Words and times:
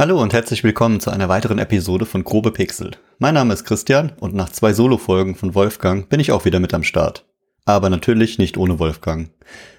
Hallo 0.00 0.22
und 0.22 0.32
herzlich 0.32 0.62
willkommen 0.62 1.00
zu 1.00 1.10
einer 1.10 1.28
weiteren 1.28 1.58
Episode 1.58 2.06
von 2.06 2.22
Grobe 2.22 2.52
Pixel. 2.52 2.92
Mein 3.18 3.34
Name 3.34 3.52
ist 3.52 3.64
Christian 3.64 4.12
und 4.20 4.32
nach 4.32 4.48
zwei 4.48 4.72
Solo-Folgen 4.72 5.34
von 5.34 5.56
Wolfgang 5.56 6.08
bin 6.08 6.20
ich 6.20 6.30
auch 6.30 6.44
wieder 6.44 6.60
mit 6.60 6.72
am 6.72 6.84
Start. 6.84 7.26
Aber 7.64 7.90
natürlich 7.90 8.38
nicht 8.38 8.56
ohne 8.58 8.78
Wolfgang. 8.78 9.30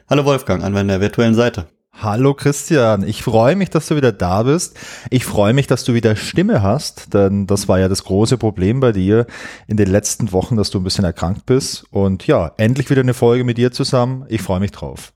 Hallo 0.10 0.26
Wolfgang, 0.26 0.62
an 0.62 0.74
meiner 0.74 1.00
virtuellen 1.00 1.36
Seite. 1.36 1.68
Hallo 1.94 2.34
Christian, 2.34 3.08
ich 3.08 3.24
freue 3.24 3.56
mich, 3.56 3.70
dass 3.70 3.88
du 3.88 3.96
wieder 3.96 4.12
da 4.12 4.44
bist. 4.44 4.78
Ich 5.10 5.24
freue 5.24 5.54
mich, 5.54 5.68
dass 5.68 5.86
du 5.86 5.94
wieder 5.94 6.18
Stimme 6.18 6.62
hast, 6.62 7.14
denn 7.14 7.48
das 7.48 7.70
war 7.70 7.80
ja 7.80 7.88
das 7.88 8.04
große 8.04 8.38
Problem 8.38 8.82
bei 8.82 8.92
dir 8.92 9.26
in 9.68 9.78
den 9.78 9.88
letzten 9.90 10.34
Wochen, 10.34 10.58
dass 10.58 10.70
du 10.70 10.82
ein 10.82 10.84
bisschen 10.84 11.06
erkrankt 11.06 11.46
bist. 11.46 11.86
Und 11.92 12.28
ja, 12.28 12.52
endlich 12.58 12.90
wieder 12.90 13.04
eine 13.04 13.14
Folge 13.14 13.46
mit 13.46 13.58
dir 13.58 13.72
zusammen. 13.72 14.26
Ich 14.28 14.42
freue 14.42 14.60
mich 14.60 14.72
drauf. 14.72 15.14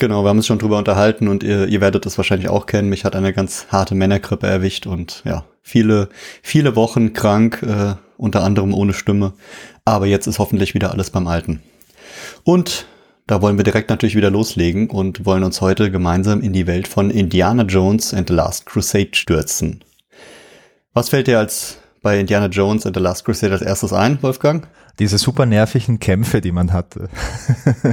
Genau, 0.00 0.22
wir 0.22 0.28
haben 0.28 0.36
uns 0.36 0.46
schon 0.46 0.60
drüber 0.60 0.78
unterhalten 0.78 1.26
und 1.26 1.42
ihr, 1.42 1.66
ihr 1.66 1.80
werdet 1.80 2.06
es 2.06 2.16
wahrscheinlich 2.16 2.48
auch 2.48 2.66
kennen. 2.66 2.88
Mich 2.88 3.04
hat 3.04 3.16
eine 3.16 3.32
ganz 3.32 3.66
harte 3.72 3.96
Männergrippe 3.96 4.46
erwischt 4.46 4.86
und 4.86 5.22
ja, 5.24 5.44
viele, 5.60 6.08
viele 6.40 6.76
Wochen 6.76 7.14
krank, 7.14 7.64
äh, 7.66 7.96
unter 8.16 8.44
anderem 8.44 8.74
ohne 8.74 8.92
Stimme. 8.92 9.32
Aber 9.84 10.06
jetzt 10.06 10.28
ist 10.28 10.38
hoffentlich 10.38 10.72
wieder 10.74 10.92
alles 10.92 11.10
beim 11.10 11.26
Alten. 11.26 11.62
Und 12.44 12.86
da 13.26 13.42
wollen 13.42 13.56
wir 13.56 13.64
direkt 13.64 13.90
natürlich 13.90 14.14
wieder 14.14 14.30
loslegen 14.30 14.88
und 14.88 15.26
wollen 15.26 15.42
uns 15.42 15.60
heute 15.60 15.90
gemeinsam 15.90 16.42
in 16.42 16.52
die 16.52 16.68
Welt 16.68 16.86
von 16.86 17.10
Indiana 17.10 17.64
Jones 17.64 18.14
and 18.14 18.28
the 18.28 18.34
Last 18.34 18.66
Crusade 18.66 19.10
stürzen. 19.14 19.82
Was 20.94 21.08
fällt 21.08 21.26
dir 21.26 21.40
als 21.40 21.78
bei 22.02 22.20
Indiana 22.20 22.46
Jones 22.46 22.86
and 22.86 22.94
the 22.94 23.02
Last 23.02 23.24
Crusade 23.24 23.52
als 23.52 23.62
erstes 23.62 23.92
ein, 23.92 24.22
Wolfgang? 24.22 24.68
Diese 24.98 25.18
super 25.18 25.46
nervigen 25.46 26.00
Kämpfe, 26.00 26.40
die 26.40 26.50
man 26.50 26.72
hatte. 26.72 27.08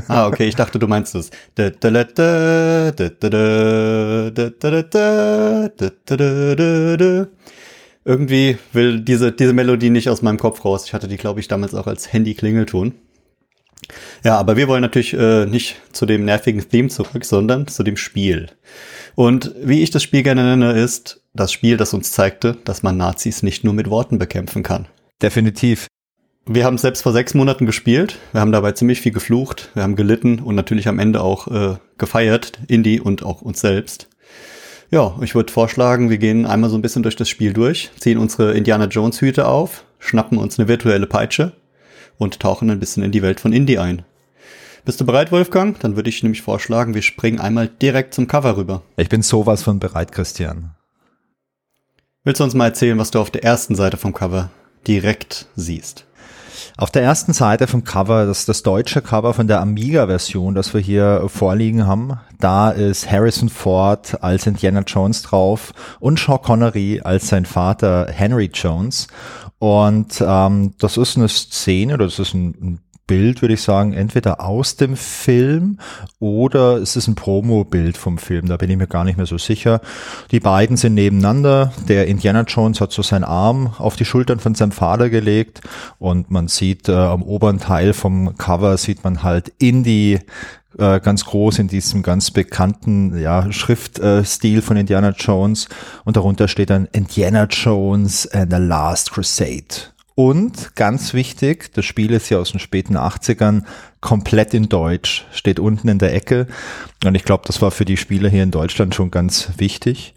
ah, 0.07 0.27
okay, 0.27 0.47
ich 0.47 0.55
dachte, 0.55 0.79
du 0.79 0.87
meinst 0.87 1.13
es. 1.13 1.29
Irgendwie 8.07 8.57
will 8.73 9.01
diese, 9.01 9.31
diese 9.31 9.53
Melodie 9.53 9.89
nicht 9.89 10.09
aus 10.09 10.21
meinem 10.21 10.39
Kopf 10.39 10.65
raus. 10.65 10.85
Ich 10.85 10.93
hatte 10.93 11.07
die, 11.07 11.17
glaube 11.17 11.39
ich, 11.39 11.47
damals 11.47 11.75
auch 11.75 11.87
als 11.87 12.11
Handy-Klingelton. 12.11 12.93
Ja, 14.23 14.37
aber 14.37 14.57
wir 14.57 14.67
wollen 14.67 14.81
natürlich 14.81 15.13
äh, 15.13 15.45
nicht 15.45 15.75
zu 15.91 16.05
dem 16.05 16.25
nervigen 16.25 16.67
Theme 16.67 16.89
zurück, 16.89 17.23
sondern 17.25 17.67
zu 17.67 17.83
dem 17.83 17.97
Spiel. 17.97 18.47
Und 19.13 19.53
wie 19.61 19.83
ich 19.83 19.91
das 19.91 20.03
Spiel 20.03 20.23
gerne 20.23 20.43
nenne, 20.43 20.73
ist 20.73 21.21
das 21.33 21.51
Spiel, 21.51 21.77
das 21.77 21.93
uns 21.93 22.11
zeigte, 22.11 22.57
dass 22.65 22.81
man 22.81 22.97
Nazis 22.97 23.43
nicht 23.43 23.63
nur 23.63 23.73
mit 23.73 23.89
Worten 23.89 24.17
bekämpfen 24.17 24.63
kann. 24.63 24.87
Definitiv. 25.21 25.87
Wir 26.47 26.63
haben 26.63 26.77
selbst 26.77 27.01
vor 27.01 27.11
sechs 27.11 27.33
Monaten 27.33 27.65
gespielt. 27.65 28.19
Wir 28.31 28.41
haben 28.41 28.51
dabei 28.51 28.73
ziemlich 28.73 29.01
viel 29.01 29.11
geflucht. 29.11 29.71
Wir 29.73 29.81
haben 29.81 29.95
gelitten 29.95 30.39
und 30.39 30.53
natürlich 30.53 30.87
am 30.87 30.99
Ende 30.99 31.21
auch 31.21 31.47
äh, 31.47 31.77
gefeiert, 31.97 32.59
Indie 32.67 32.99
und 32.99 33.23
auch 33.23 33.41
uns 33.41 33.61
selbst. 33.61 34.09
Ja, 34.91 35.15
ich 35.21 35.33
würde 35.33 35.51
vorschlagen, 35.51 36.11
wir 36.11 36.19
gehen 36.19 36.45
einmal 36.45 36.69
so 36.69 36.77
ein 36.77 36.83
bisschen 36.83 37.01
durch 37.01 37.15
das 37.15 37.29
Spiel 37.29 37.53
durch, 37.53 37.89
ziehen 37.99 38.19
unsere 38.19 38.53
Indiana 38.53 38.85
Jones 38.85 39.19
Hüte 39.21 39.47
auf, 39.47 39.85
schnappen 39.97 40.37
uns 40.37 40.59
eine 40.59 40.67
virtuelle 40.67 41.07
Peitsche 41.07 41.53
und 42.19 42.39
tauchen 42.39 42.69
ein 42.69 42.79
bisschen 42.79 43.01
in 43.01 43.11
die 43.11 43.23
Welt 43.23 43.39
von 43.39 43.51
Indie 43.51 43.79
ein. 43.79 44.03
Bist 44.85 45.01
du 45.01 45.05
bereit, 45.05 45.31
Wolfgang? 45.31 45.79
Dann 45.79 45.95
würde 45.95 46.09
ich 46.09 46.21
nämlich 46.21 46.43
vorschlagen, 46.43 46.93
wir 46.93 47.01
springen 47.01 47.39
einmal 47.39 47.67
direkt 47.67 48.13
zum 48.13 48.27
Cover 48.27 48.55
rüber. 48.55 48.83
Ich 48.97 49.09
bin 49.09 49.23
sowas 49.23 49.63
von 49.63 49.79
bereit, 49.79 50.11
Christian. 50.11 50.75
Willst 52.23 52.39
du 52.39 52.43
uns 52.43 52.53
mal 52.53 52.65
erzählen, 52.65 52.99
was 52.99 53.09
du 53.09 53.19
auf 53.19 53.31
der 53.31 53.43
ersten 53.43 53.73
Seite 53.73 53.97
vom 53.97 54.13
Cover 54.13 54.51
direkt 54.85 55.47
siehst? 55.55 56.04
Auf 56.77 56.91
der 56.91 57.03
ersten 57.03 57.31
Seite 57.31 57.67
vom 57.67 57.85
Cover, 57.85 58.25
das 58.25 58.45
das 58.45 58.61
deutsche 58.61 59.01
Cover 59.01 59.33
von 59.33 59.47
der 59.47 59.61
Amiga-Version, 59.61 60.55
das 60.55 60.73
wir 60.73 60.81
hier 60.81 61.23
vorliegen 61.27 61.87
haben. 61.87 62.19
Da 62.37 62.69
ist 62.69 63.09
Harrison 63.09 63.47
Ford 63.47 64.21
als 64.21 64.45
Indiana 64.45 64.81
Jones 64.81 65.21
drauf 65.21 65.71
und 66.01 66.19
Sean 66.19 66.41
Connery 66.41 66.99
als 67.01 67.29
sein 67.29 67.45
Vater 67.45 68.07
Henry 68.11 68.51
Jones. 68.53 69.07
Und 69.57 70.21
ähm, 70.25 70.73
das 70.77 70.97
ist 70.97 71.15
eine 71.15 71.29
Szene, 71.29 71.97
das 71.97 72.19
ist 72.19 72.33
ein, 72.33 72.49
ein 72.61 72.79
Bild, 73.07 73.41
würde 73.41 73.53
ich 73.53 73.61
sagen, 73.61 73.93
entweder 73.93 74.41
aus 74.41 74.77
dem 74.77 74.95
Film 74.95 75.79
oder 76.19 76.77
es 76.77 76.95
ist 76.95 77.07
ein 77.07 77.15
Promo-Bild 77.15 77.97
vom 77.97 78.17
Film. 78.17 78.47
Da 78.47 78.57
bin 78.57 78.69
ich 78.69 78.77
mir 78.77 78.87
gar 78.87 79.03
nicht 79.03 79.17
mehr 79.17 79.27
so 79.27 79.37
sicher. 79.37 79.81
Die 80.31 80.39
beiden 80.39 80.75
sind 80.75 80.95
nebeneinander. 80.95 81.71
Der 81.87 82.07
Indiana 82.07 82.41
Jones 82.41 82.81
hat 82.81 82.91
so 82.91 83.03
seinen 83.03 83.23
Arm 83.23 83.73
auf 83.77 83.95
die 83.95 84.05
Schultern 84.05 84.39
von 84.39 84.55
seinem 84.55 84.71
Vater 84.71 85.09
gelegt 85.09 85.61
und 85.99 86.31
man 86.31 86.47
sieht 86.47 86.89
äh, 86.89 86.93
am 86.93 87.21
oberen 87.21 87.59
Teil 87.59 87.93
vom 87.93 88.37
Cover 88.37 88.77
sieht 88.77 89.03
man 89.03 89.21
halt 89.23 89.51
Indie 89.59 90.19
äh, 90.77 90.99
ganz 90.99 91.25
groß 91.25 91.59
in 91.59 91.67
diesem 91.67 92.03
ganz 92.03 92.31
bekannten 92.31 93.17
ja, 93.17 93.51
Schriftstil 93.51 94.57
äh, 94.59 94.61
von 94.61 94.77
Indiana 94.77 95.11
Jones 95.11 95.69
und 96.03 96.17
darunter 96.17 96.47
steht 96.47 96.69
dann 96.69 96.87
Indiana 96.91 97.45
Jones 97.45 98.27
and 98.27 98.51
the 98.51 98.59
Last 98.59 99.11
Crusade. 99.11 99.94
Und 100.15 100.75
ganz 100.75 101.13
wichtig, 101.13 101.73
das 101.73 101.83
Spiel 101.83 102.11
ist 102.11 102.29
ja 102.29 102.37
aus 102.37 102.51
den 102.51 102.59
späten 102.59 102.95
80ern, 102.95 103.63
komplett 103.99 104.53
in 104.53 104.69
Deutsch, 104.69 105.25
steht 105.31 105.59
unten 105.59 105.89
in 105.89 105.99
der 105.99 106.13
Ecke. 106.15 106.47
Und 107.03 107.15
ich 107.15 107.25
glaube, 107.25 107.43
das 107.45 107.61
war 107.61 107.69
für 107.69 107.83
die 107.83 107.97
Spieler 107.97 108.29
hier 108.29 108.43
in 108.43 108.51
Deutschland 108.51 108.95
schon 108.95 109.11
ganz 109.11 109.49
wichtig. 109.57 110.15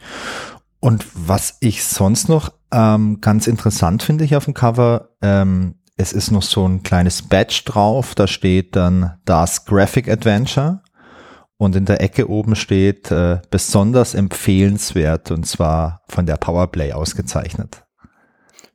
Und 0.78 1.04
was 1.14 1.56
ich 1.58 1.84
sonst 1.84 2.28
noch 2.28 2.52
ähm, 2.70 3.20
ganz 3.20 3.48
interessant 3.48 4.04
finde 4.04 4.24
hier 4.24 4.38
auf 4.38 4.44
dem 4.44 4.54
Cover, 4.54 5.08
ähm, 5.20 5.74
es 5.96 6.12
ist 6.12 6.30
noch 6.30 6.42
so 6.42 6.64
ein 6.64 6.84
kleines 6.84 7.22
Badge 7.22 7.62
drauf, 7.64 8.14
da 8.14 8.28
steht 8.28 8.76
dann 8.76 9.18
das 9.24 9.64
Graphic 9.64 10.08
Adventure. 10.08 10.80
Und 11.60 11.74
in 11.74 11.86
der 11.86 12.00
Ecke 12.00 12.30
oben 12.30 12.54
steht 12.54 13.10
äh, 13.10 13.40
besonders 13.50 14.14
empfehlenswert 14.14 15.32
und 15.32 15.44
zwar 15.44 16.02
von 16.08 16.24
der 16.24 16.36
Powerplay 16.36 16.92
ausgezeichnet. 16.92 17.87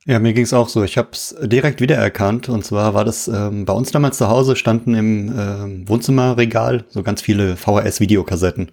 Ja, 0.06 0.18
mir 0.18 0.34
ging 0.34 0.44
es 0.44 0.52
auch 0.52 0.68
so. 0.68 0.84
Ich 0.84 0.98
habe 0.98 1.08
es 1.12 1.34
direkt 1.42 1.80
wiedererkannt. 1.80 2.50
Und 2.50 2.64
zwar 2.64 2.92
war 2.92 3.04
das 3.04 3.26
ähm, 3.26 3.64
bei 3.64 3.72
uns 3.72 3.90
damals 3.90 4.18
zu 4.18 4.28
Hause 4.28 4.54
standen 4.54 4.94
im 4.94 5.28
äh, 5.30 5.88
Wohnzimmerregal 5.88 6.84
so 6.90 7.02
ganz 7.02 7.22
viele 7.22 7.56
VHS-Videokassetten. 7.56 8.70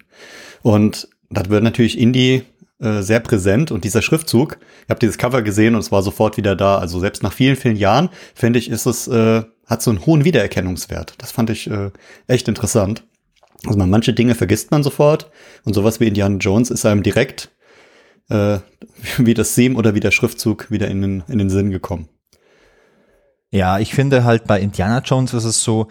Und 0.60 1.08
das 1.30 1.48
wird 1.48 1.62
natürlich 1.62 1.98
Indie 1.98 2.42
äh, 2.80 3.00
sehr 3.00 3.20
präsent. 3.20 3.70
Und 3.70 3.84
dieser 3.84 4.02
Schriftzug, 4.02 4.58
ich 4.84 4.90
habe 4.90 5.00
dieses 5.00 5.16
Cover 5.16 5.40
gesehen 5.40 5.74
und 5.74 5.80
es 5.80 5.90
war 5.90 6.02
sofort 6.02 6.36
wieder 6.36 6.54
da. 6.54 6.76
Also 6.76 7.00
selbst 7.00 7.22
nach 7.22 7.32
vielen, 7.32 7.56
vielen 7.56 7.76
Jahren, 7.76 8.10
finde 8.34 8.58
ich, 8.58 8.70
ist 8.70 8.84
es, 8.84 9.08
äh, 9.08 9.42
hat 9.66 9.80
so 9.80 9.90
einen 9.90 10.04
hohen 10.04 10.26
Wiedererkennungswert. 10.26 11.14
Das 11.16 11.32
fand 11.32 11.48
ich 11.48 11.70
äh, 11.70 11.92
echt 12.26 12.46
interessant. 12.46 13.04
Also 13.64 13.78
man, 13.78 13.88
manche 13.88 14.12
Dinge 14.12 14.34
vergisst 14.34 14.70
man 14.70 14.82
sofort 14.82 15.30
und 15.64 15.72
sowas 15.72 15.98
wie 15.98 16.08
Indiana 16.08 16.36
Jones 16.36 16.70
ist 16.70 16.84
einem 16.84 17.02
direkt 17.02 17.50
äh, 18.32 18.58
wie 19.18 19.34
das 19.34 19.54
Theme 19.54 19.76
oder 19.76 19.94
wie 19.94 20.00
der 20.00 20.10
Schriftzug 20.10 20.70
wieder 20.70 20.88
in 20.88 21.02
den, 21.02 21.24
in 21.28 21.38
den 21.38 21.50
Sinn 21.50 21.70
gekommen. 21.70 22.08
Ja, 23.50 23.78
ich 23.78 23.94
finde 23.94 24.24
halt 24.24 24.46
bei 24.46 24.60
Indiana 24.60 25.00
Jones 25.00 25.34
ist 25.34 25.44
es 25.44 25.62
so, 25.62 25.88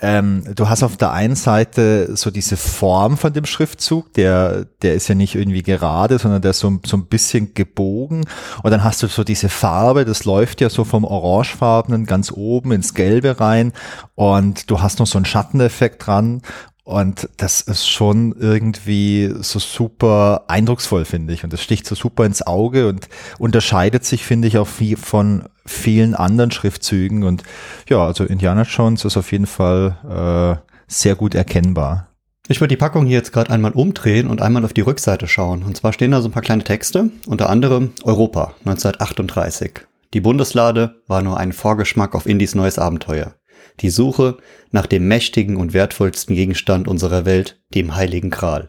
ähm, 0.00 0.42
du 0.54 0.70
hast 0.70 0.82
auf 0.82 0.96
der 0.96 1.12
einen 1.12 1.36
Seite 1.36 2.16
so 2.16 2.30
diese 2.30 2.56
Form 2.56 3.18
von 3.18 3.34
dem 3.34 3.44
Schriftzug, 3.44 4.14
der, 4.14 4.64
der 4.80 4.94
ist 4.94 5.08
ja 5.08 5.14
nicht 5.14 5.34
irgendwie 5.34 5.62
gerade, 5.62 6.18
sondern 6.18 6.40
der 6.40 6.52
ist 6.52 6.60
so, 6.60 6.80
so 6.86 6.96
ein 6.96 7.06
bisschen 7.06 7.52
gebogen. 7.52 8.24
Und 8.62 8.70
dann 8.70 8.82
hast 8.82 9.02
du 9.02 9.06
so 9.06 9.22
diese 9.22 9.50
Farbe, 9.50 10.06
das 10.06 10.24
läuft 10.24 10.62
ja 10.62 10.70
so 10.70 10.84
vom 10.84 11.04
Orangefarbenen 11.04 12.06
ganz 12.06 12.32
oben 12.32 12.72
ins 12.72 12.94
Gelbe 12.94 13.38
rein. 13.38 13.72
Und 14.14 14.70
du 14.70 14.80
hast 14.80 14.98
noch 14.98 15.06
so 15.06 15.18
einen 15.18 15.26
Schatteneffekt 15.26 16.06
dran. 16.06 16.40
Und 16.84 17.28
das 17.36 17.60
ist 17.60 17.88
schon 17.88 18.34
irgendwie 18.38 19.32
so 19.40 19.60
super 19.60 20.44
eindrucksvoll, 20.48 21.04
finde 21.04 21.32
ich. 21.32 21.44
Und 21.44 21.52
das 21.52 21.62
sticht 21.62 21.86
so 21.86 21.94
super 21.94 22.24
ins 22.24 22.44
Auge 22.44 22.88
und 22.88 23.08
unterscheidet 23.38 24.04
sich, 24.04 24.24
finde 24.24 24.48
ich, 24.48 24.58
auch 24.58 24.66
viel 24.66 24.96
von 24.96 25.44
vielen 25.64 26.14
anderen 26.14 26.50
Schriftzügen. 26.50 27.22
Und 27.22 27.44
ja, 27.88 28.04
also 28.04 28.24
Indiana 28.24 28.62
Jones 28.62 29.04
ist 29.04 29.16
auf 29.16 29.30
jeden 29.30 29.46
Fall 29.46 30.58
äh, 30.58 30.72
sehr 30.88 31.14
gut 31.14 31.36
erkennbar. 31.36 32.08
Ich 32.48 32.60
würde 32.60 32.72
die 32.72 32.76
Packung 32.76 33.06
hier 33.06 33.18
jetzt 33.18 33.32
gerade 33.32 33.50
einmal 33.50 33.72
umdrehen 33.72 34.28
und 34.28 34.42
einmal 34.42 34.64
auf 34.64 34.72
die 34.72 34.80
Rückseite 34.80 35.28
schauen. 35.28 35.62
Und 35.62 35.76
zwar 35.76 35.92
stehen 35.92 36.10
da 36.10 36.20
so 36.20 36.28
ein 36.28 36.32
paar 36.32 36.42
kleine 36.42 36.64
Texte, 36.64 37.10
unter 37.26 37.48
anderem 37.48 37.92
Europa 38.02 38.54
1938. 38.64 39.82
Die 40.14 40.20
Bundeslade 40.20 40.96
war 41.06 41.22
nur 41.22 41.38
ein 41.38 41.52
Vorgeschmack 41.52 42.16
auf 42.16 42.26
Indies 42.26 42.56
neues 42.56 42.80
Abenteuer 42.80 43.34
die 43.80 43.90
Suche 43.90 44.38
nach 44.70 44.86
dem 44.86 45.08
mächtigen 45.08 45.56
und 45.56 45.72
wertvollsten 45.72 46.34
Gegenstand 46.34 46.88
unserer 46.88 47.24
Welt, 47.24 47.60
dem 47.74 47.94
heiligen 47.94 48.30
Kral. 48.30 48.68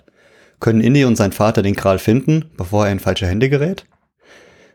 Können 0.59 0.81
Indy 0.81 1.05
und 1.05 1.15
sein 1.15 1.31
Vater 1.31 1.61
den 1.61 1.75
Kral 1.75 1.99
finden, 1.99 2.51
bevor 2.57 2.85
er 2.85 2.91
in 2.91 2.99
falsche 2.99 3.27
Hände 3.27 3.49
gerät? 3.49 3.85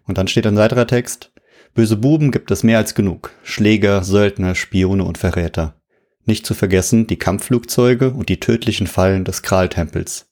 Und 0.06 0.18
dann 0.18 0.28
steht 0.28 0.46
ein 0.46 0.56
weiterer 0.56 0.86
Text. 0.86 1.32
Böse 1.74 1.96
Buben 1.96 2.30
gibt 2.30 2.50
es 2.50 2.62
mehr 2.62 2.78
als 2.78 2.94
genug. 2.94 3.30
Schläger, 3.42 4.02
Söldner, 4.04 4.54
Spione 4.54 5.04
und 5.04 5.18
Verräter. 5.18 5.80
Nicht 6.24 6.44
zu 6.44 6.54
vergessen 6.54 7.06
die 7.06 7.18
Kampfflugzeuge 7.18 8.10
und 8.10 8.28
die 8.28 8.40
tödlichen 8.40 8.86
Fallen 8.86 9.24
des 9.24 9.42
Kraltempels. 9.42 10.30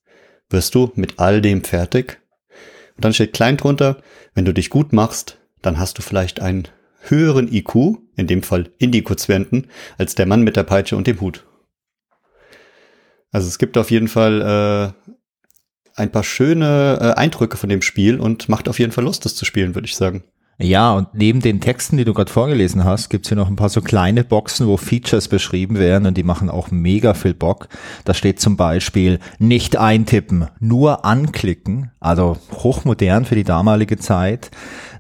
Wirst 0.51 0.75
du 0.75 0.93
mit 0.95 1.19
all 1.19 1.41
dem 1.41 1.65
fertig? 1.65 2.21
Und 2.97 3.05
dann 3.05 3.15
steht 3.15 3.33
klein 3.33 3.57
drunter, 3.57 4.03
wenn 4.35 4.45
du 4.45 4.53
dich 4.53 4.71
gut 4.71 4.93
machst, 4.93 5.39
dann 5.63 5.79
hast 5.79 5.99
du 5.99 6.03
vielleicht 6.03 6.41
einen 6.41 6.69
höheren 7.11 7.53
IQ, 7.53 7.99
in 8.17 8.27
dem 8.27 8.43
Fall 8.43 8.71
Indie-Quotienten, 8.79 9.69
als 9.99 10.15
der 10.15 10.27
Mann 10.27 10.43
mit 10.43 10.57
der 10.57 10.65
Peitsche 10.65 10.97
und 10.97 11.07
dem 11.07 11.21
Hut. 11.21 11.45
Also 13.33 13.49
es 13.49 13.59
gibt 13.59 13.77
auf 13.77 13.91
jeden 13.91 14.09
Fall 14.09 14.95
äh, 14.97 15.11
ein 15.95 16.13
paar 16.13 16.25
schöne 16.25 16.99
äh, 17.01 17.21
Eindrücke 17.21 17.57
von 17.57 17.69
dem 17.69 17.83
Spiel 17.83 18.21
und 18.21 18.49
macht 18.49 18.69
auf 18.69 18.79
jeden 18.79 18.93
Fall 18.93 19.05
Lust, 19.05 19.25
das 19.25 19.35
zu 19.35 19.45
spielen, 19.45 19.75
würde 19.75 19.87
ich 19.87 19.97
sagen. 19.97 20.25
Ja, 20.59 20.95
und 20.95 21.09
neben 21.13 21.41
den 21.41 21.61
Texten, 21.61 21.99
die 21.99 22.07
du 22.07 22.15
gerade 22.15 22.33
vorgelesen 22.33 22.85
hast, 22.85 23.11
gibt's 23.11 23.29
hier 23.29 23.37
noch 23.37 23.49
ein 23.49 23.57
paar 23.57 23.69
so 23.69 23.83
kleine 23.83 24.25
Boxen, 24.25 24.67
wo 24.67 24.79
Features 24.79 25.29
beschrieben 25.29 25.79
werden 25.79 26.07
und 26.07 26.17
die 26.17 26.23
machen 26.23 26.49
auch 26.49 26.71
mega 26.71 27.13
viel 27.13 27.35
Bock. 27.35 27.69
Da 28.07 28.15
steht 28.15 28.41
zum 28.41 28.57
Beispiel 28.57 29.19
nicht 29.39 29.77
eintippen, 29.77 30.47
nur 30.59 31.05
anklicken, 31.05 31.91
also 32.01 32.39
hochmodern 32.55 33.27
für 33.27 33.35
die 33.35 33.45
damalige 33.45 33.99
Zeit. 33.99 34.51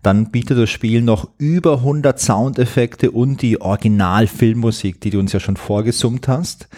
Dann 0.02 0.30
bietet 0.30 0.58
das 0.58 0.68
Spiel 0.68 1.00
noch 1.00 1.30
über 1.38 1.78
100 1.78 2.20
Soundeffekte 2.20 3.10
und 3.10 3.40
die 3.40 3.58
Original-Filmmusik, 3.58 5.00
die 5.00 5.10
du 5.10 5.18
uns 5.18 5.32
ja 5.32 5.40
schon 5.40 5.56
vorgesummt 5.56 6.28
hast. 6.28 6.68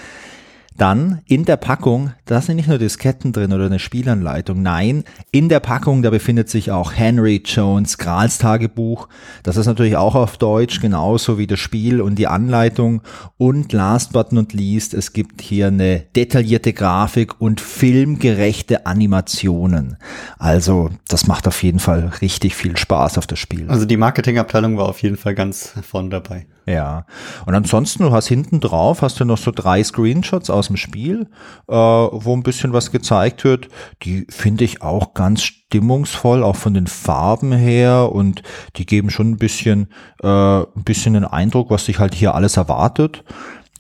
Dann 0.79 1.23
in 1.27 1.45
der 1.45 1.57
Packung, 1.57 2.13
da 2.25 2.41
sind 2.41 2.55
nicht 2.55 2.69
nur 2.69 2.79
Disketten 2.79 3.33
drin 3.33 3.53
oder 3.53 3.67
eine 3.67 3.81
Spielanleitung, 3.81 4.63
nein, 4.63 5.03
in 5.33 5.49
der 5.49 5.59
Packung, 5.59 6.03
da 6.03 6.11
befindet 6.11 6.49
sich 6.49 6.71
auch 6.71 6.93
Henry 6.93 7.43
Jones 7.45 7.99
Grals 7.99 8.39
Tagebuch. 8.39 9.09
Das 9.43 9.57
ist 9.57 9.67
natürlich 9.67 9.97
auch 9.97 10.15
auf 10.15 10.37
Deutsch, 10.37 10.81
genauso 10.81 11.37
wie 11.37 11.49
das 11.49 11.59
Spiel 11.59 12.01
und 12.01 12.15
die 12.15 12.29
Anleitung. 12.29 13.03
Und 13.37 13.73
last 13.73 14.13
but 14.13 14.33
not 14.33 14.53
least, 14.53 14.95
es 14.95 15.13
gibt 15.13 15.43
hier 15.43 15.67
eine 15.67 16.05
detaillierte 16.15 16.73
Grafik 16.73 17.41
und 17.41 17.61
filmgerechte 17.61 18.87
Animationen. 18.87 19.97
Also, 20.39 20.91
das 21.09 21.27
macht 21.27 21.49
auf 21.49 21.61
jeden 21.65 21.81
Fall 21.81 22.13
richtig 22.23 22.55
viel 22.55 22.77
Spaß 22.77 23.19
auf 23.19 23.27
das 23.27 23.41
Spiel. 23.41 23.69
Also 23.69 23.85
die 23.85 23.97
Marketingabteilung 23.97 24.77
war 24.79 24.89
auf 24.89 25.03
jeden 25.03 25.17
Fall 25.17 25.35
ganz 25.35 25.73
vorn 25.83 26.09
dabei. 26.09 26.47
Ja. 26.69 27.07
Und 27.47 27.55
ansonsten, 27.55 28.03
du 28.03 28.13
hast 28.13 28.29
hinten 28.29 28.61
drauf, 28.61 29.01
hast 29.01 29.19
du 29.19 29.25
noch 29.25 29.39
so 29.39 29.51
drei 29.51 29.83
Screenshots 29.83 30.51
aus 30.51 30.67
dem 30.67 30.77
Spiel, 30.77 31.29
äh, 31.67 31.73
wo 31.75 32.37
ein 32.37 32.43
bisschen 32.43 32.75
was 32.75 32.93
gezeigt 32.93 33.45
wird. 33.45 33.69
Die 34.03 34.27
finde 34.29 34.65
ich 34.65 34.83
auch 34.83 35.15
ganz 35.15 35.43
stimmungsvoll, 35.43 36.43
auch 36.43 36.57
von 36.57 36.75
den 36.75 36.87
Farben 36.87 37.53
her 37.53 38.13
und 38.13 38.43
die 38.77 38.85
geben 38.85 39.09
schon 39.09 39.31
ein 39.31 39.39
bisschen, 39.39 39.89
äh, 40.23 40.27
ein 40.27 40.85
bisschen 40.85 41.15
den 41.15 41.25
Eindruck, 41.25 41.71
was 41.71 41.87
sich 41.87 41.99
halt 41.99 42.15
hier 42.15 42.35
alles 42.35 42.59
erwartet. 42.59 43.25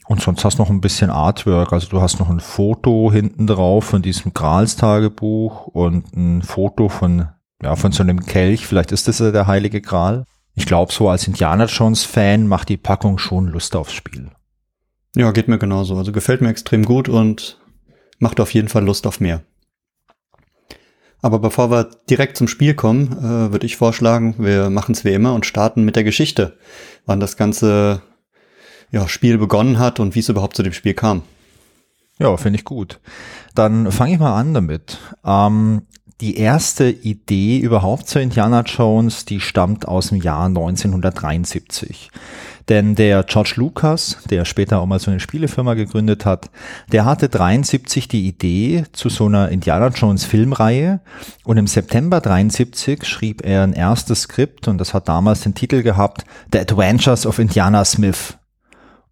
Und 0.06 0.22
sonst 0.22 0.42
hast 0.46 0.58
du 0.58 0.62
noch 0.62 0.70
ein 0.70 0.80
bisschen 0.80 1.10
Artwork. 1.10 1.74
Also 1.74 1.88
du 1.88 2.00
hast 2.00 2.18
noch 2.18 2.30
ein 2.30 2.40
Foto 2.40 3.12
hinten 3.12 3.46
drauf 3.46 3.84
von 3.84 4.00
diesem 4.00 4.32
Grals-Tagebuch 4.32 5.66
und 5.66 6.16
ein 6.16 6.40
Foto 6.40 6.88
von, 6.88 7.28
ja, 7.62 7.76
von 7.76 7.92
so 7.92 8.02
einem 8.02 8.24
Kelch. 8.24 8.66
Vielleicht 8.66 8.92
ist 8.92 9.08
das 9.08 9.18
ja 9.18 9.30
der 9.30 9.46
heilige 9.46 9.82
Gral 9.82 10.24
ich 10.58 10.66
glaube, 10.66 10.92
so 10.92 11.08
als 11.08 11.28
Indiana 11.28 11.66
Jones-Fan 11.66 12.48
macht 12.48 12.68
die 12.68 12.76
Packung 12.76 13.18
schon 13.18 13.46
Lust 13.46 13.76
aufs 13.76 13.92
Spiel. 13.92 14.32
Ja, 15.14 15.30
geht 15.30 15.46
mir 15.46 15.56
genauso. 15.56 15.96
Also 15.96 16.10
gefällt 16.10 16.40
mir 16.40 16.48
extrem 16.48 16.84
gut 16.84 17.08
und 17.08 17.60
macht 18.18 18.40
auf 18.40 18.52
jeden 18.52 18.66
Fall 18.66 18.84
Lust 18.84 19.06
auf 19.06 19.20
mehr. 19.20 19.42
Aber 21.22 21.38
bevor 21.38 21.70
wir 21.70 21.88
direkt 22.10 22.36
zum 22.36 22.48
Spiel 22.48 22.74
kommen, 22.74 23.12
äh, 23.18 23.52
würde 23.52 23.66
ich 23.66 23.76
vorschlagen, 23.76 24.34
wir 24.38 24.68
machen 24.68 24.96
es 24.96 25.04
wie 25.04 25.12
immer 25.12 25.32
und 25.32 25.46
starten 25.46 25.84
mit 25.84 25.94
der 25.94 26.02
Geschichte, 26.02 26.58
wann 27.06 27.20
das 27.20 27.36
ganze 27.36 28.02
ja, 28.90 29.06
Spiel 29.06 29.38
begonnen 29.38 29.78
hat 29.78 30.00
und 30.00 30.16
wie 30.16 30.20
es 30.20 30.28
überhaupt 30.28 30.56
zu 30.56 30.64
dem 30.64 30.72
Spiel 30.72 30.94
kam. 30.94 31.22
Ja, 32.18 32.36
finde 32.36 32.58
ich 32.58 32.64
gut. 32.64 32.98
Dann 33.54 33.92
fange 33.92 34.14
ich 34.14 34.18
mal 34.18 34.36
an 34.36 34.54
damit. 34.54 34.98
Ähm, 35.24 35.82
die 36.20 36.36
erste 36.36 36.90
Idee 36.90 37.58
überhaupt 37.58 38.08
zu 38.08 38.20
Indiana 38.20 38.62
Jones, 38.62 39.24
die 39.24 39.40
stammt 39.40 39.86
aus 39.86 40.08
dem 40.08 40.20
Jahr 40.20 40.46
1973. 40.46 42.10
Denn 42.68 42.94
der 42.94 43.22
George 43.22 43.54
Lucas, 43.56 44.18
der 44.28 44.44
später 44.44 44.80
auch 44.80 44.86
mal 44.86 44.98
so 44.98 45.10
eine 45.10 45.20
Spielefirma 45.20 45.74
gegründet 45.74 46.26
hat, 46.26 46.50
der 46.92 47.06
hatte 47.06 47.28
73 47.28 48.08
die 48.08 48.26
Idee 48.26 48.84
zu 48.92 49.08
so 49.08 49.26
einer 49.26 49.48
Indiana 49.48 49.88
Jones 49.88 50.24
Filmreihe 50.24 51.00
und 51.44 51.56
im 51.56 51.66
September 51.66 52.20
73 52.20 53.04
schrieb 53.04 53.44
er 53.44 53.62
ein 53.62 53.72
erstes 53.72 54.22
Skript 54.22 54.68
und 54.68 54.78
das 54.78 54.92
hat 54.92 55.08
damals 55.08 55.40
den 55.40 55.54
Titel 55.54 55.82
gehabt 55.82 56.24
The 56.52 56.58
Adventures 56.58 57.26
of 57.26 57.38
Indiana 57.38 57.84
Smith. 57.84 58.34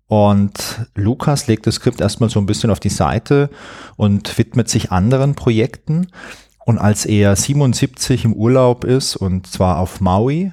Und 0.09 0.87
Lucas 0.95 1.49
legt 1.49 1.67
das 1.67 1.77
Skript 1.77 2.01
erstmal 2.01 2.31
so 2.31 2.39
ein 2.39 2.47
bisschen 2.47 2.71
auf 2.71 2.79
die 2.79 2.91
Seite 2.91 3.51
und 3.97 4.39
widmet 4.39 4.69
sich 4.69 4.93
anderen 4.93 5.35
Projekten. 5.35 6.09
Und 6.67 6.79
als 6.79 7.07
er 7.07 7.37
77 7.37 8.25
im 8.25 8.33
Urlaub 8.33 8.83
ist, 8.83 9.15
und 9.15 9.47
zwar 9.47 9.79
auf 9.79 10.01
Maui, 10.01 10.53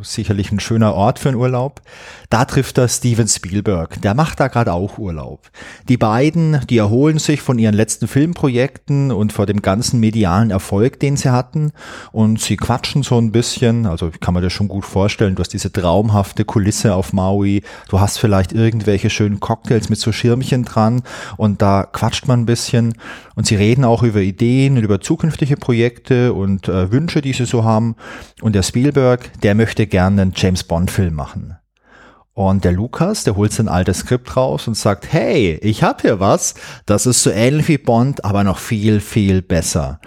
sicherlich 0.00 0.50
ein 0.50 0.60
schöner 0.60 0.94
Ort 0.94 1.18
für 1.18 1.28
einen 1.28 1.36
Urlaub. 1.36 1.82
Da 2.30 2.46
trifft 2.46 2.78
er 2.78 2.88
Steven 2.88 3.28
Spielberg. 3.28 4.00
Der 4.00 4.14
macht 4.14 4.40
da 4.40 4.48
gerade 4.48 4.72
auch 4.72 4.96
Urlaub. 4.96 5.50
Die 5.90 5.98
beiden, 5.98 6.60
die 6.70 6.78
erholen 6.78 7.18
sich 7.18 7.42
von 7.42 7.58
ihren 7.58 7.74
letzten 7.74 8.08
Filmprojekten 8.08 9.12
und 9.12 9.34
vor 9.34 9.44
dem 9.44 9.60
ganzen 9.60 10.00
medialen 10.00 10.50
Erfolg, 10.50 10.98
den 11.00 11.18
sie 11.18 11.30
hatten. 11.30 11.72
Und 12.12 12.40
sie 12.40 12.56
quatschen 12.56 13.02
so 13.02 13.18
ein 13.18 13.30
bisschen. 13.30 13.84
Also 13.84 14.10
kann 14.20 14.32
man 14.32 14.42
das 14.42 14.54
schon 14.54 14.68
gut 14.68 14.86
vorstellen. 14.86 15.34
Du 15.34 15.40
hast 15.40 15.52
diese 15.52 15.70
traumhafte 15.70 16.46
Kulisse 16.46 16.94
auf 16.94 17.12
Maui. 17.12 17.62
Du 17.90 18.00
hast 18.00 18.18
vielleicht 18.18 18.52
irgendwelche 18.54 19.10
schönen 19.10 19.38
Cocktails 19.38 19.90
mit 19.90 19.98
so 19.98 20.12
Schirmchen 20.12 20.64
dran. 20.64 21.02
Und 21.36 21.60
da 21.60 21.84
quatscht 21.84 22.26
man 22.26 22.40
ein 22.40 22.46
bisschen. 22.46 22.94
Und 23.34 23.46
sie 23.46 23.56
reden 23.56 23.84
auch 23.84 24.02
über 24.02 24.20
Ideen 24.20 24.78
und 24.78 24.82
über 24.82 25.02
zukünftige 25.02 25.56
Projekte 25.56 26.32
und 26.32 26.68
äh, 26.68 26.90
Wünsche, 26.90 27.20
die 27.20 27.34
sie 27.34 27.44
so 27.44 27.64
haben. 27.64 27.96
Und 28.40 28.54
der 28.54 28.62
Spielberg, 28.62 29.30
der 29.42 29.54
möchte 29.54 29.86
gerne 29.86 30.22
einen 30.22 30.32
James 30.34 30.64
Bond 30.64 30.90
Film 30.90 31.14
machen. 31.14 31.56
Und 32.34 32.64
der 32.64 32.72
Lukas, 32.72 33.24
der 33.24 33.36
holt 33.36 33.52
sein 33.52 33.68
altes 33.68 33.98
Skript 33.98 34.36
raus 34.36 34.66
und 34.66 34.74
sagt, 34.74 35.12
hey, 35.12 35.58
ich 35.62 35.82
hab 35.82 36.00
hier 36.00 36.18
was, 36.18 36.54
das 36.86 37.04
ist 37.04 37.22
so 37.22 37.30
ähnlich 37.30 37.68
wie 37.68 37.78
Bond, 37.78 38.24
aber 38.24 38.42
noch 38.42 38.58
viel, 38.58 39.00
viel 39.00 39.42
besser. 39.42 40.00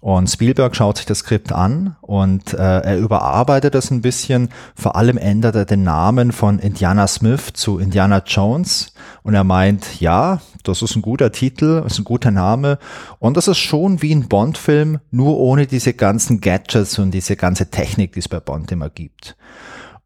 Und 0.00 0.30
Spielberg 0.30 0.74
schaut 0.74 0.96
sich 0.96 1.04
das 1.04 1.18
Skript 1.18 1.52
an 1.52 1.96
und 2.00 2.54
äh, 2.54 2.56
er 2.56 2.98
überarbeitet 2.98 3.74
das 3.74 3.90
ein 3.90 4.00
bisschen. 4.00 4.48
Vor 4.74 4.96
allem 4.96 5.18
ändert 5.18 5.54
er 5.54 5.66
den 5.66 5.82
Namen 5.82 6.32
von 6.32 6.58
Indiana 6.58 7.06
Smith 7.06 7.52
zu 7.52 7.78
Indiana 7.78 8.22
Jones. 8.24 8.94
Und 9.22 9.34
er 9.34 9.44
meint, 9.44 10.00
ja, 10.00 10.40
das 10.62 10.80
ist 10.80 10.96
ein 10.96 11.02
guter 11.02 11.32
Titel, 11.32 11.82
ist 11.86 11.98
ein 11.98 12.04
guter 12.04 12.30
Name. 12.30 12.78
Und 13.18 13.36
das 13.36 13.46
ist 13.46 13.58
schon 13.58 14.00
wie 14.00 14.14
ein 14.14 14.26
Bond-Film, 14.26 15.00
nur 15.10 15.36
ohne 15.38 15.66
diese 15.66 15.92
ganzen 15.92 16.40
Gadgets 16.40 16.98
und 16.98 17.10
diese 17.10 17.36
ganze 17.36 17.70
Technik, 17.70 18.12
die 18.14 18.20
es 18.20 18.28
bei 18.28 18.40
Bond 18.40 18.72
immer 18.72 18.88
gibt. 18.88 19.36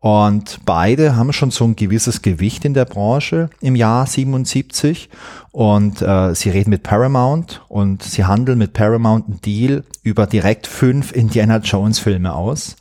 Und 0.05 0.61
beide 0.67 1.17
haben 1.17 1.33
schon 1.33 1.51
so 1.51 1.65
ein 1.65 1.77
gewisses 1.77 2.21
Gewicht 2.21 2.67
in 2.67 2.75
der 2.75 2.85
Branche 2.85 3.49
im 3.63 3.75
Jahr 3.75 4.07
77. 4.07 5.09
Und 5.51 6.03
äh, 6.03 6.35
sie 6.35 6.51
reden 6.51 6.69
mit 6.69 6.83
Paramount 6.83 7.63
und 7.69 8.03
sie 8.03 8.27
handeln 8.27 8.59
mit 8.59 8.75
Paramount 8.75 9.25
einen 9.27 9.41
Deal 9.41 9.83
über 10.03 10.27
direkt 10.27 10.67
fünf 10.67 11.13
Indiana 11.13 11.57
Jones 11.57 12.01
Filme 12.01 12.35
aus. 12.35 12.77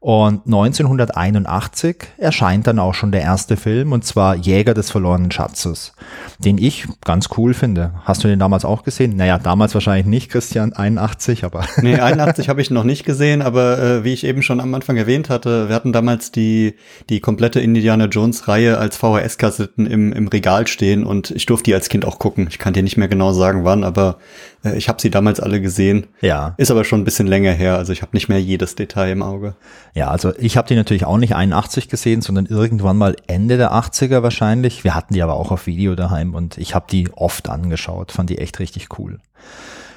Und 0.00 0.46
1981 0.46 1.96
erscheint 2.18 2.68
dann 2.68 2.78
auch 2.78 2.94
schon 2.94 3.10
der 3.10 3.22
erste 3.22 3.56
Film, 3.56 3.90
und 3.90 4.04
zwar 4.04 4.36
Jäger 4.36 4.72
des 4.72 4.92
verlorenen 4.92 5.32
Schatzes, 5.32 5.92
den 6.38 6.56
ich 6.56 6.86
ganz 7.04 7.30
cool 7.36 7.52
finde. 7.52 7.90
Hast 8.04 8.22
du 8.22 8.28
den 8.28 8.38
damals 8.38 8.64
auch 8.64 8.84
gesehen? 8.84 9.16
Naja, 9.16 9.40
damals 9.40 9.74
wahrscheinlich 9.74 10.06
nicht, 10.06 10.30
Christian, 10.30 10.72
81, 10.72 11.44
aber. 11.44 11.64
Nee, 11.82 11.96
81 11.96 12.48
habe 12.48 12.60
ich 12.60 12.70
noch 12.70 12.84
nicht 12.84 13.04
gesehen, 13.04 13.42
aber 13.42 13.78
äh, 13.78 14.04
wie 14.04 14.12
ich 14.12 14.24
eben 14.24 14.42
schon 14.42 14.60
am 14.60 14.74
Anfang 14.74 14.96
erwähnt 14.96 15.30
hatte, 15.30 15.68
wir 15.68 15.74
hatten 15.74 15.92
damals 15.92 16.30
die, 16.30 16.74
die 17.08 17.20
komplette 17.20 17.60
Indiana 17.60 18.04
Jones-Reihe 18.06 18.78
als 18.78 18.96
VHS-Kassetten 18.96 19.86
im, 19.86 20.12
im 20.12 20.28
Regal 20.28 20.66
stehen 20.68 21.04
und 21.04 21.32
ich 21.32 21.46
durfte 21.46 21.64
die 21.64 21.74
als 21.74 21.88
Kind 21.88 22.04
auch 22.04 22.18
gucken. 22.18 22.46
Ich 22.50 22.58
kann 22.58 22.72
dir 22.72 22.82
nicht 22.84 22.98
mehr 22.98 23.08
genau 23.08 23.32
sagen, 23.32 23.64
wann, 23.64 23.82
aber 23.82 24.18
ich 24.62 24.88
habe 24.88 25.00
sie 25.00 25.10
damals 25.10 25.40
alle 25.40 25.60
gesehen. 25.60 26.06
Ja. 26.20 26.54
Ist 26.56 26.70
aber 26.70 26.84
schon 26.84 27.00
ein 27.00 27.04
bisschen 27.04 27.26
länger 27.26 27.52
her, 27.52 27.76
also 27.76 27.92
ich 27.92 28.02
habe 28.02 28.14
nicht 28.14 28.28
mehr 28.28 28.40
jedes 28.40 28.74
Detail 28.74 29.12
im 29.12 29.22
Auge. 29.22 29.54
Ja, 29.94 30.08
also 30.08 30.32
ich 30.36 30.56
habe 30.56 30.68
die 30.68 30.74
natürlich 30.74 31.04
auch 31.04 31.18
nicht 31.18 31.34
81 31.34 31.88
gesehen, 31.88 32.22
sondern 32.22 32.46
irgendwann 32.46 32.96
mal 32.96 33.16
Ende 33.26 33.56
der 33.56 33.72
80er 33.72 34.22
wahrscheinlich. 34.22 34.84
Wir 34.84 34.94
hatten 34.94 35.14
die 35.14 35.22
aber 35.22 35.34
auch 35.34 35.52
auf 35.52 35.66
Video 35.66 35.94
daheim 35.94 36.34
und 36.34 36.58
ich 36.58 36.74
habe 36.74 36.86
die 36.90 37.08
oft 37.14 37.48
angeschaut, 37.48 38.12
fand 38.12 38.30
die 38.30 38.38
echt 38.38 38.58
richtig 38.58 38.98
cool. 38.98 39.20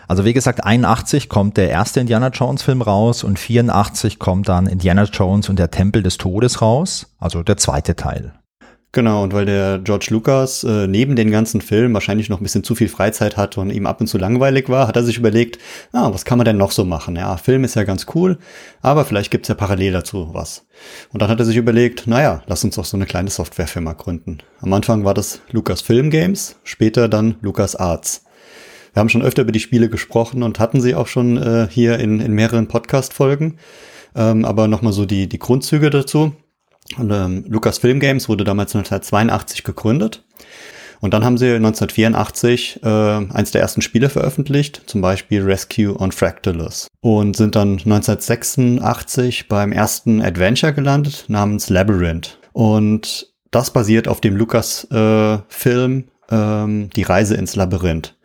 Also 0.08 0.26
wie 0.26 0.34
gesagt, 0.34 0.64
81 0.64 1.30
kommt 1.30 1.56
der 1.56 1.70
erste 1.70 2.02
Indiana 2.02 2.28
Jones 2.28 2.64
Film 2.64 2.82
raus 2.82 3.24
und 3.24 3.40
84 3.40 4.20
kommt 4.20 4.50
dann 4.50 4.68
Indiana 4.68 5.04
Jones 5.04 5.48
und 5.48 5.58
der 5.58 5.72
Tempel 5.72 6.04
des 6.04 6.18
Todes 6.18 6.62
raus, 6.62 7.08
also 7.20 7.44
der 7.44 7.56
zweite 7.58 7.96
Teil. 7.96 8.34
Genau, 8.94 9.24
und 9.24 9.34
weil 9.34 9.46
der 9.46 9.80
George 9.80 10.08
Lucas 10.10 10.66
äh, 10.66 10.86
neben 10.86 11.16
den 11.16 11.32
ganzen 11.32 11.62
Filmen 11.62 11.94
wahrscheinlich 11.94 12.28
noch 12.28 12.42
ein 12.42 12.44
bisschen 12.44 12.66
zu 12.66 12.76
viel 12.76 12.90
Freizeit 12.90 13.38
hatte 13.38 13.62
und 13.62 13.70
ihm 13.70 13.86
ab 13.86 14.02
und 14.02 14.08
zu 14.08 14.18
langweilig 14.18 14.68
war, 14.68 14.86
hat 14.86 14.98
er 14.98 15.04
sich 15.04 15.18
überlegt, 15.18 15.60
ah, 15.94 16.12
was 16.12 16.26
kann 16.26 16.38
man 16.38 16.44
denn 16.44 16.58
noch 16.58 16.72
so 16.72 16.84
machen? 16.84 17.16
Ja, 17.16 17.38
Film 17.38 17.64
ist 17.64 17.76
ja 17.76 17.86
ganz 17.86 18.06
cool, 18.16 18.38
aber 18.82 19.06
vielleicht 19.06 19.32
gibt's 19.32 19.48
ja 19.48 19.56
parallel 19.56 19.94
dazu 19.94 20.32
was. 20.34 20.66
Und 21.14 21.22
dann 21.22 21.30
hat 21.30 21.40
er 21.40 21.46
sich 21.46 21.56
überlegt, 21.56 22.06
naja, 22.06 22.44
lass 22.48 22.66
uns 22.66 22.76
doch 22.76 22.84
so 22.84 22.98
eine 22.98 23.06
kleine 23.06 23.30
Softwarefirma 23.30 23.94
gründen. 23.94 24.40
Am 24.60 24.74
Anfang 24.74 25.06
war 25.06 25.14
das 25.14 25.40
Lucas 25.52 25.80
Film 25.80 26.10
Games, 26.10 26.58
später 26.66 27.08
dann 27.08 27.36
Lucas 27.42 27.78
Arts. 27.78 28.26
Wir 28.92 29.00
haben 29.00 29.10
schon 29.10 29.22
öfter 29.22 29.44
über 29.44 29.54
die 29.54 29.62
Spiele 29.62 29.88
gesprochen 29.88 30.44
und 30.44 30.60
hatten 30.60 30.82
sie 30.82 30.96
auch 30.96 31.08
schon 31.08 31.38
äh, 31.38 31.68
hier 31.72 31.98
in, 32.00 32.20
in 32.20 32.34
mehreren 32.34 32.68
Podcast-Folgen. 32.68 33.58
Ähm, 34.16 34.44
aber 34.44 34.68
nochmal 34.68 34.92
so 34.92 35.06
die, 35.06 35.30
die 35.30 35.40
Grundzüge 35.40 35.90
dazu. 35.90 36.34
Ähm, 37.00 37.46
Lucasfilm 37.48 38.00
Games 38.00 38.30
wurde 38.30 38.44
damals 38.44 38.76
1982 38.76 39.64
gegründet. 39.64 40.24
Und 41.02 41.16
dann 41.16 41.26
haben 41.26 41.38
sie 41.38 41.48
1984 41.48 42.82
äh, 42.84 42.88
eins 42.88 43.52
der 43.52 43.62
ersten 43.62 43.82
Spiele 43.82 44.10
veröffentlicht, 44.10 44.84
zum 44.86 45.02
Beispiel 45.02 45.42
Rescue 45.42 46.00
on 46.00 46.12
Fractalus. 46.12 46.88
Und 47.02 47.36
sind 47.36 47.56
dann 47.56 47.72
1986 47.72 49.48
beim 49.48 49.72
ersten 49.72 50.22
Adventure 50.22 50.74
gelandet 50.74 51.26
namens 51.28 51.70
Labyrinth. 51.70 52.38
Und 52.54 53.34
das 53.50 53.72
basiert 53.72 54.08
auf 54.08 54.22
dem 54.22 54.36
Lucas-Film 54.36 56.04
äh, 56.30 56.36
ähm, 56.36 56.90
Die 56.96 57.04
Reise 57.04 57.36
ins 57.36 57.56
Labyrinth. 57.56 58.16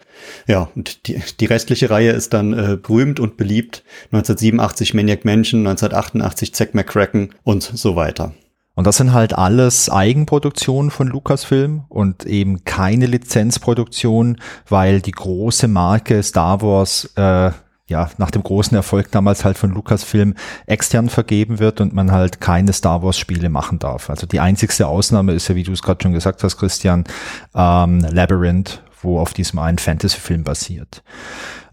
Ja, 0.46 0.70
und 0.75 1.06
die, 1.06 1.20
die 1.40 1.46
restliche 1.46 1.90
Reihe 1.90 2.12
ist 2.12 2.32
dann 2.32 2.52
äh, 2.52 2.76
berühmt 2.76 3.20
und 3.20 3.37
beliebt. 3.37 3.85
1987 4.12 4.94
Maniac 4.94 5.25
Mansion, 5.25 5.66
1988 5.66 6.54
Zack 6.54 6.75
McCracken 6.75 7.35
und 7.42 7.62
so 7.62 7.96
weiter. 7.96 8.35
Und 8.76 8.87
das 8.87 8.99
sind 8.99 9.14
halt 9.14 9.37
alles 9.37 9.88
Eigenproduktionen 9.88 10.90
von 10.90 11.09
Lucasfilm 11.09 11.85
und 11.88 12.26
eben 12.26 12.64
keine 12.64 13.06
Lizenzproduktion, 13.06 14.37
weil 14.68 15.00
die 15.00 15.12
große 15.12 15.66
Marke 15.66 16.23
Star 16.23 16.61
Wars 16.61 17.11
äh, 17.16 17.50
ja 17.88 18.11
nach 18.18 18.30
dem 18.30 18.42
großen 18.42 18.76
Erfolg 18.76 19.11
damals 19.11 19.47
halt 19.47 19.56
von 19.56 19.71
Lucasfilm 19.71 20.35
extern 20.66 21.09
vergeben 21.09 21.59
wird 21.59 21.80
und 21.80 21.95
man 21.95 22.12
halt 22.12 22.42
keine 22.42 22.75
Star 22.75 23.02
Wars 23.02 23.18
Spiele 23.18 23.49
machen 23.49 23.78
darf. 23.78 24.11
Also 24.11 24.26
die 24.26 24.40
einzigste 24.40 24.87
Ausnahme 24.87 25.33
ist 25.33 25.49
ja, 25.49 25.54
wie 25.54 25.62
du 25.62 25.73
es 25.73 25.83
gerade 25.83 26.02
schon 26.02 26.12
gesagt 26.12 26.42
hast, 26.42 26.59
Christian, 26.59 27.04
ähm, 27.54 28.00
Labyrinth, 28.00 28.83
wo 29.00 29.18
auf 29.18 29.33
diesem 29.33 29.59
einen 29.59 29.78
Fantasy-Film 29.78 30.45
basiert. 30.45 31.02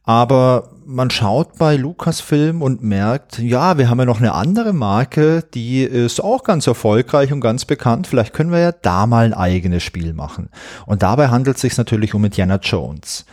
Aber 0.05 0.69
man 0.85 1.09
schaut 1.09 1.57
bei 1.57 1.75
Lucasfilm 1.75 2.61
und 2.61 2.83
merkt, 2.83 3.39
ja, 3.39 3.77
wir 3.77 3.89
haben 3.89 3.99
ja 3.99 4.05
noch 4.05 4.19
eine 4.19 4.33
andere 4.33 4.73
Marke, 4.73 5.43
die 5.53 5.83
ist 5.83 6.23
auch 6.23 6.43
ganz 6.43 6.67
erfolgreich 6.67 7.31
und 7.31 7.41
ganz 7.41 7.65
bekannt. 7.65 8.07
Vielleicht 8.07 8.33
können 8.33 8.51
wir 8.51 8.59
ja 8.59 8.71
da 8.71 9.05
mal 9.05 9.25
ein 9.25 9.33
eigenes 9.33 9.83
Spiel 9.83 10.13
machen. 10.13 10.49
Und 10.85 11.03
dabei 11.03 11.29
handelt 11.29 11.55
es 11.57 11.61
sich 11.61 11.77
natürlich 11.77 12.13
um 12.13 12.25
Indiana 12.25 12.57
Jones. 12.61 13.25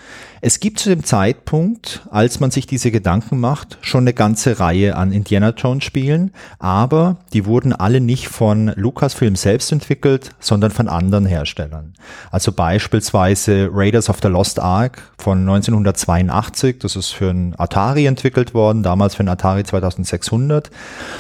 Es 0.43 0.59
gibt 0.59 0.79
zu 0.79 0.89
dem 0.89 1.05
Zeitpunkt, 1.05 2.01
als 2.11 2.41
man 2.41 2.51
sich 2.51 2.67
diese 2.67 2.91
Gedanken 2.91 3.41
macht, 3.41 3.77
schon 3.83 4.05
eine 4.05 4.15
ganze 4.15 4.59
Reihe 4.59 4.97
an 4.97 5.13
Indiana 5.13 5.51
Jones 5.51 5.85
Spielen, 5.85 6.33
aber 6.59 7.19
die 7.35 7.45
wurden 7.45 7.75
alle 7.75 8.01
nicht 8.01 8.29
von 8.29 8.73
Lucasfilm 8.75 9.37
selbst 9.37 9.71
entwickelt, 9.71 10.31
sondern 10.41 10.71
von 10.71 10.89
anderen 10.89 11.27
Herstellern. 11.27 11.93
Also 12.31 12.53
beispielsweise 12.53 13.69
Raiders 13.71 14.09
of 14.09 14.21
the 14.23 14.29
Lost 14.29 14.61
Ark 14.61 15.03
von 15.19 15.41
1982, 15.41 16.79
das 16.79 16.97
ist 16.97 17.11
für 17.11 17.29
ein 17.49 17.55
Atari 17.59 18.07
entwickelt 18.07 18.55
worden, 18.55 18.83
damals 18.83 19.15
für 19.15 19.23
ein 19.23 19.29
Atari 19.29 19.65
2600. 19.65 20.71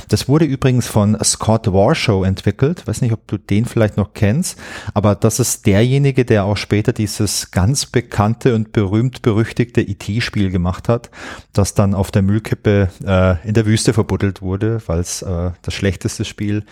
Das 0.09 0.29
wurde 0.29 0.45
übrigens 0.45 0.87
von 0.87 1.17
Scott 1.25 1.73
Warshow 1.73 2.25
entwickelt, 2.25 2.87
weiß 2.87 3.01
nicht, 3.01 3.13
ob 3.13 3.27
du 3.27 3.39
den 3.39 3.65
vielleicht 3.65 3.97
noch 3.97 4.15
kennst, 4.15 4.59
aber 4.95 5.15
das 5.15 5.41
ist 5.41 5.67
derjenige, 5.67 6.25
der 6.25 6.45
auch 6.45 6.57
später 6.57 6.93
dieses 6.93 7.51
ganz 7.51 7.87
bekannte 7.87 8.55
und 8.55 8.73
berühmte 8.73 9.01
berühmt-berüchtigte 9.01 9.81
IT-Spiel 9.81 10.47
e 10.47 10.51
gemacht 10.51 10.89
hat, 10.89 11.11
das 11.53 11.75
dann 11.75 11.95
auf 11.95 12.11
der 12.11 12.23
Müllkippe 12.23 12.89
äh, 13.05 13.49
in 13.49 13.55
der 13.55 13.67
Wüste 13.67 13.93
verbuddelt 13.93 14.43
wurde, 14.43 14.81
weil 14.87 15.01
es 15.01 15.23
äh, 15.23 15.51
das 15.63 15.75
schlechteste 15.75 16.25
Spiel 16.25 16.65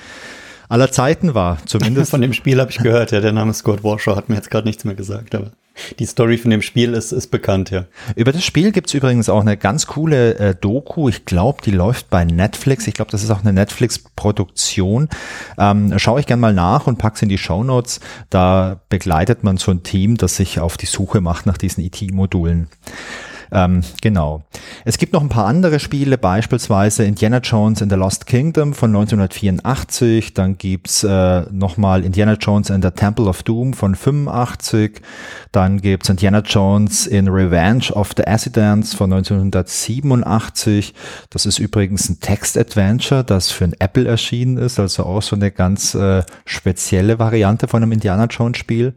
aller 0.68 0.90
Zeiten 0.90 1.34
war. 1.34 1.58
Zumindest 1.66 2.10
von 2.12 2.20
dem 2.20 2.32
Spiel 2.32 2.60
habe 2.60 2.70
ich 2.70 2.78
gehört. 2.78 3.12
Ja, 3.12 3.20
der 3.20 3.32
Name 3.32 3.54
Scott 3.54 3.82
Warshaw 3.84 4.16
hat 4.16 4.28
mir 4.28 4.36
jetzt 4.36 4.50
gerade 4.50 4.66
nichts 4.66 4.84
mehr 4.84 4.94
gesagt, 4.94 5.34
aber 5.34 5.52
die 5.98 6.06
Story 6.06 6.38
von 6.38 6.50
dem 6.50 6.62
Spiel 6.62 6.94
ist, 6.94 7.12
ist 7.12 7.28
bekannt, 7.28 7.70
ja. 7.70 7.86
Über 8.16 8.32
das 8.32 8.44
Spiel 8.44 8.72
gibt's 8.72 8.94
übrigens 8.94 9.28
auch 9.28 9.40
eine 9.40 9.56
ganz 9.56 9.86
coole 9.86 10.38
äh, 10.38 10.54
Doku. 10.54 11.08
Ich 11.08 11.24
glaube, 11.24 11.62
die 11.64 11.70
läuft 11.70 12.10
bei 12.10 12.24
Netflix. 12.24 12.86
Ich 12.86 12.94
glaube, 12.94 13.10
das 13.10 13.22
ist 13.22 13.30
auch 13.30 13.40
eine 13.40 13.52
Netflix-Produktion. 13.52 15.08
Ähm, 15.58 15.98
schaue 15.98 16.20
ich 16.20 16.26
gern 16.26 16.40
mal 16.40 16.54
nach 16.54 16.86
und 16.86 16.98
pack's 16.98 17.22
in 17.22 17.28
die 17.28 17.38
Show 17.38 17.64
Notes. 17.64 18.00
Da 18.30 18.80
begleitet 18.88 19.44
man 19.44 19.56
so 19.56 19.70
ein 19.70 19.82
Team, 19.82 20.16
das 20.16 20.36
sich 20.36 20.60
auf 20.60 20.76
die 20.76 20.86
Suche 20.86 21.20
macht 21.20 21.46
nach 21.46 21.58
diesen 21.58 21.82
IT-Modulen. 21.84 22.68
Ähm, 23.52 23.82
genau. 24.00 24.42
Es 24.84 24.98
gibt 24.98 25.12
noch 25.12 25.22
ein 25.22 25.28
paar 25.28 25.46
andere 25.46 25.80
Spiele, 25.80 26.18
beispielsweise 26.18 27.04
Indiana 27.04 27.38
Jones 27.38 27.80
in 27.80 27.90
the 27.90 27.96
Lost 27.96 28.26
Kingdom 28.26 28.74
von 28.74 28.90
1984. 28.90 30.34
Dann 30.34 30.58
gibt's 30.58 31.04
äh, 31.04 31.42
nochmal 31.50 32.04
Indiana 32.04 32.34
Jones 32.34 32.70
in 32.70 32.82
the 32.82 32.90
Temple 32.90 33.26
of 33.26 33.42
Doom 33.42 33.72
von 33.72 33.94
85. 33.94 35.00
Dann 35.52 35.80
gibt's 35.80 36.08
Indiana 36.08 36.40
Jones 36.40 37.06
in 37.06 37.28
Revenge 37.28 37.90
of 37.92 38.10
the 38.16 38.24
Accidents 38.24 38.94
von 38.94 39.12
1987. 39.12 40.94
Das 41.30 41.46
ist 41.46 41.58
übrigens 41.58 42.08
ein 42.08 42.20
Text-Adventure, 42.20 43.24
das 43.24 43.50
für 43.50 43.64
ein 43.64 43.74
Apple 43.78 44.06
erschienen 44.06 44.58
ist, 44.58 44.78
also 44.78 45.04
auch 45.04 45.22
so 45.22 45.36
eine 45.36 45.50
ganz 45.50 45.94
äh, 45.94 46.22
spezielle 46.44 47.18
Variante 47.18 47.68
von 47.68 47.82
einem 47.82 47.92
Indiana 47.92 48.26
Jones 48.26 48.58
Spiel. 48.58 48.94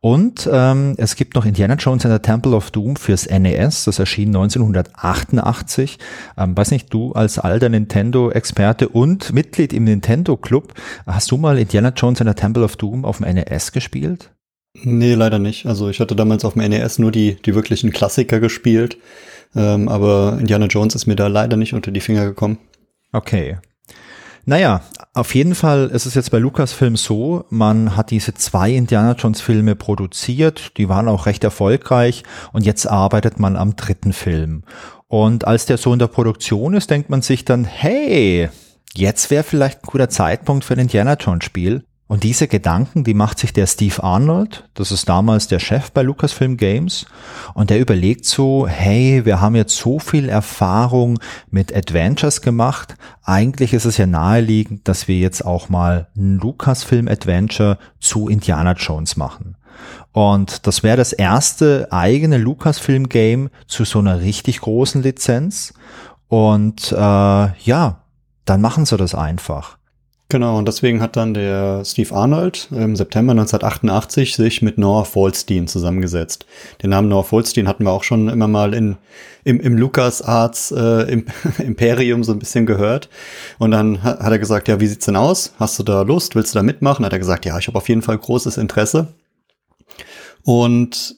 Und 0.00 0.48
ähm, 0.52 0.94
es 0.98 1.16
gibt 1.16 1.34
noch 1.34 1.44
Indiana 1.44 1.74
Jones 1.74 2.04
and 2.04 2.14
the 2.14 2.20
Temple 2.20 2.54
of 2.54 2.70
Doom 2.70 2.96
fürs 2.96 3.28
NES. 3.28 3.84
Das 3.84 3.98
erschien 3.98 4.28
1988. 4.28 5.98
Ähm, 6.36 6.56
weiß 6.56 6.70
nicht, 6.70 6.92
du 6.92 7.12
als 7.12 7.38
alter 7.38 7.68
Nintendo-Experte 7.68 8.88
und 8.88 9.32
Mitglied 9.32 9.72
im 9.72 9.84
Nintendo 9.84 10.36
Club, 10.36 10.74
hast 11.06 11.30
du 11.30 11.36
mal 11.36 11.58
Indiana 11.58 11.92
Jones 11.96 12.20
and 12.20 12.30
the 12.30 12.34
Temple 12.34 12.62
of 12.62 12.76
Doom 12.76 13.04
auf 13.04 13.18
dem 13.18 13.34
NES 13.34 13.72
gespielt? 13.72 14.30
Nee, 14.82 15.14
leider 15.14 15.38
nicht. 15.38 15.66
Also 15.66 15.88
ich 15.88 16.00
hatte 16.00 16.14
damals 16.14 16.44
auf 16.44 16.54
dem 16.54 16.68
NES 16.68 16.98
nur 16.98 17.10
die, 17.10 17.36
die 17.42 17.54
wirklichen 17.54 17.90
Klassiker 17.90 18.40
gespielt. 18.40 18.98
Ähm, 19.54 19.88
aber 19.88 20.36
Indiana 20.38 20.66
Jones 20.66 20.94
ist 20.94 21.06
mir 21.06 21.16
da 21.16 21.28
leider 21.28 21.56
nicht 21.56 21.72
unter 21.72 21.90
die 21.90 22.00
Finger 22.00 22.26
gekommen. 22.26 22.58
Okay. 23.12 23.56
Naja, 24.48 24.82
auf 25.12 25.34
jeden 25.34 25.56
Fall 25.56 25.88
ist 25.88 26.06
es 26.06 26.14
jetzt 26.14 26.30
bei 26.30 26.38
Lucasfilm 26.38 26.94
so, 26.94 27.46
man 27.50 27.96
hat 27.96 28.12
diese 28.12 28.32
zwei 28.34 28.70
Indiana 28.70 29.16
Jones 29.18 29.40
Filme 29.40 29.74
produziert, 29.74 30.76
die 30.76 30.88
waren 30.88 31.08
auch 31.08 31.26
recht 31.26 31.42
erfolgreich 31.42 32.22
und 32.52 32.64
jetzt 32.64 32.86
arbeitet 32.86 33.40
man 33.40 33.56
am 33.56 33.74
dritten 33.74 34.12
Film. 34.12 34.62
Und 35.08 35.48
als 35.48 35.66
der 35.66 35.78
so 35.78 35.92
in 35.92 35.98
der 35.98 36.06
Produktion 36.06 36.74
ist, 36.74 36.90
denkt 36.90 37.10
man 37.10 37.22
sich 37.22 37.44
dann, 37.44 37.64
hey, 37.64 38.48
jetzt 38.94 39.32
wäre 39.32 39.42
vielleicht 39.42 39.82
ein 39.82 39.88
guter 39.90 40.08
Zeitpunkt 40.08 40.64
für 40.64 40.74
ein 40.74 40.80
Indiana 40.80 41.14
Jones 41.14 41.44
Spiel. 41.44 41.84
Und 42.08 42.22
diese 42.22 42.46
Gedanken, 42.46 43.02
die 43.02 43.14
macht 43.14 43.40
sich 43.40 43.52
der 43.52 43.66
Steve 43.66 44.00
Arnold, 44.02 44.68
das 44.74 44.92
ist 44.92 45.08
damals 45.08 45.48
der 45.48 45.58
Chef 45.58 45.90
bei 45.90 46.02
Lucasfilm 46.02 46.56
Games, 46.56 47.06
und 47.54 47.70
der 47.70 47.80
überlegt 47.80 48.26
so, 48.26 48.68
hey, 48.68 49.24
wir 49.24 49.40
haben 49.40 49.56
jetzt 49.56 49.76
so 49.76 49.98
viel 49.98 50.28
Erfahrung 50.28 51.18
mit 51.50 51.74
Adventures 51.74 52.42
gemacht, 52.42 52.94
eigentlich 53.24 53.72
ist 53.72 53.86
es 53.86 53.96
ja 53.96 54.06
naheliegend, 54.06 54.86
dass 54.86 55.08
wir 55.08 55.18
jetzt 55.18 55.44
auch 55.44 55.68
mal 55.68 56.06
ein 56.16 56.38
Lucasfilm 56.38 57.08
Adventure 57.08 57.76
zu 57.98 58.28
Indiana 58.28 58.72
Jones 58.72 59.16
machen. 59.16 59.56
Und 60.12 60.66
das 60.66 60.82
wäre 60.82 60.96
das 60.96 61.12
erste 61.12 61.88
eigene 61.90 62.38
Lucasfilm 62.38 63.08
Game 63.08 63.50
zu 63.66 63.84
so 63.84 63.98
einer 63.98 64.20
richtig 64.20 64.60
großen 64.60 65.02
Lizenz. 65.02 65.74
Und 66.28 66.92
äh, 66.92 66.96
ja, 66.96 68.00
dann 68.44 68.60
machen 68.60 68.86
sie 68.86 68.96
das 68.96 69.14
einfach. 69.14 69.76
Genau, 70.28 70.58
und 70.58 70.66
deswegen 70.66 71.00
hat 71.00 71.14
dann 71.14 71.34
der 71.34 71.84
Steve 71.84 72.12
Arnold 72.12 72.68
im 72.72 72.96
September 72.96 73.30
1988 73.30 74.34
sich 74.34 74.60
mit 74.60 74.76
Noah 74.76 75.04
Falstein 75.04 75.68
zusammengesetzt. 75.68 76.46
Den 76.82 76.90
Namen 76.90 77.08
Noah 77.08 77.22
Falstein 77.22 77.68
hatten 77.68 77.84
wir 77.84 77.92
auch 77.92 78.02
schon 78.02 78.28
immer 78.28 78.48
mal 78.48 78.74
in, 78.74 78.96
im, 79.44 79.60
im 79.60 79.76
Lucas 79.76 80.22
Arts 80.22 80.72
äh, 80.72 81.02
im, 81.12 81.26
Imperium 81.58 82.24
so 82.24 82.32
ein 82.32 82.40
bisschen 82.40 82.66
gehört. 82.66 83.08
Und 83.58 83.70
dann 83.70 84.02
hat, 84.02 84.18
hat 84.18 84.32
er 84.32 84.40
gesagt, 84.40 84.66
ja, 84.66 84.80
wie 84.80 84.88
sieht's 84.88 85.06
denn 85.06 85.14
aus? 85.14 85.54
Hast 85.60 85.78
du 85.78 85.84
da 85.84 86.02
Lust? 86.02 86.34
Willst 86.34 86.54
du 86.54 86.58
da 86.58 86.64
mitmachen? 86.64 87.04
Hat 87.04 87.12
er 87.12 87.20
gesagt, 87.20 87.44
ja, 87.44 87.56
ich 87.56 87.68
habe 87.68 87.78
auf 87.78 87.88
jeden 87.88 88.02
Fall 88.02 88.18
großes 88.18 88.56
Interesse. 88.56 89.14
Und 90.42 91.16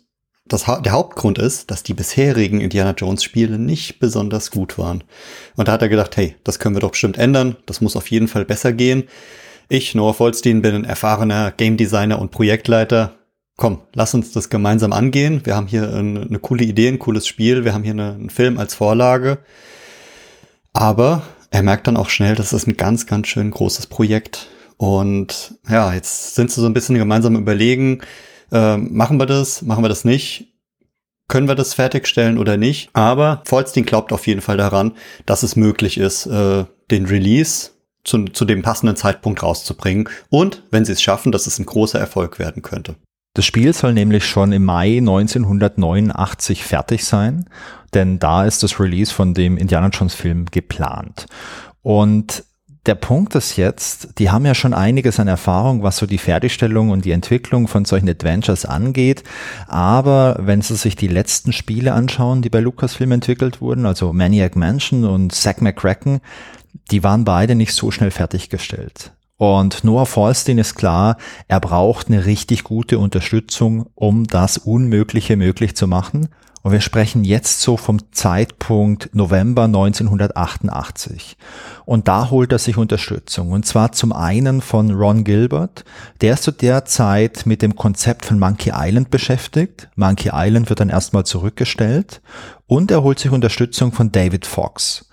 das, 0.48 0.64
der 0.64 0.92
Hauptgrund 0.92 1.38
ist, 1.38 1.70
dass 1.70 1.82
die 1.82 1.94
bisherigen 1.94 2.60
Indiana 2.60 2.94
Jones 2.96 3.22
Spiele 3.22 3.58
nicht 3.58 4.00
besonders 4.00 4.50
gut 4.50 4.78
waren. 4.78 5.04
Und 5.56 5.68
da 5.68 5.72
hat 5.72 5.82
er 5.82 5.88
gedacht, 5.88 6.16
hey, 6.16 6.36
das 6.44 6.58
können 6.58 6.76
wir 6.76 6.80
doch 6.80 6.92
bestimmt 6.92 7.18
ändern. 7.18 7.56
Das 7.66 7.80
muss 7.80 7.96
auf 7.96 8.10
jeden 8.10 8.28
Fall 8.28 8.44
besser 8.44 8.72
gehen. 8.72 9.04
Ich, 9.68 9.94
Noah 9.94 10.14
Vollstein, 10.14 10.62
bin 10.62 10.74
ein 10.74 10.84
erfahrener 10.84 11.52
Game 11.52 11.76
Designer 11.76 12.18
und 12.18 12.30
Projektleiter. 12.30 13.18
Komm, 13.56 13.82
lass 13.92 14.14
uns 14.14 14.32
das 14.32 14.50
gemeinsam 14.50 14.92
angehen. 14.92 15.42
Wir 15.44 15.56
haben 15.56 15.66
hier 15.66 15.92
eine, 15.92 16.22
eine 16.22 16.38
coole 16.38 16.64
Idee, 16.64 16.88
ein 16.88 16.98
cooles 16.98 17.26
Spiel. 17.26 17.64
Wir 17.64 17.74
haben 17.74 17.82
hier 17.82 17.92
eine, 17.92 18.14
einen 18.14 18.30
Film 18.30 18.58
als 18.58 18.74
Vorlage. 18.74 19.38
Aber 20.72 21.22
er 21.50 21.62
merkt 21.62 21.86
dann 21.86 21.96
auch 21.96 22.08
schnell, 22.08 22.34
das 22.34 22.52
ist 22.52 22.66
ein 22.66 22.76
ganz, 22.76 23.06
ganz 23.06 23.26
schön 23.26 23.50
großes 23.50 23.88
Projekt. 23.88 24.48
Und 24.76 25.54
ja, 25.68 25.92
jetzt 25.92 26.34
sind 26.34 26.50
sie 26.50 26.60
so 26.60 26.66
ein 26.66 26.72
bisschen 26.72 26.96
gemeinsam 26.96 27.36
überlegen, 27.36 28.00
ähm, 28.52 28.88
machen 28.92 29.18
wir 29.18 29.26
das, 29.26 29.62
machen 29.62 29.84
wir 29.84 29.88
das 29.88 30.04
nicht? 30.04 30.52
Können 31.28 31.48
wir 31.48 31.54
das 31.54 31.74
fertigstellen 31.74 32.38
oder 32.38 32.56
nicht? 32.56 32.90
Aber 32.94 33.42
Vollstein 33.44 33.84
glaubt 33.84 34.12
auf 34.12 34.26
jeden 34.26 34.40
Fall 34.40 34.56
daran, 34.56 34.92
dass 35.26 35.42
es 35.42 35.56
möglich 35.56 35.98
ist, 35.98 36.26
äh, 36.26 36.64
den 36.90 37.06
Release 37.06 37.70
zu, 38.04 38.24
zu 38.24 38.44
dem 38.44 38.62
passenden 38.62 38.96
Zeitpunkt 38.96 39.42
rauszubringen. 39.42 40.08
Und 40.30 40.62
wenn 40.70 40.84
sie 40.84 40.92
es 40.92 41.02
schaffen, 41.02 41.30
dass 41.32 41.46
es 41.46 41.58
ein 41.58 41.66
großer 41.66 41.98
Erfolg 41.98 42.38
werden 42.38 42.62
könnte. 42.62 42.96
Das 43.34 43.44
Spiel 43.44 43.72
soll 43.72 43.92
nämlich 43.92 44.26
schon 44.26 44.52
im 44.52 44.64
Mai 44.64 44.98
1989 44.98 46.64
fertig 46.64 47.04
sein, 47.04 47.48
denn 47.94 48.18
da 48.18 48.44
ist 48.44 48.62
das 48.62 48.80
Release 48.80 49.12
von 49.12 49.34
dem 49.34 49.56
Indiana 49.58 49.88
Jones 49.88 50.14
Film 50.14 50.46
geplant. 50.50 51.26
Und 51.82 52.44
der 52.88 52.94
Punkt 52.94 53.34
ist 53.34 53.56
jetzt, 53.56 54.18
die 54.18 54.30
haben 54.30 54.46
ja 54.46 54.54
schon 54.54 54.72
einiges 54.72 55.20
an 55.20 55.28
Erfahrung, 55.28 55.82
was 55.82 55.98
so 55.98 56.06
die 56.06 56.16
Fertigstellung 56.16 56.88
und 56.88 57.04
die 57.04 57.10
Entwicklung 57.10 57.68
von 57.68 57.84
solchen 57.84 58.08
Adventures 58.08 58.64
angeht. 58.64 59.24
Aber 59.66 60.38
wenn 60.40 60.62
Sie 60.62 60.74
sich 60.74 60.96
die 60.96 61.06
letzten 61.06 61.52
Spiele 61.52 61.92
anschauen, 61.92 62.40
die 62.40 62.48
bei 62.48 62.60
Lucasfilm 62.60 63.12
entwickelt 63.12 63.60
wurden, 63.60 63.84
also 63.84 64.14
Maniac 64.14 64.56
Mansion 64.56 65.04
und 65.04 65.34
Zack 65.34 65.60
McCracken, 65.60 66.20
die 66.90 67.04
waren 67.04 67.24
beide 67.24 67.54
nicht 67.54 67.74
so 67.74 67.90
schnell 67.90 68.10
fertiggestellt. 68.10 69.12
Und 69.36 69.84
Noah 69.84 70.06
Falstein 70.06 70.58
ist 70.58 70.74
klar, 70.74 71.18
er 71.46 71.60
braucht 71.60 72.08
eine 72.08 72.24
richtig 72.24 72.64
gute 72.64 72.98
Unterstützung, 72.98 73.86
um 73.94 74.26
das 74.26 74.56
Unmögliche 74.56 75.36
möglich 75.36 75.76
zu 75.76 75.86
machen. 75.86 76.28
Und 76.62 76.72
wir 76.72 76.80
sprechen 76.80 77.24
jetzt 77.24 77.60
so 77.60 77.76
vom 77.76 78.12
Zeitpunkt 78.12 79.10
November 79.14 79.64
1988. 79.64 81.36
Und 81.84 82.08
da 82.08 82.30
holt 82.30 82.52
er 82.52 82.58
sich 82.58 82.76
Unterstützung. 82.76 83.52
Und 83.52 83.66
zwar 83.66 83.92
zum 83.92 84.12
einen 84.12 84.60
von 84.60 84.90
Ron 84.90 85.24
Gilbert. 85.24 85.84
Der 86.20 86.34
ist 86.34 86.42
zu 86.42 86.50
der 86.52 86.84
Zeit 86.84 87.46
mit 87.46 87.62
dem 87.62 87.76
Konzept 87.76 88.26
von 88.26 88.38
Monkey 88.38 88.72
Island 88.74 89.10
beschäftigt. 89.10 89.88
Monkey 89.96 90.30
Island 90.32 90.68
wird 90.68 90.80
dann 90.80 90.90
erstmal 90.90 91.24
zurückgestellt. 91.24 92.20
Und 92.66 92.90
er 92.90 93.02
holt 93.02 93.18
sich 93.18 93.30
Unterstützung 93.30 93.92
von 93.92 94.12
David 94.12 94.44
Fox. 94.44 95.08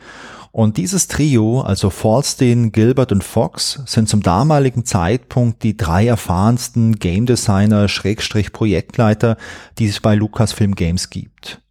Und 0.56 0.78
dieses 0.78 1.10
Trio, 1.10 1.60
also 1.60 1.90
Falstein, 1.90 2.72
Gilbert 2.72 3.12
und 3.12 3.26
Fox, 3.26 3.82
sind 3.88 4.08
zum 4.08 4.22
damaligen 4.22 4.86
Zeitpunkt 4.86 5.64
die 5.64 5.76
drei 5.76 6.08
erfahrensten 6.08 6.96
Game 6.96 7.26
Designer, 7.26 7.90
Schrägstrich 7.90 8.54
Projektleiter, 8.54 9.36
die 9.80 9.88
es 9.88 10.00
bei 10.00 10.16
Lucasfilm 10.16 10.76
Games 10.76 11.10
gibt. 11.10 11.62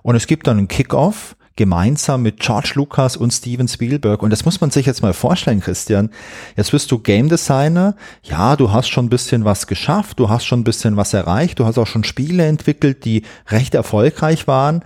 Und 0.00 0.16
es 0.16 0.26
gibt 0.26 0.46
dann 0.46 0.56
einen 0.56 0.68
Kickoff, 0.68 1.36
gemeinsam 1.56 2.22
mit 2.22 2.40
George 2.40 2.72
Lucas 2.76 3.18
und 3.18 3.30
Steven 3.32 3.68
Spielberg. 3.68 4.22
Und 4.22 4.30
das 4.30 4.46
muss 4.46 4.62
man 4.62 4.70
sich 4.70 4.86
jetzt 4.86 5.02
mal 5.02 5.12
vorstellen, 5.12 5.60
Christian. 5.60 6.08
Jetzt 6.56 6.70
bist 6.70 6.90
du 6.90 6.98
Game 6.98 7.28
Designer. 7.28 7.94
Ja, 8.22 8.56
du 8.56 8.72
hast 8.72 8.88
schon 8.88 9.04
ein 9.04 9.10
bisschen 9.10 9.44
was 9.44 9.66
geschafft. 9.66 10.18
Du 10.18 10.30
hast 10.30 10.46
schon 10.46 10.60
ein 10.60 10.64
bisschen 10.64 10.96
was 10.96 11.12
erreicht. 11.12 11.58
Du 11.58 11.66
hast 11.66 11.76
auch 11.76 11.86
schon 11.86 12.04
Spiele 12.04 12.46
entwickelt, 12.46 13.04
die 13.04 13.24
recht 13.48 13.74
erfolgreich 13.74 14.46
waren. 14.46 14.82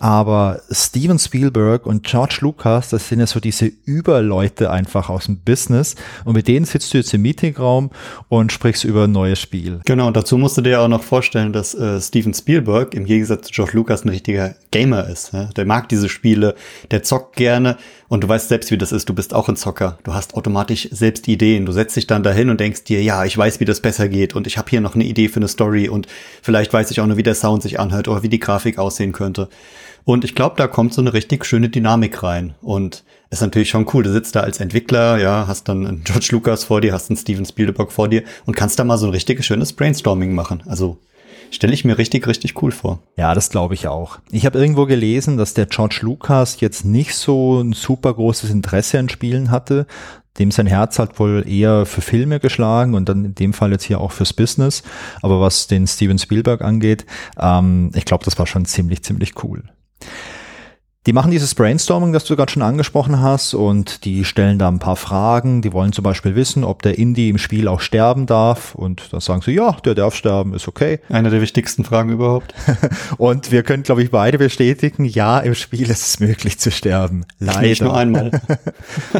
Aber 0.00 0.60
Steven 0.70 1.18
Spielberg 1.18 1.86
und 1.86 2.04
George 2.04 2.38
Lucas, 2.40 2.90
das 2.90 3.08
sind 3.08 3.20
ja 3.20 3.26
so 3.26 3.40
diese 3.40 3.66
Überleute 3.84 4.70
einfach 4.70 5.08
aus 5.08 5.26
dem 5.26 5.38
Business. 5.38 5.96
Und 6.24 6.34
mit 6.34 6.48
denen 6.48 6.64
sitzt 6.64 6.94
du 6.94 6.98
jetzt 6.98 7.12
im 7.14 7.22
Meetingraum 7.22 7.90
und 8.28 8.52
sprichst 8.52 8.84
über 8.84 9.04
ein 9.04 9.12
neues 9.12 9.40
Spiel. 9.40 9.80
Genau, 9.84 10.06
und 10.06 10.16
dazu 10.16 10.38
musst 10.38 10.56
du 10.56 10.62
dir 10.62 10.80
auch 10.80 10.88
noch 10.88 11.02
vorstellen, 11.02 11.52
dass 11.52 11.74
äh, 11.74 12.00
Steven 12.00 12.34
Spielberg 12.34 12.94
im 12.94 13.04
Gegensatz 13.04 13.46
zu 13.46 13.52
George 13.52 13.72
Lucas 13.74 14.04
ein 14.04 14.10
richtiger 14.10 14.54
Gamer 14.70 15.08
ist. 15.08 15.32
Ja? 15.32 15.44
Der 15.56 15.64
mag 15.64 15.88
diese 15.88 16.08
Spiele, 16.08 16.54
der 16.90 17.02
zockt 17.02 17.36
gerne 17.36 17.76
und 18.08 18.24
du 18.24 18.28
weißt 18.28 18.48
selbst, 18.48 18.70
wie 18.70 18.78
das 18.78 18.92
ist. 18.92 19.08
Du 19.08 19.14
bist 19.14 19.34
auch 19.34 19.48
ein 19.48 19.56
Zocker. 19.56 19.98
Du 20.02 20.14
hast 20.14 20.34
automatisch 20.34 20.88
selbst 20.90 21.28
Ideen. 21.28 21.66
Du 21.66 21.72
setzt 21.72 21.96
dich 21.96 22.06
dann 22.06 22.22
dahin 22.22 22.50
und 22.50 22.58
denkst 22.58 22.84
dir, 22.84 23.02
ja, 23.02 23.24
ich 23.24 23.36
weiß, 23.36 23.60
wie 23.60 23.64
das 23.64 23.80
besser 23.80 24.08
geht 24.08 24.34
und 24.34 24.46
ich 24.46 24.58
habe 24.58 24.70
hier 24.70 24.80
noch 24.80 24.94
eine 24.94 25.04
Idee 25.04 25.28
für 25.28 25.40
eine 25.40 25.48
Story 25.48 25.88
und 25.88 26.06
vielleicht 26.42 26.72
weiß 26.72 26.90
ich 26.90 27.00
auch 27.00 27.06
noch, 27.06 27.16
wie 27.16 27.22
der 27.22 27.34
Sound 27.34 27.62
sich 27.62 27.78
anhört 27.78 28.08
oder 28.08 28.22
wie 28.22 28.28
die 28.28 28.40
Grafik 28.40 28.78
aussehen 28.78 29.12
könnte. 29.12 29.48
Und 30.04 30.24
ich 30.24 30.34
glaube, 30.34 30.56
da 30.56 30.66
kommt 30.66 30.94
so 30.94 31.02
eine 31.02 31.12
richtig 31.12 31.44
schöne 31.44 31.68
Dynamik 31.68 32.22
rein. 32.22 32.54
Und 32.62 33.04
ist 33.28 33.42
natürlich 33.42 33.68
schon 33.68 33.86
cool. 33.92 34.02
Du 34.02 34.10
sitzt 34.10 34.34
da 34.36 34.40
als 34.40 34.58
Entwickler, 34.58 35.18
ja, 35.18 35.46
hast 35.46 35.68
dann 35.68 35.86
einen 35.86 36.02
George 36.04 36.28
Lucas 36.32 36.64
vor 36.64 36.80
dir, 36.80 36.94
hast 36.94 37.10
einen 37.10 37.18
Steven 37.18 37.44
Spielberg 37.44 37.92
vor 37.92 38.08
dir 38.08 38.22
und 38.46 38.56
kannst 38.56 38.78
da 38.78 38.84
mal 38.84 38.96
so 38.96 39.06
ein 39.06 39.12
richtig 39.12 39.44
schönes 39.44 39.74
Brainstorming 39.74 40.34
machen. 40.34 40.62
Also 40.66 40.98
stelle 41.50 41.72
ich 41.72 41.84
mir 41.84 41.98
richtig, 41.98 42.26
richtig 42.26 42.60
cool 42.62 42.72
vor. 42.72 43.00
Ja, 43.16 43.34
das 43.34 43.50
glaube 43.50 43.74
ich 43.74 43.88
auch. 43.88 44.18
Ich 44.30 44.46
habe 44.46 44.58
irgendwo 44.58 44.86
gelesen, 44.86 45.36
dass 45.36 45.54
der 45.54 45.66
George 45.66 46.00
Lucas 46.02 46.60
jetzt 46.60 46.84
nicht 46.84 47.14
so 47.14 47.60
ein 47.60 47.72
super 47.72 48.14
großes 48.14 48.50
Interesse 48.50 48.98
an 48.98 49.08
Spielen 49.08 49.50
hatte. 49.50 49.86
Dem 50.38 50.50
sein 50.50 50.66
Herz 50.66 50.98
hat 50.98 51.18
wohl 51.18 51.44
eher 51.48 51.84
für 51.84 52.00
Filme 52.00 52.38
geschlagen 52.38 52.94
und 52.94 53.08
dann 53.08 53.24
in 53.24 53.34
dem 53.34 53.52
Fall 53.52 53.72
jetzt 53.72 53.84
hier 53.84 54.00
auch 54.00 54.12
fürs 54.12 54.32
Business. 54.32 54.82
Aber 55.20 55.40
was 55.40 55.66
den 55.66 55.86
Steven 55.86 56.18
Spielberg 56.18 56.62
angeht, 56.62 57.06
ähm, 57.40 57.90
ich 57.94 58.04
glaube, 58.04 58.24
das 58.24 58.38
war 58.38 58.46
schon 58.46 58.64
ziemlich, 58.64 59.02
ziemlich 59.02 59.42
cool. 59.42 59.64
Die 61.08 61.14
machen 61.14 61.30
dieses 61.30 61.54
Brainstorming, 61.54 62.12
das 62.12 62.24
du 62.24 62.36
gerade 62.36 62.52
schon 62.52 62.60
angesprochen 62.60 63.22
hast, 63.22 63.54
und 63.54 64.04
die 64.04 64.26
stellen 64.26 64.58
da 64.58 64.68
ein 64.68 64.78
paar 64.78 64.94
Fragen. 64.94 65.62
Die 65.62 65.72
wollen 65.72 65.94
zum 65.94 66.02
Beispiel 66.02 66.34
wissen, 66.34 66.64
ob 66.64 66.82
der 66.82 66.98
Indie 66.98 67.30
im 67.30 67.38
Spiel 67.38 67.66
auch 67.66 67.80
sterben 67.80 68.26
darf. 68.26 68.74
Und 68.74 69.10
da 69.10 69.18
sagen 69.18 69.40
sie, 69.40 69.52
ja, 69.52 69.72
der 69.86 69.94
darf 69.94 70.14
sterben, 70.14 70.52
ist 70.52 70.68
okay. 70.68 71.00
Eine 71.08 71.30
der 71.30 71.40
wichtigsten 71.40 71.82
Fragen 71.82 72.10
überhaupt. 72.10 72.52
und 73.16 73.50
wir 73.50 73.62
können, 73.62 73.84
glaube 73.84 74.02
ich, 74.02 74.10
beide 74.10 74.36
bestätigen, 74.36 75.06
ja, 75.06 75.38
im 75.38 75.54
Spiel 75.54 75.88
ist 75.88 76.06
es 76.06 76.20
möglich 76.20 76.58
zu 76.58 76.70
sterben. 76.70 77.24
Leider. 77.38 77.62
Nicht 77.62 77.80
nur 77.80 77.96
einmal. 77.96 78.30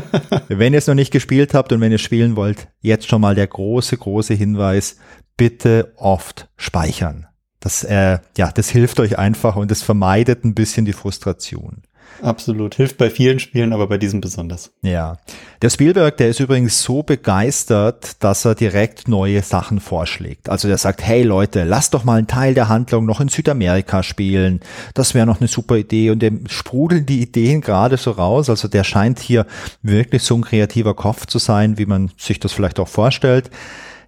wenn 0.49 0.75
ihr 0.75 0.81
es 0.81 0.89
noch 0.89 0.95
nicht 0.95 1.11
gespielt 1.11 1.55
habt 1.55 1.73
und 1.73 1.81
wenn 1.81 1.91
ihr 1.91 1.97
spielen 1.97 2.37
wollt, 2.37 2.69
jetzt 2.83 3.09
schon 3.09 3.23
mal 3.23 3.35
der 3.35 3.47
große, 3.47 3.97
große 3.97 4.35
Hinweis, 4.35 4.99
bitte 5.39 5.95
oft 5.97 6.51
speichern. 6.59 7.29
Das, 7.61 7.85
äh, 7.85 8.19
ja, 8.37 8.53
das 8.53 8.69
hilft 8.71 9.01
euch 9.01 9.19
einfach 9.19 9.57
und 9.57 9.71
es 9.73 9.83
vermeidet 9.83 10.45
ein 10.45 10.55
bisschen 10.55 10.85
die 10.85 10.93
Frustration. 10.93 11.83
Absolut. 12.23 12.75
Hilft 12.75 12.99
bei 12.99 13.11
vielen 13.11 13.39
Spielen, 13.39 13.73
aber 13.73 13.87
bei 13.87 13.99
diesem 13.99 14.21
besonders. 14.21 14.73
Ja. 14.83 15.19
Der 15.63 15.71
Spielberg, 15.71 16.17
der 16.17 16.29
ist 16.29 16.41
übrigens 16.41 16.83
so 16.83 17.03
begeistert, 17.03 18.23
dass 18.23 18.45
er 18.45 18.55
direkt 18.55 19.09
neue 19.09 19.43
Sachen 19.43 19.81
vorschlägt. 19.81 20.49
Also 20.49 20.69
der 20.69 20.79
sagt, 20.79 21.03
hey 21.03 21.23
Leute, 21.23 21.65
lasst 21.65 21.95
doch 21.95 22.05
mal 22.05 22.19
einen 22.19 22.27
Teil 22.27 22.55
der 22.55 22.69
Handlung 22.69 23.07
noch 23.07 23.21
in 23.21 23.29
Südamerika 23.29 24.03
spielen. 24.03 24.61
Das 24.95 25.15
wäre 25.15 25.27
noch 25.27 25.41
eine 25.41 25.49
super 25.49 25.77
Idee. 25.77 26.11
Und 26.11 26.21
dem 26.21 26.49
sprudeln 26.49 27.07
die 27.07 27.23
Ideen 27.23 27.61
gerade 27.61 27.97
so 27.97 28.11
raus. 28.13 28.51
Also 28.51 28.69
der 28.69 28.85
scheint 28.85 29.21
hier 29.21 29.47
wirklich 29.83 30.23
so 30.23 30.35
ein 30.35 30.43
kreativer 30.43 30.95
Kopf 30.95 31.27
zu 31.27 31.39
sein, 31.39 31.79
wie 31.79 31.87
man 31.87 32.11
sich 32.17 32.41
das 32.41 32.53
vielleicht 32.53 32.81
auch 32.81 32.89
vorstellt. 32.89 33.51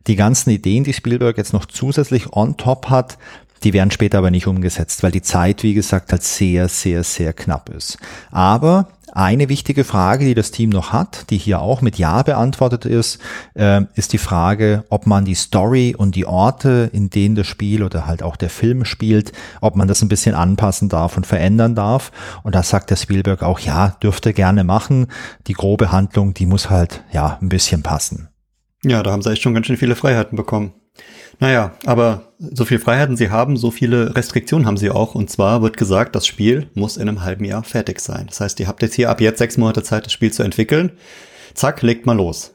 Die 0.06 0.16
ganzen 0.16 0.50
Ideen, 0.50 0.84
die 0.84 0.92
Spielberg 0.92 1.36
jetzt 1.36 1.52
noch 1.52 1.66
zusätzlich 1.66 2.32
on 2.32 2.56
top 2.56 2.88
hat, 2.88 3.18
die 3.62 3.72
werden 3.72 3.90
später 3.90 4.18
aber 4.18 4.30
nicht 4.30 4.46
umgesetzt, 4.46 5.02
weil 5.02 5.10
die 5.10 5.22
Zeit, 5.22 5.62
wie 5.62 5.74
gesagt, 5.74 6.12
halt 6.12 6.22
sehr, 6.22 6.68
sehr, 6.68 7.04
sehr 7.04 7.32
knapp 7.34 7.68
ist. 7.68 7.98
Aber 8.30 8.88
eine 9.12 9.48
wichtige 9.48 9.84
Frage, 9.84 10.24
die 10.24 10.34
das 10.34 10.50
Team 10.50 10.70
noch 10.70 10.92
hat, 10.92 11.30
die 11.30 11.36
hier 11.36 11.60
auch 11.60 11.82
mit 11.82 11.98
Ja 11.98 12.22
beantwortet 12.22 12.84
ist, 12.84 13.18
äh, 13.54 13.82
ist 13.94 14.12
die 14.12 14.18
Frage, 14.18 14.84
ob 14.88 15.06
man 15.06 15.24
die 15.24 15.34
Story 15.34 15.94
und 15.96 16.14
die 16.14 16.26
Orte, 16.26 16.88
in 16.92 17.10
denen 17.10 17.34
das 17.34 17.46
Spiel 17.46 17.82
oder 17.82 18.06
halt 18.06 18.22
auch 18.22 18.36
der 18.36 18.50
Film 18.50 18.84
spielt, 18.84 19.32
ob 19.60 19.76
man 19.76 19.88
das 19.88 20.02
ein 20.02 20.08
bisschen 20.08 20.34
anpassen 20.34 20.88
darf 20.88 21.16
und 21.16 21.26
verändern 21.26 21.74
darf. 21.74 22.12
Und 22.42 22.54
da 22.54 22.62
sagt 22.62 22.90
der 22.90 22.96
Spielberg 22.96 23.42
auch, 23.42 23.58
ja, 23.58 23.96
dürfte 24.02 24.32
gerne 24.32 24.64
machen. 24.64 25.08
Die 25.48 25.54
grobe 25.54 25.92
Handlung, 25.92 26.32
die 26.32 26.46
muss 26.46 26.70
halt, 26.70 27.02
ja, 27.12 27.36
ein 27.42 27.48
bisschen 27.48 27.82
passen. 27.82 28.28
Ja, 28.82 29.02
da 29.02 29.10
haben 29.12 29.22
sie 29.22 29.30
echt 29.30 29.42
schon 29.42 29.54
ganz 29.54 29.66
schön 29.66 29.76
viele 29.76 29.96
Freiheiten 29.96 30.36
bekommen. 30.36 30.72
Naja, 31.38 31.72
aber 31.86 32.32
so 32.38 32.64
viel 32.64 32.78
Freiheiten 32.78 33.16
sie 33.16 33.30
haben, 33.30 33.56
so 33.56 33.70
viele 33.70 34.14
Restriktionen 34.14 34.66
haben 34.66 34.76
sie 34.76 34.90
auch. 34.90 35.14
Und 35.14 35.30
zwar 35.30 35.62
wird 35.62 35.76
gesagt, 35.76 36.14
das 36.14 36.26
Spiel 36.26 36.68
muss 36.74 36.96
in 36.96 37.08
einem 37.08 37.22
halben 37.22 37.44
Jahr 37.44 37.62
fertig 37.62 38.00
sein. 38.00 38.26
Das 38.28 38.40
heißt, 38.40 38.60
ihr 38.60 38.68
habt 38.68 38.82
jetzt 38.82 38.94
hier 38.94 39.10
ab 39.10 39.20
jetzt 39.20 39.38
sechs 39.38 39.56
Monate 39.56 39.82
Zeit, 39.82 40.06
das 40.06 40.12
Spiel 40.12 40.32
zu 40.32 40.42
entwickeln. 40.42 40.92
Zack, 41.54 41.82
legt 41.82 42.06
mal 42.06 42.16
los. 42.16 42.54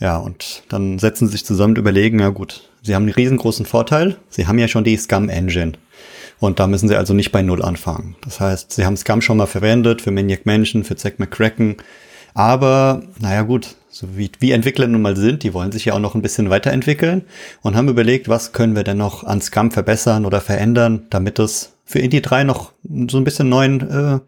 Ja, 0.00 0.18
und 0.18 0.62
dann 0.68 0.98
setzen 0.98 1.26
sie 1.26 1.32
sich 1.32 1.44
zusammen 1.44 1.72
und 1.72 1.78
überlegen, 1.78 2.20
ja 2.20 2.28
gut, 2.28 2.68
sie 2.82 2.94
haben 2.94 3.04
einen 3.04 3.12
riesengroßen 3.12 3.66
Vorteil. 3.66 4.16
Sie 4.28 4.46
haben 4.46 4.58
ja 4.58 4.68
schon 4.68 4.84
die 4.84 4.96
Scum 4.96 5.28
Engine. 5.28 5.72
Und 6.38 6.60
da 6.60 6.66
müssen 6.66 6.88
sie 6.88 6.96
also 6.96 7.14
nicht 7.14 7.32
bei 7.32 7.42
Null 7.42 7.62
anfangen. 7.62 8.14
Das 8.22 8.40
heißt, 8.40 8.72
sie 8.72 8.84
haben 8.84 8.96
Scum 8.96 9.22
schon 9.22 9.38
mal 9.38 9.46
verwendet 9.46 10.02
für 10.02 10.12
Maniac 10.12 10.46
Mansion, 10.46 10.84
für 10.84 10.96
Zack 10.96 11.18
McCracken. 11.18 11.76
Aber, 12.34 13.02
naja 13.18 13.42
gut, 13.42 13.74
so 13.98 14.16
wie, 14.16 14.30
wie 14.38 14.52
Entwickler 14.52 14.86
nun 14.86 15.02
mal 15.02 15.16
sind, 15.16 15.42
die 15.42 15.52
wollen 15.54 15.72
sich 15.72 15.86
ja 15.86 15.94
auch 15.94 15.98
noch 15.98 16.14
ein 16.14 16.22
bisschen 16.22 16.50
weiterentwickeln 16.50 17.22
und 17.62 17.74
haben 17.74 17.88
überlegt, 17.88 18.28
was 18.28 18.52
können 18.52 18.76
wir 18.76 18.84
denn 18.84 18.98
noch 18.98 19.24
an 19.24 19.40
Scum 19.40 19.72
verbessern 19.72 20.24
oder 20.24 20.40
verändern, 20.40 21.08
damit 21.10 21.40
es 21.40 21.72
für 21.84 21.98
Indie 21.98 22.22
3 22.22 22.44
noch 22.44 22.72
so 23.08 23.16
ein 23.16 23.24
bisschen 23.24 23.48
neuen 23.48 24.22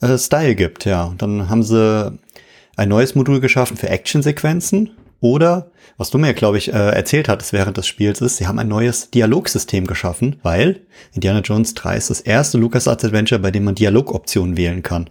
äh, 0.00 0.06
äh, 0.06 0.16
Style 0.16 0.54
gibt. 0.54 0.86
Ja, 0.86 1.04
und 1.04 1.20
dann 1.20 1.50
haben 1.50 1.62
sie 1.62 2.18
ein 2.76 2.88
neues 2.88 3.14
Modul 3.14 3.40
geschaffen 3.40 3.76
für 3.76 3.90
Actionsequenzen 3.90 4.92
oder 5.20 5.70
was 5.98 6.08
du 6.08 6.16
mir, 6.16 6.32
glaube 6.32 6.56
ich, 6.56 6.72
äh, 6.72 6.90
erzählt 6.90 7.28
hattest 7.28 7.52
während 7.52 7.76
des 7.76 7.86
Spiels, 7.86 8.22
ist, 8.22 8.38
sie 8.38 8.46
haben 8.46 8.58
ein 8.58 8.68
neues 8.68 9.10
Dialogsystem 9.10 9.86
geschaffen, 9.86 10.36
weil 10.42 10.86
Indiana 11.12 11.40
Jones 11.40 11.74
3 11.74 11.98
ist 11.98 12.08
das 12.08 12.22
erste 12.22 12.56
LucasArts 12.56 13.04
Adventure, 13.04 13.38
bei 13.38 13.50
dem 13.50 13.64
man 13.64 13.74
Dialogoptionen 13.74 14.56
wählen 14.56 14.82
kann. 14.82 15.10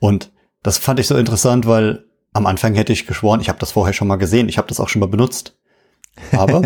Und 0.00 0.32
das 0.64 0.78
fand 0.78 0.98
ich 0.98 1.06
so 1.06 1.16
interessant, 1.16 1.68
weil 1.68 2.06
am 2.34 2.46
Anfang 2.46 2.74
hätte 2.74 2.92
ich 2.92 3.06
geschworen, 3.06 3.40
ich 3.40 3.48
habe 3.48 3.58
das 3.58 3.72
vorher 3.72 3.94
schon 3.94 4.08
mal 4.08 4.16
gesehen, 4.16 4.48
ich 4.48 4.58
habe 4.58 4.68
das 4.68 4.80
auch 4.80 4.88
schon 4.88 5.00
mal 5.00 5.08
benutzt. 5.08 5.56
Aber 6.32 6.62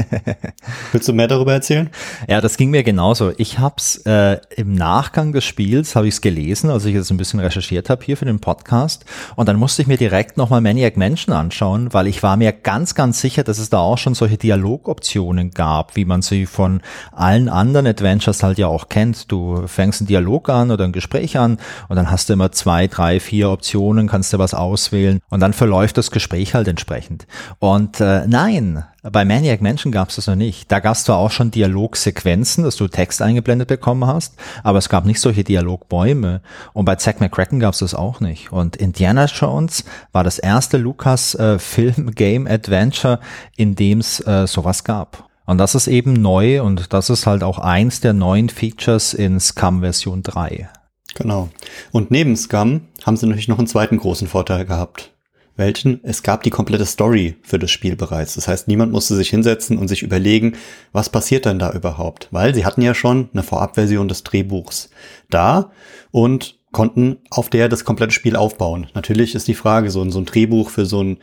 willst 0.92 1.08
du 1.08 1.12
mehr 1.12 1.28
darüber 1.28 1.52
erzählen? 1.52 1.90
Ja, 2.28 2.40
das 2.40 2.56
ging 2.56 2.70
mir 2.70 2.82
genauso. 2.82 3.32
Ich 3.38 3.58
habe 3.58 3.76
es 3.78 3.96
äh, 4.04 4.38
im 4.56 4.74
Nachgang 4.74 5.32
des 5.32 5.44
Spiels 5.44 5.96
habe 5.96 6.08
ich 6.08 6.14
es 6.14 6.20
gelesen, 6.20 6.68
als 6.68 6.84
ich 6.84 6.94
jetzt 6.94 7.10
ein 7.10 7.16
bisschen 7.16 7.40
recherchiert 7.40 7.88
habe 7.88 8.04
hier 8.04 8.16
für 8.16 8.24
den 8.24 8.40
Podcast. 8.40 9.04
Und 9.36 9.48
dann 9.48 9.56
musste 9.56 9.80
ich 9.80 9.88
mir 9.88 9.96
direkt 9.96 10.36
nochmal 10.36 10.60
Maniac 10.60 10.96
Mansion 10.96 11.34
anschauen, 11.34 11.92
weil 11.94 12.06
ich 12.06 12.22
war 12.22 12.36
mir 12.36 12.52
ganz, 12.52 12.94
ganz 12.94 13.20
sicher, 13.20 13.44
dass 13.44 13.58
es 13.58 13.70
da 13.70 13.78
auch 13.78 13.96
schon 13.98 14.14
solche 14.14 14.36
Dialogoptionen 14.36 15.52
gab, 15.52 15.96
wie 15.96 16.04
man 16.04 16.22
sie 16.22 16.44
von 16.44 16.82
allen 17.12 17.48
anderen 17.48 17.86
Adventures 17.86 18.42
halt 18.42 18.58
ja 18.58 18.66
auch 18.66 18.88
kennt. 18.88 19.30
Du 19.30 19.66
fängst 19.66 20.00
einen 20.00 20.08
Dialog 20.08 20.48
an 20.50 20.70
oder 20.70 20.84
ein 20.84 20.92
Gespräch 20.92 21.38
an 21.38 21.58
und 21.88 21.96
dann 21.96 22.10
hast 22.10 22.28
du 22.28 22.34
immer 22.34 22.52
zwei, 22.52 22.88
drei, 22.88 23.20
vier 23.20 23.50
Optionen, 23.50 24.08
kannst 24.08 24.32
du 24.32 24.38
was 24.38 24.54
auswählen 24.54 25.20
und 25.30 25.40
dann 25.40 25.52
verläuft 25.52 25.96
das 25.96 26.10
Gespräch 26.10 26.54
halt 26.54 26.68
entsprechend. 26.68 27.26
Und 27.58 28.00
äh, 28.00 28.26
nein, 28.26 28.84
bei 29.10 29.24
Maniac 29.24 29.62
Mansion 29.62 29.90
gab 29.92 30.10
es 30.10 30.16
das 30.16 30.26
noch 30.26 30.34
nicht. 30.34 30.72
Da 30.72 30.80
gab 30.80 30.94
es 30.94 31.04
zwar 31.04 31.18
auch 31.18 31.30
schon 31.30 31.50
Dialogsequenzen, 31.50 32.64
dass 32.64 32.76
du 32.76 32.88
Text 32.88 33.22
eingeblendet 33.22 33.68
bekommen 33.68 34.06
hast, 34.06 34.34
aber 34.62 34.78
es 34.78 34.88
gab 34.88 35.04
nicht 35.04 35.20
solche 35.20 35.44
Dialogbäume. 35.44 36.40
Und 36.72 36.84
bei 36.84 36.96
Zack 36.96 37.20
McCracken 37.20 37.60
gab 37.60 37.74
es 37.74 37.80
das 37.80 37.94
auch 37.94 38.20
nicht. 38.20 38.50
Und 38.52 38.76
Indiana 38.76 39.26
Jones 39.26 39.84
war 40.12 40.24
das 40.24 40.38
erste 40.38 40.78
Lucas-Film-Game-Adventure, 40.78 43.14
äh, 43.14 43.18
in 43.56 43.74
dem 43.74 43.98
es 44.00 44.26
äh, 44.26 44.46
sowas 44.46 44.84
gab. 44.84 45.28
Und 45.46 45.58
das 45.58 45.74
ist 45.74 45.88
eben 45.88 46.12
neu 46.12 46.62
und 46.62 46.92
das 46.92 47.10
ist 47.10 47.26
halt 47.26 47.42
auch 47.42 47.58
eins 47.58 48.00
der 48.00 48.12
neuen 48.12 48.50
Features 48.50 49.14
in 49.14 49.40
Scum 49.40 49.80
Version 49.80 50.22
3. 50.22 50.68
Genau. 51.14 51.48
Und 51.90 52.10
neben 52.10 52.36
Scum 52.36 52.82
haben 53.04 53.16
sie 53.16 53.26
natürlich 53.26 53.48
noch 53.48 53.56
einen 53.58 53.66
zweiten 53.66 53.96
großen 53.96 54.28
Vorteil 54.28 54.66
gehabt 54.66 55.10
welchen 55.58 56.00
es 56.04 56.22
gab 56.22 56.44
die 56.44 56.50
komplette 56.50 56.86
Story 56.86 57.36
für 57.42 57.58
das 57.58 57.70
Spiel 57.70 57.96
bereits. 57.96 58.36
Das 58.36 58.48
heißt, 58.48 58.68
niemand 58.68 58.92
musste 58.92 59.16
sich 59.16 59.28
hinsetzen 59.28 59.76
und 59.76 59.88
sich 59.88 60.02
überlegen, 60.02 60.54
was 60.92 61.10
passiert 61.10 61.44
denn 61.44 61.58
da 61.58 61.72
überhaupt? 61.72 62.28
Weil 62.30 62.54
sie 62.54 62.64
hatten 62.64 62.80
ja 62.80 62.94
schon 62.94 63.28
eine 63.32 63.42
Vorabversion 63.42 64.08
des 64.08 64.22
Drehbuchs 64.22 64.88
da 65.28 65.72
und 66.12 66.58
konnten 66.70 67.16
auf 67.28 67.50
der 67.50 67.68
das 67.68 67.84
komplette 67.84 68.12
Spiel 68.12 68.36
aufbauen. 68.36 68.86
Natürlich 68.94 69.34
ist 69.34 69.48
die 69.48 69.54
Frage, 69.54 69.90
so 69.90 70.00
ein, 70.00 70.10
so 70.12 70.20
ein 70.20 70.26
Drehbuch 70.26 70.70
für 70.70 70.86
so 70.86 71.02
ein, 71.02 71.18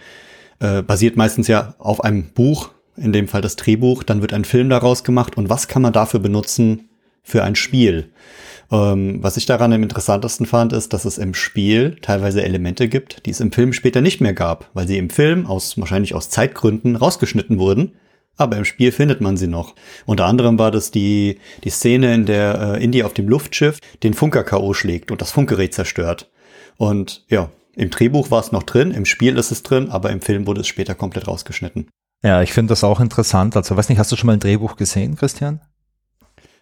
äh, 0.59 0.81
basiert 0.81 1.15
meistens 1.15 1.47
ja 1.47 1.75
auf 1.77 2.03
einem 2.03 2.31
Buch, 2.33 2.71
in 2.97 3.13
dem 3.13 3.27
Fall 3.27 3.41
das 3.41 3.55
Drehbuch, 3.55 4.03
dann 4.03 4.21
wird 4.21 4.33
ein 4.33 4.45
Film 4.45 4.69
daraus 4.69 5.03
gemacht 5.03 5.37
und 5.37 5.49
was 5.49 5.67
kann 5.67 5.81
man 5.81 5.93
dafür 5.93 6.19
benutzen 6.19 6.89
für 7.23 7.43
ein 7.43 7.55
Spiel? 7.55 8.11
Ähm, 8.71 9.21
was 9.21 9.37
ich 9.37 9.45
daran 9.45 9.73
am 9.73 9.83
interessantesten 9.83 10.45
fand, 10.45 10.73
ist, 10.73 10.93
dass 10.93 11.05
es 11.05 11.17
im 11.17 11.33
Spiel 11.33 11.97
teilweise 12.01 12.43
Elemente 12.43 12.87
gibt, 12.87 13.25
die 13.25 13.31
es 13.31 13.39
im 13.39 13.51
Film 13.51 13.73
später 13.73 14.01
nicht 14.01 14.21
mehr 14.21 14.33
gab, 14.33 14.69
weil 14.73 14.87
sie 14.87 14.97
im 14.97 15.09
Film 15.09 15.45
aus 15.45 15.79
wahrscheinlich 15.79 16.15
aus 16.15 16.29
Zeitgründen 16.29 16.95
rausgeschnitten 16.95 17.59
wurden. 17.59 17.93
Aber 18.37 18.57
im 18.57 18.65
Spiel 18.65 18.91
findet 18.91 19.21
man 19.21 19.37
sie 19.37 19.47
noch. 19.47 19.75
Unter 20.05 20.25
anderem 20.25 20.59
war 20.59 20.69
das 20.69 20.91
die, 20.91 21.39
die 21.63 21.69
Szene, 21.69 22.13
in 22.13 22.25
der 22.25 22.75
äh, 22.75 22.83
Indy 22.83 23.03
auf 23.03 23.13
dem 23.13 23.29
Luftschiff 23.29 23.79
den 24.03 24.13
Funker 24.13 24.43
K.O. 24.43 24.73
schlägt 24.73 25.09
und 25.09 25.21
das 25.21 25.31
Funkgerät 25.31 25.73
zerstört. 25.73 26.29
Und 26.75 27.23
ja, 27.29 27.49
im 27.75 27.89
Drehbuch 27.89 28.31
war 28.31 28.41
es 28.41 28.51
noch 28.51 28.63
drin, 28.63 28.91
im 28.91 29.05
Spiel 29.05 29.37
ist 29.37 29.51
es 29.51 29.63
drin, 29.63 29.89
aber 29.89 30.09
im 30.09 30.19
Film 30.19 30.47
wurde 30.47 30.61
es 30.61 30.67
später 30.67 30.95
komplett 30.95 31.27
rausgeschnitten. 31.27 31.87
Ja, 32.23 32.41
ich 32.41 32.53
finde 32.53 32.71
das 32.71 32.83
auch 32.83 32.99
interessant. 32.99 33.55
Also, 33.55 33.77
weiß 33.77 33.87
nicht, 33.87 33.99
hast 33.99 34.11
du 34.11 34.15
schon 34.15 34.27
mal 34.27 34.33
ein 34.33 34.39
Drehbuch 34.39 34.75
gesehen, 34.75 35.15
Christian? 35.15 35.61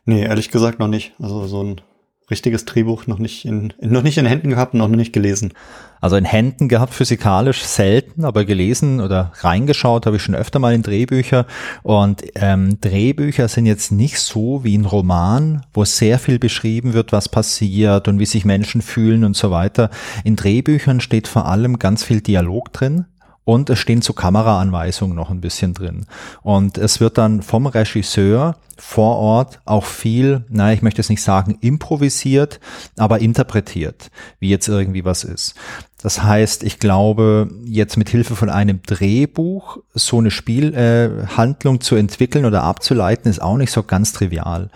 Nee, 0.06 0.24
ehrlich 0.24 0.52
gesagt 0.52 0.80
noch 0.80 0.88
nicht. 0.88 1.14
Also 1.20 1.48
so 1.48 1.64
ein 1.64 1.82
richtiges 2.30 2.66
Drehbuch 2.66 3.08
noch 3.08 3.20
nicht 3.20 3.46
in, 3.46 3.74
noch 3.82 4.04
nicht 4.04 4.18
in 4.18 4.26
Händen 4.26 4.50
gehabt 4.50 4.74
und 4.74 4.80
noch 4.80 4.88
nicht 4.88 5.14
gelesen. 5.14 5.54
Also 6.02 6.18
in 6.18 6.26
Händen 6.26 6.68
gehabt 6.68 6.94
physikalisch 6.94 7.64
selten, 7.64 8.26
aber 8.26 8.44
gelesen 8.44 9.00
oder 9.00 9.32
reingeschaut 9.40 10.06
habe 10.06 10.18
ich 10.18 10.22
schon 10.22 10.36
öfter 10.36 10.60
mal 10.60 10.74
in 10.74 10.84
Drehbücher. 10.84 11.46
Und 11.82 12.24
ähm, 12.36 12.82
Drehbücher 12.82 13.48
sind 13.48 13.66
jetzt 13.66 13.92
nicht 13.92 14.20
so 14.20 14.66
wie 14.66 14.78
ein 14.78 14.86
Roman, 14.86 15.66
wo 15.74 15.86
sehr 15.86 16.20
viel 16.20 16.40
beschrieben 16.40 16.94
wird, 16.94 17.14
was 17.14 17.30
passiert 17.30 18.10
und 18.10 18.20
wie 18.20 18.26
sich 18.26 18.44
Menschen 18.44 18.82
fühlen 18.82 19.24
und 19.24 19.38
so 19.38 19.50
weiter. 19.50 19.90
In 20.26 20.36
Drehbüchern 20.36 21.00
steht 21.00 21.30
vor 21.30 21.46
allem 21.46 21.80
ganz 21.80 22.04
viel 22.04 22.20
Dialog 22.20 22.74
drin. 22.74 23.06
Und 23.46 23.70
es 23.70 23.80
stehen 23.80 24.02
zu 24.02 24.14
Kameraanweisungen 24.14 25.16
noch 25.16 25.30
ein 25.30 25.42
bisschen 25.42 25.74
drin. 25.74 26.06
Und 26.42 26.78
es 26.78 27.00
wird 27.00 27.18
dann 27.18 27.42
vom 27.42 27.66
Regisseur 27.66 28.56
vor 28.78 29.18
Ort 29.18 29.60
auch 29.66 29.86
viel, 29.86 30.46
naja, 30.50 30.74
ich 30.74 30.82
möchte 30.82 31.02
es 31.02 31.10
nicht 31.10 31.22
sagen 31.22 31.58
improvisiert, 31.62 32.60
aber 32.98 33.20
interpretiert, 33.20 34.12
wie 34.40 34.50
jetzt 34.50 34.68
irgendwie 34.68 35.06
was 35.06 35.24
ist. 35.24 35.56
Das 36.02 36.24
heißt, 36.24 36.64
ich 36.64 36.80
glaube, 36.80 37.50
jetzt 37.66 37.98
mit 37.98 38.10
Hilfe 38.10 38.36
von 38.36 38.50
einem 38.50 38.82
Drehbuch 38.84 39.78
so 39.94 40.20
eine 40.20 40.32
Spielhandlung 40.32 41.76
äh, 41.76 41.80
zu 41.80 41.96
entwickeln 41.96 42.46
oder 42.46 42.64
abzuleiten, 42.64 43.30
ist 43.30 43.42
auch 43.42 43.58
nicht 43.58 43.72
so 43.72 43.84
ganz 43.84 44.12
trivial. 44.12 44.70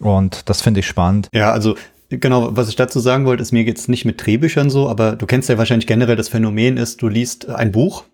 Und 0.00 0.48
das 0.48 0.62
finde 0.62 0.80
ich 0.80 0.86
spannend. 0.86 1.28
Ja, 1.32 1.52
also 1.52 1.76
Genau, 2.10 2.56
was 2.56 2.68
ich 2.68 2.74
dazu 2.74 2.98
sagen 2.98 3.24
wollte, 3.24 3.42
ist, 3.42 3.52
mir 3.52 3.64
geht's 3.64 3.86
nicht 3.86 4.04
mit 4.04 4.24
Drehbüchern 4.24 4.68
so, 4.68 4.88
aber 4.88 5.14
du 5.14 5.26
kennst 5.26 5.48
ja 5.48 5.58
wahrscheinlich 5.58 5.86
generell 5.86 6.16
das 6.16 6.28
Phänomen 6.28 6.76
ist, 6.76 7.00
du 7.02 7.08
liest 7.08 7.48
ein 7.48 7.70
Buch 7.70 8.04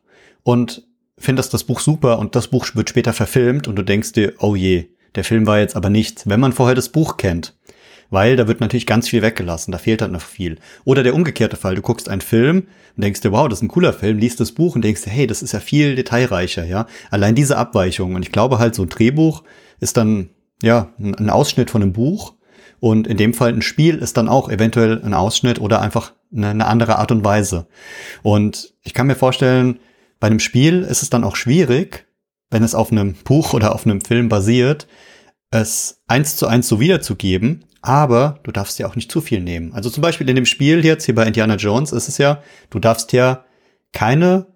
und 0.42 0.86
findest 1.16 1.54
das 1.54 1.64
Buch 1.64 1.80
super 1.80 2.18
und 2.18 2.36
das 2.36 2.48
Buch 2.48 2.66
wird 2.74 2.90
später 2.90 3.14
verfilmt 3.14 3.68
und 3.68 3.76
du 3.76 3.82
denkst 3.82 4.12
dir, 4.12 4.34
oh 4.38 4.54
je, 4.54 4.90
der 5.14 5.24
Film 5.24 5.46
war 5.46 5.60
jetzt 5.60 5.76
aber 5.76 5.88
nichts, 5.88 6.28
wenn 6.28 6.40
man 6.40 6.52
vorher 6.52 6.74
das 6.74 6.90
Buch 6.90 7.16
kennt. 7.16 7.56
Weil 8.10 8.36
da 8.36 8.46
wird 8.46 8.60
natürlich 8.60 8.86
ganz 8.86 9.08
viel 9.08 9.22
weggelassen, 9.22 9.72
da 9.72 9.78
fehlt 9.78 10.02
halt 10.02 10.12
noch 10.12 10.20
viel. 10.20 10.58
Oder 10.84 11.02
der 11.02 11.14
umgekehrte 11.14 11.56
Fall, 11.56 11.74
du 11.74 11.82
guckst 11.82 12.10
einen 12.10 12.20
Film 12.20 12.68
und 12.96 13.02
denkst 13.02 13.22
dir, 13.22 13.32
wow, 13.32 13.48
das 13.48 13.60
ist 13.60 13.62
ein 13.62 13.68
cooler 13.68 13.94
Film, 13.94 14.18
liest 14.18 14.38
das 14.40 14.52
Buch 14.52 14.76
und 14.76 14.82
denkst 14.82 15.02
dir, 15.02 15.10
hey, 15.10 15.26
das 15.26 15.42
ist 15.42 15.52
ja 15.52 15.60
viel 15.60 15.96
detailreicher, 15.96 16.64
ja. 16.64 16.86
Allein 17.10 17.34
diese 17.34 17.56
Abweichung. 17.56 18.14
Und 18.14 18.22
ich 18.22 18.30
glaube 18.30 18.58
halt, 18.58 18.74
so 18.74 18.82
ein 18.82 18.90
Drehbuch 18.90 19.42
ist 19.80 19.96
dann, 19.96 20.28
ja, 20.62 20.92
ein 20.98 21.30
Ausschnitt 21.30 21.70
von 21.70 21.82
einem 21.82 21.92
Buch 21.92 22.35
und 22.80 23.06
in 23.06 23.16
dem 23.16 23.34
Fall 23.34 23.52
ein 23.52 23.62
Spiel 23.62 23.96
ist 23.96 24.16
dann 24.16 24.28
auch 24.28 24.48
eventuell 24.48 25.02
ein 25.02 25.14
Ausschnitt 25.14 25.60
oder 25.60 25.80
einfach 25.80 26.12
eine, 26.34 26.48
eine 26.48 26.66
andere 26.66 26.98
Art 26.98 27.10
und 27.10 27.24
Weise. 27.24 27.66
Und 28.22 28.74
ich 28.82 28.94
kann 28.94 29.06
mir 29.06 29.14
vorstellen, 29.14 29.78
bei 30.20 30.26
einem 30.28 30.40
Spiel 30.40 30.82
ist 30.82 31.02
es 31.02 31.10
dann 31.10 31.24
auch 31.24 31.36
schwierig, 31.36 32.06
wenn 32.50 32.62
es 32.62 32.74
auf 32.74 32.92
einem 32.92 33.14
Buch 33.14 33.54
oder 33.54 33.74
auf 33.74 33.86
einem 33.86 34.00
Film 34.00 34.28
basiert, 34.28 34.86
es 35.50 36.02
eins 36.06 36.36
zu 36.36 36.46
eins 36.46 36.68
so 36.68 36.80
wiederzugeben, 36.80 37.64
aber 37.82 38.40
du 38.42 38.50
darfst 38.50 38.78
ja 38.78 38.88
auch 38.88 38.96
nicht 38.96 39.12
zu 39.12 39.20
viel 39.20 39.40
nehmen. 39.40 39.72
Also 39.72 39.90
zum 39.90 40.02
Beispiel 40.02 40.28
in 40.28 40.36
dem 40.36 40.46
Spiel 40.46 40.84
jetzt, 40.84 41.04
hier 41.04 41.14
bei 41.14 41.26
Indiana 41.26 41.56
Jones, 41.56 41.92
ist 41.92 42.08
es 42.08 42.18
ja, 42.18 42.42
du 42.70 42.78
darfst 42.78 43.12
ja 43.12 43.44
keine 43.92 44.46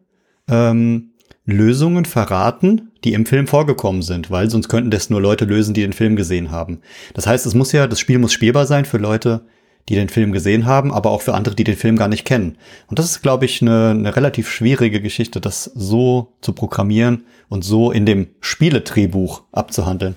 ähm, 0.48 1.09
Lösungen 1.50 2.04
verraten, 2.04 2.90
die 3.04 3.12
im 3.12 3.26
Film 3.26 3.46
vorgekommen 3.46 4.02
sind, 4.02 4.30
weil 4.30 4.50
sonst 4.50 4.68
könnten 4.68 4.90
das 4.90 5.10
nur 5.10 5.20
Leute 5.20 5.44
lösen, 5.44 5.74
die 5.74 5.82
den 5.82 5.92
Film 5.92 6.16
gesehen 6.16 6.50
haben. 6.50 6.80
Das 7.14 7.26
heißt, 7.26 7.46
es 7.46 7.54
muss 7.54 7.72
ja, 7.72 7.86
das 7.86 8.00
Spiel 8.00 8.18
muss 8.18 8.32
spielbar 8.32 8.66
sein 8.66 8.84
für 8.84 8.98
Leute, 8.98 9.42
die 9.88 9.94
den 9.94 10.08
Film 10.08 10.32
gesehen 10.32 10.66
haben, 10.66 10.92
aber 10.92 11.10
auch 11.10 11.22
für 11.22 11.34
andere, 11.34 11.54
die 11.54 11.64
den 11.64 11.76
Film 11.76 11.96
gar 11.96 12.08
nicht 12.08 12.24
kennen. 12.24 12.56
Und 12.86 12.98
das 12.98 13.06
ist, 13.06 13.22
glaube 13.22 13.44
ich, 13.44 13.60
eine, 13.60 13.90
eine 13.90 14.14
relativ 14.14 14.48
schwierige 14.48 15.00
Geschichte, 15.00 15.40
das 15.40 15.64
so 15.64 16.34
zu 16.40 16.52
programmieren 16.52 17.24
und 17.48 17.64
so 17.64 17.90
in 17.90 18.06
dem 18.06 18.28
Spieledrehbuch 18.40 19.42
abzuhandeln. 19.52 20.16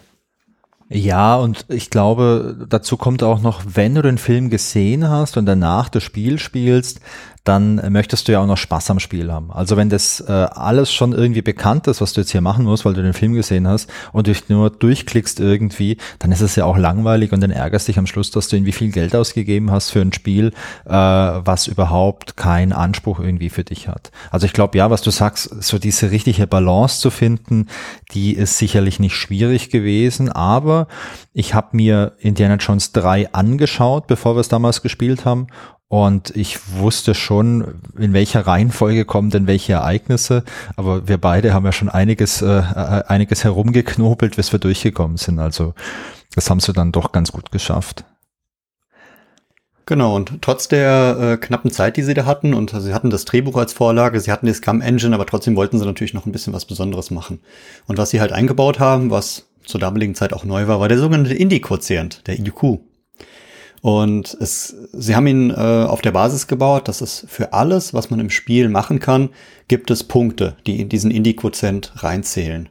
Ja, 0.89 1.37
und 1.37 1.65
ich 1.69 1.89
glaube, 1.89 2.67
dazu 2.69 2.97
kommt 2.97 3.23
auch 3.23 3.41
noch, 3.41 3.63
wenn 3.65 3.95
du 3.95 4.03
den 4.03 4.19
Film 4.19 4.51
gesehen 4.51 5.09
hast 5.09 5.37
und 5.37 5.47
danach 5.47 5.89
das 5.89 6.03
Spiel 6.03 6.37
spielst, 6.37 6.99
dann 7.43 7.91
möchtest 7.91 8.27
du 8.27 8.31
ja 8.31 8.39
auch 8.39 8.47
noch 8.47 8.57
Spaß 8.57 8.89
am 8.89 8.99
Spiel 8.99 9.31
haben. 9.31 9.51
Also 9.51 9.75
wenn 9.75 9.89
das 9.89 10.21
äh, 10.21 10.31
alles 10.31 10.93
schon 10.93 11.11
irgendwie 11.11 11.41
bekannt 11.41 11.87
ist, 11.87 11.99
was 11.99 12.13
du 12.13 12.21
jetzt 12.21 12.31
hier 12.31 12.39
machen 12.39 12.63
musst, 12.63 12.85
weil 12.85 12.93
du 12.93 13.01
den 13.01 13.13
Film 13.13 13.33
gesehen 13.33 13.67
hast 13.67 13.89
und 14.13 14.27
du 14.27 14.33
nur 14.47 14.69
durchklickst 14.69 15.41
irgendwie, 15.41 15.97
dann 16.19 16.31
ist 16.31 16.39
es 16.39 16.55
ja 16.55 16.63
auch 16.63 16.77
langweilig 16.77 17.33
und 17.33 17.41
dann 17.41 17.51
ärgerst 17.51 17.89
dich 17.89 17.99
am 17.99 18.07
Schluss, 18.07 18.31
dass 18.31 18.47
du 18.47 18.55
irgendwie 18.55 18.71
viel 18.71 18.91
Geld 18.91 19.13
ausgegeben 19.13 19.71
hast 19.71 19.89
für 19.89 19.99
ein 19.99 20.13
Spiel, 20.13 20.53
äh, 20.85 20.91
was 20.91 21.67
überhaupt 21.67 22.37
keinen 22.37 22.71
Anspruch 22.71 23.19
irgendwie 23.19 23.49
für 23.49 23.65
dich 23.65 23.89
hat. 23.89 24.11
Also 24.31 24.45
ich 24.45 24.53
glaube, 24.53 24.77
ja, 24.77 24.89
was 24.89 25.01
du 25.01 25.11
sagst, 25.11 25.63
so 25.63 25.79
diese 25.79 26.11
richtige 26.11 26.47
Balance 26.47 27.01
zu 27.01 27.09
finden, 27.09 27.67
die 28.13 28.33
ist 28.33 28.57
sicherlich 28.57 28.99
nicht 28.99 29.15
schwierig 29.15 29.69
gewesen, 29.69 30.31
aber 30.31 30.87
ich 31.33 31.53
habe 31.53 31.75
mir 31.75 32.13
Indiana 32.19 32.55
Jones 32.55 32.93
3 32.93 33.33
angeschaut, 33.33 34.07
bevor 34.07 34.35
wir 34.35 34.41
es 34.41 34.47
damals 34.47 34.81
gespielt 34.81 35.25
haben 35.25 35.47
und 35.93 36.35
ich 36.35 36.57
wusste 36.75 37.13
schon, 37.13 37.75
in 37.99 38.13
welcher 38.13 38.47
Reihenfolge 38.47 39.05
kommen 39.05 39.29
denn 39.29 39.45
welche 39.45 39.73
Ereignisse. 39.73 40.43
Aber 40.75 41.07
wir 41.07 41.19
beide 41.19 41.53
haben 41.53 41.65
ja 41.65 41.71
schon 41.71 41.87
einiges, 41.87 42.41
äh, 42.41 42.47
äh, 42.47 43.03
einiges 43.07 43.43
herumgeknobelt, 43.43 44.35
bis 44.35 44.51
wir 44.51 44.57
durchgekommen 44.57 45.17
sind. 45.17 45.37
Also 45.37 45.75
das 46.33 46.49
haben 46.49 46.61
sie 46.61 46.73
dann 46.73 46.91
doch 46.91 47.11
ganz 47.11 47.31
gut 47.31 47.51
geschafft. 47.51 48.05
Genau, 49.85 50.15
und 50.15 50.41
trotz 50.41 50.67
der 50.67 51.17
äh, 51.19 51.37
knappen 51.37 51.69
Zeit, 51.69 51.95
die 51.95 52.01
sie 52.01 52.15
da 52.15 52.25
hatten, 52.25 52.55
und 52.55 52.71
sie 52.71 52.95
hatten 52.95 53.11
das 53.11 53.25
Drehbuch 53.25 53.57
als 53.57 53.73
Vorlage, 53.73 54.19
sie 54.19 54.31
hatten 54.31 54.47
die 54.47 54.53
Scrum 54.53 54.81
Engine, 54.81 55.13
aber 55.13 55.27
trotzdem 55.27 55.55
wollten 55.55 55.77
sie 55.77 55.85
natürlich 55.85 56.15
noch 56.15 56.25
ein 56.25 56.31
bisschen 56.31 56.53
was 56.53 56.65
Besonderes 56.65 57.11
machen. 57.11 57.39
Und 57.85 57.99
was 57.99 58.09
sie 58.09 58.19
halt 58.19 58.31
eingebaut 58.31 58.79
haben, 58.79 59.11
was 59.11 59.45
zur 59.63 59.79
damaligen 59.79 60.15
Zeit 60.15 60.33
auch 60.33 60.43
neu 60.43 60.65
war, 60.65 60.79
war 60.79 60.89
der 60.89 60.97
sogenannte 60.97 61.35
Indie-Quotient, 61.35 62.25
der 62.25 62.39
IQ. 62.39 62.79
Und 63.83 64.37
es, 64.39 64.73
sie 64.93 65.13
haben 65.13 65.27
ihn 65.27 65.49
äh, 65.49 65.55
auf 65.55 65.99
der 65.99 66.13
Basis 66.13 66.47
gebaut, 66.47 66.87
dass 66.87 67.01
es 67.01 67.25
für 67.27 67.51
alles, 67.51 67.93
was 67.93 68.09
man 68.09 68.21
im 68.21 68.29
Spiel 68.29 68.69
machen 68.69 69.01
kann, 69.01 69.31
gibt 69.67 69.91
es 69.91 70.05
Punkte, 70.05 70.55
die 70.65 70.79
in 70.79 70.87
diesen 70.87 71.11
Indie-Quotient 71.11 71.91
reinzählen. 72.01 72.69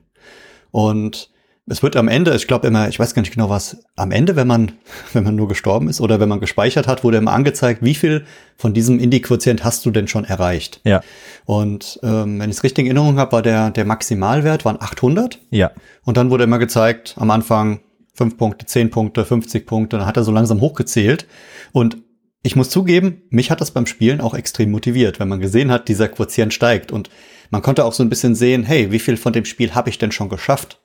Und 0.70 1.29
es 1.66 1.83
wird 1.83 1.96
am 1.96 2.09
Ende, 2.09 2.35
ich 2.35 2.46
glaube 2.46 2.66
immer, 2.66 2.88
ich 2.88 2.98
weiß 2.98 3.12
gar 3.12 3.20
nicht 3.20 3.35
genau 3.35 3.51
was, 3.51 3.77
am 3.94 4.11
Ende, 4.11 4.37
wenn 4.37 4.46
man, 4.46 4.72
wenn 5.12 5.22
man 5.22 5.37
nur 5.37 5.48
gestorben 5.48 5.90
ist 5.90 6.01
oder 6.01 6.18
wenn 6.18 6.31
man 6.31 6.40
gespeichert 6.40 6.88
hat, 6.88 7.05
wurde 7.05 7.18
immer 7.18 7.35
angezeigt, 7.35 7.85
wie 7.85 7.94
viel 7.94 8.25
von 8.57 8.72
diesem 8.72 8.98
Indie-Quotient 8.98 9.64
hast 9.64 9.85
du 9.85 9.90
denn 9.90 10.09
schon 10.09 10.25
erreicht. 10.25 10.81
Ja. 10.85 11.03
Und 11.44 12.01
ähm, 12.03 12.40
wenn 12.40 12.48
ich 12.48 12.57
es 12.57 12.64
richtig 12.64 12.87
in 12.87 12.96
Erinnerung 12.96 13.18
habe, 13.18 13.33
war 13.33 13.42
der, 13.42 13.70
der 13.70 13.85
Maximalwert 13.85 14.64
waren 14.64 14.81
800. 14.81 15.40
Ja. 15.51 15.72
Und 16.05 16.16
dann 16.16 16.31
wurde 16.31 16.44
immer 16.44 16.59
gezeigt, 16.59 17.16
am 17.18 17.31
Anfang 17.31 17.81
5 18.14 18.37
Punkte, 18.37 18.66
10 18.66 18.90
Punkte, 18.90 19.25
50 19.25 19.66
Punkte, 19.66 19.98
dann 19.98 20.07
hat 20.07 20.16
er 20.16 20.25
so 20.25 20.33
langsam 20.33 20.61
hochgezählt. 20.61 21.27
Und 21.72 21.98
ich 22.42 22.57
muss 22.57 22.70
zugeben, 22.70 23.22
mich 23.31 23.51
hat 23.51 23.61
das 23.61 23.70
beim 23.70 23.87
Spielen 23.87 24.20
auch 24.20 24.35
extrem 24.35 24.70
motiviert, 24.70 25.20
wenn 25.20 25.29
man 25.29 25.40
gesehen 25.40 25.70
hat, 25.70 25.88
dieser 25.88 26.09
Quotient 26.09 26.53
steigt. 26.53 26.92
Und 26.92 27.09
man 27.51 27.62
konnte 27.62 27.85
auch 27.85 27.92
so 27.92 28.03
ein 28.03 28.09
bisschen 28.09 28.35
sehen, 28.35 28.64
hey, 28.64 28.90
wie 28.90 28.98
viel 28.98 29.16
von 29.16 29.33
dem 29.33 29.44
Spiel 29.44 29.75
habe 29.75 29.90
ich 29.90 29.98
denn 29.98 30.12
schon 30.12 30.29
geschafft? 30.29 30.81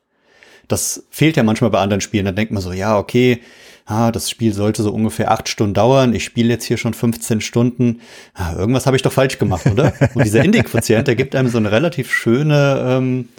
Das 0.67 1.07
fehlt 1.09 1.37
ja 1.37 1.43
manchmal 1.43 1.69
bei 1.69 1.79
anderen 1.79 2.01
Spielen. 2.01 2.25
Da 2.25 2.31
denkt 2.31 2.51
man 2.51 2.61
so, 2.61 2.73
ja, 2.73 2.97
okay, 2.97 3.41
ah, 3.85 4.11
das 4.11 4.29
Spiel 4.29 4.53
sollte 4.53 4.83
so 4.83 4.93
ungefähr 4.93 5.31
acht 5.31 5.49
Stunden 5.49 5.73
dauern. 5.73 6.13
Ich 6.13 6.25
spiele 6.25 6.49
jetzt 6.49 6.65
hier 6.65 6.77
schon 6.77 6.93
15 6.93 7.41
Stunden. 7.41 8.01
Ah, 8.33 8.53
irgendwas 8.55 8.85
habe 8.85 8.97
ich 8.97 9.01
doch 9.01 9.13
falsch 9.13 9.39
gemacht, 9.39 9.65
oder? 9.65 9.93
Und 10.13 10.25
dieser 10.25 10.43
Indie-Quotient, 10.43 11.07
der 11.07 11.15
gibt 11.15 11.35
einem 11.35 11.49
so 11.49 11.57
eine 11.57 11.71
relativ 11.71 12.11
schöne 12.11 12.85
ähm, 12.85 13.29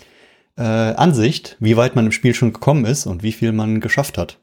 äh, 0.58 0.62
Ansicht, 0.62 1.56
wie 1.60 1.76
weit 1.76 1.96
man 1.96 2.06
im 2.06 2.12
Spiel 2.12 2.34
schon 2.34 2.52
gekommen 2.52 2.84
ist 2.84 3.06
und 3.06 3.22
wie 3.22 3.32
viel 3.32 3.52
man 3.52 3.80
geschafft 3.80 4.18
hat. 4.18 4.38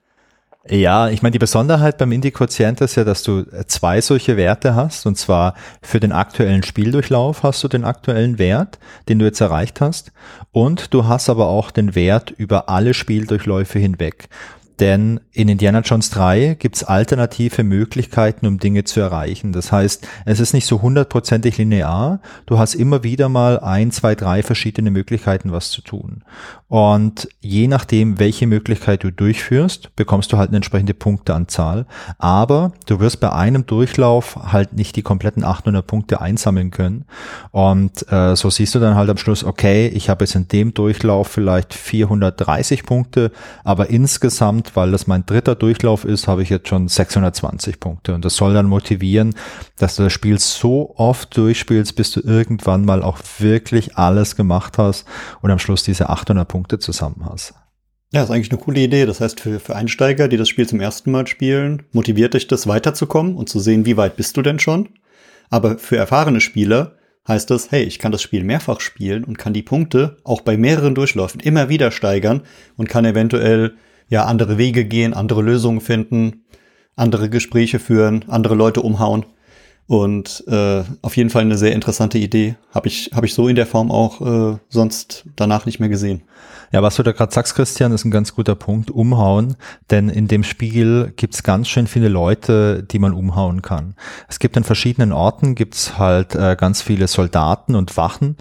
Ja, 0.68 1.10
ich 1.10 1.22
meine, 1.22 1.34
die 1.34 1.40
Besonderheit 1.40 2.00
beim 2.00 2.12
Indie-Quotient 2.12 2.82
ist 2.82 2.96
ja, 2.96 3.04
dass 3.04 3.22
du 3.22 3.44
zwei 3.68 4.02
solche 4.02 4.36
Werte 4.36 4.74
hast. 4.74 5.06
Und 5.06 5.16
zwar 5.16 5.54
für 5.84 6.00
den 6.00 6.12
aktuellen 6.12 6.64
Spieldurchlauf 6.64 7.44
hast 7.44 7.64
du 7.64 7.68
den 7.68 7.84
aktuellen 7.84 8.40
Wert, 8.40 8.80
den 9.08 9.20
du 9.20 9.26
jetzt 9.26 9.42
erreicht 9.42 9.80
hast. 9.80 10.12
Und 10.52 10.92
du 10.92 11.06
hast 11.06 11.30
aber 11.30 11.46
auch 11.48 11.70
den 11.70 11.94
Wert 11.94 12.32
über 12.32 12.68
alle 12.68 12.96
Spieldurchläufe 12.96 13.78
hinweg. 13.78 14.28
Denn 14.80 15.22
in 15.32 15.48
Indiana 15.48 15.80
Jones 15.80 16.10
3 16.10 16.56
gibt's 16.60 16.84
alternative 16.84 17.64
Möglichkeiten, 17.64 18.46
um 18.46 18.60
Dinge 18.60 18.84
zu 18.84 19.00
erreichen. 19.00 19.54
Das 19.54 19.72
heißt, 19.72 20.08
es 20.26 20.40
ist 20.40 20.54
nicht 20.54 20.66
so 20.66 20.82
hundertprozentig 20.82 21.58
linear. 21.58 22.20
Du 22.46 22.60
hast 22.60 22.76
immer 22.76 23.04
wieder 23.04 23.30
mal 23.30 23.60
ein, 23.60 23.92
zwei, 23.92 24.16
drei 24.16 24.44
verschiedene 24.44 24.92
Möglichkeiten, 24.92 25.52
was 25.52 25.72
zu 25.72 25.82
tun. 25.82 26.24
Und 26.68 27.28
je 27.42 27.68
nachdem, 27.68 28.20
welche 28.20 28.48
Möglichkeit 28.48 29.04
du 29.04 29.12
durchführst, 29.12 29.96
bekommst 29.96 30.34
du 30.34 30.38
halt 30.38 30.50
eine 30.50 30.58
entsprechende 30.58 30.94
Punkteanzahl. 30.94 31.86
Aber 32.18 32.74
du 32.88 33.00
wirst 33.00 33.20
bei 33.20 33.32
einem 33.32 33.66
Durchlauf 33.66 34.36
halt 34.52 34.74
nicht 34.74 34.96
die 34.96 35.04
kompletten 35.04 35.44
800 35.44 35.86
Punkte 35.86 36.22
einsammeln 36.22 36.72
können. 36.72 37.06
Und 37.52 38.12
äh, 38.12 38.36
so 38.36 38.50
siehst 38.50 38.74
du 38.74 38.80
dann 38.80 38.96
halt 38.96 39.10
am 39.10 39.18
Schluss, 39.18 39.44
okay, 39.44 39.88
ich 39.88 40.10
habe 40.10 40.26
jetzt 40.26 40.36
in 40.36 40.48
dem 40.48 40.74
Durchlauf 40.74 41.28
vielleicht 41.28 41.74
430 41.74 42.84
Punkte, 42.84 43.32
aber 43.64 43.90
insgesamt 43.90 44.76
weil 44.76 44.92
das 44.92 45.08
mein 45.08 45.26
dritter 45.26 45.56
Durchlauf 45.56 46.04
ist, 46.04 46.28
habe 46.28 46.42
ich 46.42 46.50
jetzt 46.50 46.68
schon 46.68 46.88
620 46.88 47.80
Punkte. 47.80 48.16
Und 48.16 48.26
das 48.26 48.36
soll 48.36 48.54
dann 48.54 48.66
motivieren, 48.66 49.36
dass 49.78 49.96
du 49.96 50.04
das 50.04 50.14
Spiel 50.14 50.40
so 50.40 50.94
oft 50.98 51.36
durchspielst, 51.38 51.96
bis 51.96 52.12
du 52.12 52.22
irgendwann 52.22 52.86
mal 52.86 53.04
auch 53.04 53.20
wirklich 53.40 53.98
alles 53.98 54.36
gemacht 54.36 54.78
hast 54.78 55.06
und 55.42 55.52
am 55.52 55.60
Schluss 55.60 55.84
diese 55.84 56.10
800 56.10 56.48
Punkte 56.48 56.55
zusammen 56.64 57.26
hast. 57.30 57.54
Ja, 58.14 58.24
ist 58.24 58.32
eigentlich 58.32 58.52
eine 58.52 58.62
coole 58.62 58.80
Idee. 58.80 59.06
Das 59.06 59.20
heißt, 59.20 59.40
für, 59.40 59.60
für 59.60 59.76
Einsteiger, 59.76 60.28
die 60.28 60.38
das 60.38 60.48
Spiel 60.48 60.68
zum 60.68 60.80
ersten 60.80 61.12
Mal 61.12 61.28
spielen, 61.28 61.84
motiviert 61.92 62.34
dich 62.34 62.48
das 62.48 62.68
weiterzukommen 62.68 63.36
und 63.36 63.50
zu 63.50 63.60
sehen, 63.60 63.86
wie 63.86 63.98
weit 63.98 64.16
bist 64.16 64.38
du 64.38 64.42
denn 64.42 64.60
schon. 64.60 64.90
Aber 65.50 65.78
für 65.78 65.98
erfahrene 65.98 66.40
Spieler 66.40 66.96
heißt 67.28 67.50
das, 67.50 67.72
hey, 67.72 67.84
ich 67.84 68.00
kann 68.00 68.12
das 68.12 68.22
Spiel 68.22 68.44
mehrfach 68.44 68.80
spielen 68.80 69.24
und 69.24 69.38
kann 69.38 69.54
die 69.54 69.64
Punkte 69.64 70.18
auch 70.24 70.42
bei 70.42 70.58
mehreren 70.58 70.96
Durchläufen 70.96 71.40
immer 71.40 71.70
wieder 71.70 71.92
steigern 71.92 72.44
und 72.78 72.88
kann 72.88 73.06
eventuell 73.06 73.76
ja 74.08 74.26
andere 74.26 74.58
Wege 74.58 74.86
gehen, 74.86 75.14
andere 75.14 75.42
Lösungen 75.42 75.82
finden, 75.82 76.46
andere 76.96 77.30
Gespräche 77.30 77.80
führen, 77.80 78.26
andere 78.28 78.56
Leute 78.56 78.82
umhauen. 78.82 79.26
Und 79.88 80.44
äh, 80.48 80.84
auf 81.02 81.16
jeden 81.16 81.30
Fall 81.30 81.44
eine 81.44 81.58
sehr 81.58 81.74
interessante 81.74 82.18
Idee. 82.18 82.56
Habe 82.74 82.88
ich, 82.88 83.12
hab 83.14 83.24
ich 83.24 83.36
so 83.36 83.48
in 83.48 83.56
der 83.56 83.68
Form 83.68 83.92
auch 83.92 84.22
äh, 84.22 84.58
sonst 84.70 85.26
danach 85.36 85.66
nicht 85.66 85.80
mehr 85.80 85.90
gesehen. 85.90 86.24
Ja, 86.72 86.82
was 86.82 86.96
du 86.96 87.04
da 87.04 87.12
gerade 87.12 87.34
sagst, 87.34 87.56
Christian, 87.56 87.92
ist 87.92 88.04
ein 88.04 88.12
ganz 88.12 88.34
guter 88.34 88.56
Punkt. 88.56 88.90
Umhauen, 88.90 89.56
denn 89.92 90.10
in 90.10 90.28
dem 90.28 90.44
Spiel 90.44 91.14
gibt's 91.16 91.44
ganz 91.44 91.68
schön 91.68 91.86
viele 91.86 92.10
Leute, 92.10 92.84
die 92.84 93.00
man 93.00 93.14
umhauen 93.14 93.62
kann. 93.62 93.94
Es 94.28 94.40
gibt 94.40 94.58
an 94.58 94.64
verschiedenen 94.64 95.12
Orten 95.12 95.54
gibt's 95.54 95.98
halt 96.00 96.36
äh, 96.36 96.56
ganz 96.60 96.82
viele 96.82 97.08
Soldaten 97.08 97.76
und 97.76 97.96
Wachen, 97.96 98.38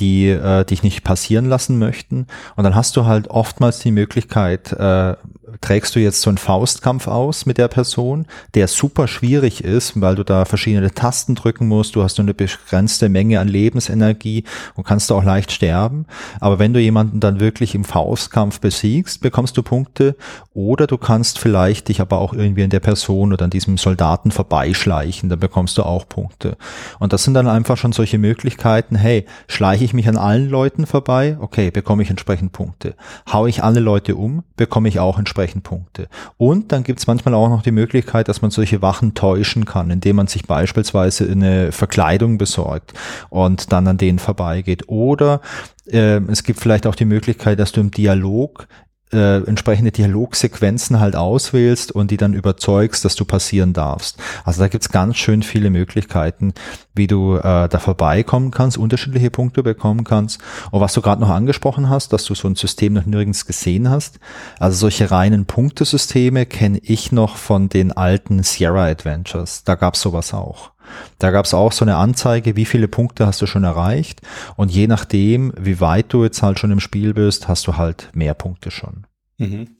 die 0.00 0.28
äh, 0.28 0.64
dich 0.64 0.82
nicht 0.82 1.04
passieren 1.04 1.46
lassen 1.46 1.78
möchten. 1.78 2.26
Und 2.56 2.64
dann 2.64 2.74
hast 2.74 2.96
du 2.96 3.06
halt 3.06 3.28
oftmals 3.28 3.78
die 3.78 3.92
Möglichkeit, 3.92 4.72
äh, 4.72 5.14
trägst 5.60 5.96
du 5.96 6.00
jetzt 6.00 6.20
so 6.20 6.30
einen 6.30 6.38
Faustkampf 6.38 7.08
aus 7.08 7.46
mit 7.46 7.58
der 7.58 7.68
Person, 7.68 8.26
der 8.54 8.68
super 8.68 9.08
schwierig 9.08 9.64
ist, 9.64 10.00
weil 10.00 10.14
du 10.14 10.24
da 10.24 10.44
verschiedene 10.44 10.92
Tasten 10.92 11.34
drücken 11.34 11.66
musst, 11.66 11.96
du 11.96 12.02
hast 12.02 12.18
nur 12.18 12.24
eine 12.24 12.34
begrenzte 12.34 13.08
Menge 13.08 13.40
an 13.40 13.48
Lebensenergie 13.48 14.44
und 14.74 14.84
kannst 14.84 15.10
auch 15.10 15.24
leicht 15.24 15.50
sterben. 15.50 16.06
Aber 16.40 16.58
wenn 16.58 16.72
du 16.72 16.80
jemanden 16.80 17.20
dann 17.20 17.40
wirklich 17.40 17.74
im 17.74 17.84
Faustkampf 17.84 18.60
besiegst, 18.60 19.20
bekommst 19.20 19.56
du 19.56 19.62
Punkte 19.62 20.16
oder 20.52 20.86
du 20.86 20.98
kannst 20.98 21.38
vielleicht 21.38 21.88
dich 21.88 22.00
aber 22.00 22.18
auch 22.18 22.34
irgendwie 22.34 22.64
an 22.64 22.70
der 22.70 22.80
Person 22.80 23.32
oder 23.32 23.44
an 23.44 23.50
diesem 23.50 23.78
Soldaten 23.78 24.30
vorbeischleichen, 24.30 25.28
dann 25.28 25.40
bekommst 25.40 25.78
du 25.78 25.82
auch 25.82 26.08
Punkte. 26.08 26.56
Und 26.98 27.12
das 27.12 27.24
sind 27.24 27.34
dann 27.34 27.48
einfach 27.48 27.76
schon 27.76 27.92
solche 27.92 28.18
Möglichkeiten, 28.18 28.96
hey, 28.96 29.26
schleiche 29.46 29.84
ich 29.84 29.94
mich 29.94 30.08
an 30.08 30.16
allen 30.16 30.48
Leuten 30.48 30.86
vorbei, 30.86 31.36
okay, 31.40 31.70
bekomme 31.70 32.02
ich 32.02 32.10
entsprechend 32.10 32.52
Punkte. 32.52 32.94
Hau 33.32 33.46
ich 33.46 33.64
alle 33.64 33.80
Leute 33.80 34.16
um, 34.16 34.44
bekomme 34.56 34.88
ich 34.88 35.00
auch 35.00 35.18
entsprechend 35.18 35.37
entsprechend 35.38 35.62
Punkte. 35.62 36.08
Und 36.36 36.72
dann 36.72 36.82
gibt 36.82 36.98
es 36.98 37.06
manchmal 37.06 37.34
auch 37.34 37.48
noch 37.48 37.62
die 37.62 37.70
Möglichkeit, 37.70 38.28
dass 38.28 38.42
man 38.42 38.50
solche 38.50 38.82
Wachen 38.82 39.14
täuschen 39.14 39.64
kann, 39.64 39.90
indem 39.90 40.16
man 40.16 40.26
sich 40.26 40.46
beispielsweise 40.46 41.30
eine 41.30 41.72
Verkleidung 41.72 42.38
besorgt 42.38 42.92
und 43.30 43.72
dann 43.72 43.86
an 43.86 43.98
denen 43.98 44.18
vorbeigeht. 44.18 44.88
Oder 44.88 45.40
äh, 45.86 46.20
es 46.28 46.42
gibt 46.42 46.60
vielleicht 46.60 46.86
auch 46.86 46.94
die 46.94 47.04
Möglichkeit, 47.04 47.58
dass 47.58 47.72
du 47.72 47.80
im 47.80 47.90
Dialog 47.90 48.66
äh, 49.12 49.42
entsprechende 49.44 49.92
Dialogsequenzen 49.92 51.00
halt 51.00 51.16
auswählst 51.16 51.92
und 51.92 52.10
die 52.10 52.16
dann 52.16 52.34
überzeugst, 52.34 53.04
dass 53.04 53.16
du 53.16 53.24
passieren 53.24 53.72
darfst. 53.72 54.18
Also 54.44 54.60
da 54.60 54.68
gibt's 54.68 54.90
ganz 54.90 55.16
schön 55.16 55.42
viele 55.42 55.70
Möglichkeiten, 55.70 56.52
wie 56.94 57.06
du 57.06 57.36
äh, 57.36 57.68
da 57.68 57.78
vorbeikommen 57.78 58.50
kannst, 58.50 58.78
unterschiedliche 58.78 59.30
Punkte 59.30 59.62
bekommen 59.62 60.04
kannst. 60.04 60.40
Und 60.70 60.80
was 60.80 60.92
du 60.94 61.02
gerade 61.02 61.20
noch 61.20 61.30
angesprochen 61.30 61.88
hast, 61.88 62.12
dass 62.12 62.24
du 62.24 62.34
so 62.34 62.48
ein 62.48 62.56
System 62.56 62.92
noch 62.92 63.06
nirgends 63.06 63.46
gesehen 63.46 63.90
hast. 63.90 64.18
Also 64.58 64.76
solche 64.76 65.10
reinen 65.10 65.46
Punktesysteme 65.46 66.46
kenne 66.46 66.78
ich 66.82 67.12
noch 67.12 67.36
von 67.36 67.68
den 67.68 67.92
alten 67.92 68.42
Sierra 68.42 68.86
Adventures. 68.86 69.64
Da 69.64 69.74
gab's 69.74 70.00
sowas 70.00 70.34
auch. 70.34 70.72
Da 71.18 71.30
gab 71.30 71.44
es 71.44 71.54
auch 71.54 71.72
so 71.72 71.84
eine 71.84 71.96
Anzeige, 71.96 72.56
wie 72.56 72.64
viele 72.64 72.88
Punkte 72.88 73.26
hast 73.26 73.40
du 73.42 73.46
schon 73.46 73.64
erreicht. 73.64 74.20
Und 74.56 74.70
je 74.70 74.86
nachdem, 74.86 75.52
wie 75.58 75.80
weit 75.80 76.12
du 76.12 76.24
jetzt 76.24 76.42
halt 76.42 76.58
schon 76.58 76.70
im 76.70 76.80
Spiel 76.80 77.14
bist, 77.14 77.48
hast 77.48 77.66
du 77.66 77.76
halt 77.76 78.10
mehr 78.12 78.34
Punkte 78.34 78.70
schon. 78.70 79.06
Mhm. 79.38 79.77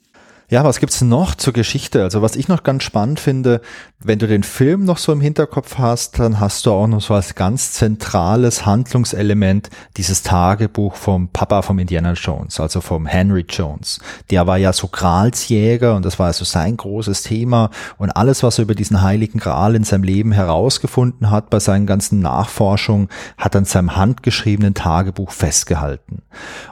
Ja, 0.50 0.64
was 0.64 0.80
gibt's 0.80 1.02
noch 1.02 1.34
zur 1.34 1.52
Geschichte? 1.52 2.02
Also 2.02 2.22
was 2.22 2.34
ich 2.34 2.48
noch 2.48 2.62
ganz 2.62 2.82
spannend 2.82 3.20
finde, 3.20 3.61
wenn 4.00 4.18
du 4.18 4.26
den 4.26 4.42
Film 4.42 4.87
noch 4.87 4.96
so 4.96 5.12
im 5.12 5.20
Hinterkopf 5.20 5.76
hast, 5.76 6.18
dann 6.18 6.40
hast 6.40 6.64
du 6.64 6.72
auch 6.72 6.87
noch 6.87 7.02
so 7.02 7.12
als 7.12 7.34
ganz 7.34 7.72
zentrales 7.72 8.64
Handlungselement 8.64 9.68
dieses 9.98 10.22
Tagebuch 10.22 10.94
vom 10.94 11.28
Papa 11.28 11.61
vom 11.61 11.78
Indiana 11.78 12.14
Jones, 12.14 12.61
also 12.61 12.80
vom 12.80 13.04
Henry 13.04 13.44
Jones. 13.46 14.00
Der 14.30 14.46
war 14.46 14.56
ja 14.56 14.72
so 14.72 14.88
Gralsjäger 14.88 15.94
und 15.94 16.06
das 16.06 16.18
war 16.18 16.28
also 16.28 16.46
sein 16.46 16.78
großes 16.78 17.24
Thema 17.24 17.68
und 17.98 18.12
alles, 18.12 18.42
was 18.42 18.58
er 18.58 18.62
über 18.62 18.74
diesen 18.74 19.02
heiligen 19.02 19.40
Gral 19.40 19.74
in 19.74 19.84
seinem 19.84 20.04
Leben 20.04 20.32
herausgefunden 20.32 21.30
hat 21.30 21.50
bei 21.50 21.61
seinen 21.61 21.84
ganzen 21.84 22.20
Nachforschungen, 22.20 23.08
hat 23.37 23.54
an 23.54 23.66
seinem 23.66 23.96
handgeschriebenen 23.96 24.72
Tagebuch 24.72 25.30
festgehalten. 25.30 26.22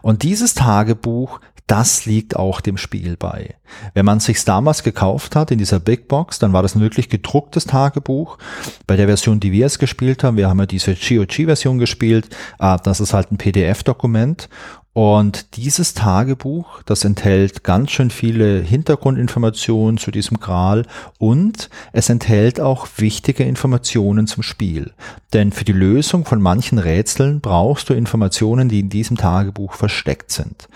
Und 0.01 0.23
dieses 0.23 0.55
Tagebuch 0.55 1.41
das 1.67 2.07
liegt 2.07 2.37
auch 2.37 2.61
dem 2.61 2.77
Spiel 2.77 3.17
bei. 3.17 3.57
Wenn 3.95 4.07
man 4.07 4.21
sich's 4.21 4.45
damals 4.45 4.83
gekauft 4.85 5.35
hat 5.35 5.51
in 5.51 5.59
dieser 5.59 5.81
Big 5.81 6.07
Box, 6.07 6.39
dann 6.39 6.53
war 6.53 6.63
das 6.63 6.77
ein 6.77 6.81
wirklich 6.81 7.09
gedrucktes 7.09 7.65
Tagebuch. 7.65 8.39
Bei 8.87 8.97
der 8.97 9.07
Version, 9.07 9.41
die 9.41 9.53
wir 9.53 9.67
es 9.67 9.79
gespielt 9.79 10.23
haben, 10.23 10.37
wir 10.37 10.49
haben 10.49 10.61
ja 10.61 10.67
diese 10.67 10.95
GOG-Version 10.95 11.79
gespielt, 11.79 12.29
äh, 12.61 12.77
das 12.83 13.01
ist 13.01 13.13
halt 13.13 13.33
ein 13.33 13.39
PDF-Dokument 13.39 14.49
und 14.97 15.59
dieses 15.59 15.93
Tagebuch, 15.93 16.83
das 16.85 17.05
enthält 17.05 17.63
ganz 17.65 17.91
schön 17.91 18.09
viele 18.09 18.63
Hintergrundinformationen 18.63 19.99
zu 19.99 20.11
diesem 20.11 20.41
Gral 20.41 20.87
und 21.19 21.69
es 21.93 22.09
enthält 22.09 22.63
auch 22.63 22.89
wichtige 22.97 23.45
Informationen 23.45 24.27
zum 24.27 24.43
Spiel. 24.43 24.95
Denn 25.35 25.53
für 25.53 25.67
die 25.67 25.73
Lösung 25.73 26.25
von 26.25 26.41
manchen 26.41 26.79
Rätseln 26.79 27.43
brauchst 27.43 27.91
du 27.91 27.93
Informationen, 27.93 28.71
die 28.71 28.81
in 28.81 28.89
diesem 28.89 29.19
Tagebuch 29.19 29.75
versteckt 29.75 30.33
sind. 30.33 30.67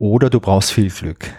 Oder 0.00 0.28
du 0.28 0.40
brauchst 0.40 0.72
viel 0.72 0.90
Glück. 0.90 1.30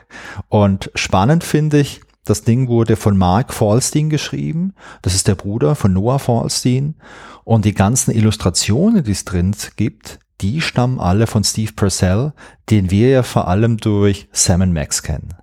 Und 0.47 0.91
spannend 0.95 1.43
finde 1.43 1.81
ich, 1.81 1.99
das 2.23 2.43
Ding 2.43 2.69
wurde 2.69 2.95
von 2.95 3.17
Mark 3.17 3.53
Falstein 3.53 4.09
geschrieben. 4.09 4.75
Das 5.01 5.13
ist 5.13 5.27
der 5.27 5.35
Bruder 5.35 5.75
von 5.75 5.91
Noah 5.91 6.19
Falstein. 6.19 6.95
Und 7.43 7.65
die 7.65 7.73
ganzen 7.73 8.11
Illustrationen, 8.11 9.03
die 9.03 9.11
es 9.11 9.25
drin 9.25 9.53
gibt, 9.75 10.19
die 10.41 10.61
stammen 10.61 10.99
alle 10.99 11.27
von 11.27 11.43
Steve 11.43 11.73
Purcell, 11.75 12.33
den 12.69 12.91
wir 12.91 13.09
ja 13.09 13.23
vor 13.23 13.47
allem 13.47 13.77
durch 13.77 14.27
Sam 14.31 14.73
Max 14.73 15.03
kennen. 15.03 15.35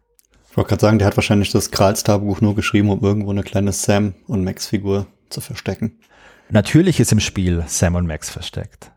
Ich 0.50 0.56
wollte 0.56 0.70
gerade 0.70 0.80
sagen, 0.80 0.98
der 0.98 1.06
hat 1.06 1.16
wahrscheinlich 1.16 1.52
das 1.52 1.70
Kralls-Tagebuch 1.70 2.40
nur 2.40 2.54
geschrieben, 2.54 2.88
um 2.88 3.02
irgendwo 3.02 3.30
eine 3.30 3.42
kleine 3.42 3.72
Sam- 3.72 4.14
und 4.26 4.42
Max-Figur 4.42 5.06
zu 5.28 5.40
verstecken. 5.40 5.98
Natürlich 6.48 7.00
ist 7.00 7.12
im 7.12 7.20
Spiel 7.20 7.64
Sam 7.66 7.94
und 7.94 8.06
Max 8.06 8.30
versteckt. 8.30 8.90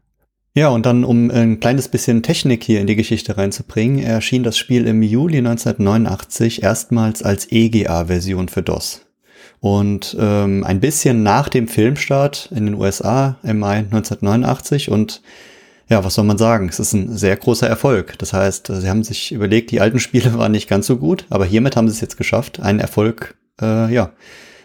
Ja, 0.55 0.69
und 0.69 0.85
dann, 0.85 1.03
um 1.03 1.29
ein 1.29 1.59
kleines 1.59 1.87
bisschen 1.87 2.23
Technik 2.23 2.63
hier 2.63 2.81
in 2.81 2.87
die 2.87 2.95
Geschichte 2.95 3.37
reinzubringen, 3.37 3.99
erschien 3.99 4.43
das 4.43 4.57
Spiel 4.57 4.87
im 4.87 5.03
Juli 5.03 5.37
1989 5.37 6.63
erstmals 6.63 7.23
als 7.23 7.51
EGA-Version 7.51 8.49
für 8.49 8.63
DOS. 8.63 9.05
Und 9.59 10.15
ähm, 10.19 10.63
ein 10.63 10.79
bisschen 10.79 11.23
nach 11.23 11.49
dem 11.49 11.67
Filmstart 11.67 12.49
in 12.55 12.65
den 12.65 12.75
USA 12.75 13.37
im 13.43 13.59
Mai 13.59 13.79
1989 13.79 14.89
und 14.89 15.21
ja, 15.89 16.03
was 16.03 16.13
soll 16.13 16.25
man 16.25 16.37
sagen? 16.37 16.69
Es 16.69 16.79
ist 16.79 16.93
ein 16.93 17.17
sehr 17.17 17.35
großer 17.35 17.67
Erfolg. 17.67 18.17
Das 18.19 18.31
heißt, 18.31 18.67
sie 18.67 18.89
haben 18.89 19.03
sich 19.03 19.31
überlegt, 19.31 19.71
die 19.71 19.81
alten 19.81 19.99
Spiele 19.99 20.33
waren 20.37 20.51
nicht 20.51 20.69
ganz 20.69 20.87
so 20.87 20.97
gut, 20.97 21.25
aber 21.29 21.45
hiermit 21.45 21.75
haben 21.75 21.87
sie 21.87 21.95
es 21.95 22.01
jetzt 22.01 22.17
geschafft, 22.17 22.59
einen 22.59 22.79
Erfolg 22.79 23.35
äh, 23.59 23.91
ja, 23.91 24.11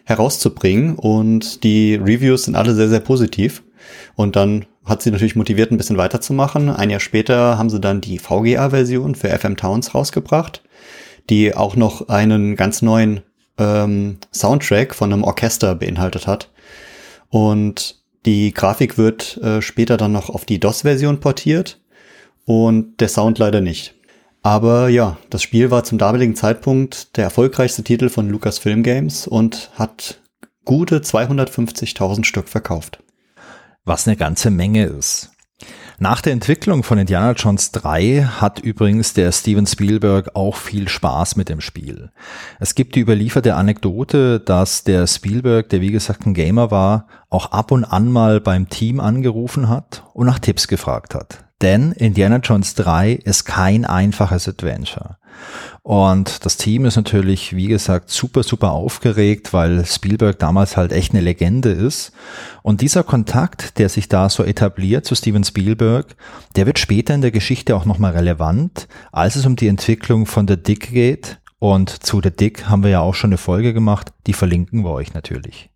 herauszubringen. 0.05 0.97
Und 0.97 1.65
die 1.65 1.95
Reviews 1.95 2.45
sind 2.45 2.57
alle 2.57 2.75
sehr, 2.75 2.89
sehr 2.89 3.01
positiv. 3.01 3.63
Und 4.15 4.37
dann 4.37 4.67
hat 4.85 5.03
sie 5.03 5.11
natürlich 5.11 5.35
motiviert, 5.35 5.73
ein 5.73 5.79
bisschen 5.79 5.97
weiterzumachen. 5.97 6.69
Ein 6.69 6.91
Jahr 6.91 7.01
später 7.01 7.57
haben 7.57 7.71
sie 7.71 7.81
dann 7.81 8.03
die 8.03 8.19
VGA-Version 8.19 9.15
für 9.15 9.31
FM 9.31 9.57
Towns 9.57 9.95
rausgebracht, 9.95 10.63
die 11.31 11.55
auch 11.55 11.75
noch 11.75 12.09
einen 12.09 12.55
ganz 12.55 12.83
neuen 12.83 13.23
ähm, 13.57 14.19
Soundtrack 14.33 14.95
von 14.95 15.11
einem 15.11 15.25
Orchester 15.25 15.75
beinhaltet 15.75 16.27
hat. 16.27 16.51
Und 17.31 18.04
die 18.27 18.53
Grafik 18.53 18.99
wird 18.99 19.37
äh, 19.39 19.61
später 19.63 19.97
dann 19.97 20.13
noch 20.13 20.31
auf 20.31 20.45
die 20.45 20.61
DOS-Version 20.61 21.21
portiert 21.21 21.81
und 22.45 23.01
der 23.01 23.09
Sound 23.09 23.39
leider 23.39 23.61
nicht. 23.61 23.95
Aber 24.43 24.89
ja, 24.89 25.17
das 25.31 25.43
Spiel 25.43 25.71
war 25.71 25.85
zum 25.85 25.99
damaligen 25.99 26.37
Zeitpunkt 26.37 27.17
der 27.17 27.25
erfolgreichste 27.25 27.83
Titel 27.83 28.11
von 28.11 28.29
Lucasfilm 28.29 28.83
Games 28.83 29.27
und 29.27 29.71
hat 29.75 30.21
gute 30.65 30.99
250.000 30.99 32.25
Stück 32.25 32.49
verkauft. 32.49 33.03
Was 33.85 34.07
eine 34.07 34.17
ganze 34.17 34.51
Menge 34.51 34.85
ist. 34.85 35.34
Nach 35.99 36.21
der 36.21 36.33
Entwicklung 36.33 36.83
von 36.83 36.99
Indiana 36.99 37.33
Jones 37.33 37.71
3 37.71 38.29
hat 38.41 38.59
übrigens 38.59 39.15
der 39.15 39.31
Steven 39.31 39.67
Spielberg 39.67 40.35
auch 40.35 40.57
viel 40.57 40.89
Spaß 40.89 41.37
mit 41.37 41.49
dem 41.49 41.61
Spiel. 41.61 42.11
Es 42.59 42.75
gibt 42.75 42.97
die 42.97 43.01
überlieferte 43.01 43.55
Anekdote, 43.55 44.41
dass 44.41 44.83
der 44.83 45.07
Spielberg, 45.07 45.69
der 45.69 45.81
wie 45.81 45.93
gesagt 45.93 46.27
ein 46.27 46.35
Gamer 46.35 46.73
war, 46.73 47.07
auch 47.31 47.53
ab 47.53 47.71
und 47.71 47.85
an 47.85 48.11
mal 48.11 48.41
beim 48.41 48.69
Team 48.69 48.99
angerufen 48.99 49.69
hat 49.69 50.03
und 50.15 50.27
nach 50.27 50.41
Tipps 50.41 50.67
gefragt 50.67 51.15
hat. 51.15 51.44
Denn 51.65 51.93
Indiana 51.93 52.37
Jones 52.37 52.75
3 52.75 53.13
ist 53.13 53.47
kein 53.47 53.87
einfaches 53.87 54.47
Adventure. 54.47 55.17
Und 55.83 56.45
das 56.45 56.59
Team 56.59 56.85
ist 56.85 56.97
natürlich, 56.97 57.57
wie 57.57 57.69
gesagt, 57.69 58.11
super, 58.11 58.43
super 58.43 58.73
aufgeregt, 58.73 59.55
weil 59.55 59.87
Spielberg 59.87 60.39
damals 60.39 60.77
halt 60.77 60.93
echt 60.93 61.13
eine 61.13 61.23
Legende 61.23 61.71
ist. 61.71 62.13
Und 62.63 62.83
dieser 62.83 63.03
Kontakt, 63.03 63.79
der 63.79 63.89
sich 63.89 64.11
da 64.11 64.29
so 64.29 64.45
etabliert 64.45 65.07
zu 65.07 65.15
Steven 65.15 65.43
Spielberg, 65.43 66.15
der 66.55 66.67
wird 66.67 66.79
später 66.79 67.15
in 67.15 67.23
der 67.23 67.31
Geschichte 67.31 67.75
auch 67.77 67.87
nochmal 67.87 68.13
relevant, 68.13 68.87
als 69.11 69.37
es 69.37 69.47
um 69.47 69.57
die 69.57 69.69
Entwicklung 69.69 70.27
von 70.27 70.47
The 70.47 70.59
Dick 70.59 70.93
geht. 70.93 71.41
Und 71.61 71.89
zu 71.89 72.21
The 72.23 72.31
Dick 72.31 72.67
haben 72.67 72.83
wir 72.83 72.91
ja 72.91 73.01
auch 73.01 73.15
schon 73.15 73.29
eine 73.29 73.39
Folge 73.39 73.73
gemacht, 73.73 74.13
die 74.27 74.35
verlinken 74.35 74.85
wir 74.85 74.91
euch 74.91 75.15
natürlich. 75.15 75.71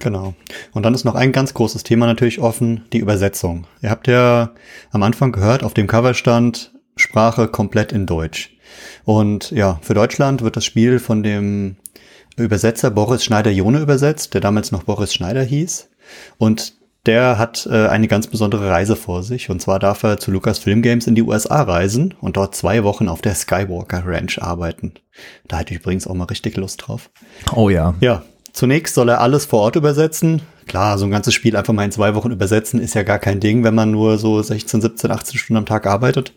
Genau. 0.00 0.34
Und 0.72 0.84
dann 0.84 0.94
ist 0.94 1.04
noch 1.04 1.14
ein 1.14 1.32
ganz 1.32 1.54
großes 1.54 1.82
Thema 1.82 2.06
natürlich 2.06 2.40
offen, 2.40 2.84
die 2.92 2.98
Übersetzung. 2.98 3.66
Ihr 3.82 3.90
habt 3.90 4.06
ja 4.06 4.52
am 4.90 5.02
Anfang 5.02 5.32
gehört, 5.32 5.64
auf 5.64 5.74
dem 5.74 5.86
Cover 5.86 6.14
stand 6.14 6.72
Sprache 6.96 7.48
komplett 7.48 7.92
in 7.92 8.06
Deutsch. 8.06 8.56
Und 9.04 9.50
ja, 9.50 9.78
für 9.82 9.94
Deutschland 9.94 10.42
wird 10.42 10.56
das 10.56 10.64
Spiel 10.64 10.98
von 10.98 11.22
dem 11.22 11.76
Übersetzer 12.36 12.90
Boris 12.90 13.24
Schneider-Jone 13.24 13.80
übersetzt, 13.80 14.34
der 14.34 14.40
damals 14.40 14.70
noch 14.70 14.84
Boris 14.84 15.12
Schneider 15.12 15.42
hieß. 15.42 15.88
Und 16.38 16.74
der 17.06 17.38
hat 17.38 17.66
äh, 17.70 17.86
eine 17.86 18.06
ganz 18.08 18.26
besondere 18.26 18.68
Reise 18.68 18.94
vor 18.94 19.22
sich. 19.22 19.50
Und 19.50 19.62
zwar 19.62 19.78
darf 19.78 20.02
er 20.02 20.18
zu 20.18 20.30
Lucasfilm 20.30 20.82
Games 20.82 21.06
in 21.06 21.14
die 21.14 21.22
USA 21.22 21.62
reisen 21.62 22.14
und 22.20 22.36
dort 22.36 22.54
zwei 22.54 22.84
Wochen 22.84 23.08
auf 23.08 23.22
der 23.22 23.34
Skywalker 23.34 24.02
Ranch 24.04 24.40
arbeiten. 24.42 24.94
Da 25.46 25.58
hätte 25.58 25.74
ich 25.74 25.80
übrigens 25.80 26.06
auch 26.06 26.14
mal 26.14 26.24
richtig 26.24 26.56
Lust 26.56 26.86
drauf. 26.86 27.10
Oh 27.54 27.70
ja. 27.70 27.94
Ja, 28.00 28.22
zunächst 28.58 28.96
soll 28.96 29.08
er 29.08 29.20
alles 29.20 29.46
vor 29.46 29.60
Ort 29.60 29.76
übersetzen. 29.76 30.42
Klar, 30.66 30.98
so 30.98 31.04
ein 31.04 31.12
ganzes 31.12 31.32
Spiel 31.32 31.56
einfach 31.56 31.72
mal 31.72 31.84
in 31.84 31.92
zwei 31.92 32.16
Wochen 32.16 32.32
übersetzen 32.32 32.80
ist 32.80 32.94
ja 32.94 33.04
gar 33.04 33.20
kein 33.20 33.38
Ding, 33.38 33.62
wenn 33.62 33.76
man 33.76 33.92
nur 33.92 34.18
so 34.18 34.42
16, 34.42 34.80
17, 34.80 35.12
18 35.12 35.38
Stunden 35.38 35.58
am 35.58 35.66
Tag 35.66 35.86
arbeitet. 35.86 36.32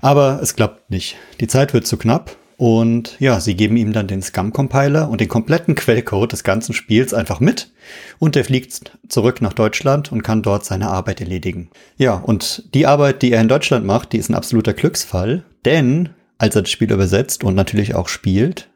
Aber 0.00 0.38
es 0.40 0.54
klappt 0.54 0.90
nicht. 0.90 1.16
Die 1.40 1.48
Zeit 1.48 1.74
wird 1.74 1.88
zu 1.88 1.96
knapp 1.96 2.36
und 2.56 3.16
ja, 3.18 3.40
sie 3.40 3.56
geben 3.56 3.76
ihm 3.76 3.92
dann 3.92 4.06
den 4.06 4.22
Scum-Compiler 4.22 5.10
und 5.10 5.20
den 5.20 5.26
kompletten 5.26 5.74
Quellcode 5.74 6.30
des 6.30 6.44
ganzen 6.44 6.72
Spiels 6.72 7.12
einfach 7.12 7.40
mit 7.40 7.72
und 8.20 8.36
er 8.36 8.44
fliegt 8.44 8.92
zurück 9.08 9.42
nach 9.42 9.52
Deutschland 9.52 10.12
und 10.12 10.22
kann 10.22 10.42
dort 10.42 10.64
seine 10.64 10.88
Arbeit 10.88 11.20
erledigen. 11.20 11.70
Ja, 11.96 12.14
und 12.14 12.72
die 12.74 12.86
Arbeit, 12.86 13.22
die 13.22 13.32
er 13.32 13.40
in 13.40 13.48
Deutschland 13.48 13.84
macht, 13.84 14.12
die 14.12 14.18
ist 14.18 14.30
ein 14.30 14.36
absoluter 14.36 14.72
Glücksfall, 14.72 15.42
denn 15.64 16.10
als 16.38 16.54
er 16.54 16.62
das 16.62 16.70
Spiel 16.70 16.92
übersetzt 16.92 17.42
und 17.42 17.56
natürlich 17.56 17.96
auch 17.96 18.06
spielt, 18.06 18.70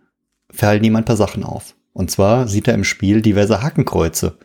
fallen 0.50 0.82
ihm 0.82 0.96
ein 0.96 1.04
paar 1.04 1.16
Sachen 1.16 1.44
auf. 1.44 1.76
Und 1.94 2.10
zwar 2.10 2.48
sieht 2.48 2.68
er 2.68 2.74
im 2.74 2.84
Spiel 2.84 3.22
diverse 3.22 3.62
Hakenkreuze. 3.62 4.36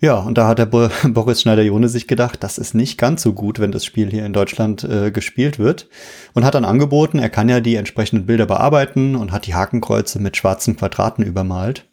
Ja, 0.00 0.18
und 0.18 0.36
da 0.36 0.46
hat 0.46 0.58
der 0.58 0.66
Bo 0.66 0.88
Boris 1.08 1.42
Schneider-Jone 1.42 1.88
sich 1.88 2.06
gedacht, 2.06 2.42
das 2.42 2.58
ist 2.58 2.74
nicht 2.74 2.98
ganz 2.98 3.22
so 3.22 3.32
gut, 3.32 3.58
wenn 3.58 3.72
das 3.72 3.84
Spiel 3.84 4.10
hier 4.10 4.24
in 4.24 4.32
Deutschland 4.32 4.84
äh, 4.84 5.10
gespielt 5.10 5.58
wird. 5.58 5.88
Und 6.34 6.44
hat 6.44 6.54
dann 6.54 6.64
angeboten, 6.64 7.18
er 7.18 7.30
kann 7.30 7.48
ja 7.48 7.60
die 7.60 7.76
entsprechenden 7.76 8.26
Bilder 8.26 8.46
bearbeiten 8.46 9.16
und 9.16 9.32
hat 9.32 9.46
die 9.46 9.54
Hakenkreuze 9.54 10.18
mit 10.20 10.36
schwarzen 10.36 10.76
Quadraten 10.76 11.24
übermalt. 11.24 11.86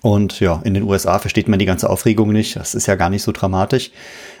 Und 0.00 0.40
ja, 0.40 0.60
in 0.64 0.74
den 0.74 0.82
USA 0.82 1.20
versteht 1.20 1.48
man 1.48 1.60
die 1.60 1.64
ganze 1.64 1.88
Aufregung 1.88 2.32
nicht. 2.32 2.56
Das 2.56 2.74
ist 2.74 2.86
ja 2.86 2.96
gar 2.96 3.08
nicht 3.08 3.22
so 3.22 3.30
dramatisch. 3.30 3.92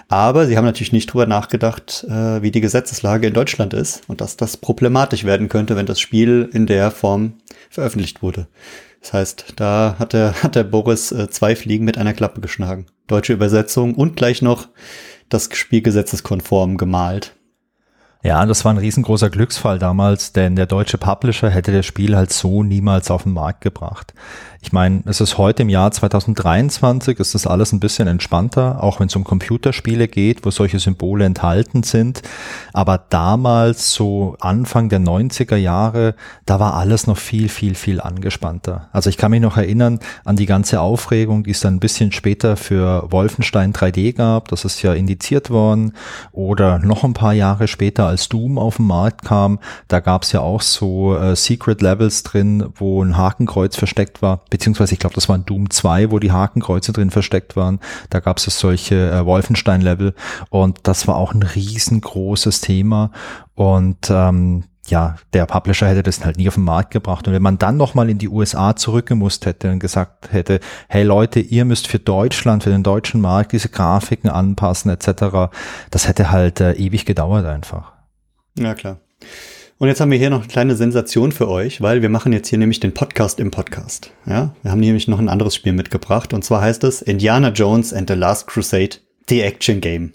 Aber 0.08 0.46
sie 0.46 0.56
haben 0.56 0.64
natürlich 0.64 0.92
nicht 0.92 1.06
drüber 1.06 1.26
nachgedacht, 1.26 2.04
äh, 2.08 2.42
wie 2.42 2.50
die 2.50 2.60
Gesetzeslage 2.60 3.28
in 3.28 3.34
Deutschland 3.34 3.72
ist 3.72 4.02
und 4.08 4.20
dass 4.20 4.36
das 4.36 4.56
problematisch 4.56 5.24
werden 5.24 5.48
könnte, 5.48 5.76
wenn 5.76 5.86
das 5.86 6.00
Spiel 6.00 6.50
in 6.52 6.66
der 6.66 6.90
Form 6.90 7.34
veröffentlicht 7.70 8.22
wurde. 8.22 8.48
Das 9.02 9.12
heißt, 9.12 9.54
da 9.56 9.96
hat 9.98 10.12
der, 10.12 10.42
hat 10.42 10.54
der 10.54 10.64
Boris 10.64 11.12
äh, 11.12 11.28
zwei 11.28 11.54
Fliegen 11.56 11.84
mit 11.84 11.98
einer 11.98 12.14
Klappe 12.14 12.40
geschlagen. 12.40 12.86
Deutsche 13.08 13.32
Übersetzung 13.32 13.94
und 13.94 14.16
gleich 14.16 14.40
noch 14.40 14.68
das 15.28 15.48
Spiel 15.52 15.82
gesetzeskonform 15.82 16.76
gemalt. 16.76 17.34
Ja, 18.24 18.46
das 18.46 18.64
war 18.64 18.72
ein 18.72 18.78
riesengroßer 18.78 19.30
Glücksfall 19.30 19.80
damals, 19.80 20.32
denn 20.32 20.54
der 20.54 20.66
deutsche 20.66 20.96
Publisher 20.96 21.50
hätte 21.50 21.72
das 21.72 21.84
Spiel 21.84 22.16
halt 22.16 22.32
so 22.32 22.62
niemals 22.62 23.10
auf 23.10 23.24
den 23.24 23.32
Markt 23.32 23.62
gebracht. 23.62 24.14
Ich 24.64 24.72
meine, 24.72 25.02
es 25.06 25.20
ist 25.20 25.38
heute 25.38 25.62
im 25.62 25.68
Jahr 25.68 25.90
2023, 25.90 27.18
ist 27.18 27.34
das 27.34 27.48
alles 27.48 27.72
ein 27.72 27.80
bisschen 27.80 28.06
entspannter, 28.06 28.80
auch 28.80 29.00
wenn 29.00 29.08
es 29.08 29.16
um 29.16 29.24
Computerspiele 29.24 30.06
geht, 30.06 30.46
wo 30.46 30.52
solche 30.52 30.78
Symbole 30.78 31.24
enthalten 31.24 31.82
sind. 31.82 32.22
Aber 32.72 32.96
damals, 33.10 33.92
so 33.92 34.36
Anfang 34.38 34.88
der 34.88 35.00
90er 35.00 35.56
Jahre, 35.56 36.14
da 36.46 36.60
war 36.60 36.74
alles 36.74 37.08
noch 37.08 37.16
viel, 37.16 37.48
viel, 37.48 37.74
viel 37.74 38.00
angespannter. 38.00 38.88
Also 38.92 39.10
ich 39.10 39.16
kann 39.16 39.32
mich 39.32 39.40
noch 39.40 39.56
erinnern 39.56 39.98
an 40.24 40.36
die 40.36 40.46
ganze 40.46 40.80
Aufregung, 40.80 41.42
die 41.42 41.50
es 41.50 41.60
dann 41.60 41.74
ein 41.74 41.80
bisschen 41.80 42.12
später 42.12 42.56
für 42.56 43.10
Wolfenstein 43.10 43.72
3D 43.72 44.14
gab. 44.14 44.46
Das 44.46 44.64
ist 44.64 44.80
ja 44.82 44.94
indiziert 44.94 45.50
worden. 45.50 45.92
Oder 46.30 46.78
noch 46.78 47.02
ein 47.02 47.14
paar 47.14 47.32
Jahre 47.32 47.66
später, 47.66 48.06
als 48.12 48.28
Doom 48.28 48.58
auf 48.58 48.76
den 48.76 48.86
Markt 48.86 49.24
kam, 49.24 49.58
da 49.88 50.00
gab 50.00 50.22
es 50.22 50.32
ja 50.32 50.40
auch 50.40 50.62
so 50.62 51.16
äh, 51.16 51.34
Secret 51.34 51.82
Levels 51.82 52.22
drin, 52.22 52.68
wo 52.76 53.02
ein 53.02 53.16
Hakenkreuz 53.16 53.76
versteckt 53.76 54.22
war 54.22 54.42
beziehungsweise 54.52 54.92
ich 54.92 55.00
glaube, 55.00 55.14
das 55.14 55.28
war 55.28 55.36
in 55.36 55.46
Doom 55.46 55.70
2, 55.70 56.10
wo 56.10 56.18
die 56.18 56.30
Hakenkreuze 56.30 56.92
drin 56.92 57.10
versteckt 57.10 57.56
waren. 57.56 57.80
Da 58.10 58.20
gab 58.20 58.36
es 58.36 58.44
solche 58.44 59.10
äh, 59.10 59.24
Wolfenstein-Level 59.24 60.14
und 60.50 60.80
das 60.84 61.08
war 61.08 61.16
auch 61.16 61.32
ein 61.32 61.42
riesengroßes 61.42 62.60
Thema 62.60 63.10
und 63.54 64.10
ähm, 64.10 64.64
ja, 64.88 65.16
der 65.32 65.46
Publisher 65.46 65.86
hätte 65.86 66.02
das 66.02 66.24
halt 66.24 66.36
nie 66.36 66.48
auf 66.48 66.56
den 66.56 66.64
Markt 66.64 66.90
gebracht. 66.90 67.26
Und 67.26 67.34
wenn 67.34 67.42
man 67.42 67.56
dann 67.56 67.76
nochmal 67.76 68.10
in 68.10 68.18
die 68.18 68.28
USA 68.28 68.74
zurückgemusst 68.74 69.46
hätte 69.46 69.70
und 69.70 69.78
gesagt 69.78 70.32
hätte, 70.32 70.58
hey 70.88 71.04
Leute, 71.04 71.38
ihr 71.38 71.64
müsst 71.64 71.86
für 71.86 72.00
Deutschland, 72.00 72.64
für 72.64 72.70
den 72.70 72.82
deutschen 72.82 73.20
Markt 73.20 73.52
diese 73.52 73.68
Grafiken 73.68 74.28
anpassen 74.28 74.90
etc., 74.90 75.54
das 75.90 76.08
hätte 76.08 76.30
halt 76.32 76.60
äh, 76.60 76.72
ewig 76.72 77.06
gedauert 77.06 77.46
einfach. 77.46 77.92
Ja, 78.58 78.74
klar. 78.74 79.00
Und 79.78 79.88
jetzt 79.88 80.00
haben 80.00 80.12
wir 80.12 80.18
hier 80.18 80.30
noch 80.30 80.42
eine 80.42 80.48
kleine 80.48 80.76
Sensation 80.76 81.32
für 81.32 81.48
euch, 81.48 81.80
weil 81.80 82.02
wir 82.02 82.08
machen 82.08 82.32
jetzt 82.32 82.48
hier 82.48 82.58
nämlich 82.58 82.78
den 82.78 82.94
Podcast 82.94 83.40
im 83.40 83.50
Podcast. 83.50 84.12
Ja, 84.26 84.54
wir 84.62 84.70
haben 84.70 84.78
nämlich 84.78 85.08
noch 85.08 85.18
ein 85.18 85.28
anderes 85.28 85.56
Spiel 85.56 85.72
mitgebracht 85.72 86.32
und 86.32 86.44
zwar 86.44 86.60
heißt 86.60 86.84
es 86.84 87.02
Indiana 87.02 87.48
Jones 87.48 87.92
and 87.92 88.08
the 88.08 88.14
Last 88.14 88.46
Crusade, 88.46 88.98
The 89.28 89.40
Action 89.40 89.80
Game. 89.80 90.12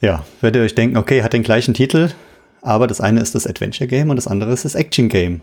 Ja, 0.00 0.24
werdet 0.40 0.60
ihr 0.60 0.64
euch 0.64 0.74
denken, 0.76 0.96
okay, 0.96 1.22
hat 1.24 1.32
den 1.32 1.42
gleichen 1.42 1.74
Titel, 1.74 2.10
aber 2.62 2.86
das 2.86 3.00
eine 3.00 3.20
ist 3.20 3.34
das 3.34 3.48
Adventure 3.48 3.88
Game 3.88 4.10
und 4.10 4.16
das 4.16 4.28
andere 4.28 4.52
ist 4.52 4.64
das 4.64 4.76
Action 4.76 5.08
Game. 5.08 5.40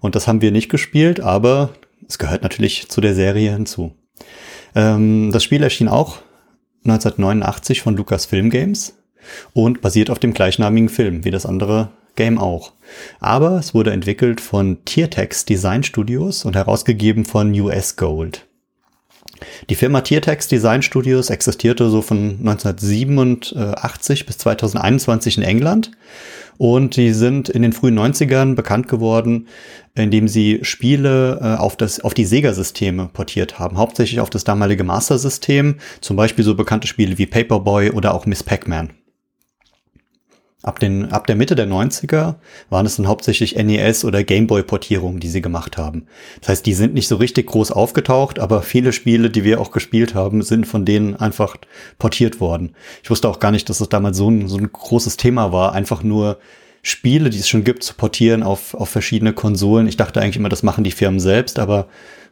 Und 0.00 0.16
das 0.16 0.26
haben 0.26 0.40
wir 0.40 0.50
nicht 0.50 0.68
gespielt, 0.68 1.20
aber 1.20 1.70
es 2.08 2.18
gehört 2.18 2.42
natürlich 2.42 2.88
zu 2.88 3.00
der 3.00 3.14
Serie 3.14 3.52
hinzu. 3.52 3.94
Ähm, 4.74 5.30
das 5.32 5.44
Spiel 5.44 5.62
erschien 5.62 5.88
auch 5.88 6.18
1989 6.84 7.82
von 7.82 7.96
Lucasfilm 7.96 8.50
Games 8.50 8.94
und 9.52 9.80
basiert 9.80 10.10
auf 10.10 10.18
dem 10.18 10.34
gleichnamigen 10.34 10.88
Film, 10.88 11.24
wie 11.24 11.30
das 11.30 11.46
andere 11.46 11.90
Game 12.16 12.38
auch. 12.38 12.72
Aber 13.20 13.58
es 13.58 13.74
wurde 13.74 13.92
entwickelt 13.92 14.40
von 14.40 14.84
Tiertex 14.84 15.44
Design 15.44 15.82
Studios 15.82 16.44
und 16.44 16.56
herausgegeben 16.56 17.24
von 17.24 17.52
US 17.60 17.96
Gold. 17.96 18.46
Die 19.70 19.74
Firma 19.74 20.02
Tiertex 20.02 20.48
Design 20.48 20.82
Studios 20.82 21.30
existierte 21.30 21.88
so 21.88 22.02
von 22.02 22.36
1987 22.40 24.26
bis 24.26 24.38
2021 24.38 25.38
in 25.38 25.42
England 25.42 25.92
und 26.58 26.96
die 26.96 27.14
sind 27.14 27.48
in 27.48 27.62
den 27.62 27.72
frühen 27.72 27.98
90ern 27.98 28.54
bekannt 28.54 28.86
geworden, 28.86 29.48
indem 29.94 30.28
sie 30.28 30.58
Spiele 30.62 31.38
äh, 31.40 31.56
auf, 31.58 31.74
das, 31.76 32.00
auf 32.00 32.12
die 32.12 32.26
Sega-Systeme 32.26 33.08
portiert 33.10 33.58
haben, 33.58 33.78
hauptsächlich 33.78 34.20
auf 34.20 34.28
das 34.28 34.44
damalige 34.44 34.84
Master-System, 34.84 35.76
zum 36.02 36.16
Beispiel 36.16 36.44
so 36.44 36.54
bekannte 36.54 36.86
Spiele 36.86 37.16
wie 37.16 37.24
Paperboy 37.26 37.92
oder 37.92 38.12
auch 38.14 38.26
Miss 38.26 38.42
Pac-Man. 38.42 38.90
Ab, 40.62 40.78
den, 40.78 41.10
ab 41.10 41.26
der 41.26 41.36
Mitte 41.36 41.54
der 41.54 41.66
90er 41.66 42.34
waren 42.68 42.84
es 42.84 42.96
dann 42.96 43.08
hauptsächlich 43.08 43.56
NES- 43.56 44.04
oder 44.04 44.22
Gameboy-Portierungen, 44.22 45.18
die 45.18 45.30
sie 45.30 45.40
gemacht 45.40 45.78
haben. 45.78 46.06
Das 46.40 46.50
heißt, 46.50 46.66
die 46.66 46.74
sind 46.74 46.92
nicht 46.92 47.08
so 47.08 47.16
richtig 47.16 47.46
groß 47.46 47.72
aufgetaucht, 47.72 48.38
aber 48.38 48.60
viele 48.60 48.92
Spiele, 48.92 49.30
die 49.30 49.42
wir 49.42 49.58
auch 49.58 49.70
gespielt 49.70 50.14
haben, 50.14 50.42
sind 50.42 50.66
von 50.66 50.84
denen 50.84 51.16
einfach 51.16 51.56
portiert 51.98 52.40
worden. 52.40 52.74
Ich 53.02 53.08
wusste 53.08 53.28
auch 53.28 53.38
gar 53.38 53.52
nicht, 53.52 53.70
dass 53.70 53.78
das 53.78 53.88
damals 53.88 54.18
so 54.18 54.30
ein, 54.30 54.48
so 54.48 54.58
ein 54.58 54.70
großes 54.70 55.16
Thema 55.16 55.50
war, 55.50 55.72
einfach 55.72 56.02
nur 56.02 56.38
Spiele, 56.82 57.30
die 57.30 57.38
es 57.38 57.48
schon 57.48 57.64
gibt, 57.64 57.82
zu 57.82 57.94
portieren 57.94 58.42
auf, 58.42 58.74
auf 58.74 58.88
verschiedene 58.88 59.32
Konsolen. 59.32 59.86
Ich 59.86 59.96
dachte 59.96 60.20
eigentlich 60.20 60.36
immer, 60.36 60.48
das 60.48 60.62
machen 60.62 60.84
die 60.84 60.90
Firmen 60.90 61.20
selbst, 61.20 61.58
aber 61.58 61.88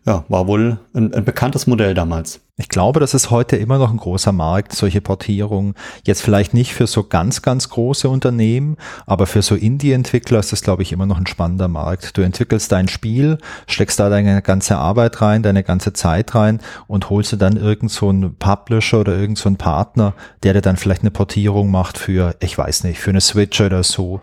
ja, 0.06 0.24
war 0.28 0.46
wohl 0.46 0.78
ein, 0.94 1.12
ein 1.12 1.24
bekanntes 1.24 1.66
Modell 1.66 1.94
damals. 1.94 2.40
Ich 2.60 2.68
glaube, 2.68 2.98
das 2.98 3.14
ist 3.14 3.30
heute 3.30 3.54
immer 3.56 3.78
noch 3.78 3.92
ein 3.92 3.98
großer 3.98 4.32
Markt, 4.32 4.72
solche 4.72 5.00
Portierungen. 5.00 5.74
Jetzt 6.04 6.22
vielleicht 6.22 6.54
nicht 6.54 6.74
für 6.74 6.88
so 6.88 7.04
ganz, 7.04 7.40
ganz 7.40 7.68
große 7.68 8.08
Unternehmen, 8.08 8.76
aber 9.06 9.28
für 9.28 9.42
so 9.42 9.54
Indie-Entwickler 9.54 10.40
ist 10.40 10.50
das, 10.50 10.62
glaube 10.62 10.82
ich, 10.82 10.90
immer 10.90 11.06
noch 11.06 11.18
ein 11.18 11.28
spannender 11.28 11.68
Markt. 11.68 12.16
Du 12.16 12.22
entwickelst 12.22 12.72
dein 12.72 12.88
Spiel, 12.88 13.38
steckst 13.68 14.00
da 14.00 14.08
deine 14.08 14.42
ganze 14.42 14.76
Arbeit 14.76 15.22
rein, 15.22 15.44
deine 15.44 15.62
ganze 15.62 15.92
Zeit 15.92 16.34
rein 16.34 16.60
und 16.88 17.10
holst 17.10 17.30
dir 17.30 17.36
dann 17.36 17.56
irgend 17.56 17.92
so 17.92 18.08
einen 18.08 18.34
Publisher 18.34 19.00
oder 19.00 19.16
irgend 19.16 19.38
so 19.38 19.48
einen 19.48 19.56
Partner, 19.56 20.14
der 20.42 20.54
dir 20.54 20.60
dann 20.60 20.76
vielleicht 20.76 21.02
eine 21.02 21.12
Portierung 21.12 21.70
macht 21.70 21.96
für, 21.96 22.34
ich 22.40 22.58
weiß 22.58 22.82
nicht, 22.82 22.98
für 22.98 23.10
eine 23.10 23.20
Switch 23.20 23.60
oder 23.60 23.84
so. 23.84 24.20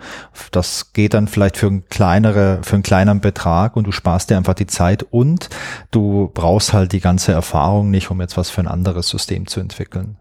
Das 0.51 0.91
geht 0.91 1.13
dann 1.13 1.29
vielleicht 1.29 1.55
für 1.55 1.67
einen 1.67 1.87
kleinere, 1.87 2.59
für 2.63 2.73
einen 2.73 2.83
kleineren 2.83 3.21
Betrag 3.21 3.77
und 3.77 3.87
du 3.87 3.93
sparst 3.93 4.29
dir 4.29 4.35
einfach 4.35 4.55
die 4.55 4.67
Zeit 4.67 5.03
und 5.03 5.47
du 5.91 6.29
brauchst 6.33 6.73
halt 6.73 6.91
die 6.91 6.99
ganze 6.99 7.31
Erfahrung 7.31 7.91
nicht, 7.91 8.11
um 8.11 8.21
jetzt 8.21 8.37
was 8.37 8.49
für 8.49 8.61
ein 8.61 8.67
anderes 8.67 9.09
System 9.09 9.47
zu 9.47 9.59
entwickeln. 9.59 10.17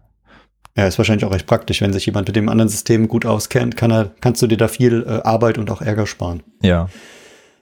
Ja, 0.77 0.87
ist 0.87 0.97
wahrscheinlich 0.97 1.25
auch 1.25 1.31
recht 1.31 1.47
praktisch, 1.47 1.81
wenn 1.81 1.93
sich 1.93 2.05
jemand 2.05 2.27
mit 2.27 2.35
dem 2.35 2.49
anderen 2.49 2.67
System 2.67 3.07
gut 3.07 3.25
auskennt, 3.25 3.77
kann 3.77 3.91
er, 3.91 4.11
kannst 4.19 4.41
du 4.41 4.47
dir 4.47 4.57
da 4.57 4.67
viel 4.67 5.05
äh, 5.07 5.21
Arbeit 5.23 5.57
und 5.57 5.71
auch 5.71 5.81
Ärger 5.81 6.05
sparen. 6.05 6.43
Ja. 6.61 6.89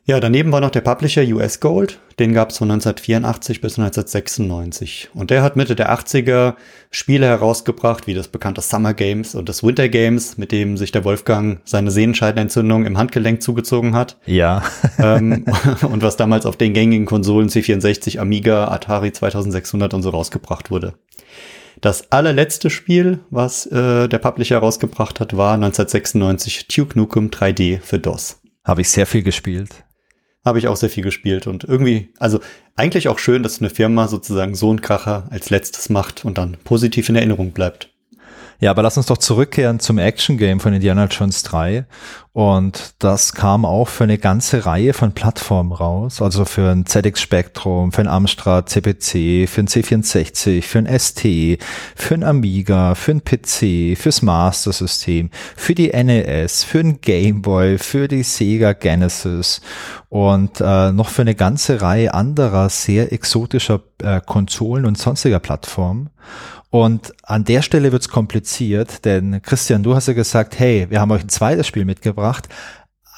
Ja, 0.05 0.19
daneben 0.19 0.51
war 0.51 0.59
noch 0.59 0.69
der 0.69 0.81
Publisher 0.81 1.23
US 1.33 1.61
Gold. 1.61 1.97
Den 2.19 2.33
gab 2.33 2.49
es 2.49 2.57
von 2.57 2.69
1984 2.69 3.61
bis 3.61 3.79
1996. 3.79 5.09
Und 5.13 5.31
der 5.31 5.41
hat 5.41 5.55
Mitte 5.55 5.77
der 5.77 5.97
80er 5.97 6.55
Spiele 6.91 7.25
herausgebracht, 7.25 8.05
wie 8.05 8.13
das 8.13 8.27
bekannte 8.27 8.59
Summer 8.59 8.93
Games 8.93 9.33
und 9.33 9.47
das 9.47 9.63
Winter 9.63 9.87
Games, 9.87 10.37
mit 10.37 10.51
dem 10.51 10.75
sich 10.75 10.91
der 10.91 11.05
Wolfgang 11.05 11.61
seine 11.63 11.89
Sehenscheidenentzündung 11.89 12.85
im 12.85 12.97
Handgelenk 12.97 13.41
zugezogen 13.41 13.95
hat. 13.95 14.17
Ja. 14.25 14.63
ähm, 14.99 15.45
und 15.83 16.03
was 16.03 16.17
damals 16.17 16.45
auf 16.45 16.57
den 16.57 16.73
gängigen 16.73 17.05
Konsolen 17.05 17.47
C64, 17.47 18.19
Amiga, 18.19 18.67
Atari 18.67 19.13
2600 19.13 19.93
und 19.93 20.01
so 20.01 20.09
rausgebracht 20.09 20.69
wurde. 20.69 20.95
Das 21.79 22.11
allerletzte 22.11 22.69
Spiel, 22.69 23.21
was 23.29 23.67
äh, 23.67 24.09
der 24.09 24.19
Publisher 24.19 24.55
herausgebracht 24.55 25.21
hat, 25.21 25.37
war 25.37 25.53
1996 25.53 26.67
Duke 26.67 26.99
Nukem 26.99 27.29
3D 27.29 27.79
für 27.79 27.99
DOS. 27.99 28.41
Habe 28.65 28.81
ich 28.81 28.89
sehr 28.89 29.05
viel 29.05 29.23
gespielt 29.23 29.85
habe 30.45 30.59
ich 30.59 30.67
auch 30.67 30.75
sehr 30.75 30.89
viel 30.89 31.03
gespielt 31.03 31.47
und 31.47 31.63
irgendwie, 31.63 32.09
also 32.19 32.39
eigentlich 32.75 33.07
auch 33.07 33.19
schön, 33.19 33.43
dass 33.43 33.59
eine 33.59 33.69
Firma 33.69 34.07
sozusagen 34.07 34.55
so 34.55 34.69
einen 34.69 34.81
Kracher 34.81 35.27
als 35.29 35.49
letztes 35.49 35.89
macht 35.89 36.25
und 36.25 36.37
dann 36.37 36.57
positiv 36.63 37.09
in 37.09 37.15
Erinnerung 37.15 37.51
bleibt. 37.51 37.92
Ja, 38.59 38.71
aber 38.71 38.81
lass 38.83 38.97
uns 38.97 39.07
doch 39.07 39.17
zurückkehren 39.17 39.79
zum 39.79 39.97
Action 39.97 40.37
Game 40.37 40.59
von 40.59 40.73
Indiana 40.73 41.05
Jones 41.05 41.43
3. 41.43 41.85
Und 42.33 42.95
das 42.97 43.33
kam 43.33 43.63
auch 43.63 43.87
für 43.87 44.05
eine 44.05 44.17
ganze 44.17 44.65
Reihe 44.65 44.93
von 44.93 45.11
Plattformen 45.11 45.71
raus. 45.71 46.19
Also 46.19 46.45
für 46.45 46.71
ein 46.71 46.87
ZX 46.87 47.21
Spectrum, 47.21 47.91
für 47.91 48.01
ein 48.01 48.07
Amstrad 48.07 48.69
CPC, 48.69 49.47
für 49.47 49.61
ein 49.61 49.67
C64, 49.67 50.63
für 50.63 50.79
ein 50.79 50.99
ST, 50.99 51.21
für 51.95 52.15
ein 52.15 52.23
Amiga, 52.23 52.95
für 52.95 53.11
ein 53.11 53.23
PC, 53.23 53.95
fürs 53.95 54.23
Master 54.23 54.73
System, 54.73 55.29
für 55.55 55.75
die 55.75 55.89
NES, 55.89 56.63
für 56.63 56.79
ein 56.79 57.01
Game 57.01 57.43
Boy, 57.43 57.77
für 57.77 58.07
die 58.07 58.23
Sega 58.23 58.73
Genesis 58.73 59.61
und 60.09 60.59
äh, 60.59 60.91
noch 60.91 61.09
für 61.09 61.21
eine 61.21 61.35
ganze 61.35 61.81
Reihe 61.81 62.13
anderer 62.15 62.69
sehr 62.69 63.13
exotischer 63.13 63.81
äh, 64.01 64.21
Konsolen 64.25 64.85
und 64.85 64.97
sonstiger 64.97 65.39
Plattformen. 65.39 66.09
Und 66.73 67.13
an 67.21 67.43
der 67.43 67.61
Stelle 67.61 67.91
wird's 67.91 68.09
kompliziert, 68.09 69.05
denn 69.05 69.43
Christian, 69.43 69.83
du 69.83 69.93
hast 69.93 70.07
ja 70.07 70.15
gesagt, 70.15 70.57
hey, 70.57 70.87
wir 70.89 70.99
haben 70.99 71.11
euch 71.11 71.21
ein 71.21 71.29
zweites 71.29 71.67
Spiel 71.67 71.85
mitgebracht. 71.85 72.49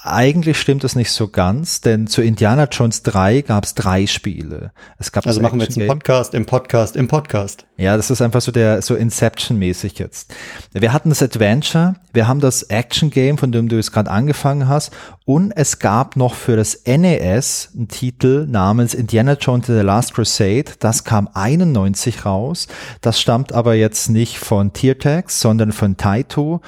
Eigentlich 0.08 0.60
stimmt 0.60 0.84
es 0.84 0.96
nicht 0.96 1.10
so 1.10 1.30
ganz, 1.30 1.82
denn 1.82 2.06
zu 2.06 2.22
Indiana 2.22 2.66
Jones 2.72 3.02
3 3.02 3.42
gab 3.42 3.64
es 3.64 3.74
drei 3.74 4.06
Spiele. 4.06 4.72
Es 5.00 5.12
gab 5.12 5.26
also 5.26 5.42
machen 5.42 5.60
wir 5.60 5.66
jetzt 5.66 5.80
einen 5.80 5.88
Podcast 5.88 6.36
im 6.36 6.46
Podcast 6.46 6.96
im 6.96 7.08
Podcast. 7.08 7.66
Ja, 7.78 7.98
das 7.98 8.12
ist 8.12 8.22
einfach 8.22 8.42
so 8.42 8.52
der 8.52 8.84
so 8.84 8.94
Inception-mäßig 8.94 9.98
jetzt. 9.98 10.32
Wir 10.74 10.94
hatten 10.94 11.10
das 11.10 11.24
Adventure, 11.24 11.96
wir 12.14 12.28
haben 12.28 12.40
das 12.40 12.62
Action 12.62 13.10
Game, 13.10 13.40
von 13.40 13.52
dem 13.52 13.68
du 13.68 13.78
jetzt 13.78 13.94
gerade 13.94 14.12
angefangen 14.12 14.68
hast, 14.68 14.92
und 15.26 15.52
es 15.56 15.80
gab 15.80 16.16
noch 16.16 16.36
für 16.36 16.56
das 16.56 16.84
NES 16.86 17.72
einen 17.76 17.88
Titel 17.88 18.46
namens 18.48 18.94
Indiana 18.94 19.34
Jones 19.34 19.66
The 19.66 19.74
Last 19.74 20.14
Crusade. 20.14 20.66
Das 20.80 21.04
kam 21.04 21.28
91 21.34 22.26
raus. 22.26 22.68
Das 23.02 23.20
stammt 23.20 23.54
aber 23.54 23.74
jetzt 23.74 24.10
nicht 24.10 24.38
von 24.38 24.72
Tiertex, 24.72 25.42
sondern 25.42 25.72
von 25.72 25.98
Taito. 25.98 26.62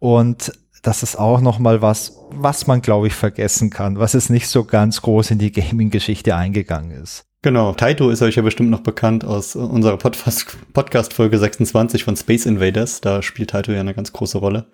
Und 0.00 0.50
das 0.82 1.02
ist 1.02 1.16
auch 1.16 1.40
noch 1.40 1.58
mal 1.58 1.82
was, 1.82 2.16
was 2.30 2.66
man 2.66 2.82
glaube 2.82 3.08
ich 3.08 3.14
vergessen 3.14 3.70
kann, 3.70 3.98
was 3.98 4.14
es 4.14 4.30
nicht 4.30 4.48
so 4.48 4.64
ganz 4.64 5.02
groß 5.02 5.32
in 5.32 5.38
die 5.38 5.52
Gaming-Geschichte 5.52 6.34
eingegangen 6.34 6.90
ist. 6.90 7.26
Genau, 7.42 7.72
Taito 7.72 8.10
ist 8.10 8.20
euch 8.20 8.34
ja 8.34 8.42
bestimmt 8.42 8.68
noch 8.68 8.80
bekannt 8.80 9.24
aus 9.24 9.56
unserer 9.56 9.96
Podcast-Folge 9.96 11.38
26 11.38 12.04
von 12.04 12.14
Space 12.14 12.44
Invaders. 12.44 13.00
Da 13.00 13.22
spielt 13.22 13.50
Taito 13.50 13.72
ja 13.72 13.80
eine 13.80 13.94
ganz 13.94 14.12
große 14.12 14.36
Rolle. 14.36 14.66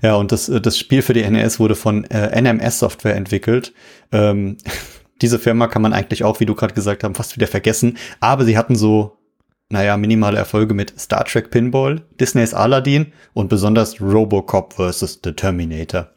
Ja, 0.00 0.14
und 0.14 0.32
das, 0.32 0.46
das 0.46 0.78
Spiel 0.78 1.02
für 1.02 1.12
die 1.12 1.28
NES 1.28 1.60
wurde 1.60 1.74
von 1.74 2.04
äh, 2.04 2.40
NMS 2.40 2.78
Software 2.78 3.16
entwickelt. 3.16 3.74
Ähm, 4.12 4.56
diese 5.20 5.38
Firma 5.38 5.68
kann 5.68 5.82
man 5.82 5.92
eigentlich 5.92 6.24
auch, 6.24 6.40
wie 6.40 6.46
du 6.46 6.54
gerade 6.54 6.72
gesagt 6.72 7.04
hast, 7.04 7.16
fast 7.18 7.36
wieder 7.36 7.46
vergessen. 7.46 7.98
Aber 8.18 8.46
sie 8.46 8.56
hatten 8.56 8.76
so 8.76 9.18
naja, 9.70 9.96
minimale 9.96 10.36
Erfolge 10.36 10.74
mit 10.74 10.98
Star 10.98 11.24
Trek 11.24 11.50
Pinball, 11.50 12.02
Disneys 12.20 12.54
Aladdin 12.54 13.12
und 13.32 13.48
besonders 13.48 14.00
Robocop 14.00 14.74
vs. 14.74 15.20
The 15.24 15.32
Terminator. 15.32 16.10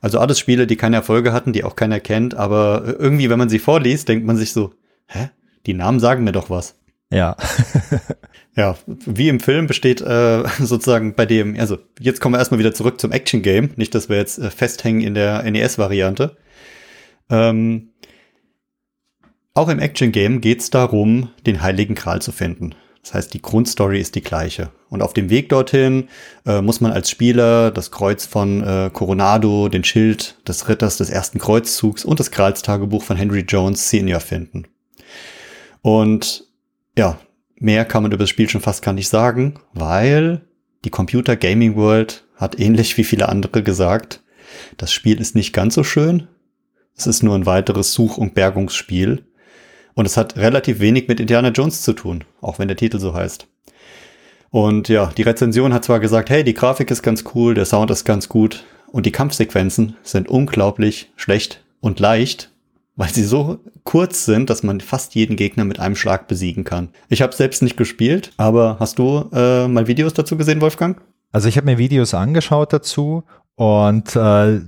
Also 0.00 0.18
alles 0.18 0.38
Spiele, 0.38 0.66
die 0.66 0.76
keine 0.76 0.96
Erfolge 0.96 1.32
hatten, 1.32 1.52
die 1.52 1.62
auch 1.62 1.76
keiner 1.76 2.00
kennt, 2.00 2.34
aber 2.34 2.96
irgendwie, 2.98 3.30
wenn 3.30 3.38
man 3.38 3.48
sie 3.48 3.58
vorliest, 3.58 4.08
denkt 4.08 4.26
man 4.26 4.36
sich 4.36 4.52
so, 4.52 4.74
hä? 5.06 5.30
Die 5.66 5.74
Namen 5.74 6.00
sagen 6.00 6.24
mir 6.24 6.32
doch 6.32 6.50
was. 6.50 6.76
Ja. 7.12 7.36
ja, 8.56 8.76
wie 8.86 9.28
im 9.28 9.40
Film 9.40 9.66
besteht 9.66 10.00
äh, 10.00 10.42
sozusagen 10.58 11.14
bei 11.14 11.26
dem, 11.26 11.58
also 11.58 11.78
jetzt 12.00 12.20
kommen 12.20 12.34
wir 12.34 12.38
erstmal 12.38 12.60
wieder 12.60 12.74
zurück 12.74 13.00
zum 13.00 13.12
Action 13.12 13.42
Game, 13.42 13.70
nicht, 13.76 13.94
dass 13.94 14.08
wir 14.08 14.16
jetzt 14.16 14.38
äh, 14.38 14.50
festhängen 14.50 15.02
in 15.02 15.14
der 15.14 15.42
NES-Variante. 15.42 16.36
Ähm, 17.28 17.89
auch 19.60 19.68
im 19.68 19.78
Action 19.78 20.10
Game 20.10 20.40
geht 20.40 20.60
es 20.60 20.70
darum, 20.70 21.28
den 21.44 21.60
Heiligen 21.60 21.94
Gral 21.94 22.22
zu 22.22 22.32
finden. 22.32 22.74
Das 23.02 23.12
heißt, 23.12 23.34
die 23.34 23.42
Grundstory 23.42 24.00
ist 24.00 24.14
die 24.14 24.22
gleiche. 24.22 24.70
Und 24.88 25.02
auf 25.02 25.12
dem 25.12 25.28
Weg 25.28 25.50
dorthin 25.50 26.08
äh, 26.46 26.62
muss 26.62 26.80
man 26.80 26.92
als 26.92 27.10
Spieler 27.10 27.70
das 27.70 27.90
Kreuz 27.90 28.24
von 28.24 28.62
äh, 28.62 28.90
Coronado, 28.90 29.68
den 29.68 29.84
Schild 29.84 30.36
des 30.48 30.68
Ritters 30.68 30.96
des 30.96 31.10
ersten 31.10 31.38
Kreuzzugs 31.38 32.06
und 32.06 32.18
das 32.20 32.30
Gralstagebuch 32.30 33.02
von 33.02 33.18
Henry 33.18 33.40
Jones 33.40 33.90
Senior 33.90 34.20
finden. 34.20 34.66
Und 35.82 36.44
ja, 36.96 37.18
mehr 37.56 37.84
kann 37.84 38.02
man 38.02 38.12
über 38.12 38.24
das 38.24 38.30
Spiel 38.30 38.48
schon 38.48 38.62
fast 38.62 38.82
gar 38.82 38.94
nicht 38.94 39.08
sagen, 39.08 39.60
weil 39.74 40.40
die 40.86 40.90
Computer 40.90 41.36
Gaming 41.36 41.76
World 41.76 42.24
hat 42.36 42.58
ähnlich 42.58 42.96
wie 42.96 43.04
viele 43.04 43.28
andere 43.28 43.62
gesagt, 43.62 44.22
das 44.78 44.90
Spiel 44.90 45.20
ist 45.20 45.34
nicht 45.34 45.52
ganz 45.52 45.74
so 45.74 45.84
schön. 45.84 46.28
Es 46.96 47.06
ist 47.06 47.22
nur 47.22 47.34
ein 47.34 47.46
weiteres 47.46 47.92
Such- 47.92 48.18
und 48.18 48.34
Bergungsspiel 48.34 49.24
und 50.00 50.06
es 50.06 50.16
hat 50.16 50.38
relativ 50.38 50.80
wenig 50.80 51.08
mit 51.08 51.20
Indiana 51.20 51.50
Jones 51.50 51.82
zu 51.82 51.92
tun, 51.92 52.24
auch 52.40 52.58
wenn 52.58 52.68
der 52.68 52.76
Titel 52.78 52.98
so 52.98 53.12
heißt. 53.12 53.46
Und 54.48 54.88
ja, 54.88 55.12
die 55.14 55.20
Rezension 55.20 55.74
hat 55.74 55.84
zwar 55.84 56.00
gesagt, 56.00 56.30
hey, 56.30 56.42
die 56.42 56.54
Grafik 56.54 56.90
ist 56.90 57.02
ganz 57.02 57.22
cool, 57.34 57.52
der 57.52 57.66
Sound 57.66 57.90
ist 57.90 58.06
ganz 58.06 58.30
gut 58.30 58.64
und 58.90 59.04
die 59.04 59.12
Kampfsequenzen 59.12 59.96
sind 60.02 60.26
unglaublich 60.26 61.12
schlecht 61.16 61.62
und 61.80 62.00
leicht. 62.00 62.50
weil 62.96 63.10
sie 63.10 63.24
so 63.24 63.58
kurz 63.84 64.24
sind, 64.24 64.48
dass 64.48 64.62
man 64.62 64.80
fast 64.80 65.14
jeden 65.14 65.36
Gegner 65.36 65.64
mit 65.64 65.78
einem 65.78 65.96
Schlag 65.96 66.28
besiegen 66.28 66.64
kann. 66.64 66.88
Ich 67.10 67.20
habe 67.20 67.34
selbst 67.34 67.62
nicht 67.62 67.76
gespielt, 67.76 68.32
aber 68.38 68.76
hast 68.80 68.98
du 68.98 69.28
äh, 69.34 69.68
mal 69.68 69.86
Videos 69.86 70.14
dazu 70.14 70.38
gesehen, 70.38 70.62
Wolfgang? 70.62 70.98
Also 71.32 71.46
ich 71.48 71.58
habe 71.58 71.66
mir 71.66 71.76
Videos 71.76 72.14
angeschaut 72.14 72.72
dazu 72.72 73.24
und 73.54 74.16
äh, 74.16 74.60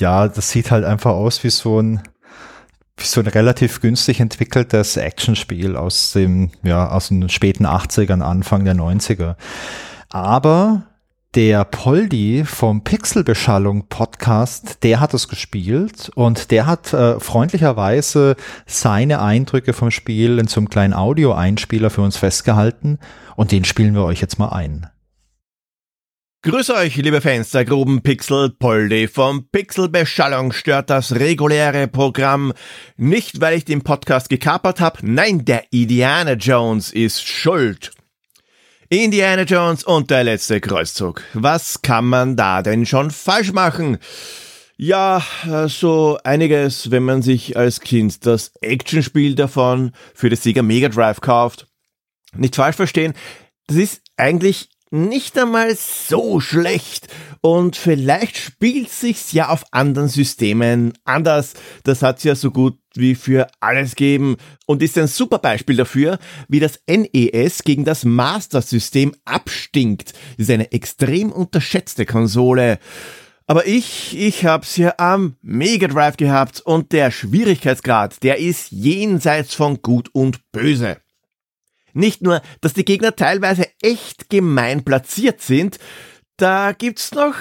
ja, 0.00 0.28
das 0.28 0.50
sieht 0.50 0.72
halt 0.72 0.84
einfach 0.84 1.12
aus 1.12 1.42
wie 1.44 1.50
so 1.50 1.80
ein 1.80 2.02
so 3.02 3.20
ein 3.20 3.26
relativ 3.26 3.80
günstig 3.80 4.20
entwickeltes 4.20 4.96
Actionspiel 4.96 5.76
aus 5.76 6.12
dem 6.12 6.50
ja 6.62 6.88
aus 6.90 7.08
den 7.08 7.28
späten 7.28 7.66
80ern, 7.66 8.20
Anfang 8.20 8.64
der 8.64 8.74
90er. 8.74 9.36
Aber 10.08 10.82
der 11.34 11.64
Poldi 11.64 12.44
vom 12.44 12.82
Pixelbeschallung 12.82 13.86
Podcast, 13.88 14.82
der 14.82 14.98
hat 14.98 15.14
es 15.14 15.28
gespielt 15.28 16.10
und 16.16 16.50
der 16.50 16.66
hat 16.66 16.92
äh, 16.92 17.20
freundlicherweise 17.20 18.34
seine 18.66 19.22
Eindrücke 19.22 19.72
vom 19.72 19.92
Spiel 19.92 20.40
in 20.40 20.48
so 20.48 20.58
einem 20.58 20.70
kleinen 20.70 20.92
Audio-Einspieler 20.92 21.90
für 21.90 22.02
uns 22.02 22.16
festgehalten 22.16 22.98
und 23.36 23.52
den 23.52 23.64
spielen 23.64 23.94
wir 23.94 24.04
euch 24.04 24.20
jetzt 24.20 24.40
mal 24.40 24.48
ein. 24.48 24.88
Grüß 26.42 26.70
euch, 26.70 26.96
liebe 26.96 27.20
Fans 27.20 27.50
der 27.50 27.66
groben 27.66 28.00
Pixel. 28.00 28.48
Poldi 28.48 29.08
vom 29.08 29.50
Pixelbeschallung 29.50 30.52
stört 30.52 30.88
das 30.88 31.16
reguläre 31.16 31.86
Programm. 31.86 32.54
Nicht, 32.96 33.42
weil 33.42 33.58
ich 33.58 33.66
den 33.66 33.82
Podcast 33.82 34.30
gekapert 34.30 34.80
habe, 34.80 35.00
nein, 35.02 35.44
der 35.44 35.64
Indiana 35.70 36.32
Jones 36.32 36.94
ist 36.94 37.28
schuld. 37.28 37.90
Indiana 38.88 39.42
Jones 39.42 39.84
und 39.84 40.10
der 40.10 40.24
letzte 40.24 40.62
Kreuzzug. 40.62 41.22
Was 41.34 41.82
kann 41.82 42.06
man 42.06 42.36
da 42.36 42.62
denn 42.62 42.86
schon 42.86 43.10
falsch 43.10 43.52
machen? 43.52 43.98
Ja, 44.78 45.22
so 45.66 46.18
einiges, 46.24 46.90
wenn 46.90 47.02
man 47.02 47.20
sich 47.20 47.58
als 47.58 47.80
Kind 47.80 48.24
das 48.24 48.52
Actionspiel 48.62 49.34
davon 49.34 49.92
für 50.14 50.30
das 50.30 50.42
Sega 50.42 50.62
Mega 50.62 50.88
Drive 50.88 51.20
kauft. 51.20 51.66
Nicht 52.34 52.56
falsch 52.56 52.76
verstehen, 52.76 53.12
das 53.66 53.76
ist 53.76 54.00
eigentlich 54.16 54.70
nicht 54.90 55.38
einmal 55.38 55.74
so 55.76 56.40
schlecht 56.40 57.08
und 57.40 57.76
vielleicht 57.76 58.36
spielt 58.36 58.90
sich's 58.90 59.32
ja 59.32 59.48
auf 59.48 59.64
anderen 59.70 60.08
Systemen 60.08 60.92
anders. 61.04 61.54
Das 61.84 62.02
hat's 62.02 62.24
ja 62.24 62.34
so 62.34 62.50
gut 62.50 62.78
wie 62.94 63.14
für 63.14 63.46
alles 63.60 63.94
geben 63.94 64.36
und 64.66 64.82
ist 64.82 64.98
ein 64.98 65.06
super 65.06 65.38
Beispiel 65.38 65.76
dafür, 65.76 66.18
wie 66.48 66.60
das 66.60 66.80
NES 66.88 67.62
gegen 67.62 67.84
das 67.84 68.04
Master 68.04 68.62
System 68.62 69.14
abstinkt. 69.24 70.12
Ist 70.36 70.50
eine 70.50 70.72
extrem 70.72 71.30
unterschätzte 71.30 72.04
Konsole. 72.04 72.78
Aber 73.46 73.66
ich, 73.66 74.16
ich 74.16 74.44
hab's 74.44 74.76
ja 74.76 74.94
am 74.98 75.36
Mega 75.42 75.88
Drive 75.88 76.16
gehabt 76.16 76.60
und 76.60 76.92
der 76.92 77.10
Schwierigkeitsgrad, 77.10 78.22
der 78.22 78.38
ist 78.38 78.70
jenseits 78.70 79.54
von 79.54 79.82
gut 79.82 80.08
und 80.12 80.52
böse. 80.52 80.98
Nicht 81.92 82.22
nur, 82.22 82.42
dass 82.60 82.74
die 82.74 82.84
Gegner 82.84 83.16
teilweise 83.16 83.66
echt 83.82 84.30
gemein 84.30 84.84
platziert 84.84 85.40
sind, 85.40 85.78
da 86.40 86.72
gibt's 86.72 87.12
noch 87.12 87.34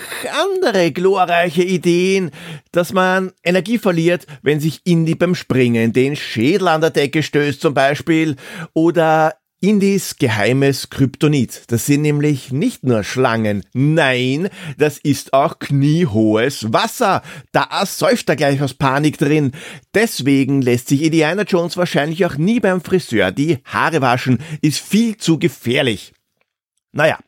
andere 0.44 0.92
glorreiche 0.92 1.64
Ideen, 1.64 2.32
dass 2.74 2.92
man 2.92 3.32
Energie 3.46 3.78
verliert, 3.78 4.28
wenn 4.42 4.60
sich 4.60 4.82
Indy 4.84 5.16
beim 5.16 5.36
Springen 5.36 5.94
den 5.94 6.18
Schädel 6.18 6.68
an 6.68 6.82
der 6.82 6.90
Decke 6.90 7.24
stößt 7.24 7.62
zum 7.62 7.74
Beispiel 7.74 8.36
oder 8.74 9.39
Indis 9.62 10.16
geheimes 10.18 10.90
Kryptonit. 10.90 11.64
Das 11.68 11.86
sind 11.86 12.02
nämlich 12.02 12.54
nicht 12.54 12.84
nur 12.84 13.04
Schlangen. 13.04 13.64
Nein, 13.74 14.50
das 14.78 14.98
ist 14.98 15.34
auch 15.34 15.60
kniehohes 15.60 16.72
Wasser. 16.72 17.22
Da 17.52 17.86
säuft 17.86 18.30
er 18.30 18.38
gleich 18.38 18.62
aus 18.62 18.74
Panik 18.74 19.18
drin. 19.18 19.52
Deswegen 19.94 20.62
lässt 20.62 20.88
sich 20.88 21.04
Indiana 21.04 21.44
Jones 21.44 21.76
wahrscheinlich 21.76 22.26
auch 22.26 22.38
nie 22.38 22.62
beim 22.62 22.80
Friseur 22.80 23.32
die 23.32 23.58
Haare 23.66 24.02
waschen. 24.02 24.40
Ist 24.62 24.80
viel 24.80 25.18
zu 25.18 25.40
gefährlich. 25.40 26.14
Naja, 26.94 27.20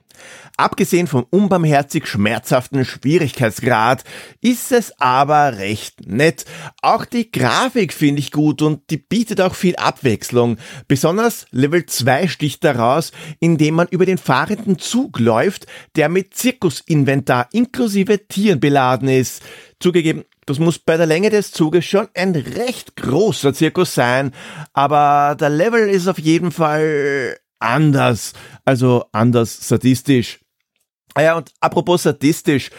Abgesehen 0.58 1.08
vom 1.08 1.26
unbarmherzig 1.30 2.08
schmerzhaften 2.08 2.86
Schwierigkeitsgrad 2.86 4.04
ist 4.42 4.72
es 4.72 5.00
aber 5.00 5.58
recht 5.58 6.08
nett. 6.08 6.46
Auch 6.82 7.06
die 7.06 7.32
Grafik 7.32 7.94
finde 7.94 8.20
ich 8.20 8.32
gut 8.32 8.62
und 8.62 8.90
die 8.90 8.98
bietet 8.98 9.42
auch 9.42 9.56
viel 9.56 9.76
Abwechslung. 9.76 10.58
Besonders 10.88 11.46
Level 11.52 11.86
2 11.86 12.28
sticht 12.28 12.64
daraus, 12.64 13.12
indem 13.40 13.76
man 13.76 13.88
über 13.90 14.06
den 14.06 14.18
fahrenden 14.18 14.80
Zug 14.80 15.20
läuft, 15.20 15.68
der 15.96 16.10
mit 16.10 16.34
Zirkusinventar 16.34 17.50
inklusive 17.52 18.28
Tieren 18.28 18.60
beladen 18.60 19.08
ist. 19.08 19.42
Zugegeben, 19.80 20.26
das 20.46 20.60
muss 20.60 20.80
bei 20.80 20.98
der 20.98 21.06
Länge 21.06 21.30
des 21.30 21.52
Zuges 21.52 21.86
schon 21.86 22.08
ein 22.14 22.36
recht 22.36 22.96
großer 22.96 23.54
Zirkus 23.54 23.94
sein, 23.94 24.32
aber 24.74 25.36
der 25.40 25.50
Level 25.50 25.88
ist 25.88 26.08
auf 26.08 26.20
jeden 26.20 26.52
Fall 26.52 27.38
anders, 27.62 28.34
also 28.66 29.06
anders 29.12 29.68
sadistisch. 29.68 30.40
Ah 31.14 31.22
ja, 31.24 31.38
und 31.38 31.52
apropos 31.60 32.04
sadistisch, 32.04 32.70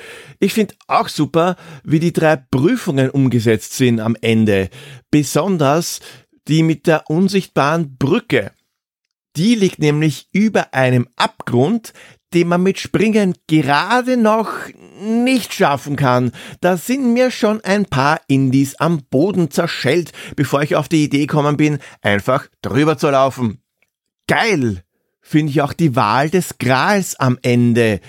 ich 0.41 0.55
finde 0.55 0.75
auch 0.87 1.09
super, 1.09 1.57
wie 1.85 2.01
die 2.01 2.15
drei 2.15 2.37
Prüfungen 2.37 3.11
umgesetzt 3.11 3.75
sind 3.75 4.01
am 4.01 4.17
Ende. 4.21 4.71
Besonders 5.11 6.01
die 6.49 6.63
mit 6.63 6.87
der 6.87 7.09
unsichtbaren 7.09 7.97
Brücke. 7.97 8.53
Die 9.37 9.55
liegt 9.55 9.79
nämlich 9.79 10.29
über 10.33 10.75
einem 10.75 11.09
Abgrund, 11.17 11.93
den 12.35 12.49
man 12.49 12.63
mit 12.63 12.79
Springen 12.79 13.35
gerade 13.47 14.17
noch 14.17 14.51
nicht 15.01 15.55
schaffen 15.55 15.97
kann. 15.97 16.33
Da 16.61 16.77
sind 16.77 17.13
mir 17.13 17.31
schon 17.31 17.63
ein 17.63 17.87
paar 17.87 18.21
Indies 18.27 18.75
am 18.77 19.03
Boden 19.11 19.51
zerschellt, 19.51 20.13
bevor 20.37 20.63
ich 20.63 20.77
auf 20.77 20.89
die 20.89 21.05
Idee 21.05 21.27
gekommen 21.27 21.57
bin, 21.57 21.79
einfach 22.01 22.47
drüber 22.63 22.99
zu 22.99 23.11
laufen. 23.11 23.62
Geil! 24.27 24.83
finde 25.23 25.51
ich 25.51 25.63
auch 25.63 25.73
die 25.73 25.97
Wahl 25.97 26.29
des 26.29 26.59
Grals 26.59 27.19
am 27.19 27.39
Ende. 27.43 28.01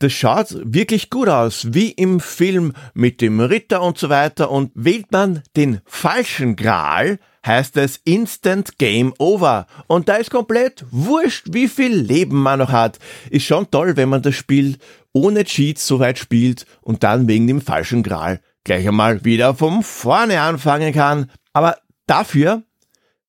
Das 0.00 0.12
schaut 0.12 0.56
wirklich 0.64 1.10
gut 1.10 1.28
aus, 1.28 1.68
wie 1.70 1.90
im 1.90 2.18
Film 2.18 2.72
mit 2.92 3.20
dem 3.20 3.38
Ritter 3.38 3.82
und 3.82 3.98
so 3.98 4.08
weiter. 4.08 4.50
Und 4.50 4.72
wählt 4.74 5.12
man 5.12 5.42
den 5.56 5.80
falschen 5.84 6.56
Gral, 6.56 7.20
heißt 7.46 7.76
es 7.76 8.00
Instant 8.04 8.78
Game 8.78 9.14
Over. 9.18 9.66
Und 9.86 10.08
da 10.08 10.16
ist 10.16 10.30
komplett 10.30 10.84
wurscht, 10.90 11.48
wie 11.52 11.68
viel 11.68 11.94
Leben 11.94 12.42
man 12.42 12.58
noch 12.58 12.72
hat. 12.72 12.98
Ist 13.30 13.44
schon 13.44 13.70
toll, 13.70 13.96
wenn 13.96 14.08
man 14.08 14.22
das 14.22 14.34
Spiel 14.34 14.78
ohne 15.12 15.44
Cheats 15.44 15.86
so 15.86 16.00
weit 16.00 16.18
spielt 16.18 16.66
und 16.80 17.04
dann 17.04 17.28
wegen 17.28 17.46
dem 17.46 17.60
falschen 17.60 18.02
Gral 18.02 18.40
gleich 18.64 18.88
einmal 18.88 19.24
wieder 19.24 19.54
vom 19.54 19.84
Vorne 19.84 20.40
anfangen 20.40 20.92
kann. 20.92 21.30
Aber 21.52 21.76
dafür 22.06 22.64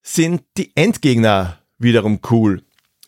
sind 0.01 0.41
die 0.57 0.71
Endgegner 0.75 1.62
wiederum 1.83 2.19
cool. 2.31 2.61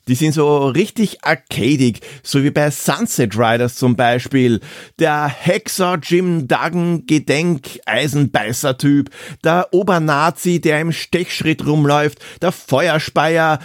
Die 0.08 0.16
sind 0.16 0.34
so 0.34 0.68
richtig 0.68 1.24
arcadig, 1.24 2.02
so 2.22 2.44
wie 2.44 2.52
bei 2.52 2.70
Sunset 2.70 3.36
Riders 3.36 3.76
zum 3.76 3.96
Beispiel. 3.96 4.60
Der 5.00 5.28
Hexer 5.28 5.98
Jim 6.02 6.48
Duggan 6.48 7.08
Gedenk 7.08 7.80
Eisenbeißer 7.88 8.78
Typ, 8.78 9.10
der 9.44 9.70
Obernazi, 9.72 10.62
der 10.62 10.80
im 10.80 10.92
Stechschritt 10.92 11.66
rumläuft, 11.66 12.20
der 12.44 12.52
Feuerspeier, 12.52 13.58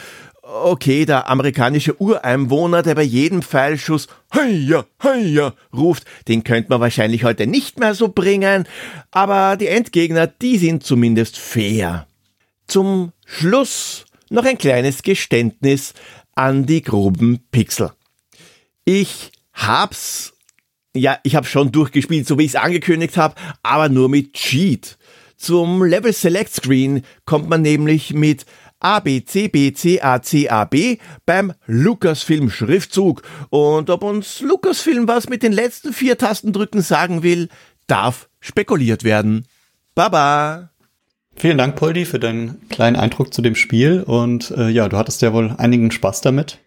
okay, 0.42 1.04
der 1.04 1.28
amerikanische 1.28 2.00
Ureinwohner, 2.00 2.82
der 2.82 2.94
bei 2.94 3.02
jedem 3.02 3.42
Pfeilschuss 3.42 4.08
Heia, 4.34 4.86
Heia 5.02 5.52
ruft, 5.74 6.04
den 6.26 6.42
könnte 6.42 6.70
man 6.70 6.80
wahrscheinlich 6.80 7.22
heute 7.22 7.46
nicht 7.46 7.78
mehr 7.78 7.94
so 7.94 8.08
bringen, 8.08 8.66
aber 9.10 9.58
die 9.58 9.68
Endgegner, 9.68 10.26
die 10.26 10.56
sind 10.56 10.84
zumindest 10.84 11.36
fair. 11.36 12.06
Zum 12.66 13.12
Schluss 13.26 14.06
noch 14.30 14.44
ein 14.44 14.58
kleines 14.58 15.02
Geständnis 15.02 15.92
an 16.34 16.64
die 16.64 16.82
groben 16.82 17.40
Pixel. 17.50 17.92
Ich 18.84 19.32
hab's, 19.52 20.32
ja, 20.94 21.18
ich 21.22 21.34
habe 21.36 21.46
schon 21.46 21.72
durchgespielt, 21.72 22.26
so 22.26 22.38
wie 22.38 22.44
ich 22.44 22.54
es 22.54 22.56
angekündigt 22.56 23.16
habe, 23.16 23.34
aber 23.62 23.88
nur 23.88 24.08
mit 24.08 24.32
Cheat. 24.32 24.96
Zum 25.36 25.84
Level 25.84 26.12
Select 26.12 26.52
Screen 26.52 27.02
kommt 27.24 27.48
man 27.48 27.62
nämlich 27.62 28.12
mit 28.12 28.46
A, 28.78 29.00
B, 29.00 29.22
C, 29.24 29.48
B, 29.48 29.72
C, 29.72 30.00
A, 30.00 30.22
C, 30.22 30.48
A, 30.48 30.64
B 30.64 30.98
beim 31.26 31.52
Lucasfilm 31.66 32.50
Schriftzug. 32.50 33.22
Und 33.50 33.90
ob 33.90 34.02
uns 34.02 34.40
Lucasfilm 34.40 35.06
was 35.06 35.28
mit 35.28 35.42
den 35.42 35.52
letzten 35.52 35.92
vier 35.92 36.16
Tastendrücken 36.16 36.80
sagen 36.80 37.22
will, 37.22 37.48
darf 37.86 38.28
spekuliert 38.40 39.04
werden. 39.04 39.46
Baba! 39.94 40.69
Vielen 41.36 41.58
Dank, 41.58 41.76
Poldi, 41.76 42.04
für 42.04 42.18
deinen 42.18 42.68
kleinen 42.68 42.96
Eindruck 42.96 43.32
zu 43.32 43.42
dem 43.42 43.54
Spiel. 43.54 44.02
Und 44.02 44.50
äh, 44.50 44.68
ja, 44.68 44.88
du 44.88 44.96
hattest 44.96 45.22
ja 45.22 45.32
wohl 45.32 45.54
einigen 45.56 45.90
Spaß 45.90 46.20
damit. 46.20 46.58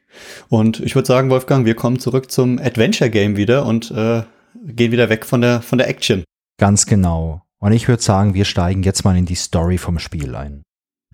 Und 0.49 0.80
ich 0.80 0.95
würde 0.95 1.07
sagen, 1.07 1.30
Wolfgang, 1.30 1.66
wir 1.66 1.76
kommen 1.76 1.99
zurück 1.99 2.32
zum 2.32 2.59
Adventure 2.59 3.09
Game 3.09 3.36
wieder 3.36 3.66
und 3.66 3.91
äh, 3.91 4.24
gehen 4.66 4.91
wieder 4.91 5.09
weg 5.09 5.26
von 5.26 5.41
der, 5.41 5.61
von 5.61 5.78
der 5.78 5.88
Action. 5.88 6.24
Ganz 6.57 6.86
genau. 6.86 7.41
Und 7.59 7.72
ich 7.72 7.88
würde 7.88 8.03
sagen, 8.03 8.34
wir 8.34 8.45
steigen 8.45 8.84
jetzt 8.84 9.05
mal 9.05 9.18
in 9.18 9.26
die 9.26 9.36
Story 9.36 9.78
vom 9.78 9.99
Spiel 9.99 10.36
ein. 10.36 10.64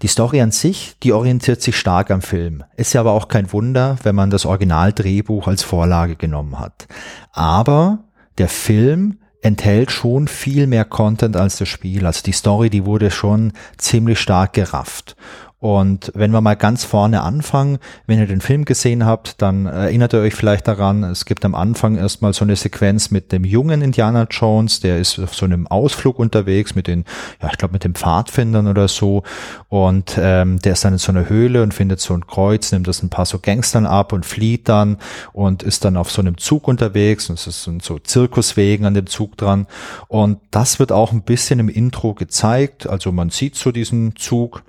Die 0.02 0.08
Story 0.08 0.42
an 0.42 0.52
sich, 0.52 0.96
die 1.04 1.12
orientiert 1.12 1.62
sich 1.62 1.78
stark 1.78 2.10
am 2.10 2.22
Film. 2.22 2.64
Ist 2.78 2.94
ja 2.94 3.02
aber 3.02 3.12
auch 3.12 3.28
kein 3.28 3.52
Wunder, 3.52 3.98
wenn 4.04 4.16
man 4.16 4.30
das 4.30 4.46
Originaldrehbuch 4.46 5.48
als 5.48 5.62
Vorlage 5.62 6.16
genommen 6.16 6.58
hat. 6.58 6.88
Aber 7.34 8.06
der 8.38 8.48
Film 8.48 9.20
enthält 9.42 9.92
schon 9.92 10.28
viel 10.28 10.68
mehr 10.68 10.86
Content 10.86 11.36
als 11.36 11.58
das 11.58 11.68
Spiel. 11.70 12.06
Also 12.06 12.24
die 12.24 12.32
Story, 12.32 12.70
die 12.70 12.86
wurde 12.86 13.12
schon 13.12 13.54
ziemlich 13.78 14.20
stark 14.20 14.54
gerafft. 14.54 15.16
Und 15.60 16.14
wenn 16.16 16.32
wir 16.32 16.40
mal 16.40 16.56
ganz 16.56 16.86
vorne 16.86 17.22
anfangen, 17.22 17.80
wenn 18.08 18.18
ihr 18.18 18.28
den 18.28 18.40
Film 18.40 18.64
gesehen 18.64 19.06
habt, 19.06 19.42
dann 19.42 19.66
erinnert 19.66 20.14
ihr 20.14 20.22
euch 20.22 20.34
vielleicht 20.34 20.70
daran, 20.70 21.04
es 21.04 21.26
gibt 21.26 21.44
am 21.44 21.54
Anfang 21.54 21.98
erstmal 21.98 22.34
so 22.34 22.46
eine 22.46 22.56
Sequenz 22.56 23.12
mit 23.12 23.34
dem 23.34 23.44
jungen 23.44 23.82
Indiana 23.82 24.26
Jones, 24.30 24.80
der 24.80 25.00
ist 25.00 25.20
auf 25.20 25.36
so 25.36 25.46
einem 25.46 25.68
Ausflug 25.68 26.18
unterwegs 26.18 26.76
mit 26.76 26.88
den, 26.88 27.04
ja, 27.42 27.50
ich 27.52 27.58
glaube 27.58 27.74
mit 27.74 27.84
den 27.84 27.94
Pfadfindern 27.94 28.68
oder 28.68 28.88
so. 28.88 29.24
Und 29.68 30.18
ähm, 30.18 30.60
der 30.60 30.74
ist 30.74 30.86
dann 30.86 30.94
in 30.94 31.00
so 31.00 31.12
einer 31.12 31.28
Höhle 31.28 31.62
und 31.62 31.74
findet 31.74 32.00
so 32.00 32.14
ein 32.14 32.26
Kreuz, 32.26 32.72
nimmt 32.72 32.88
das 32.88 33.04
ein 33.04 33.10
paar 33.10 33.26
so 33.26 33.40
Gangstern 33.40 33.86
ab 33.86 34.14
und 34.14 34.26
flieht 34.26 34.70
dann 34.70 34.98
und 35.34 35.62
ist 35.64 35.84
dann 35.84 35.98
auf 35.98 36.10
so 36.10 36.22
einem 36.22 36.38
Zug 36.38 36.70
unterwegs 36.70 37.30
und 37.30 37.36
es 37.46 37.64
sind 37.66 37.84
so 37.84 38.00
Zirkuswegen 38.00 38.86
an 38.86 38.94
dem 38.94 39.08
Zug 39.08 39.36
dran. 39.36 39.68
Und 40.08 40.40
das 40.52 40.80
wird 40.80 40.94
auch 40.94 41.12
ein 41.12 41.24
bisschen 41.24 41.60
im 41.60 41.68
Intro 41.68 42.14
gezeigt. 42.14 42.88
Also 42.88 43.12
man 43.12 43.30
sieht 43.30 43.56
so 43.56 43.74
diesen 43.74 44.16
Zug 44.16 44.64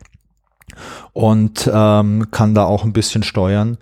und 1.13 1.71
ähm, 1.73 2.29
kann 2.31 2.55
da 2.55 2.65
auch 2.65 2.85
ein 2.85 2.93
bisschen 2.93 3.23
steuern. 3.23 3.79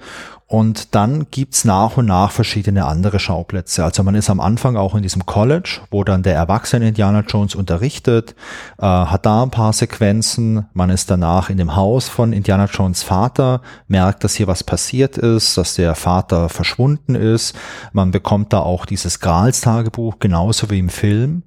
Und 0.51 0.95
dann 0.95 1.27
gibt's 1.31 1.67
nach 1.67 1.99
und 1.99 2.07
nach 2.07 2.31
verschiedene 2.31 2.87
andere 2.87 3.19
Schauplätze. 3.19 3.85
Also 3.85 4.03
man 4.03 4.15
ist 4.15 4.31
am 4.31 4.41
Anfang 4.41 4.79
auch 4.79 4.95
in 4.95 5.03
diesem 5.03 5.27
College, 5.27 5.83
wo 5.91 6.05
dann 6.05 6.23
der 6.23 6.35
erwachsene 6.37 6.89
Indiana 6.89 7.21
Jones 7.21 7.55
unterrichtet, 7.55 8.35
äh, 8.79 8.87
hat 8.87 9.27
da 9.27 9.43
ein 9.43 9.51
paar 9.51 9.75
Sequenzen. 9.75 10.65
Man 10.73 10.89
ist 10.89 11.11
danach 11.11 11.51
in 11.51 11.59
dem 11.59 11.77
Haus 11.77 12.09
von 12.09 12.33
Indiana 12.33 12.65
Jones 12.65 13.03
Vater, 13.03 13.61
merkt, 13.89 14.25
dass 14.25 14.37
hier 14.37 14.47
was 14.47 14.65
passiert 14.65 15.19
ist, 15.19 15.59
dass 15.59 15.75
der 15.75 15.95
Vater 15.95 16.49
verschwunden 16.49 17.15
ist. 17.15 17.55
Man 17.93 18.11
bekommt 18.11 18.55
da 18.55 18.61
auch 18.61 18.87
dieses 18.87 19.21
Grals-Tagebuch, 19.21 20.15
genauso 20.19 20.71
wie 20.71 20.79
im 20.79 20.89
Film. 20.89 21.43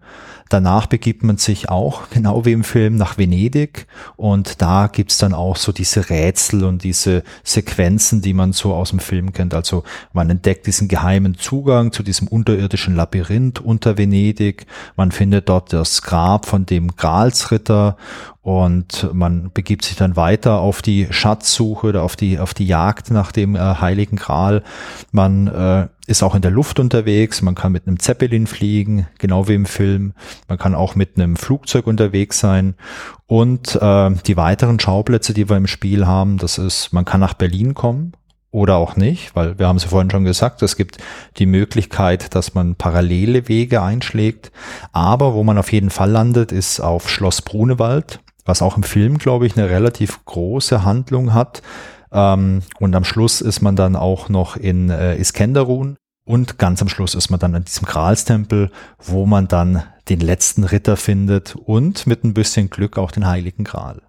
Danach 0.51 0.85
begibt 0.85 1.23
man 1.23 1.37
sich 1.37 1.69
auch, 1.69 2.09
genau 2.13 2.43
wie 2.43 2.51
im 2.51 2.65
Film, 2.65 2.97
nach 2.97 3.17
Venedig 3.17 3.87
und 4.17 4.61
da 4.61 4.87
gibt's 4.87 5.17
dann 5.17 5.33
auch 5.33 5.55
so 5.55 5.71
diese 5.71 6.09
Rätsel 6.09 6.65
und 6.65 6.83
diese 6.83 7.23
Sequenzen, 7.45 8.21
die 8.21 8.33
man 8.33 8.51
so 8.51 8.73
aus 8.73 8.89
dem 8.89 8.99
Film 8.99 9.31
kennt. 9.31 9.53
Also 9.53 9.83
man 10.11 10.29
entdeckt 10.29 10.67
diesen 10.67 10.89
geheimen 10.89 11.37
Zugang 11.37 11.93
zu 11.93 12.03
diesem 12.03 12.27
unterirdischen 12.27 12.97
Labyrinth 12.97 13.61
unter 13.61 13.97
Venedig. 13.97 14.65
Man 14.97 15.13
findet 15.13 15.47
dort 15.47 15.71
das 15.71 16.01
Grab 16.01 16.45
von 16.45 16.65
dem 16.65 16.97
Gralsritter 16.97 17.95
und 18.43 19.07
man 19.13 19.51
begibt 19.53 19.85
sich 19.85 19.95
dann 19.95 20.15
weiter 20.15 20.59
auf 20.59 20.81
die 20.81 21.07
Schatzsuche 21.11 21.87
oder 21.87 22.01
auf 22.01 22.15
die, 22.15 22.39
auf 22.39 22.55
die 22.55 22.65
Jagd 22.65 23.11
nach 23.11 23.31
dem 23.31 23.55
äh, 23.55 23.59
Heiligen 23.59 24.15
Gral. 24.15 24.63
Man 25.11 25.45
äh, 25.45 25.87
ist 26.07 26.23
auch 26.23 26.33
in 26.33 26.41
der 26.41 26.49
Luft 26.49 26.79
unterwegs, 26.79 27.43
man 27.43 27.53
kann 27.53 27.71
mit 27.71 27.85
einem 27.85 27.99
Zeppelin 27.99 28.47
fliegen, 28.47 29.07
genau 29.19 29.47
wie 29.47 29.53
im 29.53 29.67
Film. 29.67 30.13
Man 30.47 30.57
kann 30.57 30.73
auch 30.73 30.95
mit 30.95 31.17
einem 31.17 31.35
Flugzeug 31.35 31.85
unterwegs 31.85 32.39
sein. 32.39 32.73
Und 33.27 33.75
äh, 33.75 34.11
die 34.25 34.37
weiteren 34.37 34.79
Schauplätze, 34.79 35.35
die 35.35 35.47
wir 35.47 35.57
im 35.57 35.67
Spiel 35.67 36.07
haben, 36.07 36.39
das 36.39 36.57
ist, 36.57 36.93
man 36.93 37.05
kann 37.05 37.19
nach 37.19 37.35
Berlin 37.35 37.75
kommen 37.75 38.13
oder 38.49 38.77
auch 38.77 38.95
nicht, 38.95 39.35
weil 39.35 39.59
wir 39.59 39.67
haben 39.67 39.77
es 39.77 39.85
vorhin 39.85 40.09
schon 40.09 40.25
gesagt, 40.25 40.63
es 40.63 40.75
gibt 40.75 40.97
die 41.37 41.45
Möglichkeit, 41.45 42.33
dass 42.33 42.55
man 42.55 42.73
parallele 42.73 43.47
Wege 43.47 43.83
einschlägt. 43.83 44.51
Aber 44.93 45.35
wo 45.35 45.43
man 45.43 45.59
auf 45.59 45.71
jeden 45.71 45.91
Fall 45.91 46.09
landet, 46.09 46.51
ist 46.51 46.79
auf 46.79 47.07
Schloss 47.07 47.43
Brunewald 47.43 48.19
was 48.45 48.61
auch 48.61 48.77
im 48.77 48.83
Film, 48.83 49.17
glaube 49.17 49.45
ich, 49.45 49.57
eine 49.57 49.69
relativ 49.69 50.23
große 50.25 50.83
Handlung 50.83 51.33
hat. 51.33 51.61
Ähm, 52.11 52.61
und 52.79 52.95
am 52.95 53.03
Schluss 53.03 53.41
ist 53.41 53.61
man 53.61 53.75
dann 53.75 53.95
auch 53.95 54.29
noch 54.29 54.57
in 54.57 54.89
äh, 54.89 55.15
Iskenderun. 55.17 55.97
Und 56.23 56.57
ganz 56.57 56.81
am 56.81 56.89
Schluss 56.89 57.15
ist 57.15 57.29
man 57.29 57.39
dann 57.39 57.55
an 57.55 57.65
diesem 57.65 57.87
Gralstempel, 57.87 58.71
wo 58.99 59.25
man 59.25 59.47
dann 59.47 59.83
den 60.07 60.19
letzten 60.19 60.63
Ritter 60.63 60.97
findet 60.97 61.55
und 61.55 62.05
mit 62.05 62.23
ein 62.23 62.33
bisschen 62.33 62.69
Glück 62.69 62.97
auch 62.97 63.11
den 63.11 63.27
Heiligen 63.27 63.63
Gral. 63.63 64.01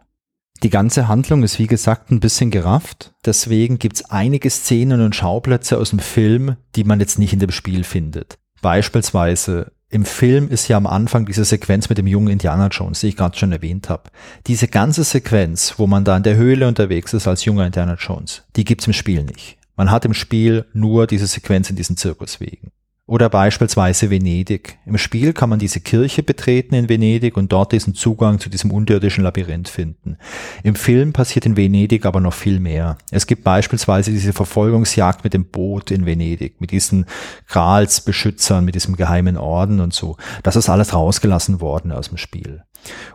Die 0.62 0.70
ganze 0.70 1.08
Handlung 1.08 1.42
ist 1.42 1.58
wie 1.58 1.66
gesagt 1.66 2.10
ein 2.10 2.20
bisschen 2.20 2.52
gerafft. 2.52 3.14
Deswegen 3.24 3.78
gibt's 3.78 4.04
einige 4.10 4.48
Szenen 4.48 5.00
und 5.00 5.16
Schauplätze 5.16 5.78
aus 5.78 5.90
dem 5.90 5.98
Film, 5.98 6.56
die 6.76 6.84
man 6.84 7.00
jetzt 7.00 7.18
nicht 7.18 7.32
in 7.32 7.40
dem 7.40 7.50
Spiel 7.50 7.82
findet. 7.82 8.38
Beispielsweise 8.62 9.72
im 9.90 10.06
Film 10.06 10.48
ist 10.48 10.68
ja 10.68 10.78
am 10.78 10.86
Anfang 10.86 11.26
diese 11.26 11.44
Sequenz 11.44 11.90
mit 11.90 11.98
dem 11.98 12.06
jungen 12.06 12.28
Indiana 12.28 12.68
Jones, 12.68 13.00
die 13.00 13.08
ich 13.08 13.16
gerade 13.16 13.36
schon 13.36 13.52
erwähnt 13.52 13.90
habe. 13.90 14.04
Diese 14.46 14.68
ganze 14.68 15.04
Sequenz, 15.04 15.74
wo 15.76 15.86
man 15.86 16.04
da 16.04 16.16
in 16.16 16.22
der 16.22 16.36
Höhle 16.36 16.66
unterwegs 16.66 17.12
ist 17.12 17.28
als 17.28 17.44
junger 17.44 17.66
Indiana 17.66 17.98
Jones, 18.00 18.44
die 18.56 18.64
gibt's 18.64 18.86
im 18.86 18.94
Spiel 18.94 19.24
nicht. 19.24 19.58
Man 19.76 19.90
hat 19.90 20.06
im 20.06 20.14
Spiel 20.14 20.64
nur 20.72 21.06
diese 21.06 21.26
Sequenz 21.26 21.68
in 21.68 21.76
diesen 21.76 21.98
Zirkuswegen. 21.98 22.70
Oder 23.04 23.28
beispielsweise 23.28 24.10
Venedig. 24.10 24.78
Im 24.86 24.96
Spiel 24.96 25.32
kann 25.32 25.50
man 25.50 25.58
diese 25.58 25.80
Kirche 25.80 26.22
betreten 26.22 26.76
in 26.76 26.88
Venedig 26.88 27.36
und 27.36 27.50
dort 27.50 27.72
diesen 27.72 27.94
Zugang 27.94 28.38
zu 28.38 28.48
diesem 28.48 28.70
unterirdischen 28.70 29.24
Labyrinth 29.24 29.68
finden. 29.68 30.18
Im 30.62 30.76
Film 30.76 31.12
passiert 31.12 31.44
in 31.44 31.56
Venedig 31.56 32.06
aber 32.06 32.20
noch 32.20 32.32
viel 32.32 32.60
mehr. 32.60 32.98
Es 33.10 33.26
gibt 33.26 33.42
beispielsweise 33.42 34.12
diese 34.12 34.32
Verfolgungsjagd 34.32 35.24
mit 35.24 35.34
dem 35.34 35.46
Boot 35.46 35.90
in 35.90 36.06
Venedig, 36.06 36.60
mit 36.60 36.70
diesen 36.70 37.06
Gralsbeschützern, 37.48 38.64
mit 38.64 38.76
diesem 38.76 38.94
geheimen 38.94 39.36
Orden 39.36 39.80
und 39.80 39.92
so. 39.92 40.16
Das 40.44 40.54
ist 40.54 40.68
alles 40.68 40.94
rausgelassen 40.94 41.60
worden 41.60 41.90
aus 41.90 42.08
dem 42.08 42.18
Spiel. 42.18 42.62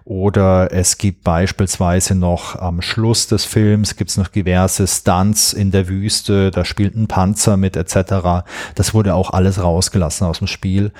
Oder 0.05 0.71
es 0.71 0.97
gibt 0.97 1.23
beispielsweise 1.23 2.15
noch 2.15 2.55
am 2.55 2.81
Schluss 2.81 3.27
des 3.27 3.45
Films 3.45 3.95
gibt 3.95 4.09
es 4.09 4.17
noch 4.17 4.27
diverse 4.27 4.87
Stunts 4.87 5.53
in 5.53 5.71
der 5.71 5.87
Wüste, 5.87 6.51
da 6.51 6.65
spielt 6.65 6.95
ein 6.95 7.07
Panzer 7.07 7.57
mit 7.57 7.75
etc. 7.75 8.45
Das 8.75 8.93
wurde 8.93 9.15
auch 9.15 9.31
alles 9.31 9.61
rausgelassen 9.61 10.27
aus 10.27 10.39
dem 10.39 10.47
Spiel. 10.47 10.91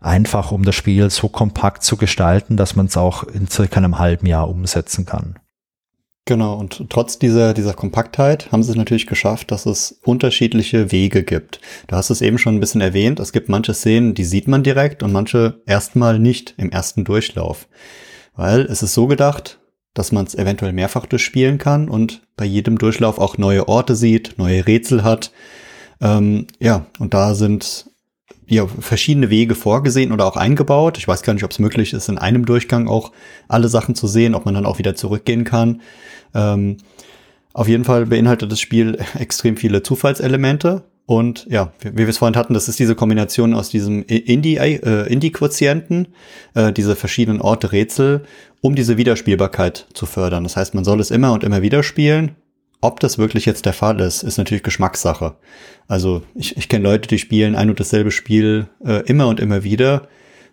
Einfach 0.00 0.52
um 0.52 0.64
das 0.64 0.74
Spiel 0.74 1.08
so 1.10 1.28
kompakt 1.28 1.82
zu 1.82 1.96
gestalten, 1.96 2.56
dass 2.56 2.76
man 2.76 2.86
es 2.86 2.96
auch 2.96 3.22
in 3.24 3.48
circa 3.48 3.78
einem 3.78 3.98
halben 3.98 4.26
Jahr 4.26 4.48
umsetzen 4.48 5.06
kann. 5.06 5.36
Genau, 6.26 6.54
und 6.54 6.88
trotz 6.88 7.18
dieser, 7.18 7.52
dieser 7.52 7.74
Kompaktheit 7.74 8.50
haben 8.50 8.62
sie 8.62 8.70
es 8.70 8.76
natürlich 8.76 9.06
geschafft, 9.06 9.50
dass 9.50 9.66
es 9.66 10.00
unterschiedliche 10.04 10.90
Wege 10.90 11.22
gibt. 11.22 11.60
Du 11.86 11.96
hast 11.96 12.08
es 12.08 12.22
eben 12.22 12.38
schon 12.38 12.54
ein 12.54 12.60
bisschen 12.60 12.80
erwähnt, 12.80 13.20
es 13.20 13.32
gibt 13.32 13.50
manche 13.50 13.74
Szenen, 13.74 14.14
die 14.14 14.24
sieht 14.24 14.48
man 14.48 14.62
direkt 14.62 15.02
und 15.02 15.12
manche 15.12 15.60
erstmal 15.66 16.18
nicht 16.18 16.54
im 16.56 16.70
ersten 16.70 17.04
Durchlauf. 17.04 17.68
Weil 18.34 18.62
es 18.62 18.82
ist 18.82 18.94
so 18.94 19.06
gedacht, 19.06 19.60
dass 19.92 20.12
man 20.12 20.24
es 20.24 20.34
eventuell 20.34 20.72
mehrfach 20.72 21.04
durchspielen 21.04 21.58
kann 21.58 21.90
und 21.90 22.22
bei 22.36 22.46
jedem 22.46 22.78
Durchlauf 22.78 23.18
auch 23.18 23.36
neue 23.36 23.68
Orte 23.68 23.94
sieht, 23.94 24.38
neue 24.38 24.66
Rätsel 24.66 25.04
hat. 25.04 25.30
Ähm, 26.00 26.46
ja, 26.58 26.86
und 26.98 27.12
da 27.12 27.34
sind 27.34 27.90
ja, 28.46 28.66
verschiedene 28.66 29.30
Wege 29.30 29.54
vorgesehen 29.54 30.12
oder 30.12 30.26
auch 30.26 30.36
eingebaut. 30.36 30.98
Ich 30.98 31.08
weiß 31.08 31.22
gar 31.22 31.34
nicht, 31.34 31.44
ob 31.44 31.50
es 31.50 31.58
möglich 31.58 31.92
ist, 31.92 32.08
in 32.08 32.18
einem 32.18 32.44
Durchgang 32.44 32.88
auch 32.88 33.12
alle 33.48 33.68
Sachen 33.68 33.94
zu 33.94 34.06
sehen, 34.06 34.34
ob 34.34 34.44
man 34.44 34.54
dann 34.54 34.66
auch 34.66 34.78
wieder 34.78 34.94
zurückgehen 34.94 35.44
kann. 35.44 35.80
Ähm, 36.34 36.76
auf 37.52 37.68
jeden 37.68 37.84
Fall 37.84 38.06
beinhaltet 38.06 38.52
das 38.52 38.60
Spiel 38.60 38.98
extrem 39.18 39.56
viele 39.56 39.82
Zufallselemente. 39.82 40.84
Und 41.06 41.46
ja, 41.50 41.72
wie 41.82 41.98
wir 41.98 42.08
es 42.08 42.18
vorhin 42.18 42.36
hatten, 42.36 42.54
das 42.54 42.68
ist 42.68 42.78
diese 42.78 42.94
Kombination 42.94 43.52
aus 43.52 43.68
diesem 43.68 44.02
Indie-Quotienten, 44.04 46.08
äh, 46.54 46.68
äh, 46.68 46.72
diese 46.72 46.96
verschiedenen 46.96 47.42
Orte 47.42 47.72
Rätsel, 47.72 48.22
um 48.62 48.74
diese 48.74 48.96
Wiederspielbarkeit 48.96 49.86
zu 49.92 50.06
fördern. 50.06 50.44
Das 50.44 50.56
heißt, 50.56 50.74
man 50.74 50.84
soll 50.84 51.00
es 51.00 51.10
immer 51.10 51.32
und 51.32 51.44
immer 51.44 51.60
wieder 51.60 51.82
spielen. 51.82 52.36
Ob 52.84 53.00
das 53.00 53.16
wirklich 53.16 53.46
jetzt 53.46 53.64
der 53.64 53.72
Fall 53.72 53.98
ist, 54.00 54.22
ist 54.22 54.36
natürlich 54.36 54.62
Geschmackssache. 54.62 55.36
Also 55.88 56.20
ich, 56.34 56.58
ich 56.58 56.68
kenne 56.68 56.84
Leute, 56.84 57.08
die 57.08 57.18
spielen 57.18 57.56
ein 57.56 57.70
und 57.70 57.80
dasselbe 57.80 58.10
Spiel 58.10 58.68
äh, 58.84 59.00
immer 59.06 59.26
und 59.26 59.40
immer 59.40 59.64
wieder. 59.64 60.06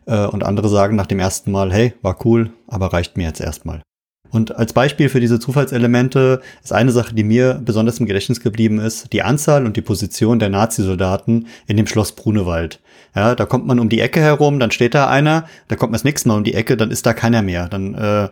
Äh, 0.06 0.28
und 0.28 0.46
andere 0.46 0.70
sagen 0.70 0.96
nach 0.96 1.08
dem 1.08 1.20
ersten 1.20 1.52
Mal, 1.52 1.74
hey, 1.74 1.94
war 2.02 2.26
cool, 2.26 2.54
aber 2.68 2.94
reicht 2.94 3.18
mir 3.18 3.28
jetzt 3.28 3.42
erstmal. 3.42 3.82
Und 4.30 4.56
als 4.56 4.72
Beispiel 4.72 5.10
für 5.10 5.20
diese 5.20 5.42
Zufallselemente 5.42 6.40
ist 6.64 6.72
eine 6.72 6.94
Sache, 6.94 7.14
die 7.14 7.26
mir 7.26 7.62
besonders 7.66 8.00
im 8.00 8.06
Gedächtnis 8.06 8.40
geblieben 8.40 8.80
ist, 8.80 9.12
die 9.12 9.24
Anzahl 9.24 9.66
und 9.66 9.76
die 9.76 9.82
Position 9.82 10.40
der 10.40 10.48
Nazisoldaten 10.48 11.48
in 11.68 11.76
dem 11.76 11.86
Schloss 11.86 12.14
Brunewald. 12.14 12.80
Ja, 13.14 13.36
da 13.36 13.46
kommt 13.46 13.68
man 13.68 13.78
um 13.78 13.90
die 13.90 14.00
Ecke 14.00 14.22
herum, 14.22 14.58
dann 14.58 14.72
steht 14.72 14.96
da 14.96 15.10
einer, 15.10 15.48
da 15.68 15.76
kommt 15.76 15.92
man 15.92 15.98
das 15.98 16.06
nächste 16.06 16.30
Mal 16.30 16.38
um 16.38 16.46
die 16.46 16.54
Ecke, 16.54 16.78
dann 16.78 16.92
ist 16.92 17.06
da 17.06 17.14
keiner 17.14 17.42
mehr. 17.42 17.68
Dann 17.68 17.94
äh, 17.94 18.30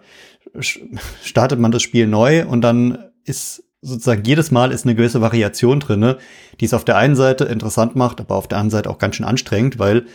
startet 1.22 1.60
man 1.60 1.74
das 1.74 1.82
Spiel 1.82 2.08
neu 2.08 2.46
und 2.46 2.62
dann 2.62 2.98
ist 3.26 3.66
sozusagen 3.82 4.24
jedes 4.24 4.52
Mal 4.52 4.72
ist 4.72 4.86
eine 4.86 4.96
gewisse 4.96 5.22
Variation 5.22 5.80
drinne, 5.80 6.18
die 6.60 6.66
es 6.66 6.74
auf 6.74 6.86
der 6.86 6.98
einen 6.98 7.16
Seite 7.16 7.46
interessant 7.46 7.96
macht, 7.96 8.20
aber 8.20 8.36
auf 8.36 8.48
der 8.48 8.58
anderen 8.58 8.72
Seite 8.72 8.90
auch 8.90 8.98
ganz 8.98 9.16
schön 9.16 9.26
anstrengend, 9.26 9.80
weil 9.80 10.06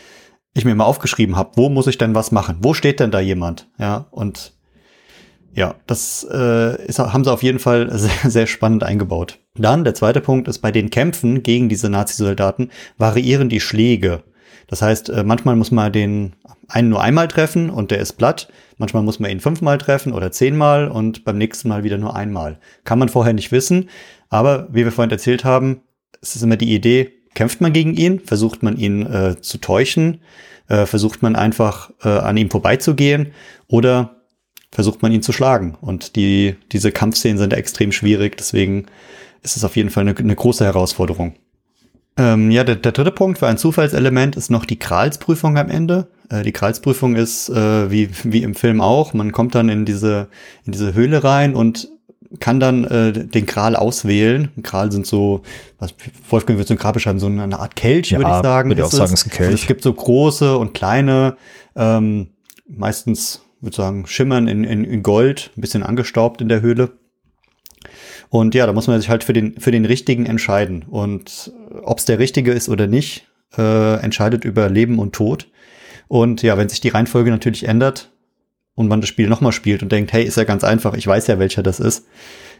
ich 0.54 0.64
mir 0.64 0.74
mal 0.74 0.84
aufgeschrieben 0.84 1.36
habe, 1.36 1.52
wo 1.56 1.68
muss 1.68 1.86
ich 1.86 1.98
denn 1.98 2.14
was 2.14 2.30
machen? 2.30 2.58
Wo 2.60 2.74
steht 2.74 3.00
denn 3.00 3.10
da 3.10 3.20
jemand? 3.20 3.68
Ja, 3.78 4.06
und 4.10 4.52
ja, 5.54 5.76
das 5.86 6.26
äh, 6.30 6.84
ist, 6.86 6.98
haben 6.98 7.24
sie 7.24 7.32
auf 7.32 7.42
jeden 7.42 7.58
Fall 7.58 7.90
sehr, 7.98 8.30
sehr 8.30 8.46
spannend 8.46 8.82
eingebaut. 8.82 9.38
Dann, 9.56 9.84
der 9.84 9.94
zweite 9.94 10.20
Punkt 10.20 10.48
ist, 10.48 10.58
bei 10.58 10.72
den 10.72 10.90
Kämpfen 10.90 11.42
gegen 11.42 11.68
diese 11.68 11.88
Nazi-Soldaten 11.88 12.70
variieren 12.98 13.48
die 13.48 13.60
Schläge. 13.60 14.22
Das 14.66 14.82
heißt, 14.82 15.10
äh, 15.10 15.24
manchmal 15.24 15.56
muss 15.56 15.70
man 15.70 15.92
den 15.92 16.34
einen 16.68 16.88
nur 16.88 17.02
einmal 17.02 17.28
treffen 17.28 17.70
und 17.70 17.90
der 17.90 17.98
ist 17.98 18.14
platt. 18.14 18.48
Manchmal 18.76 19.02
muss 19.02 19.20
man 19.20 19.30
ihn 19.30 19.40
fünfmal 19.40 19.78
treffen 19.78 20.12
oder 20.12 20.32
zehnmal 20.32 20.88
und 20.88 21.24
beim 21.24 21.38
nächsten 21.38 21.68
Mal 21.68 21.84
wieder 21.84 21.98
nur 21.98 22.16
einmal. 22.16 22.58
Kann 22.84 22.98
man 22.98 23.08
vorher 23.08 23.32
nicht 23.32 23.52
wissen. 23.52 23.88
Aber 24.28 24.68
wie 24.70 24.84
wir 24.84 24.92
vorhin 24.92 25.10
erzählt 25.10 25.44
haben, 25.44 25.82
es 26.20 26.34
ist 26.36 26.42
immer 26.42 26.56
die 26.56 26.74
Idee, 26.74 27.12
kämpft 27.34 27.60
man 27.60 27.72
gegen 27.72 27.94
ihn, 27.94 28.20
versucht 28.20 28.62
man 28.62 28.76
ihn 28.76 29.06
äh, 29.06 29.40
zu 29.40 29.58
täuschen, 29.58 30.20
äh, 30.68 30.86
versucht 30.86 31.22
man 31.22 31.36
einfach 31.36 31.90
äh, 32.02 32.08
an 32.08 32.36
ihm 32.36 32.50
vorbeizugehen 32.50 33.32
oder 33.68 34.22
versucht 34.70 35.02
man 35.02 35.12
ihn 35.12 35.22
zu 35.22 35.32
schlagen. 35.32 35.76
Und 35.80 36.16
die, 36.16 36.56
diese 36.72 36.90
Kampfszenen 36.90 37.38
sind 37.38 37.52
extrem 37.52 37.92
schwierig, 37.92 38.36
deswegen 38.36 38.86
ist 39.42 39.56
es 39.56 39.64
auf 39.64 39.76
jeden 39.76 39.90
Fall 39.90 40.02
eine, 40.08 40.16
eine 40.16 40.34
große 40.34 40.64
Herausforderung. 40.64 41.34
Ähm, 42.16 42.50
ja, 42.50 42.62
der, 42.62 42.76
der 42.76 42.92
dritte 42.92 43.10
Punkt 43.10 43.38
für 43.38 43.48
ein 43.48 43.58
Zufallselement 43.58 44.36
ist 44.36 44.50
noch 44.50 44.64
die 44.64 44.78
Kralsprüfung 44.78 45.58
am 45.58 45.68
Ende. 45.68 46.08
Äh, 46.28 46.42
die 46.42 46.52
Kralsprüfung 46.52 47.16
ist 47.16 47.48
äh, 47.48 47.90
wie, 47.90 48.08
wie 48.22 48.42
im 48.42 48.54
Film 48.54 48.80
auch. 48.80 49.14
Man 49.14 49.32
kommt 49.32 49.54
dann 49.54 49.68
in 49.68 49.84
diese, 49.84 50.28
in 50.64 50.72
diese 50.72 50.94
Höhle 50.94 51.24
rein 51.24 51.54
und 51.54 51.88
kann 52.40 52.60
dann 52.60 52.84
äh, 52.84 53.12
den 53.12 53.46
Kral 53.46 53.76
auswählen. 53.76 54.50
Kral 54.62 54.92
sind 54.92 55.06
so, 55.06 55.42
was 55.78 55.94
Wolfgang 56.28 56.58
wird 56.58 56.68
so 56.68 56.74
ein 56.74 56.78
Kral 56.78 56.92
beschreiben, 56.92 57.18
so 57.18 57.26
eine 57.26 57.58
Art 57.58 57.76
Kelch, 57.76 58.10
ja, 58.10 58.18
würde 58.18 58.30
ich 58.30 58.42
sagen. 58.42 58.70
Würde 58.70 58.80
ich 58.80 58.86
auch 58.86 58.92
sagen, 58.92 59.12
ist 59.12 59.26
ein 59.26 59.30
Kelch. 59.30 59.48
Und 59.48 59.54
es 59.54 59.66
gibt 59.66 59.82
so 59.82 59.92
große 59.92 60.56
und 60.56 60.74
kleine, 60.74 61.36
ähm, 61.76 62.28
meistens, 62.66 63.42
würde 63.60 63.70
ich 63.70 63.76
sagen, 63.76 64.06
schimmern 64.06 64.48
in, 64.48 64.64
in, 64.64 64.84
in 64.84 65.02
Gold, 65.02 65.50
ein 65.56 65.60
bisschen 65.60 65.82
angestaubt 65.82 66.40
in 66.40 66.48
der 66.48 66.60
Höhle. 66.60 66.92
Und 68.28 68.54
ja, 68.54 68.66
da 68.66 68.72
muss 68.72 68.86
man 68.86 69.00
sich 69.00 69.10
halt 69.10 69.24
für 69.24 69.32
den, 69.32 69.60
für 69.60 69.70
den 69.70 69.84
richtigen 69.84 70.26
entscheiden. 70.26 70.84
Und 70.88 71.52
ob 71.82 71.98
es 71.98 72.04
der 72.04 72.18
richtige 72.18 72.52
ist 72.52 72.68
oder 72.68 72.86
nicht, 72.86 73.28
äh, 73.56 73.96
entscheidet 74.00 74.44
über 74.44 74.68
Leben 74.68 74.98
und 74.98 75.12
Tod. 75.14 75.48
Und 76.08 76.42
ja, 76.42 76.58
wenn 76.58 76.68
sich 76.68 76.80
die 76.80 76.88
Reihenfolge 76.88 77.30
natürlich 77.30 77.66
ändert, 77.66 78.10
und 78.74 78.88
man 78.88 79.00
das 79.00 79.08
Spiel 79.08 79.28
nochmal 79.28 79.52
spielt 79.52 79.82
und 79.82 79.92
denkt, 79.92 80.12
hey, 80.12 80.24
ist 80.24 80.36
ja 80.36 80.44
ganz 80.44 80.64
einfach, 80.64 80.94
ich 80.94 81.06
weiß 81.06 81.26
ja, 81.28 81.38
welcher 81.38 81.62
das 81.62 81.80
ist, 81.80 82.06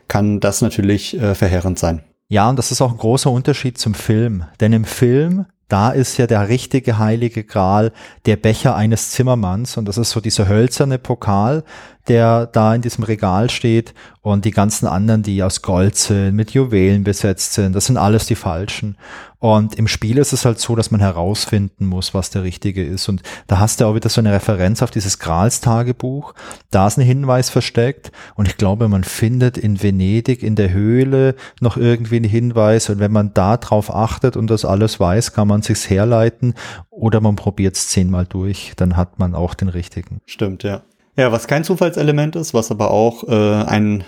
kann 0.09 0.41
das 0.41 0.63
natürlich 0.63 1.19
äh, 1.19 1.35
verheerend 1.35 1.79
sein. 1.79 2.05
Ja, 2.29 2.49
und 2.49 2.59
das 2.59 2.71
ist 2.71 2.81
auch 2.81 2.93
ein 2.93 2.99
großer 2.99 3.31
Unterschied 3.31 3.79
zum 3.79 3.95
Film. 3.95 4.45
Denn 4.61 4.73
im 4.73 4.85
Film, 4.85 5.47
da 5.69 5.91
ist 5.91 6.17
ja 6.17 6.27
der 6.27 6.49
richtige 6.49 6.99
heilige 6.99 7.45
Gral 7.45 7.93
der 8.27 8.37
Becher 8.37 8.77
eines 8.77 9.11
Zimmermanns 9.11 9.77
und 9.77 9.87
das 9.87 9.99
ist 9.99 10.11
so 10.11 10.21
dieser 10.21 10.49
hölzerne 10.49 10.99
Pokal, 10.99 11.65
der 12.09 12.47
da 12.47 12.75
in 12.75 12.83
diesem 12.83 13.05
Regal 13.05 13.51
steht 13.51 13.95
und 14.21 14.45
die 14.45 14.51
ganzen 14.51 14.87
anderen, 14.87 15.23
die 15.23 15.43
aus 15.43 15.63
Gold 15.63 15.97
sind, 15.97 16.35
mit 16.35 16.53
Juwelen 16.53 17.05
besetzt 17.05 17.55
sind, 17.55 17.75
das 17.75 17.87
sind 17.87 17.97
alles 17.97 18.27
die 18.27 18.35
falschen. 18.35 18.97
Und 19.45 19.75
im 19.75 19.89
Spiel 19.89 20.17
ist 20.17 20.33
es 20.33 20.47
halt 20.47 20.59
so, 20.59 20.75
dass 20.75 20.91
man 20.91 21.03
herausfinden 21.03 21.85
muss, 21.85 22.15
was 22.15 22.31
der 22.31 22.45
richtige 22.45 22.83
ist. 22.83 23.11
Und 23.11 23.23
da 23.47 23.59
hast 23.59 23.79
du 23.79 23.85
auch 23.85 23.95
wieder 23.95 24.09
so 24.09 24.23
eine 24.23 24.33
Referenz 24.33 24.83
auf 24.83 24.91
dieses 24.91 25.19
Grals-Tagebuch. 25.19 26.33
Da 26.71 26.87
ist 26.87 26.97
ein 26.97 27.05
Hinweis 27.05 27.51
versteckt. 27.51 28.11
Und 28.37 28.49
ich 28.49 28.57
glaube, 28.57 28.89
man 28.89 29.05
findet 29.05 29.59
in 29.59 29.83
Venedig 29.83 30.43
in 30.43 30.57
der 30.57 30.73
Höhle 30.73 31.35
noch 31.61 31.77
irgendwie 31.77 32.17
einen 32.17 32.25
Hinweis. 32.25 32.89
Und 32.89 33.01
wenn 33.01 33.13
man 33.13 33.35
da 33.35 33.59
drauf 33.59 33.95
achtet 33.95 34.39
und 34.39 34.49
das 34.49 34.65
alles 34.65 34.99
weiß, 34.99 35.35
kann 35.35 35.49
man 35.49 35.61
sich's 35.61 35.91
herleiten. 35.91 36.55
Oder 36.89 37.21
man 37.21 37.37
probiert 37.37 37.77
es 37.77 37.89
zehnmal 37.89 38.25
durch. 38.25 38.73
Dann 38.77 38.97
hat 38.97 39.19
man 39.19 39.35
auch 39.35 39.53
den 39.53 39.69
richtigen. 39.69 40.23
Stimmt, 40.25 40.63
ja. 40.63 40.81
Ja, 41.17 41.33
was 41.33 41.47
kein 41.47 41.65
Zufallselement 41.65 42.37
ist, 42.37 42.55
was 42.55 42.71
aber 42.71 42.91
auch 42.91 43.25
äh, 43.29 43.65
ein 43.65 44.05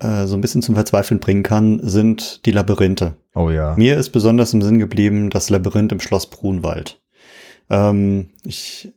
äh, 0.00 0.26
so 0.26 0.36
ein 0.36 0.40
bisschen 0.40 0.62
zum 0.62 0.74
Verzweifeln 0.74 1.20
bringen 1.20 1.42
kann, 1.42 1.80
sind 1.82 2.44
die 2.46 2.50
Labyrinthe. 2.50 3.16
Oh 3.34 3.50
ja. 3.50 3.74
Mir 3.76 3.96
ist 3.96 4.10
besonders 4.10 4.52
im 4.52 4.62
Sinn 4.62 4.78
geblieben 4.78 5.30
das 5.30 5.50
Labyrinth 5.50 5.92
im 5.92 6.00
Schloss 6.00 6.28
Brunwald. 6.28 7.00
Ähm, 7.70 8.30
ich 8.44 8.92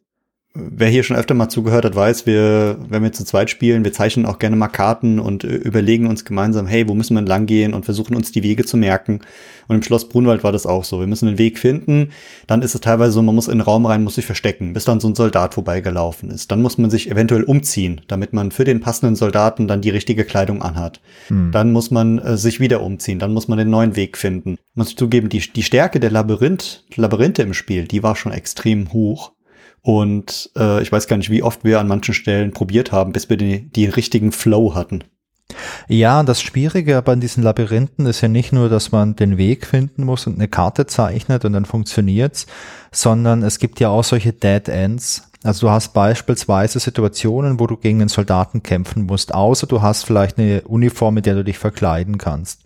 wer 0.72 0.88
hier 0.88 1.04
schon 1.04 1.18
öfter 1.18 1.34
mal 1.34 1.50
zugehört 1.50 1.86
hat, 1.86 1.96
weiß, 1.96 2.26
wir, 2.26 2.78
wenn 2.90 3.04
wir 3.04 3.12
zu 3.12 3.26
zweit 3.26 3.50
spielen, 3.50 3.84
wir 3.84 3.94
zeichnen 3.94 4.26
auch 4.26 4.40
gerne 4.40 4.56
mal 4.56 4.68
Karten 4.68 5.20
und 5.20 5.44
äh, 5.44 5.48
überlegen 5.48 6.08
uns 6.08 6.26
gemeinsam, 6.26 6.68
hey, 6.68 6.88
wo 6.88 6.94
müssen 6.94 7.16
wir 7.16 7.22
lang 7.22 7.46
gehen 7.46 7.74
und 7.74 7.86
versuchen 7.86 8.16
uns 8.16 8.32
die 8.32 8.44
Wege 8.44 8.66
zu 8.66 8.78
merken. 8.78 9.22
Und 9.68 9.76
im 9.76 9.84
Schloss 9.84 10.10
Brunwald 10.10 10.44
war 10.44 10.52
das 10.52 10.66
auch 10.66 10.84
so. 10.84 11.00
Wir 11.00 11.08
müssen 11.08 11.28
einen 11.28 11.38
Weg 11.38 11.60
finden. 11.60 12.10
Dann 12.48 12.64
ist 12.64 12.74
es 12.74 12.82
teilweise 12.82 13.12
so, 13.12 13.22
man 13.22 13.36
muss 13.36 13.48
in 13.48 13.60
den 13.60 13.62
Raum 13.62 13.86
rein, 13.86 14.04
muss 14.04 14.16
sich 14.16 14.26
verstecken, 14.26 14.74
bis 14.74 14.84
dann 14.84 15.00
so 15.00 15.08
ein 15.08 15.16
Soldat 15.16 15.54
vorbeigelaufen 15.54 16.32
ist. 16.32 16.52
Dann 16.52 16.64
muss 16.64 16.80
man 16.80 16.90
sich 16.90 17.12
eventuell 17.12 17.44
umziehen, 17.44 18.02
damit 18.08 18.34
man 18.34 18.52
für 18.52 18.64
den 18.64 18.82
passenden 18.82 19.16
Soldaten 19.16 19.68
dann 19.68 19.82
die 19.82 19.92
richtige 19.92 20.26
Kleidung 20.26 20.64
anhat. 20.64 21.02
Hm. 21.28 21.52
Dann 21.52 21.72
muss 21.72 21.92
man 21.92 22.18
äh, 22.18 22.36
sich 22.36 22.60
wieder 22.60 22.82
umziehen. 22.82 23.20
Dann 23.20 23.32
muss 23.32 23.48
man 23.48 23.60
den 23.60 23.70
neuen 23.70 23.96
Weg 23.96 24.18
finden. 24.18 24.58
Muss 24.74 24.90
ich 24.90 24.98
zugeben, 24.98 25.30
die, 25.30 25.40
die 25.40 25.64
Stärke 25.64 26.00
der 26.00 26.12
Labyrinth, 26.12 26.84
Labyrinthe 26.96 27.44
im 27.44 27.54
Spiel, 27.54 27.86
die 27.86 28.02
war 28.02 28.16
schon 28.16 28.32
extrem 28.32 28.92
hoch. 28.92 29.34
Und 29.82 30.52
äh, 30.58 30.82
ich 30.82 30.92
weiß 30.92 31.08
gar 31.08 31.18
nicht, 31.18 31.30
wie 31.30 31.44
oft 31.44 31.64
wir 31.64 31.80
an 31.80 31.88
manchen 31.88 32.14
Stellen 32.14 32.52
probiert 32.52 32.92
haben, 32.92 33.12
bis 33.12 33.30
wir 33.30 33.38
die, 33.38 33.70
die 33.70 33.86
richtigen 33.86 34.32
Flow 34.32 34.76
hatten. 34.76 35.04
Ja, 35.88 36.22
das 36.24 36.42
Schwierige 36.42 36.98
aber 36.98 37.14
an 37.14 37.22
diesen 37.22 37.44
Labyrinthen 37.44 38.06
ist 38.06 38.22
ja 38.22 38.28
nicht 38.28 38.54
nur, 38.54 38.70
dass 38.70 38.92
man 38.92 39.16
den 39.16 39.38
Weg 39.38 39.66
finden 39.66 40.04
muss 40.04 40.28
und 40.28 40.36
eine 40.36 40.48
Karte 40.48 40.86
zeichnet 40.86 41.44
und 41.44 41.54
dann 41.54 41.66
funktioniert's, 41.66 42.46
sondern 42.92 43.42
es 43.42 43.58
gibt 43.58 43.80
ja 43.80 43.90
auch 43.90 44.04
solche 44.04 44.34
Dead 44.34 44.68
Ends. 44.68 45.29
Also 45.42 45.68
du 45.68 45.72
hast 45.72 45.94
beispielsweise 45.94 46.82
Situationen, 46.82 47.62
wo 47.62 47.68
du 47.68 47.78
gegen 47.78 48.02
einen 48.02 48.10
Soldaten 48.10 48.62
kämpfen 48.62 49.06
musst, 49.06 49.34
außer 49.34 49.68
du 49.68 49.82
hast 49.82 50.04
vielleicht 50.04 50.38
eine 50.38 50.64
Uniform, 50.64 51.14
mit 51.14 51.26
der 51.26 51.36
du 51.36 51.46
dich 51.46 51.58
verkleiden 51.58 52.18
kannst. 52.18 52.64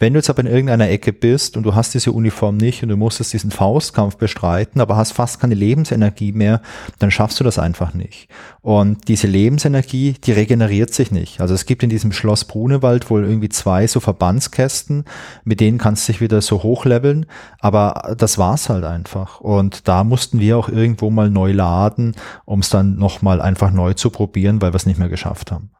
Wenn 0.00 0.12
du 0.12 0.18
jetzt 0.18 0.28
aber 0.28 0.40
in 0.40 0.48
irgendeiner 0.48 0.88
Ecke 0.88 1.12
bist 1.12 1.56
und 1.56 1.62
du 1.62 1.76
hast 1.76 1.94
diese 1.94 2.10
Uniform 2.10 2.56
nicht 2.56 2.82
und 2.82 2.88
du 2.88 2.96
musstest 2.96 3.32
diesen 3.32 3.52
Faustkampf 3.52 4.16
bestreiten, 4.16 4.80
aber 4.80 4.96
hast 4.96 5.12
fast 5.12 5.38
keine 5.38 5.54
Lebensenergie 5.54 6.32
mehr, 6.32 6.62
dann 6.98 7.12
schaffst 7.12 7.38
du 7.38 7.44
das 7.44 7.60
einfach 7.60 7.94
nicht. 7.94 8.26
Und 8.60 9.06
diese 9.06 9.28
Lebensenergie, 9.28 10.14
die 10.14 10.32
regeneriert 10.32 10.92
sich 10.92 11.12
nicht. 11.12 11.40
Also 11.40 11.54
es 11.54 11.64
gibt 11.64 11.84
in 11.84 11.90
diesem 11.90 12.10
Schloss 12.10 12.44
Brunewald 12.44 13.08
wohl 13.08 13.22
irgendwie 13.22 13.50
zwei 13.50 13.86
so 13.86 14.00
Verbandskästen, 14.00 15.04
mit 15.44 15.60
denen 15.60 15.78
kannst 15.78 16.08
du 16.08 16.12
dich 16.12 16.20
wieder 16.20 16.40
so 16.40 16.64
hochleveln, 16.64 17.26
aber 17.60 18.16
das 18.18 18.36
war's 18.36 18.68
halt 18.68 18.82
einfach. 18.82 19.40
Und 19.40 19.86
da 19.86 20.02
mussten 20.02 20.40
wir 20.40 20.58
auch 20.58 20.68
irgendwo 20.68 21.10
mal 21.10 21.30
neu 21.30 21.52
laden, 21.52 22.15
um 22.44 22.60
es 22.60 22.70
dann 22.70 22.96
nochmal 22.96 23.40
einfach 23.40 23.70
neu 23.70 23.94
zu 23.94 24.10
probieren, 24.10 24.60
weil 24.62 24.72
wir 24.72 24.76
es 24.76 24.86
nicht 24.86 24.98
mehr 24.98 25.08
geschafft 25.08 25.52
haben. 25.52 25.70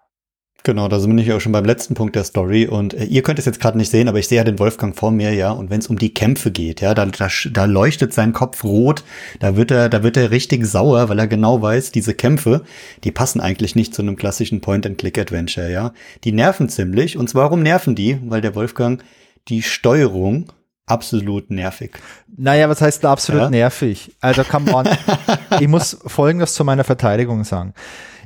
Genau, 0.66 0.88
da 0.88 0.98
sind 0.98 1.16
wir 1.16 1.36
auch 1.36 1.40
schon 1.40 1.52
beim 1.52 1.64
letzten 1.64 1.94
Punkt 1.94 2.16
der 2.16 2.24
Story 2.24 2.66
und 2.66 2.92
äh, 2.92 3.04
ihr 3.04 3.22
könnt 3.22 3.38
es 3.38 3.44
jetzt 3.44 3.60
gerade 3.60 3.78
nicht 3.78 3.88
sehen, 3.88 4.08
aber 4.08 4.18
ich 4.18 4.26
sehe 4.26 4.38
ja 4.38 4.42
den 4.42 4.58
Wolfgang 4.58 4.96
vor 4.96 5.12
mir, 5.12 5.32
ja, 5.32 5.52
und 5.52 5.70
wenn 5.70 5.78
es 5.78 5.86
um 5.86 5.96
die 5.96 6.12
Kämpfe 6.12 6.50
geht, 6.50 6.80
ja, 6.80 6.92
da, 6.92 7.06
da, 7.06 7.28
da 7.52 7.64
leuchtet 7.66 8.12
sein 8.12 8.32
Kopf 8.32 8.64
rot, 8.64 9.04
da 9.38 9.54
wird 9.54 9.70
er, 9.70 9.88
da 9.88 10.02
wird 10.02 10.16
er 10.16 10.32
richtig 10.32 10.66
sauer, 10.66 11.08
weil 11.08 11.20
er 11.20 11.28
genau 11.28 11.62
weiß, 11.62 11.92
diese 11.92 12.14
Kämpfe, 12.14 12.62
die 13.04 13.12
passen 13.12 13.40
eigentlich 13.40 13.76
nicht 13.76 13.94
zu 13.94 14.02
einem 14.02 14.16
klassischen 14.16 14.60
Point-and-Click-Adventure, 14.60 15.70
ja. 15.70 15.92
Die 16.24 16.32
nerven 16.32 16.68
ziemlich 16.68 17.16
und 17.16 17.30
zwar 17.30 17.44
warum 17.44 17.62
nerven 17.62 17.94
die? 17.94 18.18
Weil 18.24 18.40
der 18.40 18.56
Wolfgang 18.56 19.04
die 19.46 19.62
Steuerung 19.62 20.46
absolut 20.86 21.50
nervig. 21.50 21.98
Naja, 22.36 22.68
was 22.68 22.80
heißt 22.80 23.04
absolut 23.04 23.42
ja? 23.42 23.50
nervig? 23.50 24.16
Also 24.20 24.44
come 24.44 24.72
on. 24.72 24.88
ich 25.60 25.68
muss 25.68 25.98
Folgendes 26.06 26.54
zu 26.54 26.64
meiner 26.64 26.84
Verteidigung 26.84 27.44
sagen. 27.44 27.74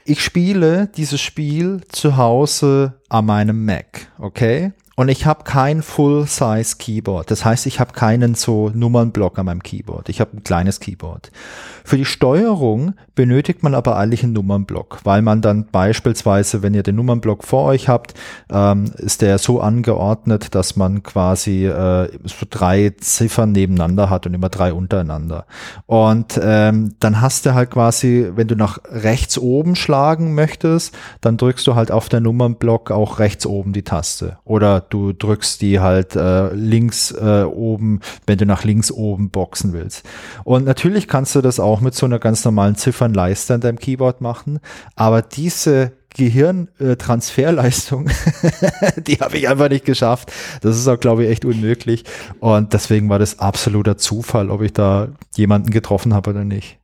Ich 0.04 0.22
spiele 0.22 0.88
dieses 0.96 1.20
Spiel 1.20 1.82
zu 1.88 2.16
Hause 2.16 3.00
an 3.08 3.26
meinem 3.26 3.64
Mac, 3.64 4.08
okay? 4.18 4.72
Und 4.96 5.08
ich 5.08 5.24
habe 5.24 5.44
kein 5.44 5.82
Full-Size 5.82 6.76
Keyboard. 6.78 7.30
Das 7.30 7.44
heißt, 7.44 7.64
ich 7.66 7.80
habe 7.80 7.92
keinen 7.92 8.34
so 8.34 8.70
Nummernblock 8.70 9.38
an 9.38 9.46
meinem 9.46 9.62
Keyboard. 9.62 10.11
Ich 10.11 10.20
habe 10.20 10.36
ein 10.36 10.44
kleines 10.44 10.78
Keyboard. 10.78 11.30
Für 11.91 11.97
die 11.97 12.05
Steuerung 12.05 12.95
benötigt 13.16 13.64
man 13.64 13.74
aber 13.74 13.97
eigentlich 13.97 14.22
einen 14.22 14.34
Nummernblock, 14.34 15.01
weil 15.03 15.22
man 15.22 15.41
dann 15.41 15.66
beispielsweise, 15.72 16.62
wenn 16.62 16.72
ihr 16.72 16.84
den 16.84 16.95
Nummernblock 16.95 17.43
vor 17.43 17.64
euch 17.64 17.88
habt, 17.88 18.14
ähm, 18.49 18.93
ist 18.99 19.22
der 19.22 19.38
so 19.38 19.61
angeordnet, 19.61 20.55
dass 20.55 20.76
man 20.76 21.03
quasi 21.03 21.66
äh, 21.66 22.09
so 22.22 22.47
drei 22.49 22.95
Ziffern 23.01 23.51
nebeneinander 23.51 24.09
hat 24.09 24.24
und 24.24 24.34
immer 24.34 24.51
drei 24.51 24.72
untereinander. 24.72 25.47
Und 25.86 26.41
ähm, 26.41 26.95
dann 27.01 27.20
hast 27.20 27.45
du 27.45 27.55
halt 27.55 27.72
quasi, 27.72 28.30
wenn 28.36 28.47
du 28.47 28.55
nach 28.55 28.78
rechts 28.88 29.36
oben 29.36 29.74
schlagen 29.74 30.36
möchtest, 30.36 30.97
dann 31.20 31.38
drückst 31.38 31.66
du 31.66 31.74
halt 31.74 31.91
auf 31.91 32.09
der 32.09 32.20
Nummernblock 32.20 32.93
auch 32.93 33.18
rechts 33.18 33.47
oben 33.47 33.72
die 33.72 33.82
Taste. 33.82 34.38
Oder 34.45 34.80
du 34.80 35.12
drückst 35.12 35.61
die 35.61 35.80
halt 35.80 36.14
äh, 36.14 36.55
links 36.55 37.11
äh, 37.11 37.43
oben, 37.43 37.99
wenn 38.28 38.38
du 38.38 38.47
nach 38.47 38.62
links 38.62 38.93
oben 38.93 39.30
boxen 39.30 39.72
willst. 39.72 40.09
Und 40.45 40.64
natürlich 40.64 41.09
kannst 41.09 41.34
du 41.34 41.41
das 41.41 41.59
auch 41.59 41.79
mit 41.80 41.94
so 41.94 42.06
einer 42.06 42.18
ganz 42.18 42.44
normalen 42.44 42.76
Ziffernleiste 42.76 43.54
an 43.54 43.60
deinem 43.60 43.78
Keyboard 43.78 44.20
machen, 44.20 44.60
aber 44.96 45.22
diese 45.22 45.92
Gehirntransferleistung, 46.14 48.10
die 48.96 49.16
habe 49.16 49.38
ich 49.38 49.48
einfach 49.48 49.68
nicht 49.68 49.84
geschafft. 49.84 50.32
Das 50.60 50.76
ist 50.76 50.88
auch, 50.88 50.98
glaube 50.98 51.24
ich, 51.24 51.30
echt 51.30 51.44
unmöglich. 51.44 52.04
Und 52.40 52.72
deswegen 52.72 53.08
war 53.08 53.18
das 53.18 53.38
absoluter 53.38 53.96
Zufall, 53.96 54.50
ob 54.50 54.62
ich 54.62 54.72
da 54.72 55.08
jemanden 55.36 55.70
getroffen 55.70 56.12
habe 56.12 56.30
oder 56.30 56.44
nicht. 56.44 56.80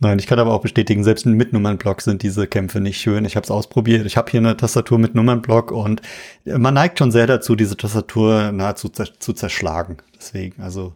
Nein, 0.00 0.20
ich 0.20 0.28
kann 0.28 0.38
aber 0.38 0.54
auch 0.54 0.60
bestätigen, 0.60 1.02
selbst 1.02 1.26
mit 1.26 1.52
Nummernblock 1.52 2.02
sind 2.02 2.22
diese 2.22 2.46
Kämpfe 2.46 2.80
nicht 2.80 3.00
schön. 3.00 3.24
Ich 3.24 3.34
habe 3.34 3.42
es 3.42 3.50
ausprobiert. 3.50 4.06
Ich 4.06 4.16
habe 4.16 4.30
hier 4.30 4.38
eine 4.38 4.56
Tastatur 4.56 4.96
mit 4.96 5.16
Nummernblock 5.16 5.72
und 5.72 6.02
man 6.44 6.74
neigt 6.74 7.00
schon 7.00 7.10
sehr 7.10 7.26
dazu, 7.26 7.56
diese 7.56 7.76
Tastatur 7.76 8.52
nahezu 8.52 8.90
zu 8.90 9.32
zerschlagen. 9.32 9.96
Deswegen, 10.16 10.62
also 10.62 10.94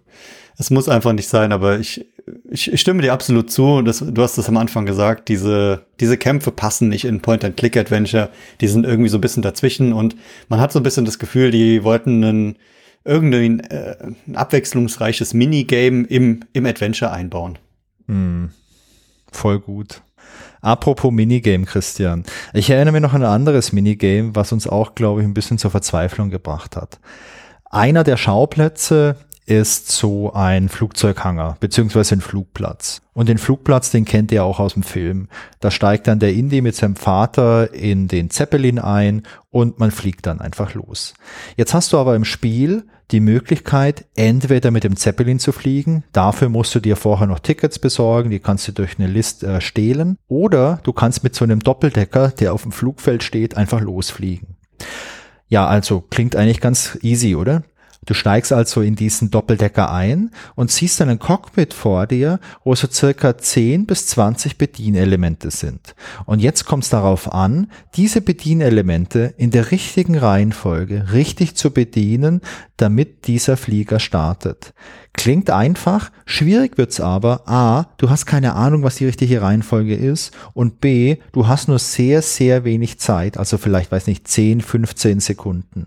es 0.58 0.70
muss 0.70 0.88
einfach 0.88 1.12
nicht 1.12 1.28
sein, 1.28 1.52
aber 1.52 1.78
ich, 1.78 2.06
ich, 2.50 2.72
ich 2.72 2.80
stimme 2.80 3.02
dir 3.02 3.12
absolut 3.12 3.50
zu. 3.50 3.82
Das, 3.82 3.98
du 4.06 4.22
hast 4.22 4.38
es 4.38 4.48
am 4.48 4.56
Anfang 4.56 4.86
gesagt, 4.86 5.28
diese, 5.28 5.86
diese 6.00 6.18
Kämpfe 6.18 6.50
passen 6.50 6.88
nicht 6.88 7.04
in 7.04 7.20
Point-and-Click-Adventure. 7.20 8.30
Die 8.60 8.68
sind 8.68 8.84
irgendwie 8.84 9.08
so 9.08 9.18
ein 9.18 9.22
bisschen 9.22 9.42
dazwischen 9.42 9.92
und 9.92 10.16
man 10.48 10.60
hat 10.60 10.72
so 10.72 10.78
ein 10.78 10.82
bisschen 10.82 11.04
das 11.04 11.18
Gefühl, 11.18 11.50
die 11.50 11.84
wollten 11.84 12.22
einen 12.22 12.56
irgendein 13.04 13.60
äh, 13.60 13.96
ein 14.26 14.36
abwechslungsreiches 14.36 15.34
Minigame 15.34 16.06
im, 16.06 16.44
im 16.52 16.66
Adventure 16.66 17.10
einbauen. 17.10 17.58
Hm. 18.06 18.50
Voll 19.30 19.60
gut. 19.60 20.02
Apropos 20.60 21.10
Minigame, 21.10 21.64
Christian. 21.64 22.24
Ich 22.52 22.70
erinnere 22.70 22.92
mich 22.92 23.02
noch 23.02 23.14
an 23.14 23.22
ein 23.22 23.28
anderes 23.28 23.72
Minigame, 23.72 24.34
was 24.36 24.52
uns 24.52 24.68
auch, 24.68 24.94
glaube 24.94 25.20
ich, 25.20 25.26
ein 25.26 25.34
bisschen 25.34 25.58
zur 25.58 25.72
Verzweiflung 25.72 26.30
gebracht 26.30 26.76
hat. 26.76 27.00
Einer 27.70 28.04
der 28.04 28.16
Schauplätze 28.16 29.16
ist 29.46 29.90
so 29.90 30.32
ein 30.32 30.68
Flugzeughanger, 30.68 31.56
beziehungsweise 31.60 32.16
ein 32.16 32.20
Flugplatz. 32.20 33.02
Und 33.12 33.28
den 33.28 33.38
Flugplatz, 33.38 33.90
den 33.90 34.04
kennt 34.04 34.32
ihr 34.32 34.44
auch 34.44 34.60
aus 34.60 34.74
dem 34.74 34.82
Film. 34.82 35.28
Da 35.60 35.70
steigt 35.70 36.06
dann 36.06 36.20
der 36.20 36.32
Indy 36.32 36.60
mit 36.60 36.76
seinem 36.76 36.96
Vater 36.96 37.74
in 37.74 38.08
den 38.08 38.30
Zeppelin 38.30 38.78
ein 38.78 39.24
und 39.50 39.78
man 39.78 39.90
fliegt 39.90 40.26
dann 40.26 40.40
einfach 40.40 40.74
los. 40.74 41.14
Jetzt 41.56 41.74
hast 41.74 41.92
du 41.92 41.98
aber 41.98 42.14
im 42.16 42.24
Spiel 42.24 42.84
die 43.10 43.20
Möglichkeit, 43.20 44.06
entweder 44.16 44.70
mit 44.70 44.84
dem 44.84 44.96
Zeppelin 44.96 45.38
zu 45.38 45.52
fliegen, 45.52 46.04
dafür 46.12 46.48
musst 46.48 46.74
du 46.74 46.80
dir 46.80 46.96
vorher 46.96 47.26
noch 47.26 47.40
Tickets 47.40 47.78
besorgen, 47.78 48.30
die 48.30 48.38
kannst 48.38 48.66
du 48.68 48.72
durch 48.72 48.98
eine 48.98 49.08
List 49.08 49.42
äh, 49.42 49.60
stehlen, 49.60 50.16
oder 50.28 50.80
du 50.82 50.92
kannst 50.92 51.22
mit 51.22 51.34
so 51.34 51.44
einem 51.44 51.60
Doppeldecker, 51.60 52.28
der 52.28 52.54
auf 52.54 52.62
dem 52.62 52.72
Flugfeld 52.72 53.22
steht, 53.22 53.56
einfach 53.56 53.80
losfliegen. 53.80 54.56
Ja, 55.48 55.66
also 55.66 56.00
klingt 56.00 56.34
eigentlich 56.34 56.62
ganz 56.62 56.98
easy, 57.02 57.34
oder? 57.36 57.62
Du 58.04 58.14
steigst 58.14 58.52
also 58.52 58.80
in 58.80 58.96
diesen 58.96 59.30
Doppeldecker 59.30 59.92
ein 59.92 60.32
und 60.56 60.72
siehst 60.72 60.98
dann 60.98 61.08
ein 61.08 61.20
Cockpit 61.20 61.72
vor 61.72 62.08
dir, 62.08 62.40
wo 62.64 62.74
so 62.74 62.88
circa 62.90 63.38
10 63.38 63.86
bis 63.86 64.08
20 64.08 64.58
Bedienelemente 64.58 65.52
sind. 65.52 65.94
Und 66.26 66.40
jetzt 66.40 66.64
kommt 66.64 66.82
es 66.82 66.90
darauf 66.90 67.32
an, 67.32 67.70
diese 67.94 68.20
Bedienelemente 68.20 69.34
in 69.36 69.52
der 69.52 69.70
richtigen 69.70 70.18
Reihenfolge 70.18 71.12
richtig 71.12 71.54
zu 71.54 71.70
bedienen, 71.70 72.40
damit 72.76 73.28
dieser 73.28 73.56
Flieger 73.56 74.00
startet. 74.00 74.74
Klingt 75.12 75.50
einfach, 75.50 76.10
schwierig 76.24 76.78
wird's 76.78 76.98
aber, 76.98 77.48
a, 77.48 77.86
du 77.98 78.10
hast 78.10 78.26
keine 78.26 78.54
Ahnung, 78.54 78.82
was 78.82 78.96
die 78.96 79.06
richtige 79.06 79.42
Reihenfolge 79.42 79.94
ist 79.94 80.32
und 80.54 80.80
b, 80.80 81.18
du 81.30 81.46
hast 81.46 81.68
nur 81.68 81.78
sehr, 81.78 82.22
sehr 82.22 82.64
wenig 82.64 82.98
Zeit, 82.98 83.36
also 83.36 83.58
vielleicht, 83.58 83.92
weiß 83.92 84.08
nicht, 84.08 84.26
10, 84.26 84.60
15 84.60 85.20
Sekunden. 85.20 85.86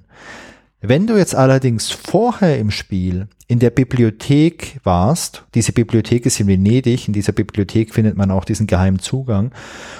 Wenn 0.87 1.07
du 1.07 1.17
jetzt 1.17 1.33
allerdings 1.33 1.89
vorher 1.89 2.59
im 2.59 2.69
Spiel 2.69 3.27
in 3.47 3.57
der 3.57 3.71
Bibliothek 3.71 4.79
warst, 4.83 5.43
diese 5.55 5.71
Bibliothek 5.71 6.27
ist 6.27 6.39
in 6.39 6.47
Venedig, 6.47 7.07
in 7.07 7.13
dieser 7.13 7.31
Bibliothek 7.31 7.93
findet 7.93 8.15
man 8.15 8.29
auch 8.29 8.45
diesen 8.45 8.67
geheimen 8.67 8.99
Zugang, 8.99 9.51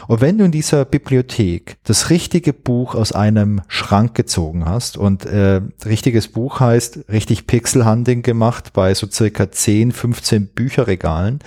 und 0.08 0.22
wenn 0.22 0.38
du 0.38 0.46
in 0.46 0.52
dieser 0.52 0.86
Bibliothek 0.86 1.78
das 1.86 2.12
richtige 2.12 2.54
Buch 2.54 2.94
aus 2.94 3.14
einem 3.14 3.62
Schrank 3.68 4.14
gezogen 4.14 4.66
hast, 4.66 4.96
und 4.98 5.26
äh, 5.26 5.62
richtiges 5.86 6.28
Buch 6.28 6.60
heißt 6.60 7.06
richtig 7.10 7.48
Pixelhunting 7.48 8.22
gemacht 8.22 8.74
bei 8.74 8.94
so 8.94 9.08
circa 9.08 9.52
10, 9.52 9.92
15 9.92 10.48
Bücherregalen, 10.48 11.40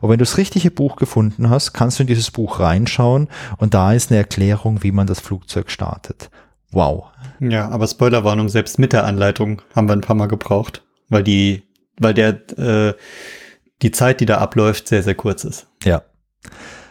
und 0.00 0.10
wenn 0.10 0.18
du 0.18 0.24
das 0.24 0.36
richtige 0.36 0.72
Buch 0.72 0.96
gefunden 0.96 1.48
hast, 1.48 1.72
kannst 1.74 1.98
du 1.98 2.02
in 2.02 2.08
dieses 2.08 2.32
Buch 2.32 2.58
reinschauen, 2.58 3.28
und 3.58 3.74
da 3.74 3.92
ist 3.92 4.10
eine 4.10 4.18
Erklärung, 4.18 4.82
wie 4.82 4.92
man 4.92 5.06
das 5.06 5.20
Flugzeug 5.20 5.70
startet. 5.70 6.30
Wow. 6.72 7.06
Ja, 7.40 7.68
aber 7.68 7.86
Spoilerwarnung, 7.86 8.48
selbst 8.48 8.78
mit 8.78 8.92
der 8.92 9.04
Anleitung 9.04 9.62
haben 9.74 9.88
wir 9.88 9.94
ein 9.94 10.02
paar 10.02 10.16
Mal 10.16 10.26
gebraucht, 10.26 10.82
weil 11.08 11.22
die, 11.22 11.62
weil 11.98 12.14
der, 12.14 12.58
äh, 12.58 12.94
die 13.82 13.90
Zeit, 13.90 14.20
die 14.20 14.26
da 14.26 14.38
abläuft, 14.38 14.88
sehr, 14.88 15.02
sehr 15.02 15.14
kurz 15.14 15.44
ist. 15.44 15.66
Ja. 15.84 16.02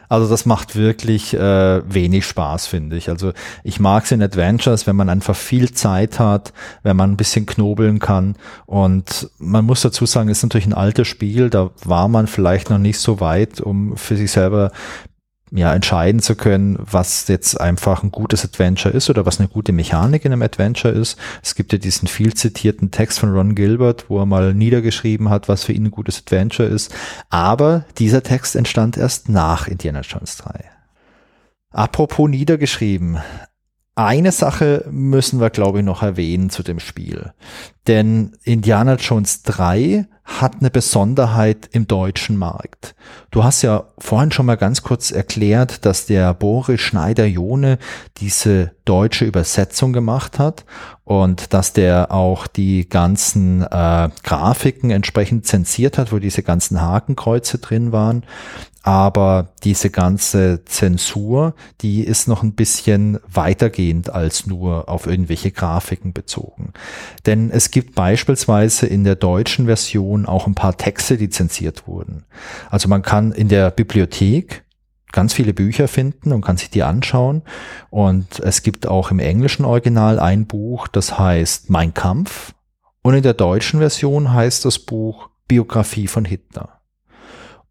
Also 0.09 0.27
das 0.27 0.47
macht 0.47 0.75
wirklich 0.75 1.36
äh, 1.36 1.93
wenig 1.93 2.25
Spaß, 2.25 2.65
finde 2.65 2.97
ich. 2.97 3.09
Also 3.09 3.32
ich 3.63 3.80
mag 3.80 4.05
es 4.05 4.11
in 4.11 4.23
Adventures, 4.23 4.88
wenn 4.88 4.95
man 4.95 5.07
einfach 5.07 5.36
viel 5.36 5.71
Zeit 5.71 6.19
hat, 6.19 6.51
wenn 6.82 6.97
man 6.97 7.11
ein 7.11 7.17
bisschen 7.17 7.45
knobeln 7.45 7.99
kann. 7.99 8.36
Und 8.65 9.30
man 9.38 9.65
muss 9.65 9.84
dazu 9.84 10.07
sagen, 10.07 10.30
es 10.30 10.39
ist 10.39 10.43
natürlich 10.43 10.65
ein 10.65 10.73
altes 10.73 11.07
Spiel, 11.07 11.51
da 11.51 11.69
war 11.86 12.07
man 12.07 12.25
vielleicht 12.25 12.71
noch 12.71 12.80
nicht 12.80 12.97
so 12.97 13.19
weit, 13.19 13.61
um 13.61 13.95
für 13.97 14.15
sich 14.15 14.32
selber 14.32 14.71
ja, 15.52 15.74
entscheiden 15.74 16.22
zu 16.22 16.36
können, 16.36 16.78
was 16.80 17.28
jetzt 17.28 17.60
einfach 17.60 18.04
ein 18.04 18.12
gutes 18.12 18.45
Adventure 18.45 18.93
ist 18.93 19.10
oder 19.10 19.26
was 19.26 19.39
eine 19.39 19.47
gute 19.47 19.72
Mechanik 19.72 20.26
in 20.26 20.32
einem 20.32 20.41
Adventure 20.41 20.93
ist. 20.93 21.18
Es 21.41 21.56
gibt 21.56 21.74
ja 21.74 21.80
diesen 21.80 22.08
viel 22.08 22.34
zitierten 22.34 22.91
Text 22.91 23.20
von 23.20 23.32
Ron 23.32 23.56
Gilbert, 23.56 24.06
wo 24.10 24.20
er 24.20 24.26
mal 24.26 24.54
niedergeschrieben 24.54 25.30
hat, 25.30 25.47
was 25.47 25.64
für 25.64 25.74
ihn 25.74 25.86
ein 25.86 25.91
gutes 25.91 26.20
Adventure 26.20 26.68
ist. 26.68 26.93
Aber 27.30 27.86
dieser 27.97 28.24
Text 28.24 28.56
entstand 28.56 28.97
erst 28.97 29.30
nach 29.30 29.68
Indiana 29.68 30.02
Jones 30.02 30.38
3. 30.38 30.66
Apropos 31.72 32.30
niedergeschrieben. 32.30 33.20
Eine 33.95 34.32
Sache 34.32 34.86
müssen 34.89 35.41
wir, 35.41 35.50
glaube 35.50 35.80
ich, 35.80 35.86
noch 35.86 36.04
erwähnen 36.04 36.50
zu 36.50 36.64
dem 36.64 36.80
Spiel. 36.80 37.34
Denn 37.88 38.38
Indiana 38.43 38.95
Jones 38.95 39.43
3 39.43 40.08
hat 40.30 40.57
eine 40.59 40.69
Besonderheit 40.69 41.69
im 41.71 41.88
deutschen 41.88 42.38
Markt. 42.38 42.95
Du 43.32 43.43
hast 43.43 43.63
ja 43.63 43.86
vorhin 43.97 44.32
schon 44.32 44.45
mal 44.45 44.57
ganz 44.57 44.84
kurz 44.84 45.11
erklärt, 45.11 45.86
dass 45.86 46.05
der 46.05 46.34
Boris 46.34 46.80
Schneider-Jone 46.82 47.80
diese 48.17 48.71
deutsche 48.86 49.25
Übersetzung 49.25 49.91
gemacht 49.91 50.38
hat 50.39 50.65
und 51.03 51.53
dass 51.53 51.73
der 51.73 52.11
auch 52.11 52.45
die 52.45 52.88
ganzen 52.88 53.63
äh, 53.63 54.09
Grafiken 54.23 54.91
entsprechend 54.91 55.47
zensiert 55.47 55.97
hat, 55.97 56.11
wo 56.11 56.19
diese 56.19 56.43
ganzen 56.43 56.80
Hakenkreuze 56.82 57.57
drin 57.57 57.91
waren. 57.91 58.23
Aber 58.82 59.49
diese 59.63 59.89
ganze 59.89 60.63
Zensur, 60.65 61.53
die 61.82 62.01
ist 62.01 62.27
noch 62.27 62.43
ein 62.43 62.53
bisschen 62.53 63.19
weitergehend 63.27 64.09
als 64.09 64.47
nur 64.47 64.88
auf 64.88 65.05
irgendwelche 65.05 65.51
Grafiken 65.51 66.13
bezogen. 66.13 66.71
Denn 67.25 67.51
es 67.51 67.71
gibt 67.71 67.93
beispielsweise 67.93 68.88
in 68.88 69.03
der 69.03 69.15
deutschen 69.15 69.65
Version 69.65 70.18
auch 70.26 70.47
ein 70.47 70.55
paar 70.55 70.78
Texte, 70.78 71.17
die 71.17 71.30
wurden. 71.88 72.26
Also 72.70 72.88
man 72.88 73.01
kann 73.01 73.32
in 73.32 73.47
der 73.47 73.72
Bibliothek 73.72 74.63
ganz 75.11 75.34
viele 75.34 75.53
Bücher 75.53 75.88
finden 75.88 76.32
und 76.32 76.41
kann 76.41 76.57
sich 76.57 76.70
die 76.70 76.84
anschauen. 76.84 77.41
Und 77.89 78.39
es 78.39 78.63
gibt 78.63 78.88
auch 78.88 79.11
im 79.11 79.20
englischen 79.20 79.65
Original 79.65 80.20
ein 80.20 80.45
Buch, 80.45 80.88
das 80.88 81.17
heißt 81.17 81.70
Mein 81.70 81.93
Kampf. 81.93 82.53
Und 83.01 83.13
in 83.15 83.24
der 83.24 83.34
deutschen 83.34 83.80
Version 83.80 84.34
heißt 84.34 84.65
das 84.65 84.80
Buch 84.80 85.30
Biografie 85.47 86.07
von 86.07 86.26
Hitler. 86.26 86.78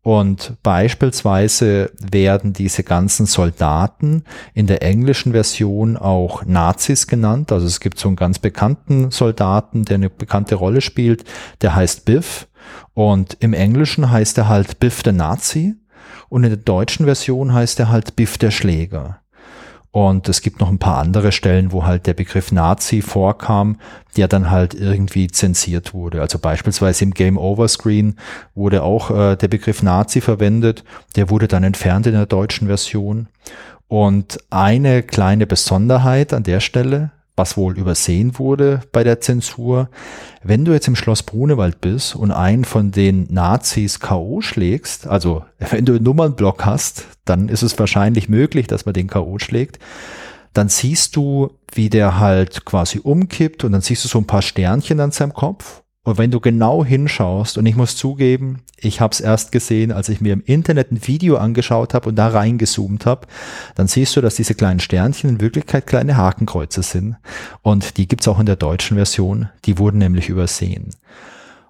Und 0.08 0.54
beispielsweise 0.62 1.92
werden 2.00 2.54
diese 2.54 2.82
ganzen 2.82 3.26
Soldaten 3.26 4.24
in 4.54 4.66
der 4.66 4.82
englischen 4.82 5.32
Version 5.32 5.98
auch 5.98 6.46
Nazis 6.46 7.06
genannt. 7.06 7.52
Also 7.52 7.66
es 7.66 7.78
gibt 7.78 7.98
so 7.98 8.08
einen 8.08 8.16
ganz 8.16 8.38
bekannten 8.38 9.10
Soldaten, 9.10 9.84
der 9.84 9.96
eine 9.96 10.08
bekannte 10.08 10.54
Rolle 10.54 10.80
spielt, 10.80 11.24
der 11.60 11.76
heißt 11.76 12.06
Biff. 12.06 12.48
Und 12.94 13.36
im 13.40 13.52
Englischen 13.52 14.10
heißt 14.10 14.38
er 14.38 14.48
halt 14.48 14.80
Biff 14.80 15.02
der 15.02 15.12
Nazi. 15.12 15.74
Und 16.30 16.42
in 16.42 16.48
der 16.52 16.56
deutschen 16.56 17.04
Version 17.04 17.52
heißt 17.52 17.78
er 17.78 17.90
halt 17.90 18.16
Biff 18.16 18.38
der 18.38 18.50
Schläger. 18.50 19.17
Und 19.98 20.28
es 20.28 20.42
gibt 20.42 20.60
noch 20.60 20.68
ein 20.68 20.78
paar 20.78 20.98
andere 20.98 21.32
Stellen, 21.32 21.72
wo 21.72 21.84
halt 21.84 22.06
der 22.06 22.14
Begriff 22.14 22.52
Nazi 22.52 23.02
vorkam, 23.02 23.80
der 24.16 24.28
dann 24.28 24.48
halt 24.48 24.72
irgendwie 24.72 25.26
zensiert 25.26 25.92
wurde. 25.92 26.20
Also 26.20 26.38
beispielsweise 26.38 27.02
im 27.02 27.10
Game 27.12 27.36
Over 27.36 27.66
Screen 27.66 28.14
wurde 28.54 28.84
auch 28.84 29.10
äh, 29.10 29.34
der 29.34 29.48
Begriff 29.48 29.82
Nazi 29.82 30.20
verwendet. 30.20 30.84
Der 31.16 31.30
wurde 31.30 31.48
dann 31.48 31.64
entfernt 31.64 32.06
in 32.06 32.12
der 32.12 32.26
deutschen 32.26 32.68
Version. 32.68 33.26
Und 33.88 34.38
eine 34.50 35.02
kleine 35.02 35.48
Besonderheit 35.48 36.32
an 36.32 36.44
der 36.44 36.60
Stelle, 36.60 37.10
was 37.38 37.56
wohl 37.56 37.78
übersehen 37.78 38.38
wurde 38.38 38.82
bei 38.92 39.04
der 39.04 39.20
Zensur. 39.20 39.88
Wenn 40.42 40.64
du 40.64 40.72
jetzt 40.72 40.88
im 40.88 40.96
Schloss 40.96 41.22
Brunewald 41.22 41.80
bist 41.80 42.14
und 42.14 42.32
einen 42.32 42.64
von 42.64 42.90
den 42.90 43.26
Nazis 43.30 44.00
K.O. 44.00 44.40
schlägst, 44.40 45.06
also 45.06 45.44
wenn 45.70 45.84
du 45.84 45.94
einen 45.94 46.04
Nummernblock 46.04 46.64
hast, 46.66 47.06
dann 47.24 47.48
ist 47.48 47.62
es 47.62 47.78
wahrscheinlich 47.78 48.28
möglich, 48.28 48.66
dass 48.66 48.84
man 48.84 48.94
den 48.94 49.06
K.O. 49.06 49.38
schlägt. 49.38 49.78
Dann 50.52 50.68
siehst 50.68 51.14
du, 51.14 51.50
wie 51.72 51.88
der 51.88 52.18
halt 52.18 52.64
quasi 52.64 52.98
umkippt 52.98 53.64
und 53.64 53.72
dann 53.72 53.80
siehst 53.80 54.04
du 54.04 54.08
so 54.08 54.18
ein 54.18 54.26
paar 54.26 54.42
Sternchen 54.42 54.98
an 55.00 55.12
seinem 55.12 55.32
Kopf 55.32 55.82
und 56.08 56.16
wenn 56.16 56.30
du 56.30 56.40
genau 56.40 56.86
hinschaust, 56.86 57.58
und 57.58 57.66
ich 57.66 57.76
muss 57.76 57.94
zugeben, 57.94 58.60
ich 58.78 59.02
habe 59.02 59.12
es 59.12 59.20
erst 59.20 59.52
gesehen, 59.52 59.92
als 59.92 60.08
ich 60.08 60.22
mir 60.22 60.32
im 60.32 60.42
Internet 60.42 60.90
ein 60.90 61.06
Video 61.06 61.36
angeschaut 61.36 61.92
habe 61.92 62.08
und 62.08 62.16
da 62.16 62.28
reingezoomt 62.28 63.04
habe, 63.04 63.26
dann 63.74 63.88
siehst 63.88 64.16
du, 64.16 64.22
dass 64.22 64.36
diese 64.36 64.54
kleinen 64.54 64.80
Sternchen 64.80 65.28
in 65.28 65.40
Wirklichkeit 65.42 65.86
kleine 65.86 66.16
Hakenkreuze 66.16 66.82
sind. 66.82 67.16
Und 67.60 67.98
die 67.98 68.08
gibt's 68.08 68.26
auch 68.26 68.40
in 68.40 68.46
der 68.46 68.56
deutschen 68.56 68.96
Version, 68.96 69.50
die 69.66 69.76
wurden 69.76 69.98
nämlich 69.98 70.30
übersehen. 70.30 70.94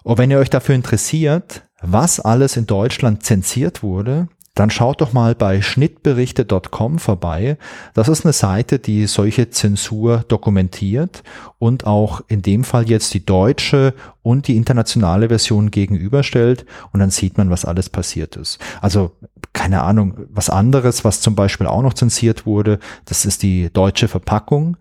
Und 0.05 0.19
wenn 0.19 0.31
ihr 0.31 0.39
euch 0.39 0.51
dafür 0.51 0.77
interessiert, 0.77 1.63
was 1.83 2.21
alles 2.21 2.57
in 2.57 2.67
Deutschland 2.67 3.25
zensiert 3.25 3.83
wurde, 3.83 4.29
dann 4.59 4.71
schaut 4.71 5.01
doch 5.01 5.13
mal 5.13 5.35
bei 5.37 5.63
schnittberichte.com 5.63 6.99
vorbei. 6.99 7.59
Das 7.95 8.09
ist 8.09 8.25
eine 8.25 8.33
Seite, 8.33 8.81
die 8.81 9.07
solche 9.07 9.51
Zensur 9.51 10.25
dokumentiert 10.27 11.23
und 11.59 11.87
auch 11.87 12.23
in 12.27 12.43
dem 12.43 12.65
Fall 12.65 12.89
jetzt 12.89 13.15
die 13.15 13.25
deutsche 13.25 13.95
und 14.23 14.49
die 14.49 14.57
internationale 14.57 15.29
Version 15.29 15.71
gegenüberstellt 15.71 16.67
und 16.93 17.01
dann 17.01 17.11
sieht 17.11 17.39
man, 17.39 17.51
was 17.51 17.65
alles 17.65 17.89
passiert 17.89 18.37
ist. 18.37 18.59
Also 18.81 19.13
keine 19.53 19.83
Ahnung, 19.83 20.27
was 20.31 20.51
anderes, 20.51 21.05
was 21.05 21.21
zum 21.21 21.35
Beispiel 21.35 21.67
auch 21.67 21.83
noch 21.83 21.95
zensiert 21.95 22.45
wurde, 22.45 22.79
das 23.05 23.25
ist 23.25 23.43
die 23.43 23.73
deutsche 23.73 24.09
Verpackung. 24.09 24.77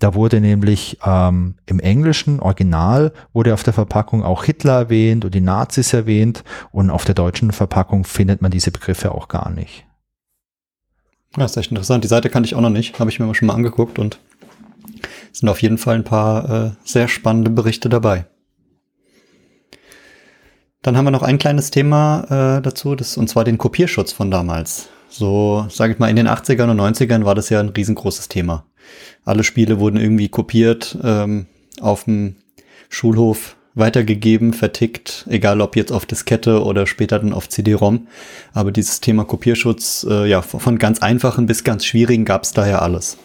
Da 0.00 0.14
wurde 0.14 0.40
nämlich 0.40 0.98
ähm, 1.04 1.56
im 1.66 1.78
englischen 1.78 2.40
Original 2.40 3.12
wurde 3.34 3.52
auf 3.52 3.62
der 3.62 3.74
Verpackung 3.74 4.24
auch 4.24 4.44
Hitler 4.44 4.72
erwähnt 4.72 5.26
und 5.26 5.34
die 5.34 5.42
Nazis 5.42 5.92
erwähnt 5.92 6.42
und 6.72 6.88
auf 6.90 7.04
der 7.04 7.14
deutschen 7.14 7.52
Verpackung 7.52 8.04
findet 8.04 8.40
man 8.40 8.50
diese 8.50 8.70
Begriffe 8.70 9.12
auch 9.12 9.28
gar 9.28 9.50
nicht. 9.50 9.86
Ja, 11.36 11.44
ist 11.44 11.58
echt 11.58 11.70
interessant. 11.70 12.02
Die 12.02 12.08
Seite 12.08 12.30
kannte 12.30 12.46
ich 12.46 12.54
auch 12.54 12.62
noch 12.62 12.70
nicht, 12.70 12.98
habe 12.98 13.10
ich 13.10 13.20
mir 13.20 13.32
schon 13.34 13.46
mal 13.46 13.54
angeguckt 13.54 13.98
und 13.98 14.18
sind 15.32 15.50
auf 15.50 15.60
jeden 15.60 15.78
Fall 15.78 15.96
ein 15.96 16.04
paar 16.04 16.50
äh, 16.50 16.70
sehr 16.82 17.06
spannende 17.06 17.50
Berichte 17.50 17.90
dabei. 17.90 18.24
Dann 20.80 20.96
haben 20.96 21.04
wir 21.04 21.10
noch 21.10 21.22
ein 21.22 21.38
kleines 21.38 21.70
Thema 21.70 22.56
äh, 22.56 22.62
dazu, 22.62 22.96
das, 22.96 23.18
und 23.18 23.28
zwar 23.28 23.44
den 23.44 23.58
Kopierschutz 23.58 24.12
von 24.12 24.30
damals. 24.30 24.88
So, 25.10 25.66
sage 25.68 25.92
ich 25.92 25.98
mal, 25.98 26.08
in 26.08 26.16
den 26.16 26.28
80ern 26.28 26.70
und 26.70 26.80
90ern 26.80 27.24
war 27.24 27.34
das 27.34 27.50
ja 27.50 27.60
ein 27.60 27.70
riesengroßes 27.70 28.28
Thema. 28.28 28.64
Alle 29.24 29.44
Spiele 29.44 29.80
wurden 29.80 29.98
irgendwie 29.98 30.28
kopiert, 30.28 30.96
ähm, 31.02 31.46
auf 31.80 32.04
dem 32.04 32.36
Schulhof 32.88 33.56
weitergegeben, 33.74 34.52
vertickt, 34.52 35.26
egal 35.28 35.60
ob 35.60 35.76
jetzt 35.76 35.92
auf 35.92 36.06
Diskette 36.06 36.64
oder 36.64 36.86
später 36.86 37.18
dann 37.18 37.32
auf 37.32 37.48
CD-ROM. 37.48 38.06
Aber 38.52 38.72
dieses 38.72 39.00
Thema 39.00 39.24
Kopierschutz, 39.24 40.06
äh, 40.08 40.28
ja, 40.28 40.42
von 40.42 40.78
ganz 40.78 41.00
einfachen 41.00 41.46
bis 41.46 41.64
ganz 41.64 41.84
schwierigen 41.84 42.24
gab 42.24 42.44
es 42.44 42.52
daher 42.52 42.82
alles. 42.82 43.16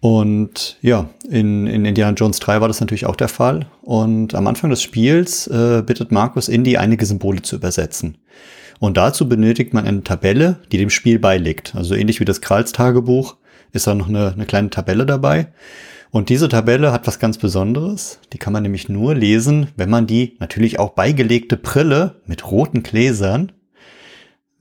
Und 0.00 0.78
ja, 0.82 1.08
in, 1.30 1.66
in 1.66 1.84
Indiana 1.84 2.14
Jones 2.14 2.40
3 2.40 2.60
war 2.60 2.68
das 2.68 2.80
natürlich 2.80 3.06
auch 3.06 3.16
der 3.16 3.28
Fall. 3.28 3.66
Und 3.82 4.34
am 4.34 4.46
Anfang 4.46 4.70
des 4.70 4.82
Spiels 4.82 5.46
äh, 5.46 5.82
bittet 5.86 6.10
Markus 6.10 6.48
Indy 6.48 6.76
einige 6.76 7.06
Symbole 7.06 7.42
zu 7.42 7.56
übersetzen. 7.56 8.18
Und 8.78 8.96
dazu 8.96 9.28
benötigt 9.28 9.74
man 9.74 9.86
eine 9.86 10.02
Tabelle, 10.02 10.58
die 10.70 10.78
dem 10.78 10.90
Spiel 10.90 11.18
beiliegt. 11.18 11.74
Also 11.74 11.94
ähnlich 11.94 12.20
wie 12.20 12.24
das 12.24 12.40
Kralls 12.40 12.72
Tagebuch 12.72 13.36
ist 13.72 13.86
da 13.86 13.94
noch 13.94 14.08
eine, 14.08 14.32
eine 14.32 14.46
kleine 14.46 14.70
Tabelle 14.70 15.06
dabei. 15.06 15.48
Und 16.10 16.28
diese 16.28 16.48
Tabelle 16.48 16.92
hat 16.92 17.06
was 17.06 17.18
ganz 17.18 17.38
Besonderes. 17.38 18.18
Die 18.32 18.38
kann 18.38 18.52
man 18.52 18.62
nämlich 18.62 18.88
nur 18.88 19.14
lesen, 19.14 19.68
wenn 19.76 19.88
man 19.88 20.06
die 20.06 20.36
natürlich 20.40 20.78
auch 20.78 20.90
beigelegte 20.90 21.56
Brille 21.56 22.16
mit 22.26 22.50
roten 22.50 22.82
Gläsern 22.82 23.52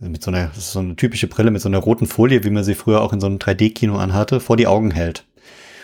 mit 0.09 0.24
so 0.24 0.32
einer, 0.32 0.47
das 0.47 0.57
ist 0.57 0.72
so 0.72 0.80
eine 0.80 0.95
typische 0.95 1.28
Brille 1.28 1.51
mit 1.51 1.62
so 1.62 1.70
einer 1.70 1.78
roten 1.78 2.07
Folie, 2.07 2.43
wie 2.43 2.49
man 2.49 2.64
sie 2.64 2.74
früher 2.74 3.01
auch 3.01 3.14
in 3.14 3.20
so 3.20 3.28
einem 3.28 3.38
3D-Kino 3.38 3.97
anhatte, 3.97 4.39
vor 4.39 4.57
die 4.57 4.68
Augen 4.68 4.91
hält. 4.91 5.26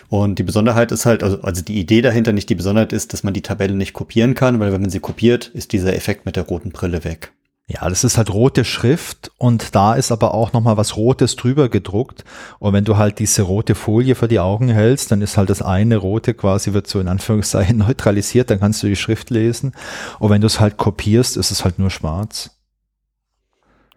Und 0.08 0.38
die 0.38 0.42
Besonderheit 0.42 0.90
ist 0.90 1.06
halt, 1.06 1.22
also, 1.22 1.42
also 1.42 1.62
die 1.62 1.78
Idee 1.78 2.00
dahinter 2.00 2.32
nicht 2.32 2.48
die 2.48 2.54
Besonderheit 2.54 2.92
ist, 2.92 3.12
dass 3.12 3.22
man 3.22 3.34
die 3.34 3.42
Tabelle 3.42 3.74
nicht 3.74 3.92
kopieren 3.92 4.34
kann, 4.34 4.58
weil 4.58 4.72
wenn 4.72 4.80
man 4.80 4.90
sie 4.90 5.00
kopiert, 5.00 5.48
ist 5.48 5.72
dieser 5.72 5.94
Effekt 5.94 6.24
mit 6.26 6.36
der 6.36 6.44
roten 6.44 6.70
Brille 6.70 7.04
weg. 7.04 7.32
Ja, 7.70 7.86
das 7.86 8.02
ist 8.02 8.16
halt 8.16 8.32
rote 8.32 8.64
Schrift 8.64 9.30
und 9.36 9.74
da 9.74 9.94
ist 9.94 10.10
aber 10.10 10.32
auch 10.32 10.54
nochmal 10.54 10.78
was 10.78 10.96
Rotes 10.96 11.36
drüber 11.36 11.68
gedruckt. 11.68 12.24
Und 12.58 12.72
wenn 12.72 12.84
du 12.84 12.96
halt 12.96 13.18
diese 13.18 13.42
rote 13.42 13.74
Folie 13.74 14.14
vor 14.14 14.26
die 14.26 14.40
Augen 14.40 14.70
hältst, 14.70 15.12
dann 15.12 15.20
ist 15.20 15.36
halt 15.36 15.50
das 15.50 15.60
eine 15.60 15.98
rote 15.98 16.32
quasi 16.32 16.72
wird 16.72 16.86
so 16.86 16.98
in 16.98 17.08
Anführungszeichen 17.08 17.76
neutralisiert, 17.86 18.48
dann 18.48 18.60
kannst 18.60 18.82
du 18.82 18.86
die 18.86 18.96
Schrift 18.96 19.28
lesen. 19.28 19.74
Und 20.18 20.30
wenn 20.30 20.40
du 20.40 20.46
es 20.46 20.60
halt 20.60 20.78
kopierst, 20.78 21.36
ist 21.36 21.50
es 21.50 21.62
halt 21.62 21.78
nur 21.78 21.90
schwarz. 21.90 22.58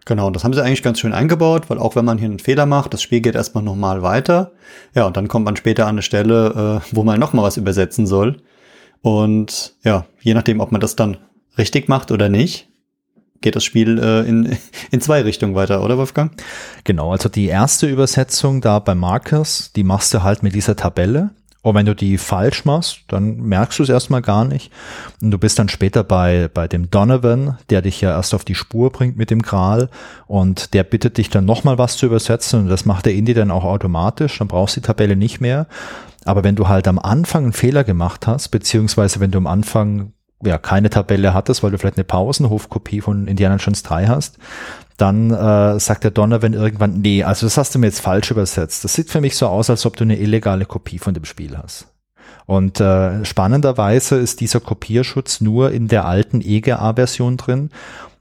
Genau, 0.03 0.27
und 0.27 0.35
das 0.35 0.43
haben 0.43 0.53
sie 0.53 0.61
eigentlich 0.61 0.83
ganz 0.83 0.99
schön 0.99 1.13
eingebaut, 1.13 1.69
weil 1.69 1.77
auch 1.77 1.95
wenn 1.95 2.03
man 2.03 2.17
hier 2.17 2.27
einen 2.27 2.39
Fehler 2.39 2.65
macht, 2.65 2.93
das 2.93 3.01
Spiel 3.01 3.21
geht 3.21 3.35
erstmal 3.35 3.63
nochmal 3.63 4.01
weiter. 4.01 4.51
Ja, 4.95 5.05
und 5.05 5.15
dann 5.15 5.29
kommt 5.29 5.45
man 5.45 5.55
später 5.55 5.85
an 5.85 5.91
eine 5.91 6.01
Stelle, 6.01 6.81
äh, 6.83 6.95
wo 6.95 7.03
man 7.03 7.21
nochmal 7.21 7.45
was 7.45 7.55
übersetzen 7.55 8.05
soll. 8.05 8.41
Und 9.01 9.75
ja, 9.83 10.07
je 10.19 10.33
nachdem, 10.33 10.59
ob 10.59 10.73
man 10.73 10.81
das 10.81 10.97
dann 10.97 11.17
richtig 11.57 11.87
macht 11.87 12.11
oder 12.11 12.27
nicht, 12.27 12.70
geht 13.41 13.55
das 13.55 13.63
Spiel 13.63 13.99
äh, 13.99 14.27
in, 14.27 14.57
in 14.91 15.01
zwei 15.01 15.21
Richtungen 15.21 15.55
weiter, 15.55 15.83
oder 15.83 15.97
Wolfgang? 15.97 16.31
Genau, 16.83 17.11
also 17.11 17.29
die 17.29 17.47
erste 17.47 17.87
Übersetzung 17.87 18.61
da 18.61 18.79
bei 18.79 18.95
Markers, 18.95 19.71
die 19.75 19.83
machst 19.83 20.13
du 20.13 20.23
halt 20.23 20.43
mit 20.43 20.55
dieser 20.55 20.75
Tabelle. 20.75 21.31
Und 21.63 21.75
wenn 21.75 21.85
du 21.85 21.93
die 21.93 22.17
falsch 22.17 22.65
machst, 22.65 23.01
dann 23.07 23.37
merkst 23.37 23.77
du 23.77 23.83
es 23.83 23.89
erstmal 23.89 24.23
gar 24.23 24.45
nicht. 24.45 24.71
Und 25.21 25.29
du 25.29 25.37
bist 25.37 25.59
dann 25.59 25.69
später 25.69 26.03
bei, 26.03 26.49
bei 26.51 26.67
dem 26.67 26.89
Donovan, 26.89 27.59
der 27.69 27.83
dich 27.83 28.01
ja 28.01 28.11
erst 28.11 28.33
auf 28.33 28.43
die 28.43 28.55
Spur 28.55 28.91
bringt 28.91 29.15
mit 29.15 29.29
dem 29.29 29.43
Gral. 29.43 29.89
Und 30.25 30.73
der 30.73 30.83
bittet 30.83 31.17
dich 31.17 31.29
dann 31.29 31.45
nochmal 31.45 31.77
was 31.77 31.97
zu 31.97 32.07
übersetzen. 32.07 32.61
Und 32.61 32.69
das 32.69 32.85
macht 32.85 33.05
der 33.05 33.13
Indie 33.13 33.35
dann 33.35 33.51
auch 33.51 33.63
automatisch. 33.63 34.39
Dann 34.39 34.47
brauchst 34.47 34.75
du 34.75 34.81
die 34.81 34.87
Tabelle 34.87 35.15
nicht 35.15 35.39
mehr. 35.39 35.67
Aber 36.25 36.43
wenn 36.43 36.55
du 36.55 36.67
halt 36.67 36.87
am 36.87 36.97
Anfang 36.97 37.43
einen 37.43 37.53
Fehler 37.53 37.83
gemacht 37.83 38.25
hast, 38.25 38.49
beziehungsweise 38.49 39.19
wenn 39.19 39.31
du 39.31 39.37
am 39.37 39.47
Anfang 39.47 40.13
ja 40.43 40.57
keine 40.57 40.89
Tabelle 40.89 41.33
hattest, 41.33 41.63
weil 41.63 41.71
du 41.71 41.77
vielleicht 41.77 41.97
eine 41.97 42.03
Pausenhofkopie 42.03 43.01
von 43.01 43.27
Indiana 43.27 43.57
Jones 43.57 43.83
3 43.83 44.07
hast, 44.07 44.37
dann 44.97 45.31
äh, 45.31 45.79
sagt 45.79 46.03
der 46.03 46.11
Donovan 46.11 46.53
irgendwann, 46.53 47.01
nee, 47.01 47.23
also 47.23 47.45
das 47.45 47.57
hast 47.57 47.73
du 47.73 47.79
mir 47.79 47.87
jetzt 47.87 48.01
falsch 48.01 48.31
übersetzt. 48.31 48.83
Das 48.83 48.93
sieht 48.93 49.09
für 49.09 49.21
mich 49.21 49.35
so 49.35 49.47
aus, 49.47 49.69
als 49.69 49.85
ob 49.85 49.97
du 49.97 50.03
eine 50.03 50.17
illegale 50.17 50.65
Kopie 50.65 50.99
von 50.99 51.13
dem 51.13 51.25
Spiel 51.25 51.57
hast. 51.57 51.87
Und 52.45 52.79
äh, 52.79 53.23
spannenderweise 53.25 54.17
ist 54.17 54.41
dieser 54.41 54.59
Kopierschutz 54.59 55.41
nur 55.41 55.71
in 55.71 55.87
der 55.87 56.05
alten 56.05 56.41
EGA-Version 56.41 57.37
drin 57.37 57.69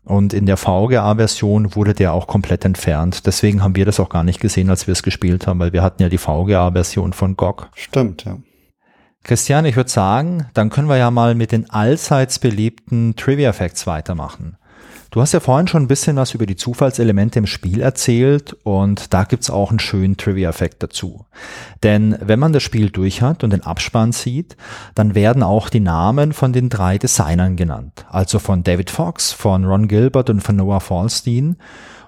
und 0.04 0.32
in 0.32 0.46
der 0.46 0.56
VGA-Version 0.56 1.74
wurde 1.74 1.94
der 1.94 2.12
auch 2.12 2.26
komplett 2.26 2.64
entfernt. 2.64 3.26
Deswegen 3.26 3.62
haben 3.62 3.76
wir 3.76 3.84
das 3.84 4.00
auch 4.00 4.08
gar 4.08 4.24
nicht 4.24 4.40
gesehen, 4.40 4.70
als 4.70 4.86
wir 4.86 4.92
es 4.92 5.02
gespielt 5.02 5.46
haben, 5.46 5.60
weil 5.60 5.72
wir 5.72 5.82
hatten 5.82 6.02
ja 6.02 6.08
die 6.08 6.18
VGA-Version 6.18 7.12
von 7.12 7.36
GOG. 7.36 7.68
Stimmt, 7.74 8.24
ja. 8.24 8.36
Christian, 9.22 9.66
ich 9.66 9.76
würde 9.76 9.90
sagen, 9.90 10.46
dann 10.54 10.70
können 10.70 10.88
wir 10.88 10.96
ja 10.96 11.10
mal 11.10 11.34
mit 11.34 11.52
den 11.52 11.68
allseits 11.70 12.38
beliebten 12.38 13.14
Trivia 13.16 13.52
Facts 13.52 13.86
weitermachen. 13.86 14.56
Du 15.10 15.20
hast 15.20 15.32
ja 15.32 15.40
vorhin 15.40 15.66
schon 15.66 15.82
ein 15.82 15.88
bisschen 15.88 16.16
was 16.16 16.34
über 16.34 16.46
die 16.46 16.54
Zufallselemente 16.54 17.40
im 17.40 17.46
Spiel 17.46 17.80
erzählt 17.80 18.56
und 18.62 19.12
da 19.12 19.24
gibt's 19.24 19.50
auch 19.50 19.70
einen 19.70 19.80
schönen 19.80 20.16
Trivia-Effekt 20.16 20.84
dazu. 20.84 21.26
Denn 21.82 22.16
wenn 22.20 22.38
man 22.38 22.52
das 22.52 22.62
Spiel 22.62 22.90
durch 22.90 23.20
hat 23.20 23.42
und 23.42 23.52
den 23.52 23.64
Abspann 23.64 24.12
sieht, 24.12 24.56
dann 24.94 25.16
werden 25.16 25.42
auch 25.42 25.68
die 25.68 25.80
Namen 25.80 26.32
von 26.32 26.52
den 26.52 26.68
drei 26.68 26.96
Designern 26.96 27.56
genannt. 27.56 28.06
Also 28.08 28.38
von 28.38 28.62
David 28.62 28.88
Fox, 28.88 29.32
von 29.32 29.64
Ron 29.64 29.88
Gilbert 29.88 30.30
und 30.30 30.42
von 30.42 30.54
Noah 30.54 30.80
Falstein. 30.80 31.56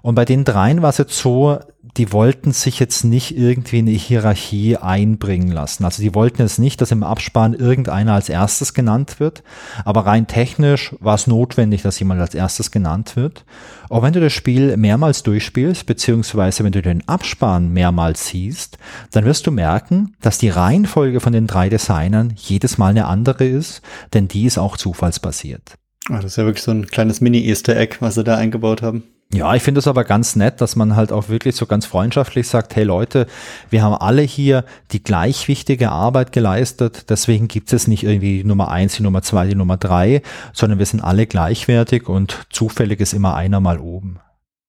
Und 0.03 0.15
bei 0.15 0.25
den 0.25 0.45
dreien 0.45 0.81
war 0.81 0.91
es 0.91 0.99
jetzt 0.99 1.19
so, 1.19 1.59
die 1.97 2.13
wollten 2.13 2.53
sich 2.53 2.81
jetzt 2.81 3.05
nicht 3.05 3.37
irgendwie 3.37 3.81
in 3.81 3.87
die 3.87 3.99
Hierarchie 3.99 4.79
einbringen 4.79 5.51
lassen. 5.51 5.85
Also 5.85 6.03
die 6.03 6.15
wollten 6.15 6.41
jetzt 6.41 6.59
nicht, 6.59 6.81
dass 6.81 6.91
im 6.91 7.03
Abspann 7.03 7.53
irgendeiner 7.53 8.15
als 8.15 8.31
erstes 8.31 8.73
genannt 8.73 9.21
wird, 9.21 9.43
aber 9.85 10.07
rein 10.07 10.27
technisch 10.27 10.95
war 11.01 11.17
es 11.17 11.27
notwendig, 11.27 11.83
dass 11.83 11.99
jemand 11.99 12.21
als 12.21 12.35
erstes 12.35 12.71
genannt 12.71 13.17
wird. 13.17 13.45
Auch 13.91 14.03
wenn 14.03 14.15
du 14.15 14.21
das 14.21 14.33
Spiel 14.33 14.77
mehrmals 14.79 15.23
durchspielst, 15.23 15.85
beziehungsweise 15.85 16.65
wenn 16.65 16.73
du 16.73 16.81
den 16.81 17.07
Abspann 17.09 17.73
mehrmals 17.73 18.27
siehst, 18.29 18.79
dann 19.11 19.27
wirst 19.27 19.47
du 19.47 19.51
merken, 19.51 20.15
dass 20.23 20.39
die 20.39 20.49
Reihenfolge 20.49 21.21
von 21.21 21.35
den 21.35 21.47
drei 21.47 21.69
Designern 21.69 22.33
jedes 22.37 22.79
Mal 22.79 22.89
eine 22.89 23.05
andere 23.05 23.45
ist, 23.45 23.83
denn 24.15 24.29
die 24.29 24.47
ist 24.47 24.57
auch 24.57 24.79
zufallsbasiert. 24.79 25.75
Ah, 26.09 26.17
das 26.17 26.33
ist 26.33 26.37
ja 26.37 26.45
wirklich 26.45 26.65
so 26.65 26.73
ein 26.73 26.87
kleines 26.87 27.21
Mini-Easter 27.21 27.77
Egg, 27.77 27.99
was 28.01 28.15
sie 28.15 28.25
da 28.25 28.37
eingebaut 28.37 28.83
haben. 28.83 29.05
Ja, 29.35 29.55
ich 29.55 29.63
finde 29.63 29.79
es 29.79 29.87
aber 29.87 30.05
ganz 30.05 30.37
nett, 30.37 30.61
dass 30.61 30.77
man 30.77 30.95
halt 30.95 31.11
auch 31.11 31.31
wirklich 31.31 31.57
so 31.57 31.65
ganz 31.65 31.87
freundschaftlich 31.87 32.47
sagt, 32.47 32.77
hey 32.77 32.85
Leute, 32.85 33.27
wir 33.71 33.83
haben 33.83 33.95
alle 33.95 34.21
hier 34.21 34.67
die 34.91 35.03
gleich 35.03 35.49
wichtige 35.49 35.91
Arbeit 35.91 36.33
geleistet, 36.33 37.09
deswegen 37.09 37.49
gibt 37.49 37.73
es 37.73 37.89
nicht 37.89 38.05
irgendwie 38.05 38.43
die 38.43 38.45
Nummer 38.45 38.71
eins, 38.71 38.97
die 38.97 39.03
Nummer 39.03 39.23
zwei, 39.23 39.47
die 39.47 39.55
Nummer 39.55 39.79
drei, 39.79 40.21
sondern 40.53 40.79
wir 40.79 40.85
sind 40.85 41.01
alle 41.01 41.27
gleichwertig 41.27 42.11
und 42.11 42.47
zufällig 42.51 43.01
ist 43.01 43.15
immer 43.15 43.35
einer 43.35 43.61
mal 43.61 43.79
oben. 43.79 44.21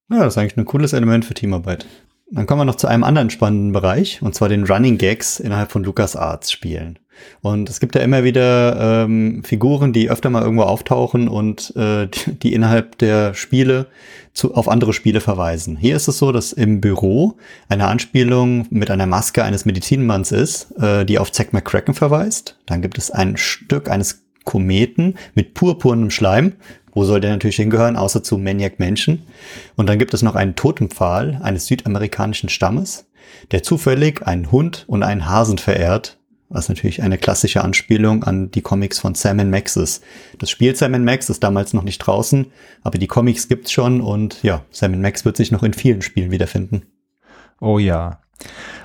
Ja, 0.09 0.23
das 0.23 0.35
ist 0.35 0.37
eigentlich 0.37 0.55
ein 0.55 0.65
cooles 0.65 0.93
Element 0.93 1.25
für 1.25 1.33
Teamarbeit. 1.33 1.85
Dann 2.31 2.45
kommen 2.45 2.61
wir 2.61 2.65
noch 2.65 2.75
zu 2.75 2.87
einem 2.87 3.03
anderen 3.03 3.31
spannenden 3.31 3.73
Bereich, 3.73 4.21
und 4.21 4.33
zwar 4.33 4.47
den 4.47 4.65
Running 4.65 4.97
Gags 4.97 5.41
innerhalb 5.41 5.73
von 5.73 5.83
LucasArts 5.83 6.53
Spielen. 6.53 6.99
Und 7.41 7.69
es 7.69 7.79
gibt 7.79 7.95
ja 7.95 8.01
immer 8.01 8.23
wieder 8.23 9.03
ähm, 9.03 9.43
Figuren, 9.43 9.93
die 9.93 10.09
öfter 10.09 10.29
mal 10.29 10.43
irgendwo 10.43 10.63
auftauchen 10.63 11.27
und 11.27 11.75
äh, 11.75 12.07
die, 12.07 12.33
die 12.39 12.53
innerhalb 12.53 12.97
der 12.97 13.33
Spiele 13.33 13.87
zu, 14.33 14.55
auf 14.55 14.67
andere 14.67 14.93
Spiele 14.93 15.21
verweisen. 15.21 15.77
Hier 15.77 15.95
ist 15.95 16.07
es 16.07 16.17
so, 16.17 16.31
dass 16.31 16.53
im 16.53 16.81
Büro 16.81 17.35
eine 17.69 17.87
Anspielung 17.87 18.65
mit 18.69 18.89
einer 18.91 19.05
Maske 19.05 19.43
eines 19.43 19.65
Medizinmanns 19.65 20.31
ist, 20.31 20.71
äh, 20.79 21.05
die 21.05 21.19
auf 21.19 21.31
Zack 21.31 21.53
McCracken 21.53 21.93
verweist. 21.93 22.57
Dann 22.65 22.81
gibt 22.81 22.97
es 22.97 23.11
ein 23.11 23.37
Stück 23.37 23.89
eines 23.89 24.23
Kometen 24.43 25.15
mit 25.35 25.53
purpurnem 25.53 26.09
Schleim. 26.09 26.53
Wo 26.93 27.03
soll 27.03 27.21
der 27.21 27.31
natürlich 27.31 27.55
hingehören, 27.55 27.95
außer 27.95 28.23
zu 28.23 28.37
Maniac 28.37 28.79
Menschen? 28.79 29.23
Und 29.75 29.89
dann 29.89 29.97
gibt 29.97 30.13
es 30.13 30.21
noch 30.21 30.35
einen 30.35 30.55
Totempfahl 30.55 31.39
eines 31.41 31.65
südamerikanischen 31.65 32.49
Stammes, 32.49 33.05
der 33.51 33.63
zufällig 33.63 34.25
einen 34.27 34.51
Hund 34.51 34.85
und 34.87 35.01
einen 35.01 35.27
Hasen 35.27 35.57
verehrt, 35.57 36.17
was 36.53 36.69
natürlich 36.69 37.01
eine 37.01 37.17
klassische 37.17 37.63
Anspielung 37.63 38.23
an 38.23 38.51
die 38.51 38.61
Comics 38.61 38.99
von 38.99 39.15
Sam 39.15 39.49
Max 39.49 39.75
ist. 39.75 40.03
Das 40.37 40.49
Spiel 40.49 40.75
Sam 40.75 41.03
Max 41.03 41.29
ist 41.29 41.43
damals 41.43 41.73
noch 41.73 41.83
nicht 41.83 41.99
draußen, 41.99 42.47
aber 42.83 42.97
die 42.97 43.07
Comics 43.07 43.47
gibt's 43.47 43.71
schon 43.71 43.99
und 43.99 44.41
ja, 44.43 44.63
Sam 44.71 45.01
Max 45.01 45.25
wird 45.25 45.35
sich 45.35 45.51
noch 45.51 45.63
in 45.63 45.73
vielen 45.73 46.01
Spielen 46.01 46.31
wiederfinden. 46.31 46.83
Oh 47.59 47.79
ja. 47.79 48.19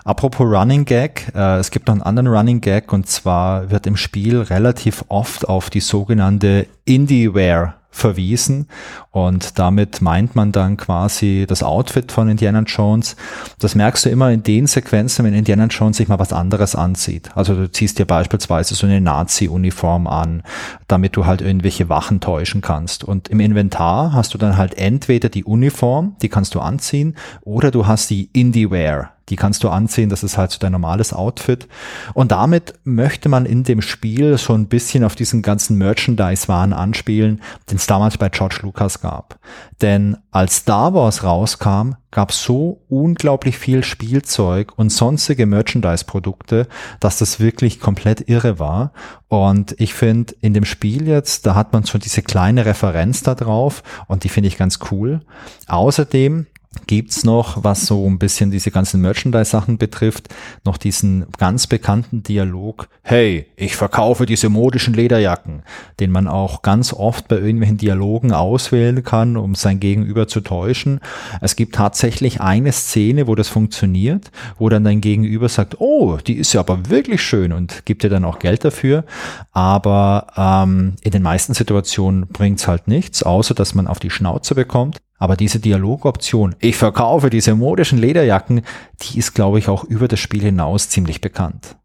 Apropos 0.05 0.47
Running 0.47 0.85
Gag, 0.85 1.33
äh, 1.35 1.59
es 1.59 1.71
gibt 1.71 1.89
noch 1.89 1.95
einen 1.95 2.03
anderen 2.03 2.29
Running 2.29 2.61
Gag 2.61 2.93
und 2.93 3.07
zwar 3.07 3.71
wird 3.71 3.87
im 3.87 3.97
Spiel 3.97 4.41
relativ 4.41 5.05
oft 5.09 5.49
auf 5.49 5.69
die 5.69 5.81
sogenannte 5.81 6.67
Indieware 6.85 7.75
verwiesen 7.99 8.69
und 9.11 9.59
damit 9.59 10.01
meint 10.01 10.37
man 10.37 10.53
dann 10.53 10.77
quasi 10.77 11.45
das 11.49 11.63
Outfit 11.63 12.13
von 12.13 12.29
Indiana 12.29 12.61
Jones. 12.61 13.17
Das 13.59 13.75
merkst 13.75 14.07
du 14.07 14.11
immer 14.11 14.31
in 14.31 14.43
den 14.43 14.67
Sequenzen, 14.67 15.25
wenn 15.25 15.35
Indiana 15.35 15.67
Jones 15.67 15.97
sich 15.97 16.09
mal 16.09 16.19
was 16.19 16.33
anderes 16.33 16.75
anzieht. 16.75 17.31
Also 17.35 17.55
du 17.55 17.71
ziehst 17.71 17.99
dir 17.99 18.07
beispielsweise 18.07 18.75
so 18.75 18.87
eine 18.87 19.01
Nazi-Uniform 19.01 20.07
an, 20.07 20.43
damit 20.87 21.17
du 21.17 21.27
halt 21.27 21.41
irgendwelche 21.41 21.89
Wachen 21.89 22.21
täuschen 22.21 22.61
kannst. 22.61 23.05
Und 23.05 23.29
im 23.29 23.41
Inventar 23.41 24.13
hast 24.13 24.35
du 24.35 24.39
dann 24.39 24.57
halt 24.57 24.79
entweder 24.79 25.29
die 25.29 25.45
Uniform, 25.45 26.17
die 26.23 26.29
kannst 26.29 26.55
du 26.55 26.61
anziehen, 26.61 27.17
oder 27.43 27.71
du 27.71 27.87
hast 27.87 28.11
die 28.11 28.31
Indie-Wear. 28.33 29.13
Die 29.29 29.37
kannst 29.37 29.63
du 29.63 29.69
anziehen, 29.69 30.09
das 30.09 30.23
ist 30.23 30.39
halt 30.39 30.51
so 30.51 30.59
dein 30.59 30.73
normales 30.73 31.13
Outfit. 31.13 31.69
Und 32.15 32.33
damit 32.33 32.75
möchte 32.85 33.29
man 33.29 33.45
in 33.45 33.63
dem 33.63 33.83
Spiel 33.83 34.39
so 34.39 34.55
ein 34.55 34.69
bisschen 34.69 35.05
auf 35.05 35.17
diesen 35.17 35.43
ganzen 35.43 35.77
Merchandise-Wahn 35.77 36.73
anspielen, 36.73 37.43
den 37.71 37.77
es 37.77 37.87
damals 37.91 38.19
bei 38.19 38.29
George 38.29 38.61
Lucas 38.63 39.01
gab. 39.01 39.39
Denn 39.81 40.17
als 40.31 40.57
Star 40.57 40.95
Wars 40.95 41.25
rauskam, 41.25 41.95
gab 42.11 42.33
so 42.33 42.81
unglaublich 42.89 43.59
viel 43.59 43.85
Spielzeug 43.85 44.73
und 44.77 44.91
sonstige 44.91 45.47
Merchandise-Produkte, 45.47 46.67
dass 47.01 47.19
das 47.19 47.39
wirklich 47.41 47.81
komplett 47.81 48.29
irre 48.29 48.59
war. 48.59 48.93
Und 49.29 49.75
ich 49.79 49.95
finde, 49.95 50.35
in 50.41 50.55
dem 50.55 50.65
Spiel 50.65 51.07
jetzt, 51.07 51.47
da 51.47 51.55
hat 51.55 51.73
man 51.73 51.83
so 51.83 51.99
diese 51.99 52.23
kleine 52.23 52.65
Referenz 52.65 53.23
da 53.23 53.35
drauf 53.35 53.83
und 54.07 54.25
die 54.25 54.31
finde 54.31 54.49
ich 54.49 54.57
ganz 54.57 54.79
cool. 54.91 55.21
Außerdem 55.67 56.47
gibt's 56.87 57.25
noch, 57.25 57.65
was 57.65 57.87
so 57.87 58.07
ein 58.07 58.19
bisschen 58.19 58.51
diese 58.51 58.71
ganzen 58.71 59.01
Merchandise-Sachen 59.01 59.79
betrifft, 59.79 60.29
noch 60.65 60.77
diesen 60.77 61.27
ganz 61.39 61.67
bekannten 61.67 62.23
Dialog, 62.23 62.89
hey, 63.03 63.47
ich 63.57 63.77
verkaufe 63.77 64.27
diese 64.27 64.49
modischen 64.49 64.95
Lederjacken, 64.95 65.63
den 66.01 66.11
man 66.11 66.29
auch 66.29 66.63
ganz 66.63 66.93
oft 66.93 67.29
bei 67.29 67.37
irgendwelchen 67.37 67.79
Dialogen 67.79 68.33
auswählen 68.33 69.03
kann, 69.03 69.37
um 69.37 69.55
sein 69.55 69.81
Gegenüber 69.81 70.29
zu 70.29 70.41
täuschen. 70.41 71.01
Es 71.41 71.57
gibt 71.57 71.75
tatsächlich 71.75 72.41
eine 72.41 72.73
Szene, 72.73 73.27
wo 73.27 73.35
das 73.35 73.49
funktioniert, 73.49 74.31
wo 74.59 74.69
dann 74.69 74.85
dein 74.85 75.01
Gegenüber 75.01 75.49
sagt, 75.49 75.81
oh, 75.81 76.19
die 76.19 76.35
ist 76.35 76.53
ja 76.53 76.61
aber 76.61 76.91
wirklich 76.91 77.23
schön 77.23 77.53
und 77.53 77.85
gibt 77.87 78.03
dir 78.03 78.11
dann 78.11 78.25
auch 78.25 78.39
Geld 78.39 78.65
dafür. 78.65 79.05
Aber 79.53 80.27
ähm, 80.37 80.97
in 81.03 81.11
den 81.11 81.23
meisten 81.23 81.55
Situationen 81.55 82.27
bringt's 82.29 82.69
halt 82.69 82.89
nichts, 82.89 83.23
außer 83.23 83.55
dass 83.55 83.75
man 83.75 83.87
auf 83.87 83.99
die 83.99 84.11
Schnauze 84.11 84.55
bekommt. 84.55 84.99
Aber 85.19 85.37
diese 85.37 85.59
Dialogoption, 85.59 86.55
ich 86.61 86.77
verkaufe 86.77 87.29
diese 87.29 87.55
modischen 87.55 87.99
Lederjacken, 87.99 88.63
die 89.03 89.19
ist, 89.19 89.35
glaube 89.35 89.59
ich, 89.59 89.69
auch 89.69 89.85
über 89.85 90.09
das 90.09 90.21
Spiel 90.21 90.43
hinaus 90.43 90.89
ziemlich 90.89 91.21
bekannt. 91.21 91.77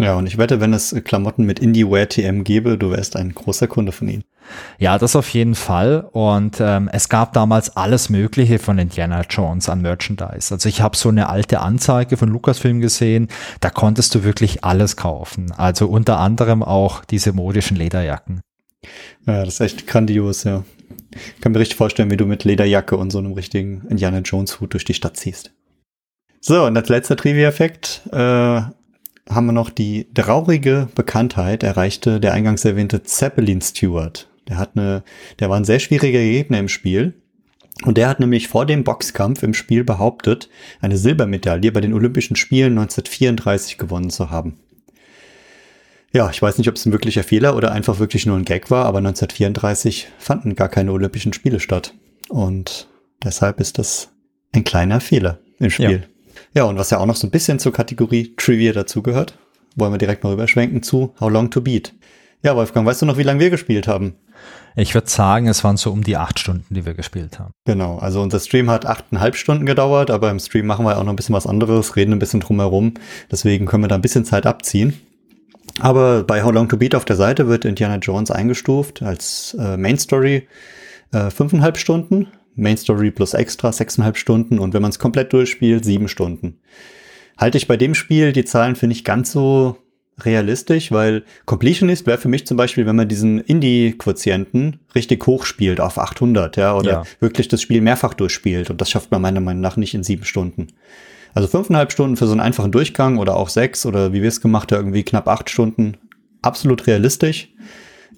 Ja, 0.00 0.14
und 0.16 0.26
ich 0.26 0.38
wette, 0.38 0.60
wenn 0.60 0.72
es 0.72 0.94
Klamotten 1.04 1.44
mit 1.44 1.58
Indie-Wear 1.58 2.08
TM 2.08 2.42
gäbe, 2.42 2.78
du 2.78 2.90
wärst 2.90 3.16
ein 3.16 3.34
großer 3.34 3.66
Kunde 3.66 3.92
von 3.92 4.08
ihnen. 4.08 4.24
Ja, 4.78 4.98
das 4.98 5.14
auf 5.14 5.28
jeden 5.28 5.54
Fall. 5.54 6.08
Und 6.12 6.56
ähm, 6.58 6.88
es 6.90 7.10
gab 7.10 7.34
damals 7.34 7.76
alles 7.76 8.08
Mögliche 8.08 8.58
von 8.58 8.78
Indiana 8.78 9.22
Jones 9.28 9.68
an 9.68 9.82
Merchandise. 9.82 10.54
Also 10.54 10.68
ich 10.70 10.80
habe 10.80 10.96
so 10.96 11.10
eine 11.10 11.28
alte 11.28 11.60
Anzeige 11.60 12.16
von 12.16 12.30
Lucasfilm 12.30 12.80
gesehen, 12.80 13.28
da 13.60 13.68
konntest 13.68 14.14
du 14.14 14.24
wirklich 14.24 14.64
alles 14.64 14.96
kaufen. 14.96 15.52
Also 15.52 15.86
unter 15.86 16.18
anderem 16.18 16.62
auch 16.62 17.04
diese 17.04 17.34
modischen 17.34 17.76
Lederjacken. 17.76 18.40
Ja, 19.26 19.44
das 19.44 19.54
ist 19.54 19.60
echt 19.60 19.86
grandios, 19.86 20.44
ja. 20.44 20.64
Ich 21.12 21.40
kann 21.40 21.52
mir 21.52 21.58
richtig 21.58 21.76
vorstellen, 21.76 22.10
wie 22.10 22.16
du 22.16 22.26
mit 22.26 22.44
Lederjacke 22.44 22.96
und 22.96 23.10
so 23.10 23.18
einem 23.18 23.32
richtigen 23.32 23.82
Indiana 23.88 24.18
Jones 24.18 24.60
Hut 24.60 24.72
durch 24.72 24.84
die 24.84 24.94
Stadt 24.94 25.16
ziehst. 25.16 25.52
So, 26.40 26.64
und 26.64 26.76
als 26.76 26.88
letzter 26.88 27.16
Trivia-Effekt 27.16 28.02
äh, 28.12 28.16
haben 28.16 29.46
wir 29.46 29.52
noch 29.52 29.70
die 29.70 30.08
traurige 30.14 30.88
Bekanntheit 30.94 31.62
erreichte 31.62 32.20
der 32.20 32.32
eingangs 32.32 32.64
erwähnte 32.64 33.02
Zeppelin 33.02 33.60
Stewart. 33.60 34.28
Der 34.48 34.58
hat 34.58 34.70
eine, 34.74 35.04
der 35.38 35.50
war 35.50 35.56
ein 35.56 35.64
sehr 35.64 35.78
schwieriger 35.78 36.20
Gegner 36.20 36.58
im 36.58 36.68
Spiel. 36.68 37.14
Und 37.84 37.96
der 37.96 38.08
hat 38.08 38.20
nämlich 38.20 38.48
vor 38.48 38.66
dem 38.66 38.84
Boxkampf 38.84 39.42
im 39.42 39.54
Spiel 39.54 39.84
behauptet, 39.84 40.50
eine 40.80 40.98
Silbermedaille 40.98 41.72
bei 41.72 41.80
den 41.80 41.94
Olympischen 41.94 42.36
Spielen 42.36 42.72
1934 42.78 43.78
gewonnen 43.78 44.10
zu 44.10 44.30
haben. 44.30 44.58
Ja, 46.12 46.28
ich 46.30 46.42
weiß 46.42 46.58
nicht, 46.58 46.68
ob 46.68 46.74
es 46.74 46.86
ein 46.86 46.92
wirklicher 46.92 47.22
Fehler 47.22 47.54
oder 47.54 47.70
einfach 47.72 48.00
wirklich 48.00 48.26
nur 48.26 48.36
ein 48.36 48.44
Gag 48.44 48.70
war, 48.70 48.84
aber 48.86 48.98
1934 48.98 50.08
fanden 50.18 50.56
gar 50.56 50.68
keine 50.68 50.92
Olympischen 50.92 51.32
Spiele 51.32 51.60
statt. 51.60 51.94
Und 52.28 52.88
deshalb 53.22 53.60
ist 53.60 53.78
das 53.78 54.08
ein 54.52 54.64
kleiner 54.64 55.00
Fehler 55.00 55.38
im 55.58 55.70
Spiel. 55.70 56.08
Ja, 56.52 56.62
ja 56.62 56.64
und 56.64 56.78
was 56.78 56.90
ja 56.90 56.98
auch 56.98 57.06
noch 57.06 57.16
so 57.16 57.26
ein 57.26 57.30
bisschen 57.30 57.60
zur 57.60 57.72
Kategorie 57.72 58.34
Trivia 58.36 58.72
dazugehört, 58.72 59.38
wollen 59.76 59.92
wir 59.92 59.98
direkt 59.98 60.24
mal 60.24 60.30
rüberschwenken 60.30 60.82
zu 60.82 61.14
How 61.20 61.30
Long 61.30 61.50
to 61.50 61.60
Beat. 61.60 61.94
Ja, 62.42 62.56
Wolfgang, 62.56 62.86
weißt 62.86 63.02
du 63.02 63.06
noch, 63.06 63.18
wie 63.18 63.22
lange 63.22 63.40
wir 63.40 63.50
gespielt 63.50 63.86
haben? 63.86 64.14
Ich 64.74 64.94
würde 64.94 65.10
sagen, 65.10 65.46
es 65.46 65.62
waren 65.62 65.76
so 65.76 65.92
um 65.92 66.02
die 66.02 66.16
acht 66.16 66.38
Stunden, 66.38 66.74
die 66.74 66.86
wir 66.86 66.94
gespielt 66.94 67.38
haben. 67.38 67.52
Genau, 67.66 67.98
also 67.98 68.22
unser 68.22 68.40
Stream 68.40 68.70
hat 68.70 68.86
achteinhalb 68.86 69.36
Stunden 69.36 69.66
gedauert, 69.66 70.10
aber 70.10 70.30
im 70.30 70.38
Stream 70.38 70.66
machen 70.66 70.86
wir 70.86 70.96
auch 70.96 71.04
noch 71.04 71.12
ein 71.12 71.16
bisschen 71.16 71.34
was 71.34 71.46
anderes, 71.46 71.96
reden 71.96 72.12
ein 72.12 72.18
bisschen 72.18 72.40
drumherum. 72.40 72.94
Deswegen 73.30 73.66
können 73.66 73.84
wir 73.84 73.88
da 73.88 73.96
ein 73.96 74.00
bisschen 74.00 74.24
Zeit 74.24 74.46
abziehen. 74.46 74.94
Aber 75.78 76.24
bei 76.24 76.42
How 76.42 76.52
Long 76.52 76.68
to 76.68 76.76
Beat 76.76 76.94
auf 76.94 77.04
der 77.04 77.16
Seite 77.16 77.48
wird 77.48 77.64
Indiana 77.64 77.96
Jones 77.96 78.30
eingestuft 78.30 79.02
als 79.02 79.56
äh, 79.58 79.76
Main 79.76 79.98
Story 79.98 80.46
äh, 81.12 81.30
fünfeinhalb 81.30 81.78
Stunden, 81.78 82.28
Main 82.54 82.76
Story 82.76 83.10
plus 83.10 83.34
extra 83.34 83.72
sechseinhalb 83.72 84.16
Stunden 84.16 84.58
und 84.58 84.74
wenn 84.74 84.82
man 84.82 84.90
es 84.90 84.98
komplett 84.98 85.32
durchspielt, 85.32 85.84
sieben 85.84 86.08
Stunden. 86.08 86.58
Halte 87.38 87.56
ich 87.56 87.66
bei 87.66 87.76
dem 87.76 87.94
Spiel 87.94 88.32
die 88.32 88.44
Zahlen 88.44 88.76
finde 88.76 88.94
ich 88.94 89.04
ganz 89.04 89.32
so 89.32 89.78
realistisch, 90.24 90.92
weil 90.92 91.24
Completionist 91.46 92.06
wäre 92.06 92.18
für 92.18 92.28
mich 92.28 92.46
zum 92.46 92.56
Beispiel, 92.56 92.84
wenn 92.84 92.96
man 92.96 93.08
diesen 93.08 93.40
Indie-Quotienten 93.40 94.80
richtig 94.94 95.26
hoch 95.26 95.46
spielt 95.46 95.80
auf 95.80 95.98
800, 95.98 96.56
ja, 96.58 96.76
oder 96.76 96.90
ja. 96.90 97.02
wirklich 97.20 97.48
das 97.48 97.62
Spiel 97.62 97.80
mehrfach 97.80 98.12
durchspielt 98.12 98.68
und 98.68 98.80
das 98.80 98.90
schafft 98.90 99.10
man 99.10 99.22
meiner 99.22 99.40
Meinung 99.40 99.62
nach 99.62 99.76
nicht 99.76 99.94
in 99.94 100.04
sieben 100.04 100.24
Stunden. 100.24 100.68
Also 101.34 101.48
fünfeinhalb 101.48 101.92
Stunden 101.92 102.16
für 102.16 102.26
so 102.26 102.32
einen 102.32 102.40
einfachen 102.40 102.72
Durchgang 102.72 103.18
oder 103.18 103.36
auch 103.36 103.48
sechs 103.48 103.86
oder 103.86 104.12
wie 104.12 104.22
wir 104.22 104.28
es 104.28 104.40
gemacht 104.40 104.72
haben, 104.72 104.80
irgendwie 104.80 105.04
knapp 105.04 105.28
acht 105.28 105.50
Stunden. 105.50 105.96
Absolut 106.42 106.86
realistisch. 106.86 107.48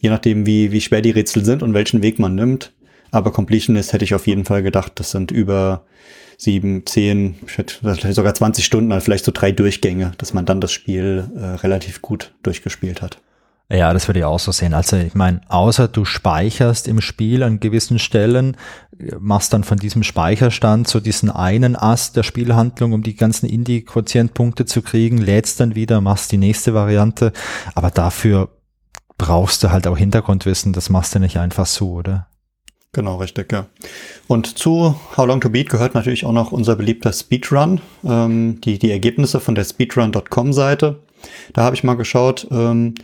Je 0.01 0.11
nachdem, 0.11 0.47
wie, 0.47 0.73
wie 0.73 0.81
schwer 0.81 1.03
die 1.03 1.11
Rätsel 1.11 1.45
sind 1.45 1.63
und 1.63 1.75
welchen 1.75 2.03
Weg 2.03 2.19
man 2.19 2.35
nimmt. 2.35 2.73
Aber 3.11 3.31
Completionist 3.31 3.93
hätte 3.93 4.05
ich 4.05 4.15
auf 4.15 4.27
jeden 4.27 4.45
Fall 4.45 4.63
gedacht, 4.63 4.93
das 4.97 5.11
sind 5.11 5.31
über 5.31 5.85
sieben, 6.39 6.87
zehn, 6.87 7.37
vielleicht 7.47 8.15
sogar 8.15 8.35
20 8.35 8.65
Stunden, 8.65 8.91
also 8.91 9.05
vielleicht 9.05 9.25
so 9.25 9.33
drei 9.33 9.53
Durchgänge, 9.53 10.13
dass 10.19 10.35
man 10.35 10.47
dann 10.47 10.61
das 10.61 10.73
Spiel 10.73 11.31
äh, 11.37 11.45
relativ 11.57 12.03
gut 12.03 12.33
durchgespielt 12.43 13.03
hat. 13.03 13.19
Ja, 13.73 13.95
das 13.95 14.07
würde 14.07 14.19
ich 14.19 14.25
auch 14.27 14.39
so 14.39 14.53
sehen. 14.53 14.75
Also 14.75 14.99
ich 14.99 15.15
meine, 15.15 15.41
außer 15.49 15.89
du 15.89 16.05
speicherst 16.05 16.87
im 16.87 17.01
Spiel 17.01 17.43
an 17.43 17.59
gewissen 17.59 17.99
Stellen, 17.99 18.59
machst 19.19 19.55
dann 19.55 19.65
von 19.65 19.79
diesem 19.79 20.03
Speicherstand 20.03 20.89
so 20.89 21.01
diesen 21.01 21.31
einen 21.31 21.75
Ast 21.75 22.17
der 22.17 22.23
Spielhandlung, 22.23 22.93
um 22.93 23.03
die 23.03 23.17
ganzen 23.17 23.47
Indie-Quotientpunkte 23.47 24.67
zu 24.67 24.83
kriegen, 24.83 25.17
lädst 25.17 25.59
dann 25.59 25.75
wieder, 25.75 26.03
machst 26.03 26.33
die 26.33 26.37
nächste 26.37 26.75
Variante. 26.75 27.33
Aber 27.75 27.91
dafür 27.91 28.51
brauchst 29.17 29.63
du 29.63 29.71
halt 29.71 29.87
auch 29.87 29.97
Hintergrundwissen, 29.97 30.75
das 30.75 30.91
machst 30.91 31.15
du 31.15 31.19
nicht 31.19 31.39
einfach 31.39 31.65
so, 31.65 31.93
oder? 31.93 32.27
Genau, 32.93 33.17
richtig, 33.17 33.51
ja. 33.53 33.69
Und 34.27 34.59
zu 34.59 34.97
How 35.17 35.27
Long 35.27 35.41
to 35.41 35.49
Beat 35.49 35.71
gehört 35.71 35.95
natürlich 35.95 36.27
auch 36.27 36.33
noch 36.33 36.53
unser 36.53 36.77
beliebter 36.77 37.11
Speedrun, 37.11 37.81
ähm, 38.05 38.61
die, 38.61 38.79
die 38.79 38.91
Ergebnisse 38.91 39.41
von 39.41 39.55
der 39.55 39.65
speedrun.com 39.65 40.53
Seite. 40.53 41.01
Da 41.55 41.63
habe 41.63 41.75
ich 41.75 41.85
mal 41.85 41.95
geschaut, 41.95 42.47
ähm, 42.51 42.95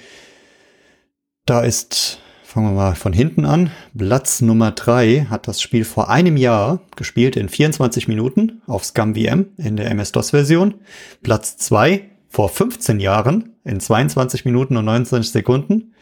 da 1.49 1.63
ist, 1.63 2.21
fangen 2.43 2.67
wir 2.67 2.75
mal 2.75 2.95
von 2.95 3.13
hinten 3.13 3.45
an, 3.47 3.71
Platz 3.97 4.43
Nummer 4.43 4.73
drei 4.73 5.27
hat 5.31 5.49
das 5.49 5.63
Spiel 5.63 5.85
vor 5.85 6.11
einem 6.11 6.37
Jahr 6.37 6.81
gespielt 6.97 7.37
in 7.37 7.49
24 7.49 8.07
Minuten 8.07 8.61
auf 8.67 8.85
Scum 8.85 9.15
VM 9.15 9.47
in 9.57 9.77
der 9.77 9.91
MS-DOS-Version. 9.91 10.75
Platz 11.23 11.57
zwei 11.57 12.11
vor 12.29 12.51
15 12.51 13.01
Jahren 13.01 13.55
in 13.65 13.81
22 13.81 14.45
Minuten 14.45 14.77
und 14.77 14.85
29 14.85 15.33
Sekunden. 15.33 15.95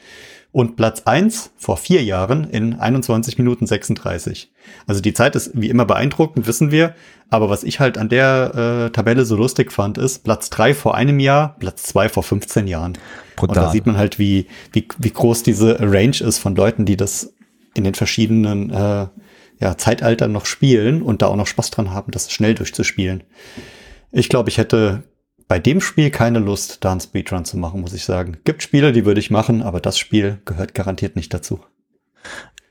Und 0.53 0.76
Platz 0.76 1.03
eins 1.05 1.51
vor 1.57 1.76
vier 1.76 2.03
Jahren 2.03 2.44
in 2.44 2.74
21 2.80 3.36
Minuten 3.36 3.66
36. 3.66 4.51
Also 4.86 5.03
die 5.03 5.12
Zeit 5.12 5.36
ist 5.36 5.51
wie 5.55 5.68
immer 5.68 5.84
beeindruckend, 5.84 6.47
wissen 6.47 6.70
wir. 6.70 6.94
Aber 7.28 7.51
was 7.51 7.64
ich 7.64 7.80
halt 7.80 7.99
an 7.99 8.09
der 8.09 8.86
äh, 8.86 8.90
Tabelle 8.90 9.24
so 9.24 9.36
lustig 9.36 9.72
fand, 9.72 9.99
ist 9.99 10.24
Platz 10.24 10.49
drei 10.49 10.72
vor 10.74 10.94
einem 10.94 11.18
Jahr, 11.18 11.57
Platz 11.59 11.82
zwei 11.82 12.08
vor 12.08 12.22
15 12.22 12.68
Jahren. 12.68 12.96
Brutal. 13.34 13.57
Und 13.57 13.66
da 13.66 13.71
sieht 13.71 13.87
man 13.87 13.99
halt, 13.99 14.18
wie, 14.18 14.46
wie, 14.72 14.88
wie 14.99 15.11
groß 15.11 15.42
diese 15.42 15.79
Range 15.80 16.16
ist 16.21 16.38
von 16.38 16.54
Leuten, 16.57 16.87
die 16.87 16.96
das 16.96 17.34
in 17.75 17.84
den 17.84 17.95
verschiedenen 17.95 18.71
äh, 18.71 19.07
ja, 19.58 19.76
Zeitaltern 19.76 20.33
noch 20.33 20.46
spielen 20.46 21.03
und 21.03 21.22
da 21.22 21.26
auch 21.26 21.37
noch 21.37 21.46
Spaß 21.46 21.71
dran 21.71 21.92
haben, 21.92 22.12
das 22.12 22.30
schnell 22.33 22.54
durchzuspielen. 22.54 23.25
Ich 24.12 24.29
glaube, 24.29 24.49
ich 24.49 24.58
hätte 24.58 25.03
bei 25.49 25.59
dem 25.59 25.81
Spiel 25.81 26.11
keine 26.11 26.39
Lust, 26.39 26.85
da 26.85 26.93
einen 26.93 27.01
Speedrun 27.01 27.45
zu 27.45 27.57
machen, 27.57 27.81
muss 27.81 27.93
ich 27.93 28.05
sagen. 28.05 28.39
Gibt 28.45 28.63
Spiele, 28.63 28.93
die 28.93 29.05
würde 29.05 29.21
ich 29.21 29.31
machen, 29.31 29.63
aber 29.63 29.81
das 29.81 29.99
Spiel 29.99 30.41
gehört 30.45 30.75
garantiert 30.75 31.17
nicht 31.17 31.33
dazu. 31.33 31.61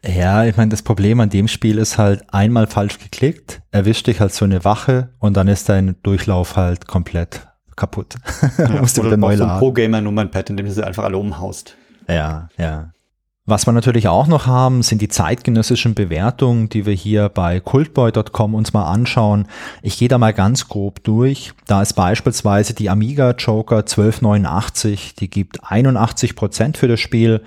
Ja, 0.05 0.45
ich 0.45 0.55
meine, 0.55 0.69
das 0.69 0.83
Problem 0.83 1.19
an 1.19 1.29
dem 1.29 1.47
Spiel 1.47 1.77
ist 1.77 1.97
halt 1.97 2.23
einmal 2.31 2.67
falsch 2.67 2.99
geklickt, 2.99 3.61
erwischt 3.71 4.07
dich 4.07 4.19
halt 4.19 4.33
so 4.33 4.45
eine 4.45 4.63
Wache 4.63 5.09
und 5.19 5.35
dann 5.35 5.47
ist 5.47 5.67
dein 5.69 5.95
Durchlauf 6.03 6.57
halt 6.57 6.87
komplett 6.87 7.47
kaputt. 7.75 8.15
Ja, 8.57 8.81
musst 8.81 8.97
du 8.97 9.03
wieder 9.03 9.17
neu 9.17 9.35
laden. 9.35 9.37
So 9.37 9.53
ein 9.53 9.59
Pro-Gamer-Nummernpad, 9.59 10.49
in 10.51 10.57
dem 10.57 10.65
du 10.67 10.71
sie 10.71 10.85
einfach 10.85 11.03
alle 11.03 11.17
umhaust. 11.17 11.75
Ja, 12.07 12.49
ja. 12.57 12.91
Was 13.47 13.67
wir 13.67 13.73
natürlich 13.73 14.07
auch 14.07 14.25
noch 14.25 14.47
haben, 14.47 14.81
sind 14.81 15.03
die 15.03 15.07
zeitgenössischen 15.07 15.93
Bewertungen, 15.93 16.67
die 16.67 16.87
wir 16.87 16.95
hier 16.95 17.29
bei 17.29 17.59
cultboy.com 17.59 18.55
uns 18.55 18.73
mal 18.73 18.91
anschauen. 18.91 19.47
Ich 19.83 19.99
gehe 19.99 20.07
da 20.07 20.17
mal 20.17 20.33
ganz 20.33 20.67
grob 20.67 21.03
durch. 21.03 21.53
Da 21.67 21.83
ist 21.83 21.93
beispielsweise 21.93 22.73
die 22.73 22.89
Amiga 22.89 23.35
Joker 23.37 23.77
1289, 23.77 25.13
die 25.13 25.29
gibt 25.29 25.63
81 25.63 26.35
Prozent 26.35 26.77
für 26.77 26.87
das 26.87 26.99
Spiel. 26.99 27.43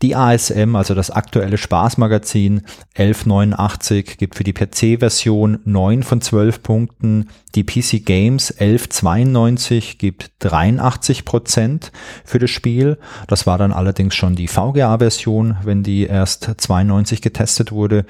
Die 0.00 0.16
ASM, 0.16 0.74
also 0.74 0.94
das 0.94 1.10
aktuelle 1.10 1.58
Spaßmagazin 1.58 2.62
1189, 2.96 4.16
gibt 4.16 4.36
für 4.36 4.44
die 4.44 4.54
PC-Version 4.54 5.58
9 5.66 6.02
von 6.02 6.22
12 6.22 6.62
Punkten. 6.62 7.28
Die 7.54 7.64
PC 7.64 8.06
Games 8.06 8.50
1192 8.50 9.98
gibt 9.98 10.30
83 10.38 11.26
Prozent 11.26 11.92
für 12.24 12.38
das 12.38 12.48
Spiel. 12.48 12.96
Das 13.28 13.46
war 13.46 13.58
dann 13.58 13.72
allerdings 13.72 14.14
schon 14.14 14.34
die 14.34 14.48
VGA-Version, 14.48 15.41
wenn 15.62 15.82
die 15.82 16.06
erst 16.06 16.50
92 16.56 17.22
getestet 17.22 17.72
wurde. 17.72 18.04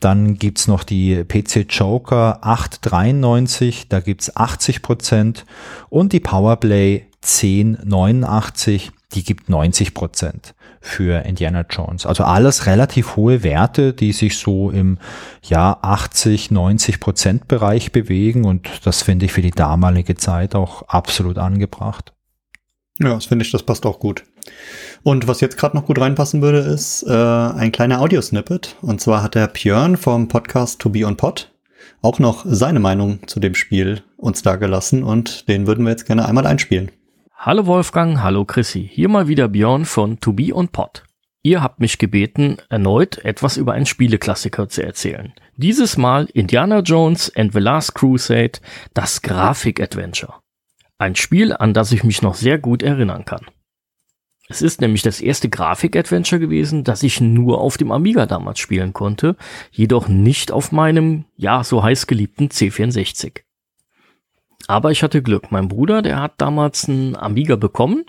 Dann 0.00 0.34
gibt's 0.34 0.68
noch 0.68 0.84
die 0.84 1.24
PC 1.24 1.66
Joker 1.68 2.38
893, 2.42 3.88
da 3.88 4.00
gibt's 4.00 4.34
80 4.34 4.82
Prozent. 4.82 5.44
Und 5.88 6.12
die 6.12 6.20
Powerplay 6.20 7.06
1089, 7.22 8.92
die 9.14 9.24
gibt 9.24 9.48
90 9.48 9.94
Prozent 9.94 10.54
für 10.80 11.24
Indiana 11.24 11.64
Jones. 11.68 12.06
Also 12.06 12.24
alles 12.24 12.66
relativ 12.66 13.16
hohe 13.16 13.42
Werte, 13.42 13.92
die 13.92 14.12
sich 14.12 14.38
so 14.38 14.70
im 14.70 14.98
ja 15.42 15.78
80, 15.82 16.50
90 16.50 17.00
Prozent 17.00 17.48
Bereich 17.48 17.92
bewegen 17.92 18.44
und 18.44 18.68
das 18.84 19.02
finde 19.02 19.26
ich 19.26 19.32
für 19.32 19.42
die 19.42 19.50
damalige 19.50 20.14
Zeit 20.14 20.54
auch 20.54 20.82
absolut 20.82 21.38
angebracht. 21.38 22.12
Ja, 23.00 23.14
das 23.14 23.26
finde 23.26 23.44
ich, 23.44 23.52
das 23.52 23.62
passt 23.62 23.86
auch 23.86 24.00
gut. 24.00 24.24
Und 25.02 25.28
was 25.28 25.40
jetzt 25.40 25.56
gerade 25.56 25.76
noch 25.76 25.86
gut 25.86 26.00
reinpassen 26.00 26.42
würde, 26.42 26.58
ist 26.58 27.04
äh, 27.04 27.12
ein 27.12 27.72
kleiner 27.72 28.00
Audiosnippet. 28.00 28.76
Und 28.82 29.00
zwar 29.00 29.22
hat 29.22 29.34
der 29.34 29.48
Björn 29.48 29.96
vom 29.96 30.28
Podcast 30.28 30.80
To 30.80 30.90
Be 30.90 31.06
On 31.06 31.16
Pod 31.16 31.50
auch 32.02 32.18
noch 32.18 32.44
seine 32.46 32.80
Meinung 32.80 33.26
zu 33.26 33.40
dem 33.40 33.54
Spiel 33.54 34.02
uns 34.16 34.42
dargelassen 34.42 35.02
und 35.02 35.48
den 35.48 35.66
würden 35.66 35.84
wir 35.84 35.90
jetzt 35.90 36.06
gerne 36.06 36.26
einmal 36.26 36.46
einspielen. 36.46 36.90
Hallo 37.36 37.66
Wolfgang, 37.66 38.20
hallo 38.20 38.44
Chrissy. 38.44 38.88
Hier 38.92 39.08
mal 39.08 39.28
wieder 39.28 39.48
Björn 39.48 39.84
von 39.84 40.18
To 40.20 40.32
Be 40.32 40.54
On 40.54 40.68
Pod. 40.68 41.04
Ihr 41.42 41.62
habt 41.62 41.78
mich 41.78 41.98
gebeten, 41.98 42.56
erneut 42.68 43.24
etwas 43.24 43.56
über 43.56 43.72
einen 43.72 43.86
Spieleklassiker 43.86 44.68
zu 44.68 44.82
erzählen. 44.82 45.32
Dieses 45.56 45.96
Mal 45.96 46.26
Indiana 46.34 46.80
Jones 46.80 47.32
and 47.36 47.52
the 47.52 47.60
Last 47.60 47.94
Crusade, 47.94 48.58
das 48.92 49.22
Grafik-Adventure. 49.22 50.34
Ein 50.98 51.14
Spiel, 51.14 51.52
an 51.52 51.74
das 51.74 51.92
ich 51.92 52.02
mich 52.02 52.22
noch 52.22 52.34
sehr 52.34 52.58
gut 52.58 52.82
erinnern 52.82 53.24
kann. 53.24 53.46
Es 54.48 54.62
ist 54.62 54.80
nämlich 54.80 55.02
das 55.02 55.20
erste 55.20 55.50
Grafik-Adventure 55.50 56.40
gewesen, 56.40 56.82
das 56.82 57.02
ich 57.02 57.20
nur 57.20 57.60
auf 57.60 57.76
dem 57.76 57.92
Amiga 57.92 58.24
damals 58.24 58.58
spielen 58.58 58.94
konnte, 58.94 59.36
jedoch 59.70 60.08
nicht 60.08 60.52
auf 60.52 60.72
meinem, 60.72 61.26
ja, 61.36 61.62
so 61.62 61.82
heiß 61.82 62.06
geliebten 62.06 62.48
C64. 62.48 63.42
Aber 64.66 64.90
ich 64.90 65.02
hatte 65.02 65.22
Glück. 65.22 65.52
Mein 65.52 65.68
Bruder, 65.68 66.00
der 66.02 66.20
hat 66.20 66.34
damals 66.38 66.88
einen 66.88 67.14
Amiga 67.14 67.56
bekommen 67.56 68.04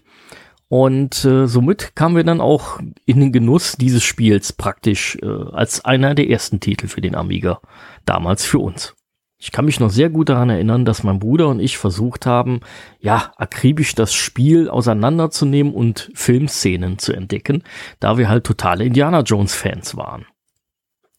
und 0.70 1.26
äh, 1.26 1.48
somit 1.48 1.96
kamen 1.96 2.16
wir 2.16 2.24
dann 2.24 2.42
auch 2.42 2.80
in 3.06 3.20
den 3.20 3.32
Genuss 3.32 3.76
dieses 3.76 4.04
Spiels 4.04 4.54
praktisch 4.54 5.18
äh, 5.22 5.26
als 5.26 5.84
einer 5.84 6.16
der 6.16 6.30
ersten 6.30 6.60
Titel 6.60 6.88
für 6.88 7.02
den 7.02 7.16
Amiga 7.16 7.60
damals 8.06 8.46
für 8.46 8.60
uns. 8.60 8.96
Ich 9.42 9.54
kann 9.54 9.64
mich 9.64 9.80
noch 9.80 9.90
sehr 9.90 10.10
gut 10.10 10.28
daran 10.28 10.50
erinnern, 10.50 10.84
dass 10.84 11.04
mein 11.04 11.20
Bruder 11.20 11.48
und 11.48 11.62
ich 11.62 11.78
versucht 11.78 12.26
haben, 12.26 12.60
ja, 13.00 13.32
akribisch 13.38 13.96
das 13.96 14.14
Spiel 14.14 14.70
auseinanderzunehmen 14.70 15.74
und 15.74 16.12
Filmszenen 16.14 17.00
zu 17.00 17.14
entdecken, 17.14 17.64
da 18.02 18.18
wir 18.18 18.28
halt 18.28 18.44
totale 18.44 18.84
Indiana 18.84 19.22
Jones 19.22 19.56
Fans 19.56 19.96
waren. 19.96 20.26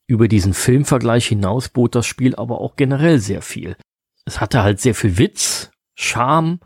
Über 0.07 0.29
diesen 0.29 0.53
Filmvergleich 0.53 1.29
hinaus 1.29 1.71
bot 1.71 1.95
das 1.95 2.07
Spiel 2.07 2.35
aber 2.37 2.61
auch 2.61 2.77
generell 2.77 3.21
sehr 3.21 3.41
viel. 3.41 3.77
Es 4.27 4.39
hatte 4.39 4.63
halt 4.63 4.81
sehr 4.81 4.95
viel 4.95 5.17
Witz, 5.17 5.71
Charme 5.95 6.61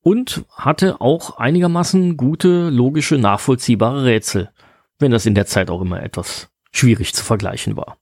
und 0.00 0.44
hatte 0.50 1.00
auch 1.00 1.38
einigermaßen 1.38 2.16
gute, 2.16 2.68
logische, 2.68 3.16
nachvollziehbare 3.16 4.04
Rätsel, 4.04 4.50
wenn 4.98 5.12
das 5.12 5.24
in 5.24 5.36
der 5.36 5.46
Zeit 5.46 5.70
auch 5.70 5.82
immer 5.82 6.02
etwas 6.02 6.48
schwierig 6.72 7.14
zu 7.14 7.24
vergleichen 7.24 7.76
war. 7.76 7.96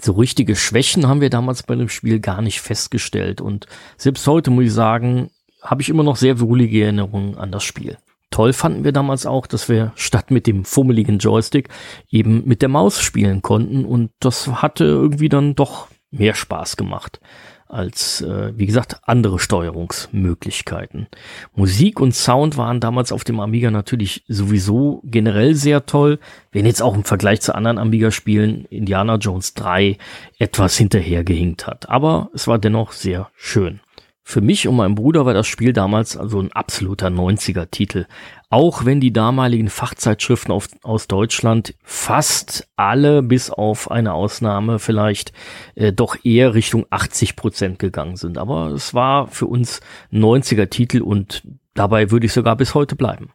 So 0.00 0.12
richtige 0.12 0.56
Schwächen 0.56 1.06
haben 1.06 1.20
wir 1.20 1.30
damals 1.30 1.62
bei 1.62 1.74
dem 1.74 1.88
Spiel 1.88 2.20
gar 2.20 2.42
nicht 2.42 2.60
festgestellt. 2.60 3.40
Und 3.40 3.66
selbst 3.96 4.26
heute 4.26 4.50
muss 4.50 4.64
ich 4.64 4.72
sagen, 4.72 5.30
habe 5.62 5.82
ich 5.82 5.88
immer 5.88 6.02
noch 6.02 6.16
sehr 6.16 6.40
wohlige 6.40 6.82
Erinnerungen 6.82 7.36
an 7.38 7.52
das 7.52 7.64
Spiel. 7.64 7.96
Toll 8.30 8.52
fanden 8.52 8.82
wir 8.82 8.92
damals 8.92 9.26
auch, 9.26 9.46
dass 9.46 9.68
wir 9.68 9.92
statt 9.94 10.30
mit 10.30 10.46
dem 10.46 10.64
fummeligen 10.64 11.18
Joystick 11.18 11.68
eben 12.10 12.42
mit 12.46 12.62
der 12.62 12.68
Maus 12.68 13.00
spielen 13.00 13.42
konnten. 13.42 13.84
Und 13.84 14.10
das 14.18 14.48
hatte 14.48 14.84
irgendwie 14.84 15.28
dann 15.28 15.54
doch 15.54 15.88
mehr 16.10 16.34
Spaß 16.34 16.76
gemacht 16.76 17.20
als, 17.68 18.20
äh, 18.20 18.52
wie 18.56 18.66
gesagt, 18.66 19.00
andere 19.04 19.38
Steuerungsmöglichkeiten. 19.38 21.08
Musik 21.54 22.00
und 22.00 22.14
Sound 22.14 22.56
waren 22.56 22.80
damals 22.80 23.12
auf 23.12 23.24
dem 23.24 23.40
Amiga 23.40 23.70
natürlich 23.70 24.24
sowieso 24.28 25.00
generell 25.04 25.54
sehr 25.54 25.86
toll, 25.86 26.18
wenn 26.52 26.66
jetzt 26.66 26.82
auch 26.82 26.94
im 26.94 27.04
Vergleich 27.04 27.40
zu 27.40 27.54
anderen 27.54 27.78
Amiga-Spielen 27.78 28.66
Indiana 28.66 29.16
Jones 29.16 29.54
3 29.54 29.98
etwas 30.38 30.76
hinterhergehinkt 30.76 31.66
hat. 31.66 31.88
Aber 31.88 32.30
es 32.34 32.46
war 32.46 32.58
dennoch 32.58 32.92
sehr 32.92 33.30
schön. 33.34 33.80
Für 34.26 34.40
mich 34.40 34.66
und 34.66 34.76
meinen 34.76 34.94
Bruder 34.94 35.26
war 35.26 35.34
das 35.34 35.46
Spiel 35.46 35.74
damals 35.74 36.16
also 36.16 36.40
ein 36.40 36.50
absoluter 36.50 37.08
90er-Titel. 37.08 38.06
Auch 38.48 38.86
wenn 38.86 38.98
die 38.98 39.12
damaligen 39.12 39.68
Fachzeitschriften 39.68 40.50
auf, 40.50 40.68
aus 40.82 41.08
Deutschland 41.08 41.74
fast 41.84 42.66
alle, 42.74 43.22
bis 43.22 43.50
auf 43.50 43.90
eine 43.90 44.14
Ausnahme 44.14 44.78
vielleicht, 44.78 45.34
äh, 45.74 45.92
doch 45.92 46.16
eher 46.24 46.54
Richtung 46.54 46.86
80 46.88 47.36
Prozent 47.36 47.78
gegangen 47.78 48.16
sind. 48.16 48.38
Aber 48.38 48.68
es 48.68 48.94
war 48.94 49.28
für 49.28 49.46
uns 49.46 49.80
90er-Titel 50.10 51.02
und 51.02 51.42
dabei 51.74 52.10
würde 52.10 52.24
ich 52.24 52.32
sogar 52.32 52.56
bis 52.56 52.74
heute 52.74 52.96
bleiben. 52.96 53.30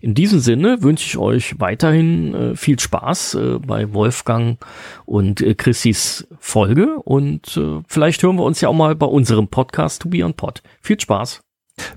In 0.00 0.14
diesem 0.14 0.40
Sinne 0.40 0.82
wünsche 0.82 1.06
ich 1.06 1.18
euch 1.18 1.58
weiterhin 1.58 2.34
äh, 2.34 2.56
viel 2.56 2.78
Spaß 2.78 3.34
äh, 3.34 3.58
bei 3.58 3.92
Wolfgang 3.92 4.58
und 5.06 5.40
äh, 5.40 5.54
Chrissys 5.54 6.26
Folge 6.38 6.96
und 7.04 7.56
äh, 7.56 7.82
vielleicht 7.86 8.22
hören 8.22 8.36
wir 8.36 8.44
uns 8.44 8.60
ja 8.60 8.68
auch 8.68 8.74
mal 8.74 8.94
bei 8.94 9.06
unserem 9.06 9.48
Podcast 9.48 10.02
To 10.02 10.08
Be 10.08 10.24
On 10.24 10.34
Pod. 10.34 10.62
Viel 10.80 11.00
Spaß. 11.00 11.40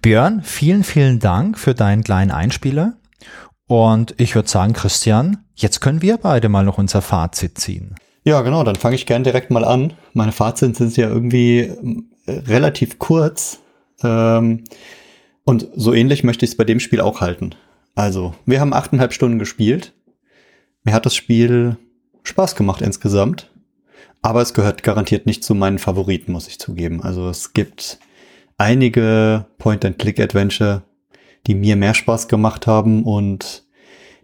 Björn, 0.01 0.41
vielen, 0.43 0.84
vielen 0.84 1.19
Dank 1.19 1.57
für 1.57 1.73
deinen 1.73 2.03
kleinen 2.03 2.31
Einspieler. 2.31 2.93
Und 3.68 4.14
ich 4.18 4.35
würde 4.35 4.49
sagen, 4.49 4.73
Christian, 4.73 5.45
jetzt 5.55 5.80
können 5.80 6.01
wir 6.01 6.18
beide 6.18 6.49
mal 6.49 6.65
noch 6.65 6.77
unser 6.77 7.01
Fazit 7.01 7.57
ziehen. 7.57 7.95
Ja, 8.23 8.41
genau, 8.41 8.64
dann 8.64 8.76
fange 8.76 8.95
ich 8.95 9.05
gern 9.05 9.23
direkt 9.23 9.51
mal 9.51 9.65
an. 9.65 9.93
Meine 10.14 10.31
Fazit 10.31 10.76
sind 10.76 10.95
ja 10.95 11.10
irgendwie 11.10 11.60
äh, 11.60 12.31
relativ 12.47 12.99
kurz. 12.99 13.60
Ähm, 14.01 14.64
und 15.43 15.68
so 15.76 15.93
ähnlich 15.93 16.23
möchte 16.23 16.45
ich 16.45 16.51
es 16.51 16.57
bei 16.57 16.64
dem 16.64 16.80
Spiel 16.80 17.01
auch 17.01 17.22
halten. 17.22 17.55
Also, 17.95 18.33
wir 18.45 18.59
haben 18.59 18.73
achteinhalb 18.73 19.13
Stunden 19.13 19.39
gespielt. 19.39 19.93
Mir 20.83 20.93
hat 20.93 21.05
das 21.05 21.15
Spiel 21.15 21.77
Spaß 22.23 22.55
gemacht 22.55 22.81
insgesamt. 22.81 23.49
Aber 24.21 24.41
es 24.41 24.53
gehört 24.53 24.83
garantiert 24.83 25.25
nicht 25.25 25.43
zu 25.43 25.53
meinen 25.53 25.79
Favoriten, 25.79 26.31
muss 26.31 26.47
ich 26.47 26.57
zugeben. 26.57 27.03
Also 27.03 27.29
es 27.29 27.51
gibt 27.51 27.99
einige 28.57 29.45
Point-and-Click-Adventure, 29.57 30.83
die 31.45 31.55
mir 31.55 31.75
mehr 31.75 31.93
Spaß 31.93 32.29
gemacht 32.29 32.65
haben 32.65 33.03
und 33.03 33.65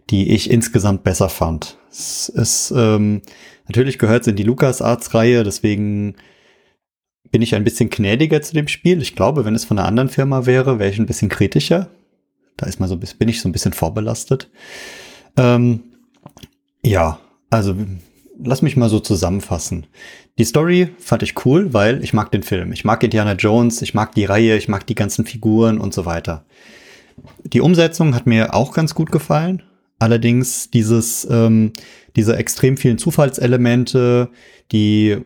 die 0.08 0.32
ich 0.32 0.50
insgesamt 0.50 1.04
besser 1.04 1.28
fand. 1.28 1.76
Es 1.90 2.30
ist, 2.30 2.72
ähm, 2.74 3.20
natürlich 3.68 3.98
gehört 3.98 4.22
es 4.22 4.28
in 4.28 4.36
die 4.36 4.42
LucasArts-Reihe, 4.42 5.44
deswegen 5.44 6.16
bin 7.30 7.42
ich 7.42 7.54
ein 7.54 7.64
bisschen 7.64 7.90
gnädiger 7.90 8.40
zu 8.40 8.54
dem 8.54 8.68
Spiel. 8.68 9.02
Ich 9.02 9.14
glaube, 9.14 9.44
wenn 9.44 9.54
es 9.54 9.66
von 9.66 9.78
einer 9.78 9.86
anderen 9.86 10.08
Firma 10.08 10.46
wäre, 10.46 10.78
wäre 10.78 10.90
ich 10.90 10.98
ein 10.98 11.06
bisschen 11.06 11.28
kritischer. 11.28 11.90
Da 12.56 12.66
ist 12.66 12.80
mal 12.80 12.88
so, 12.88 12.96
bin 12.96 13.28
ich 13.28 13.40
so 13.40 13.48
ein 13.48 13.52
bisschen 13.52 13.72
vorbelastet. 13.72 14.50
Ähm, 15.36 15.80
ja, 16.82 17.18
also 17.50 17.74
lass 18.42 18.62
mich 18.62 18.76
mal 18.76 18.88
so 18.88 19.00
zusammenfassen. 19.00 19.86
Die 20.38 20.44
Story 20.44 20.88
fand 20.98 21.22
ich 21.22 21.44
cool, 21.44 21.72
weil 21.72 22.02
ich 22.02 22.12
mag 22.12 22.30
den 22.30 22.42
Film. 22.42 22.72
Ich 22.72 22.84
mag 22.84 23.02
Indiana 23.02 23.34
Jones, 23.34 23.82
ich 23.82 23.94
mag 23.94 24.14
die 24.14 24.24
Reihe, 24.24 24.56
ich 24.56 24.68
mag 24.68 24.86
die 24.86 24.94
ganzen 24.94 25.26
Figuren 25.26 25.78
und 25.78 25.92
so 25.92 26.06
weiter. 26.06 26.44
Die 27.44 27.60
Umsetzung 27.60 28.14
hat 28.14 28.26
mir 28.26 28.54
auch 28.54 28.72
ganz 28.72 28.94
gut 28.94 29.12
gefallen. 29.12 29.62
Allerdings 29.98 30.70
dieses, 30.70 31.26
ähm, 31.30 31.72
diese 32.16 32.36
extrem 32.36 32.78
vielen 32.78 32.96
Zufallselemente, 32.96 34.30
die, 34.72 35.18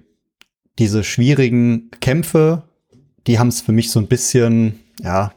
diese 0.79 1.05
schwierigen 1.05 1.91
Kämpfe, 2.01 2.65
die 3.29 3.39
haben 3.39 3.49
es 3.49 3.61
für 3.61 3.73
mich 3.73 3.91
so 3.91 4.01
ein 4.01 4.09
bisschen, 4.09 4.81
ja, 5.01 5.33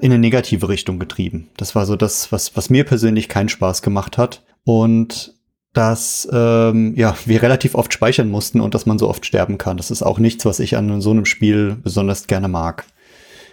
in 0.00 0.12
eine 0.12 0.18
negative 0.18 0.68
Richtung 0.68 0.98
getrieben. 0.98 1.48
Das 1.56 1.74
war 1.74 1.86
so 1.86 1.96
das, 1.96 2.32
was, 2.32 2.56
was 2.56 2.70
mir 2.70 2.84
persönlich 2.84 3.28
keinen 3.28 3.48
Spaß 3.48 3.82
gemacht 3.82 4.18
hat. 4.18 4.42
Und 4.64 5.34
dass 5.74 6.26
ähm, 6.32 6.94
ja, 6.96 7.14
wir 7.26 7.42
relativ 7.42 7.74
oft 7.74 7.92
speichern 7.92 8.30
mussten 8.30 8.60
und 8.60 8.74
dass 8.74 8.86
man 8.86 8.98
so 8.98 9.08
oft 9.08 9.26
sterben 9.26 9.58
kann. 9.58 9.76
Das 9.76 9.90
ist 9.90 10.02
auch 10.02 10.18
nichts, 10.18 10.46
was 10.46 10.60
ich 10.60 10.76
an 10.76 11.02
so 11.02 11.10
einem 11.10 11.26
Spiel 11.26 11.76
besonders 11.82 12.26
gerne 12.26 12.48
mag. 12.48 12.86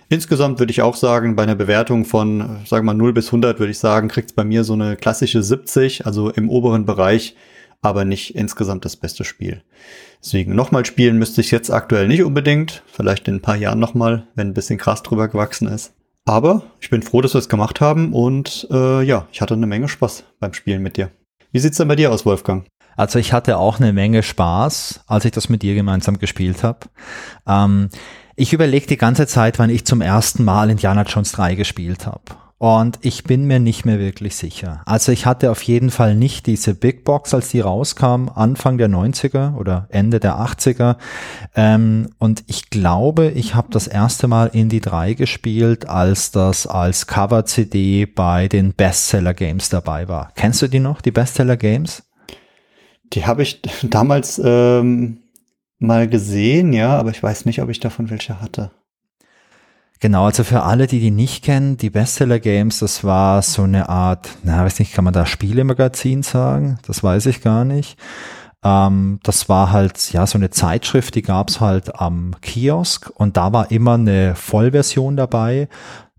Insgesamt 0.08 0.60
würde 0.60 0.72
ich 0.72 0.82
auch 0.82 0.96
sagen, 0.96 1.36
bei 1.36 1.44
einer 1.44 1.56
Bewertung 1.56 2.04
von, 2.04 2.60
sagen 2.66 2.86
wir 2.86 2.94
mal 2.94 2.94
0 2.94 3.14
bis 3.14 3.28
100 3.28 3.60
würde 3.60 3.72
ich 3.72 3.80
sagen, 3.80 4.10
kriegt 4.10 4.30
es 4.30 4.36
bei 4.36 4.44
mir 4.44 4.66
so 4.66 4.74
eine 4.74 4.98
klassische 4.98 5.42
70, 5.42 6.06
also 6.06 6.30
im 6.30 6.50
oberen 6.50 6.86
Bereich, 6.86 7.36
aber 7.82 8.04
nicht 8.04 8.36
insgesamt 8.36 8.84
das 8.84 8.98
beste 8.98 9.24
Spiel. 9.24 9.64
Deswegen 10.22 10.54
nochmal 10.54 10.86
spielen 10.86 11.18
müsste 11.18 11.40
ich 11.40 11.50
jetzt 11.50 11.72
aktuell 11.72 12.10
nicht 12.10 12.24
unbedingt, 12.24 12.84
vielleicht 12.88 13.28
in 13.30 13.36
ein 13.36 13.42
paar 13.42 13.56
Jahren 13.56 13.80
nochmal, 13.80 14.28
wenn 14.36 14.50
ein 14.50 14.54
bisschen 14.54 14.78
krass 14.78 15.02
drüber 15.02 15.30
gewachsen 15.30 15.70
ist. 15.70 15.94
Aber 16.26 16.64
ich 16.80 16.90
bin 16.90 17.02
froh, 17.02 17.22
dass 17.22 17.34
wir 17.34 17.40
es 17.40 17.50
gemacht 17.50 17.82
haben 17.82 18.14
und 18.14 18.68
äh, 18.72 19.02
ja, 19.04 19.28
ich 19.32 19.42
hatte 19.42 19.56
eine 19.56 19.66
Menge 19.66 19.88
Spaß 19.88 20.24
beim 20.40 20.54
Spielen 20.54 20.84
mit 20.84 20.98
dir. 20.98 21.10
Wie 21.52 21.60
sieht's 21.60 21.78
denn 21.78 21.88
bei 21.88 21.96
dir 21.96 22.12
aus, 22.12 22.26
Wolfgang? 22.26 22.66
Also 22.96 23.20
ich 23.20 23.34
hatte 23.34 23.58
auch 23.58 23.80
eine 23.80 23.94
Menge 23.94 24.22
Spaß, 24.22 25.02
als 25.08 25.26
ich 25.26 25.32
das 25.32 25.50
mit 25.50 25.64
dir 25.64 25.76
gemeinsam 25.76 26.20
gespielt 26.20 26.64
habe. 26.64 26.80
Ähm, 27.48 27.90
ich 28.36 28.54
überlege 28.54 28.88
die 28.88 28.98
ganze 28.98 29.28
Zeit, 29.28 29.60
wann 29.60 29.70
ich 29.70 29.86
zum 29.86 30.02
ersten 30.02 30.44
Mal 30.44 30.70
Indiana 30.70 31.04
Jones 31.04 31.32
3 31.32 31.56
gespielt 31.56 32.06
habe. 32.06 32.22
Und 32.62 33.00
ich 33.02 33.24
bin 33.24 33.46
mir 33.46 33.60
nicht 33.60 33.86
mehr 33.86 33.98
wirklich 33.98 34.36
sicher. 34.36 34.84
Also 34.86 35.12
ich 35.12 35.26
hatte 35.26 35.50
auf 35.50 35.64
jeden 35.64 35.90
Fall 35.90 36.14
nicht 36.14 36.46
diese 36.46 36.76
Big 36.76 37.04
Box, 37.04 37.34
als 37.34 37.50
die 37.50 37.60
rauskam, 37.60 38.30
Anfang 38.36 38.78
der 38.78 38.88
90er 38.88 39.56
oder 39.56 39.88
Ende 39.90 40.20
der 40.20 40.36
80er. 40.36 40.98
Ähm, 41.56 42.10
und 42.20 42.44
ich 42.46 42.70
glaube, 42.70 43.32
ich 43.32 43.56
habe 43.56 43.70
das 43.72 43.88
erste 43.88 44.28
Mal 44.28 44.52
Indie 44.54 44.80
3 44.80 45.16
gespielt, 45.16 45.90
als 45.90 46.30
das 46.30 46.68
als 46.68 47.08
Cover-CD 47.08 48.06
bei 48.06 48.48
den 48.48 48.74
Bestseller 48.74 49.34
Games 49.34 49.70
dabei 49.70 50.08
war. 50.08 50.32
Kennst 50.36 50.62
du 50.62 50.68
die 50.68 50.78
noch, 50.78 51.02
die 51.02 51.10
Bestseller 51.10 51.58
Games? 51.58 52.04
Die 53.14 53.26
habe 53.26 53.42
ich 53.42 53.60
damals 53.82 54.40
ähm, 54.44 55.18
mal 55.80 56.08
gesehen, 56.08 56.74
ja, 56.74 56.96
aber 56.96 57.10
ich 57.10 57.24
weiß 57.24 57.46
nicht, 57.46 57.60
ob 57.60 57.70
ich 57.70 57.80
davon 57.80 58.12
welche 58.12 58.40
hatte. 58.40 58.70
Genau, 60.02 60.26
also 60.26 60.44
für 60.44 60.64
alle, 60.64 60.88
die 60.88 61.00
die 61.00 61.12
nicht 61.12 61.44
kennen, 61.44 61.78
die 61.78 61.92
Bestseller 61.92 62.40
Games, 62.40 62.80
das 62.80 63.04
war 63.04 63.44
so 63.44 63.62
eine 63.62 63.88
Art, 63.88 64.30
na, 64.44 64.66
weiß 64.66 64.80
nicht, 64.80 64.94
kann 64.94 65.04
man 65.04 65.14
da 65.14 65.28
Spielemagazin 65.28 66.24
sagen? 66.24 66.80
Das 66.88 67.04
weiß 67.04 67.28
ich 67.28 67.42
gar 67.42 67.66
nicht. 67.66 68.00
Ähm, 68.64 69.20
das 69.22 69.48
war 69.48 69.72
halt, 69.72 70.12
ja, 70.12 70.26
so 70.26 70.40
eine 70.40 70.50
Zeitschrift, 70.50 71.14
die 71.14 71.22
gab's 71.22 71.60
halt 71.62 72.00
am 72.00 72.34
Kiosk 72.42 73.12
und 73.14 73.38
da 73.38 73.54
war 73.54 73.70
immer 73.70 73.94
eine 73.94 74.34
Vollversion 74.34 75.18
dabei. 75.18 75.70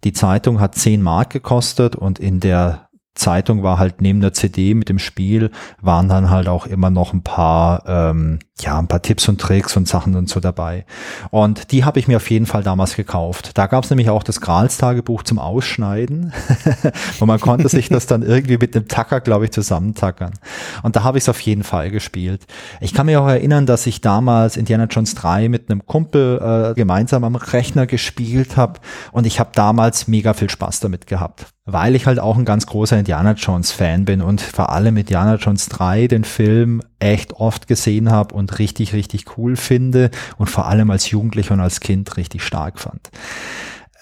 Die 0.05 0.13
Zeitung 0.13 0.61
hat 0.61 0.77
10 0.77 1.03
Mark 1.03 1.31
gekostet 1.31 1.97
und 1.97 2.21
in 2.21 2.39
der 2.39 2.89
Zeitung 3.15 3.65
war 3.65 3.79
halt 3.79 4.01
neben 4.01 4.21
der 4.21 4.33
CD 4.33 4.75
mit 4.75 4.89
dem 4.89 4.99
Spiel 4.99 5.51
waren 5.81 6.09
dann 6.09 6.31
halt 6.31 6.49
auch 6.49 6.67
immer 6.67 6.89
noch 6.89 7.13
ein 7.13 7.23
paar 7.23 7.83
ähm, 7.87 8.39
ja 8.63 8.79
ein 8.79 8.89
paar 8.89 9.03
Tipps 9.03 9.29
und 9.29 9.41
Tricks 9.41 9.77
und 9.77 9.89
Sachen 9.89 10.15
und 10.17 10.29
so 10.29 10.41
dabei. 10.41 10.85
Und 11.31 11.73
die 11.73 11.85
habe 11.85 11.99
ich 11.99 12.09
mir 12.09 12.17
auf 12.17 12.31
jeden 12.31 12.47
Fall 12.47 12.63
damals 12.63 12.97
gekauft. 12.97 13.53
Da 13.59 13.67
gab 13.67 13.85
es 13.85 13.91
nämlich 13.91 14.11
auch 14.11 14.23
das 14.23 14.41
Grals 14.41 14.79
Tagebuch 14.79 15.23
zum 15.23 15.39
Ausschneiden. 15.39 16.33
Und 17.21 17.27
man 17.27 17.41
konnte 17.41 17.69
sich 17.69 17.89
das 17.89 18.07
dann 18.07 18.23
irgendwie 18.23 18.59
mit 18.59 18.75
dem 18.75 18.89
Tacker 18.89 19.21
glaube 19.21 19.45
ich 19.45 19.53
zusammentackern. 19.53 20.33
Und 20.83 20.97
da 20.97 21.03
habe 21.03 21.19
ich 21.19 21.25
es 21.25 21.29
auf 21.29 21.41
jeden 21.41 21.63
Fall 21.63 21.91
gespielt. 21.91 22.47
Ich 22.81 22.95
kann 22.95 23.07
mich 23.07 23.17
auch 23.17 23.29
erinnern, 23.29 23.67
dass 23.67 23.87
ich 23.87 24.01
damals 24.01 24.57
Indiana 24.57 24.85
Jones 24.85 25.15
3 25.15 25.49
mit 25.49 25.71
einem 25.71 25.87
Kumpel 25.87 26.73
äh, 26.73 26.75
gemeinsam 26.75 27.25
am 27.25 27.37
Rechner 27.37 27.87
gespielt 27.87 28.57
habe 28.57 28.81
und 29.13 29.27
ich 29.27 29.41
habe 29.41 29.51
damals 29.55 30.09
mega 30.09 30.35
viel 30.35 30.51
Spaß 30.51 30.81
damit 30.81 31.07
gehabt. 31.07 31.47
Weil 31.65 31.95
ich 31.95 32.07
halt 32.07 32.19
auch 32.19 32.37
ein 32.37 32.45
ganz 32.45 32.67
großer 32.67 32.99
Indiana 32.99 33.33
Jones 33.33 33.71
Fan 33.71 34.05
bin 34.05 34.21
und 34.21 34.41
vor 34.41 34.71
allem 34.71 34.97
Indiana 34.97 35.37
Jones 35.37 35.69
3 35.69 36.09
den 36.09 36.25
Film 36.25 36.83
echt 36.99 37.35
oft 37.35 37.69
gesehen 37.69 38.11
habe 38.11 38.35
und 38.35 38.52
richtig, 38.59 38.93
richtig 38.93 39.37
cool 39.37 39.57
finde 39.57 40.11
und 40.39 40.49
vor 40.49 40.67
allem 40.67 40.91
als 40.91 41.11
Jugendlicher 41.11 41.55
und 41.55 41.61
als 41.61 41.81
Kind 41.81 42.17
richtig 42.17 42.43
stark 42.43 42.79
fand. 42.79 43.11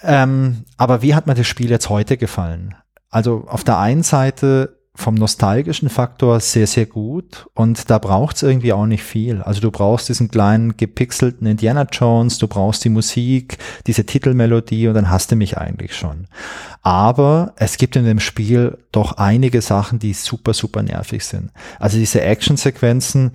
Ähm, 0.03 0.65
aber 0.77 1.03
wie 1.03 1.15
hat 1.15 1.27
mir 1.27 1.35
das 1.35 1.47
Spiel 1.47 1.71
jetzt 1.71 1.89
heute 1.89 2.17
gefallen? 2.17 2.75
Also 3.11 3.45
auf 3.49 3.65
der 3.65 3.79
einen 3.79 4.03
Seite 4.03 4.81
vom 4.95 5.15
nostalgischen 5.15 5.89
Faktor 5.89 6.41
sehr, 6.41 6.67
sehr 6.67 6.87
gut 6.87 7.47
und 7.55 7.91
da 7.91 7.99
braucht 7.99 8.37
es 8.37 8.43
irgendwie 8.43 8.73
auch 8.73 8.87
nicht 8.87 9.03
viel. 9.03 9.41
Also 9.41 9.61
du 9.61 9.71
brauchst 9.71 10.09
diesen 10.09 10.31
kleinen 10.31 10.77
gepixelten 10.77 11.47
Indiana 11.47 11.87
Jones, 11.91 12.39
du 12.39 12.49
brauchst 12.49 12.85
die 12.85 12.91
Musik, 12.91 13.59
diese 13.87 14.05
Titelmelodie 14.05 14.89
und 14.89 14.95
dann 14.95 15.11
hast 15.11 15.33
du 15.33 15.37
mich 15.37 15.57
eigentlich 15.57 15.97
schon. 15.97 16.27
Aber 16.83 17.55
es 17.57 17.79
gibt 17.79 17.97
in 17.97 18.05
dem 18.05 18.21
Spiel 18.21 18.79
doch 18.93 19.13
einige 19.13 19.63
Sachen, 19.63 19.99
die 19.99 20.13
super, 20.13 20.55
super 20.55 20.83
nervig 20.83 21.25
sind. 21.25 21.51
Also 21.79 21.97
diese 21.97 22.21
Actionsequenzen, 22.21 23.33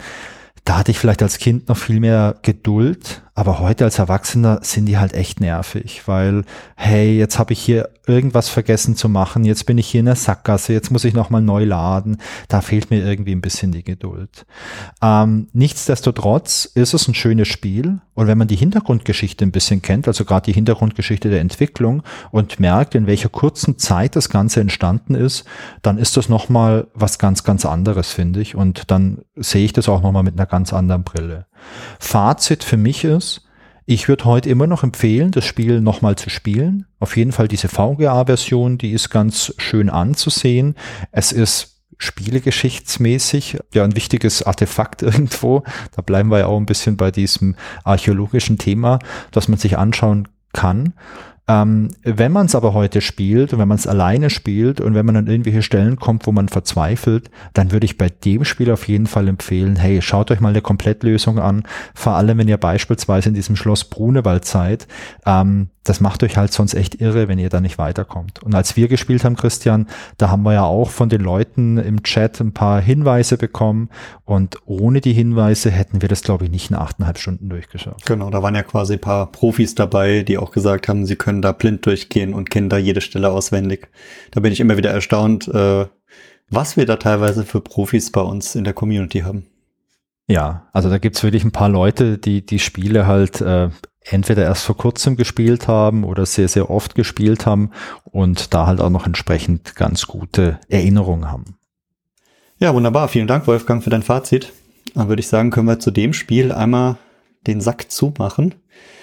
da 0.66 0.78
hatte 0.78 0.92
ich 0.92 1.00
vielleicht 1.00 1.22
als 1.22 1.38
Kind 1.38 1.70
noch 1.70 1.78
viel 1.78 2.00
mehr 2.00 2.36
Geduld, 2.42 3.24
aber 3.38 3.60
heute 3.60 3.84
als 3.84 4.00
Erwachsener 4.00 4.60
sind 4.62 4.86
die 4.86 4.98
halt 4.98 5.14
echt 5.14 5.42
nervig, 5.42 6.04
weil, 6.06 6.46
hey, 6.78 7.18
jetzt 7.18 7.38
habe 7.38 7.52
ich 7.52 7.60
hier 7.60 7.90
irgendwas 8.08 8.48
vergessen 8.48 8.96
zu 8.96 9.10
machen, 9.10 9.44
jetzt 9.44 9.66
bin 9.66 9.78
ich 9.78 9.88
hier 9.88 10.00
in 10.00 10.06
der 10.06 10.16
Sackgasse, 10.16 10.72
jetzt 10.72 10.90
muss 10.90 11.04
ich 11.04 11.14
nochmal 11.14 11.42
neu 11.42 11.66
laden. 11.66 12.18
Da 12.48 12.62
fehlt 12.62 12.92
mir 12.92 13.04
irgendwie 13.04 13.34
ein 13.34 13.42
bisschen 13.42 13.74
die 13.74 13.84
Geduld. 13.84 14.46
Ähm, 15.02 15.50
nichtsdestotrotz 15.52 16.64
ist 16.64 16.94
es 16.94 17.10
ein 17.10 17.14
schönes 17.14 17.50
Spiel 17.50 18.00
und 18.14 18.28
wenn 18.28 18.38
man 18.38 18.48
die 18.48 18.56
Hintergrundgeschichte 18.56 19.44
ein 19.44 19.52
bisschen 19.52 19.82
kennt, 19.82 20.08
also 20.08 20.24
gerade 20.24 20.46
die 20.46 20.54
Hintergrundgeschichte 20.54 21.30
der 21.30 21.42
Entwicklung 21.42 22.04
und 22.32 22.62
merkt, 22.62 22.96
in 22.96 23.06
welcher 23.06 23.30
kurzen 23.30 23.78
Zeit 23.78 24.16
das 24.16 24.30
Ganze 24.30 24.62
entstanden 24.62 25.14
ist, 25.14 25.44
dann 25.82 25.98
ist 25.98 26.16
das 26.16 26.30
nochmal 26.30 26.88
was 26.94 27.20
ganz, 27.20 27.44
ganz 27.44 27.66
anderes, 27.66 28.14
finde 28.14 28.40
ich. 28.40 28.56
Und 28.56 28.90
dann 28.92 29.24
sehe 29.36 29.66
ich 29.66 29.74
das 29.74 29.90
auch 29.90 30.02
nochmal 30.02 30.24
mit 30.24 30.36
einer 30.36 30.46
ganz 30.46 30.72
anderen 30.72 31.04
Brille. 31.04 31.48
Fazit 32.00 32.64
für 32.64 32.78
mich 32.78 33.04
ist, 33.04 33.42
ich 33.88 34.08
würde 34.08 34.26
heute 34.26 34.50
immer 34.50 34.66
noch 34.66 34.84
empfehlen, 34.84 35.30
das 35.32 35.46
Spiel 35.46 35.80
nochmal 35.80 36.16
zu 36.16 36.32
spielen. 36.32 36.88
Auf 37.00 37.18
jeden 37.18 37.32
Fall 37.32 37.48
diese 37.48 37.68
VGA-Version, 37.68 38.80
die 38.80 38.92
ist 38.92 39.12
ganz 39.12 39.54
schön 39.58 39.92
anzusehen. 39.92 40.76
Es 41.12 41.32
ist 41.32 41.84
spielegeschichtsmäßig 41.98 43.60
ja 43.74 43.84
ein 43.84 43.96
wichtiges 43.96 44.42
Artefakt 44.42 45.02
irgendwo. 45.04 45.64
Da 45.96 46.02
bleiben 46.02 46.30
wir 46.30 46.40
ja 46.40 46.46
auch 46.48 46.58
ein 46.58 46.66
bisschen 46.66 46.98
bei 46.98 47.12
diesem 47.12 47.56
archäologischen 47.84 48.58
Thema, 48.58 49.00
das 49.32 49.48
man 49.48 49.60
sich 49.60 49.78
anschauen 49.78 50.28
kann. 50.52 50.94
Ähm, 51.48 51.90
wenn 52.04 52.32
man 52.32 52.48
es 52.48 52.56
aber 52.56 52.74
heute 52.74 53.02
spielt 53.02 53.54
und 53.54 53.60
wenn 53.60 53.68
man 53.68 53.78
es 53.78 53.86
alleine 53.86 54.30
spielt 54.30 54.82
und 54.82 54.96
wenn 54.96 55.06
man 55.06 55.16
an 55.16 55.28
irgendwelche 55.28 55.62
Stellen 55.62 55.98
kommt, 55.98 56.26
wo 56.26 56.32
man 56.32 56.50
verzweifelt, 56.50 57.30
dann 57.54 57.72
würde 57.72 57.86
ich 57.86 57.98
bei 57.98 58.10
dem 58.10 58.46
Spiel 58.46 58.72
auf 58.72 58.88
jeden 58.88 59.06
Fall 59.06 59.28
empfehlen, 59.28 59.76
hey, 59.76 60.02
schaut 60.02 60.32
euch 60.32 60.40
mal 60.40 60.50
eine 60.50 60.62
Komplettlösung 60.62 61.38
an, 61.38 61.64
vor 61.94 62.14
allem 62.14 62.40
wenn 62.40 62.48
ihr 62.48 62.58
beispielsweise 62.58 63.30
in 63.30 63.36
diesem 63.36 63.56
Schloss 63.56 63.84
Brunewald 63.84 64.46
seid. 64.46 64.88
Ähm, 65.26 65.70
das 65.86 66.02
macht 66.02 66.24
euch 66.24 66.36
halt 66.36 66.52
sonst 66.52 66.74
echt 66.74 67.00
irre, 67.00 67.28
wenn 67.28 67.38
ihr 67.38 67.50
da 67.50 67.62
nicht 67.62 67.78
weiterkommt. 67.78 68.42
Und 68.44 68.56
als 68.56 68.76
wir 68.76 68.88
gespielt 68.88 69.24
haben, 69.24 69.36
Christian, 69.36 69.88
da 70.18 70.32
haben 70.32 70.42
wir 70.44 70.54
ja 70.54 70.64
auch 70.64 70.90
von 70.90 71.10
den 71.10 71.22
Leuten 71.22 71.78
im 71.78 72.02
Chat 72.02 72.42
ein 72.42 72.54
paar 72.54 72.82
Hinweise 72.82 73.38
bekommen 73.38 73.90
und 74.26 74.58
ohne 74.66 75.00
die 75.00 75.14
Hinweise 75.14 75.70
hätten 75.70 76.02
wir 76.02 76.10
das, 76.10 76.24
glaube 76.24 76.46
ich, 76.46 76.52
nicht 76.52 76.72
in 76.72 76.76
achteinhalb 76.76 77.20
Stunden 77.20 77.50
durchgeschaut. 77.50 78.04
Genau, 78.06 78.32
da 78.32 78.42
waren 78.42 78.56
ja 78.56 78.64
quasi 78.64 78.94
ein 78.94 79.02
paar 79.02 79.32
Profis 79.32 79.76
dabei, 79.76 80.24
die 80.24 80.40
auch 80.40 80.52
gesagt 80.52 80.88
haben, 80.88 81.06
sie 81.06 81.16
können 81.16 81.44
da 81.44 81.52
blind 81.52 81.86
durchgehen 81.86 82.34
und 82.34 82.50
kennen 82.50 82.70
da 82.70 82.78
jede 82.78 83.02
Stelle 83.02 83.30
auswendig. 83.30 83.90
Da 84.32 84.42
bin 84.42 84.52
ich 84.52 84.60
immer 84.60 84.78
wieder 84.78 84.90
erstaunt, 84.90 85.48
äh, 85.48 85.86
was 86.50 86.78
wir 86.78 86.88
da 86.88 86.96
teilweise 86.96 87.44
für 87.44 87.62
Profis 87.62 88.12
bei 88.12 88.22
uns 88.22 88.56
in 88.56 88.64
der 88.64 88.74
Community 88.74 89.20
haben. 89.20 89.46
Ja, 90.28 90.68
also 90.74 90.90
da 90.90 90.98
gibt's 90.98 91.22
wirklich 91.22 91.44
ein 91.44 91.52
paar 91.52 91.70
Leute, 91.70 92.18
die 92.18 92.44
die 92.44 92.58
Spiele 92.58 93.06
halt 93.06 93.42
äh, 93.42 93.70
entweder 94.10 94.44
erst 94.44 94.64
vor 94.64 94.78
kurzem 94.78 95.16
gespielt 95.16 95.68
haben 95.68 96.04
oder 96.04 96.26
sehr, 96.26 96.48
sehr 96.48 96.70
oft 96.70 96.96
gespielt 96.96 97.46
haben 97.46 97.72
und 98.04 98.54
da 98.54 98.68
halt 98.68 98.82
auch 98.82 98.90
noch 98.90 99.06
entsprechend 99.06 99.76
ganz 99.76 100.08
gute 100.08 100.60
Erinnerungen 100.70 101.32
haben. 101.32 101.58
Ja, 102.58 102.74
wunderbar. 102.74 103.08
Vielen 103.08 103.28
Dank, 103.28 103.48
Wolfgang, 103.48 103.84
für 103.84 103.90
dein 103.90 104.04
Fazit. 104.04 104.54
Dann 104.94 105.10
würde 105.10 105.20
ich 105.20 105.28
sagen, 105.28 105.52
können 105.52 105.68
wir 105.68 105.80
zu 105.80 105.92
dem 105.92 106.14
Spiel 106.14 106.52
einmal 106.52 106.98
den 107.48 107.60
Sack 107.62 107.92
zumachen. 107.92 108.56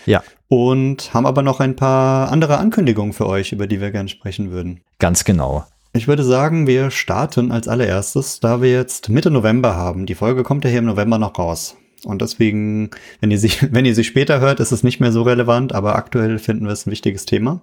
Ja. 0.07 0.23
Und 0.49 1.12
haben 1.15 1.27
aber 1.27 1.43
noch 1.43 1.61
ein 1.61 1.77
paar 1.77 2.31
andere 2.31 2.59
Ankündigungen 2.59 3.12
für 3.12 3.27
euch, 3.27 3.53
über 3.53 3.66
die 3.66 3.81
wir 3.81 3.91
gerne 3.91 4.09
sprechen 4.09 4.51
würden. 4.51 4.81
Ganz 4.99 5.24
genau. 5.24 5.65
Ich 5.93 6.09
würde 6.09 6.24
sagen, 6.24 6.66
wir 6.66 6.91
starten 6.91 7.53
als 7.53 7.69
allererstes, 7.69 8.41
da 8.41 8.62
wir 8.62 8.73
jetzt 8.73 9.11
Mitte 9.11 9.31
November 9.31 9.77
haben. 9.77 10.07
Die 10.07 10.15
Folge 10.15 10.43
kommt 10.43 10.65
ja 10.65 10.70
hier 10.70 10.79
im 10.79 10.87
November 10.87 11.19
noch 11.19 11.39
raus. 11.39 11.77
Und 12.05 12.23
deswegen, 12.23 12.91
wenn 13.20 13.31
ihr, 13.31 13.39
sie, 13.39 13.53
wenn 13.70 13.85
ihr 13.85 13.95
sie 13.95 14.05
später 14.05 14.41
hört, 14.41 14.61
ist 14.61 14.73
es 14.73 14.83
nicht 14.83 15.01
mehr 15.01 15.12
so 15.12 15.23
relevant, 15.23 15.74
aber 15.74 15.97
aktuell 15.97 16.39
finden 16.39 16.66
wir 16.66 16.73
es 16.73 16.87
ein 16.87 16.91
wichtiges 16.91 17.27
Thema. 17.27 17.62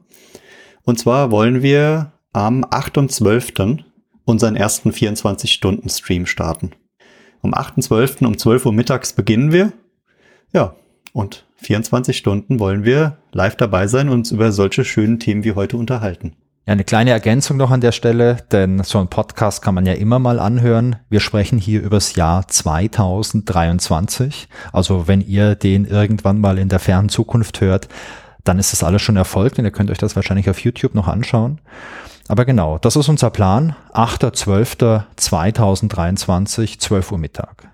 Und 0.83 0.99
zwar 0.99 1.31
wollen 1.31 1.61
wir 1.61 2.13
am 2.33 2.63
8.12. 2.63 3.79
unseren 4.25 4.55
ersten 4.55 4.91
24-Stunden-Stream 4.91 6.25
starten. 6.25 6.71
Am 7.41 7.53
8.12. 7.53 8.25
um 8.25 8.37
12 8.37 8.65
Uhr 8.65 8.73
mittags 8.73 9.13
beginnen 9.13 9.51
wir. 9.51 9.71
Ja, 10.53 10.75
und 11.13 11.45
24 11.57 12.17
Stunden 12.17 12.59
wollen 12.59 12.83
wir 12.83 13.17
live 13.31 13.55
dabei 13.55 13.87
sein 13.87 14.09
und 14.09 14.19
uns 14.19 14.31
über 14.31 14.51
solche 14.51 14.85
schönen 14.85 15.19
Themen 15.19 15.43
wie 15.43 15.53
heute 15.53 15.77
unterhalten. 15.77 16.35
Ja, 16.69 16.73
eine 16.73 16.83
kleine 16.83 17.09
Ergänzung 17.09 17.57
noch 17.57 17.71
an 17.71 17.81
der 17.81 17.91
Stelle, 17.91 18.37
denn 18.51 18.83
so 18.83 18.99
ein 18.99 19.07
Podcast 19.07 19.63
kann 19.63 19.73
man 19.73 19.87
ja 19.87 19.93
immer 19.93 20.19
mal 20.19 20.39
anhören. 20.39 20.97
Wir 21.09 21.19
sprechen 21.19 21.57
hier 21.57 21.81
übers 21.81 22.13
Jahr 22.13 22.47
2023. 22.47 24.47
Also 24.71 25.07
wenn 25.07 25.21
ihr 25.21 25.55
den 25.55 25.85
irgendwann 25.85 26.39
mal 26.39 26.59
in 26.59 26.69
der 26.69 26.77
fernen 26.77 27.09
Zukunft 27.09 27.59
hört, 27.59 27.87
dann 28.43 28.59
ist 28.59 28.71
das 28.71 28.83
alles 28.83 29.01
schon 29.01 29.17
erfolgt 29.17 29.57
und 29.57 29.65
ihr 29.65 29.71
könnt 29.71 29.89
euch 29.89 29.97
das 29.97 30.15
wahrscheinlich 30.15 30.47
auf 30.47 30.59
YouTube 30.59 30.93
noch 30.93 31.07
anschauen. 31.07 31.57
Aber 32.27 32.45
genau, 32.45 32.77
das 32.77 32.95
ist 32.95 33.09
unser 33.09 33.31
Plan. 33.31 33.75
8.12.2023, 33.95 36.77
12 36.77 37.11
Uhr 37.11 37.17
Mittag. 37.17 37.68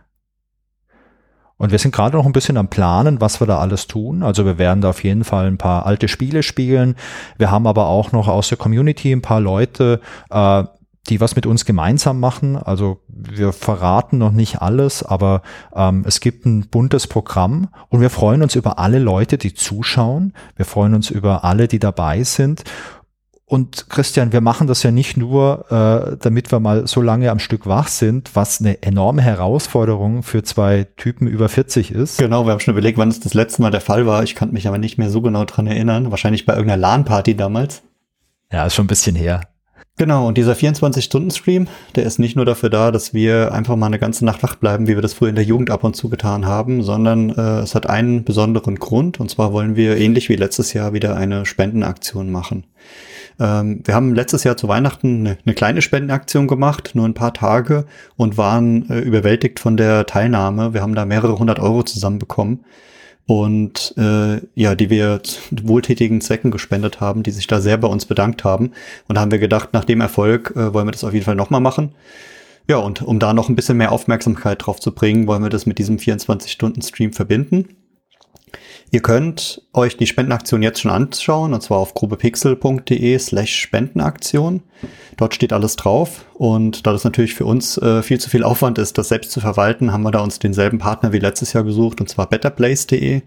Und 1.57 1.71
wir 1.71 1.79
sind 1.79 1.95
gerade 1.95 2.17
noch 2.17 2.25
ein 2.25 2.33
bisschen 2.33 2.57
am 2.57 2.67
Planen, 2.67 3.21
was 3.21 3.39
wir 3.39 3.47
da 3.47 3.59
alles 3.59 3.87
tun. 3.87 4.23
Also 4.23 4.45
wir 4.45 4.57
werden 4.57 4.81
da 4.81 4.89
auf 4.89 5.03
jeden 5.03 5.23
Fall 5.23 5.47
ein 5.47 5.57
paar 5.57 5.85
alte 5.85 6.07
Spiele 6.07 6.43
spielen. 6.43 6.95
Wir 7.37 7.49
haben 7.49 7.65
aber 7.65 7.87
auch 7.87 8.11
noch 8.11 8.27
aus 8.27 8.49
der 8.49 8.57
Community 8.57 9.11
ein 9.11 9.21
paar 9.21 9.39
Leute, 9.39 10.01
äh, 10.29 10.63
die 11.09 11.21
was 11.21 11.35
mit 11.35 11.45
uns 11.45 11.65
gemeinsam 11.65 12.19
machen. 12.19 12.57
Also 12.57 13.01
wir 13.07 13.53
verraten 13.53 14.17
noch 14.17 14.31
nicht 14.31 14.61
alles, 14.61 15.03
aber 15.03 15.43
ähm, 15.75 16.03
es 16.05 16.19
gibt 16.19 16.45
ein 16.45 16.67
buntes 16.67 17.07
Programm 17.07 17.69
und 17.89 18.01
wir 18.01 18.09
freuen 18.09 18.41
uns 18.41 18.55
über 18.55 18.79
alle 18.79 18.99
Leute, 18.99 19.37
die 19.37 19.53
zuschauen. 19.53 20.33
Wir 20.55 20.65
freuen 20.65 20.93
uns 20.93 21.09
über 21.09 21.43
alle, 21.43 21.67
die 21.67 21.79
dabei 21.79 22.23
sind. 22.23 22.63
Und 23.47 23.89
Christian, 23.89 24.31
wir 24.31 24.41
machen 24.41 24.65
das 24.65 24.81
ja 24.81 24.89
nicht 24.89 25.17
nur, 25.17 25.65
äh, 25.69 26.17
damit 26.19 26.51
wir 26.51 26.59
mal 26.59 26.87
so 26.87 26.99
lange 27.01 27.29
am 27.29 27.37
Stück 27.37 27.67
wach 27.67 27.89
sind, 27.89 28.31
was 28.35 28.59
eine 28.59 28.81
enorme 28.81 29.21
Herausforderung 29.21 30.23
für 30.23 30.41
zwei 30.41 30.87
Typen 30.97 31.27
über 31.27 31.47
40 31.47 31.91
ist. 31.91 32.17
Genau, 32.17 32.45
wir 32.45 32.53
haben 32.53 32.59
schon 32.59 32.73
überlegt, 32.73 32.97
wann 32.97 33.09
es 33.09 33.19
das 33.19 33.35
letzte 33.35 33.61
Mal 33.61 33.69
der 33.69 33.81
Fall 33.81 34.07
war. 34.07 34.23
Ich 34.23 34.33
kann 34.33 34.51
mich 34.51 34.67
aber 34.67 34.79
nicht 34.79 34.97
mehr 34.97 35.11
so 35.11 35.21
genau 35.21 35.45
dran 35.45 35.67
erinnern. 35.67 36.09
Wahrscheinlich 36.09 36.47
bei 36.47 36.53
irgendeiner 36.53 36.81
LAN-Party 36.81 37.37
damals. 37.37 37.83
Ja, 38.51 38.65
ist 38.65 38.73
schon 38.73 38.85
ein 38.85 38.87
bisschen 38.87 39.15
her. 39.15 39.41
Genau, 39.97 40.27
und 40.27 40.37
dieser 40.37 40.53
24-Stunden-Stream, 40.53 41.67
der 41.95 42.03
ist 42.03 42.19
nicht 42.19 42.35
nur 42.35 42.45
dafür 42.45 42.69
da, 42.69 42.91
dass 42.91 43.13
wir 43.13 43.53
einfach 43.53 43.77
mal 43.77 43.85
eine 43.85 43.99
ganze 43.99 44.25
Nacht 44.25 44.43
wach 44.43 44.55
bleiben, 44.55 44.87
wie 44.87 44.95
wir 44.95 45.01
das 45.01 45.13
früher 45.13 45.29
in 45.29 45.35
der 45.35 45.45
Jugend 45.45 45.69
ab 45.69 45.85
und 45.85 45.95
zu 45.95 46.09
getan 46.09 46.45
haben, 46.45 46.83
sondern 46.83 47.29
äh, 47.29 47.59
es 47.59 47.75
hat 47.75 47.87
einen 47.87 48.25
besonderen 48.25 48.75
Grund, 48.75 49.21
und 49.21 49.29
zwar 49.29 49.53
wollen 49.53 49.77
wir 49.77 49.95
ähnlich 49.95 50.27
wie 50.27 50.35
letztes 50.35 50.73
Jahr 50.73 50.91
wieder 50.91 51.15
eine 51.15 51.45
Spendenaktion 51.45 52.29
machen. 52.29 52.65
Ähm, 53.39 53.81
wir 53.83 53.93
haben 53.93 54.15
letztes 54.15 54.43
Jahr 54.43 54.57
zu 54.57 54.67
Weihnachten 54.67 55.19
eine, 55.19 55.37
eine, 55.45 55.55
kleine 55.55 55.81
Spendenaktion 55.81 56.47
gemacht, 56.47 56.91
nur 56.93 57.05
ein 57.05 57.13
paar 57.13 57.33
Tage, 57.33 57.85
und 58.15 58.37
waren 58.37 58.89
äh, 58.89 58.99
überwältigt 58.99 59.59
von 59.59 59.77
der 59.77 60.05
Teilnahme. 60.05 60.73
Wir 60.73 60.81
haben 60.81 60.95
da 60.95 61.05
mehrere 61.05 61.37
hundert 61.37 61.59
Euro 61.59 61.83
zusammenbekommen 61.83 62.65
und 63.27 63.93
äh, 63.97 64.41
ja, 64.53 64.75
die 64.75 64.89
wir 64.89 65.21
wohltätigen 65.51 66.21
Zwecken 66.21 66.51
gespendet 66.51 67.01
haben, 67.01 67.23
die 67.23 67.31
sich 67.31 67.47
da 67.47 67.59
sehr 67.59 67.77
bei 67.77 67.87
uns 67.87 68.05
bedankt 68.05 68.43
haben. 68.43 68.71
Und 69.07 69.15
da 69.15 69.21
haben 69.21 69.31
wir 69.31 69.39
gedacht, 69.39 69.73
nach 69.73 69.85
dem 69.85 70.01
Erfolg 70.01 70.53
äh, 70.55 70.73
wollen 70.73 70.87
wir 70.87 70.91
das 70.91 71.03
auf 71.03 71.13
jeden 71.13 71.25
Fall 71.25 71.35
nochmal 71.35 71.61
machen. 71.61 71.93
Ja, 72.67 72.77
und 72.77 73.01
um 73.01 73.19
da 73.19 73.33
noch 73.33 73.49
ein 73.49 73.55
bisschen 73.55 73.77
mehr 73.77 73.91
Aufmerksamkeit 73.91 74.65
drauf 74.65 74.79
zu 74.79 74.93
bringen, 74.93 75.27
wollen 75.27 75.43
wir 75.43 75.49
das 75.49 75.65
mit 75.65 75.77
diesem 75.77 75.97
24-Stunden-Stream 75.97 77.13
verbinden. 77.13 77.67
Ihr 78.91 79.01
könnt 79.01 79.61
euch 79.73 79.97
die 79.97 80.07
Spendenaktion 80.07 80.61
jetzt 80.61 80.79
schon 80.79 80.91
anschauen, 80.91 81.53
und 81.53 81.61
zwar 81.61 81.79
auf 81.79 81.93
grobepixel.de 81.93 83.19
slash 83.19 83.55
Spendenaktion. 83.59 84.63
Dort 85.17 85.35
steht 85.35 85.53
alles 85.53 85.75
drauf. 85.75 86.25
Und 86.33 86.85
da 86.85 86.91
das 86.91 87.03
natürlich 87.03 87.33
für 87.33 87.45
uns 87.45 87.77
äh, 87.77 88.03
viel 88.03 88.19
zu 88.19 88.29
viel 88.29 88.43
Aufwand 88.43 88.77
ist, 88.77 88.97
das 88.97 89.09
selbst 89.09 89.31
zu 89.31 89.41
verwalten, 89.41 89.91
haben 89.91 90.03
wir 90.03 90.11
da 90.11 90.19
uns 90.19 90.39
denselben 90.39 90.77
Partner 90.77 91.11
wie 91.13 91.19
letztes 91.19 91.53
Jahr 91.53 91.63
gesucht, 91.63 91.99
und 91.99 92.07
zwar 92.07 92.29
betterplace.de. 92.29 93.21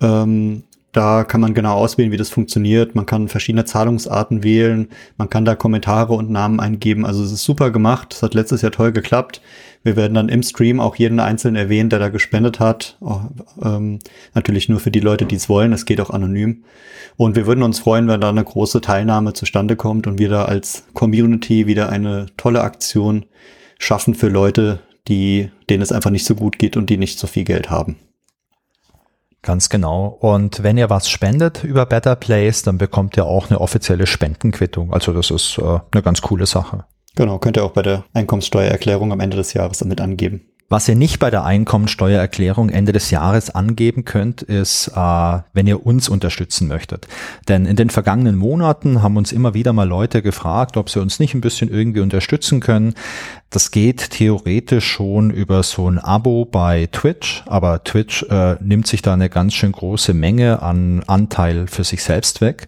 Ähm, 0.00 0.64
da 0.92 1.24
kann 1.24 1.40
man 1.40 1.54
genau 1.54 1.74
auswählen, 1.74 2.12
wie 2.12 2.18
das 2.18 2.28
funktioniert. 2.28 2.94
Man 2.94 3.06
kann 3.06 3.28
verschiedene 3.28 3.64
Zahlungsarten 3.64 4.42
wählen. 4.44 4.88
Man 5.16 5.30
kann 5.30 5.46
da 5.46 5.54
Kommentare 5.54 6.12
und 6.12 6.30
Namen 6.30 6.60
eingeben. 6.60 7.06
Also 7.06 7.24
es 7.24 7.32
ist 7.32 7.44
super 7.44 7.70
gemacht. 7.70 8.12
Es 8.12 8.22
hat 8.22 8.34
letztes 8.34 8.60
Jahr 8.60 8.72
toll 8.72 8.92
geklappt. 8.92 9.40
Wir 9.82 9.96
werden 9.96 10.12
dann 10.12 10.28
im 10.28 10.42
Stream 10.42 10.80
auch 10.80 10.96
jeden 10.96 11.18
einzelnen 11.18 11.56
erwähnen, 11.56 11.88
der 11.88 11.98
da 11.98 12.10
gespendet 12.10 12.60
hat. 12.60 12.98
Oh, 13.00 13.20
ähm, 13.64 14.00
natürlich 14.34 14.68
nur 14.68 14.80
für 14.80 14.90
die 14.90 15.00
Leute, 15.00 15.24
die 15.24 15.36
es 15.36 15.48
wollen. 15.48 15.72
Es 15.72 15.86
geht 15.86 16.00
auch 16.00 16.10
anonym. 16.10 16.64
Und 17.16 17.36
wir 17.36 17.46
würden 17.46 17.62
uns 17.62 17.78
freuen, 17.78 18.06
wenn 18.06 18.20
da 18.20 18.28
eine 18.28 18.44
große 18.44 18.82
Teilnahme 18.82 19.32
zustande 19.32 19.76
kommt 19.76 20.06
und 20.06 20.18
wir 20.18 20.28
da 20.28 20.44
als 20.44 20.84
Community 20.92 21.66
wieder 21.66 21.88
eine 21.88 22.26
tolle 22.36 22.60
Aktion 22.60 23.24
schaffen 23.78 24.14
für 24.14 24.28
Leute, 24.28 24.80
die, 25.08 25.50
denen 25.70 25.82
es 25.82 25.90
einfach 25.90 26.10
nicht 26.10 26.26
so 26.26 26.34
gut 26.34 26.58
geht 26.58 26.76
und 26.76 26.90
die 26.90 26.98
nicht 26.98 27.18
so 27.18 27.26
viel 27.26 27.44
Geld 27.44 27.70
haben. 27.70 27.96
Ganz 29.42 29.68
genau. 29.68 30.06
Und 30.06 30.62
wenn 30.62 30.78
ihr 30.78 30.88
was 30.88 31.10
spendet 31.10 31.64
über 31.64 31.84
Better 31.84 32.14
Place, 32.14 32.62
dann 32.62 32.78
bekommt 32.78 33.16
ihr 33.16 33.26
auch 33.26 33.50
eine 33.50 33.60
offizielle 33.60 34.06
Spendenquittung. 34.06 34.92
Also 34.92 35.12
das 35.12 35.30
ist 35.30 35.58
äh, 35.58 35.80
eine 35.90 36.02
ganz 36.02 36.22
coole 36.22 36.46
Sache. 36.46 36.84
Genau, 37.16 37.38
könnt 37.38 37.56
ihr 37.56 37.64
auch 37.64 37.72
bei 37.72 37.82
der 37.82 38.04
Einkommenssteuererklärung 38.14 39.12
am 39.12 39.20
Ende 39.20 39.36
des 39.36 39.52
Jahres 39.52 39.78
damit 39.78 40.00
angeben. 40.00 40.51
Was 40.68 40.88
ihr 40.88 40.94
nicht 40.94 41.18
bei 41.18 41.30
der 41.30 41.44
Einkommensteuererklärung 41.44 42.70
Ende 42.70 42.92
des 42.92 43.10
Jahres 43.10 43.50
angeben 43.50 44.06
könnt, 44.06 44.40
ist, 44.40 44.88
äh, 44.88 45.38
wenn 45.52 45.66
ihr 45.66 45.84
uns 45.84 46.08
unterstützen 46.08 46.66
möchtet. 46.66 47.06
Denn 47.46 47.66
in 47.66 47.76
den 47.76 47.90
vergangenen 47.90 48.36
Monaten 48.36 49.02
haben 49.02 49.18
uns 49.18 49.32
immer 49.32 49.52
wieder 49.52 49.74
mal 49.74 49.86
Leute 49.86 50.22
gefragt, 50.22 50.78
ob 50.78 50.88
sie 50.88 51.00
uns 51.00 51.20
nicht 51.20 51.34
ein 51.34 51.42
bisschen 51.42 51.70
irgendwie 51.70 52.00
unterstützen 52.00 52.60
können. 52.60 52.94
Das 53.50 53.70
geht 53.70 54.12
theoretisch 54.12 54.86
schon 54.86 55.30
über 55.30 55.62
so 55.62 55.90
ein 55.90 55.98
Abo 55.98 56.46
bei 56.46 56.88
Twitch, 56.90 57.42
aber 57.46 57.84
Twitch 57.84 58.22
äh, 58.30 58.56
nimmt 58.60 58.86
sich 58.86 59.02
da 59.02 59.12
eine 59.12 59.28
ganz 59.28 59.52
schön 59.52 59.72
große 59.72 60.14
Menge 60.14 60.62
an 60.62 61.02
Anteil 61.06 61.66
für 61.66 61.84
sich 61.84 62.02
selbst 62.02 62.40
weg. 62.40 62.66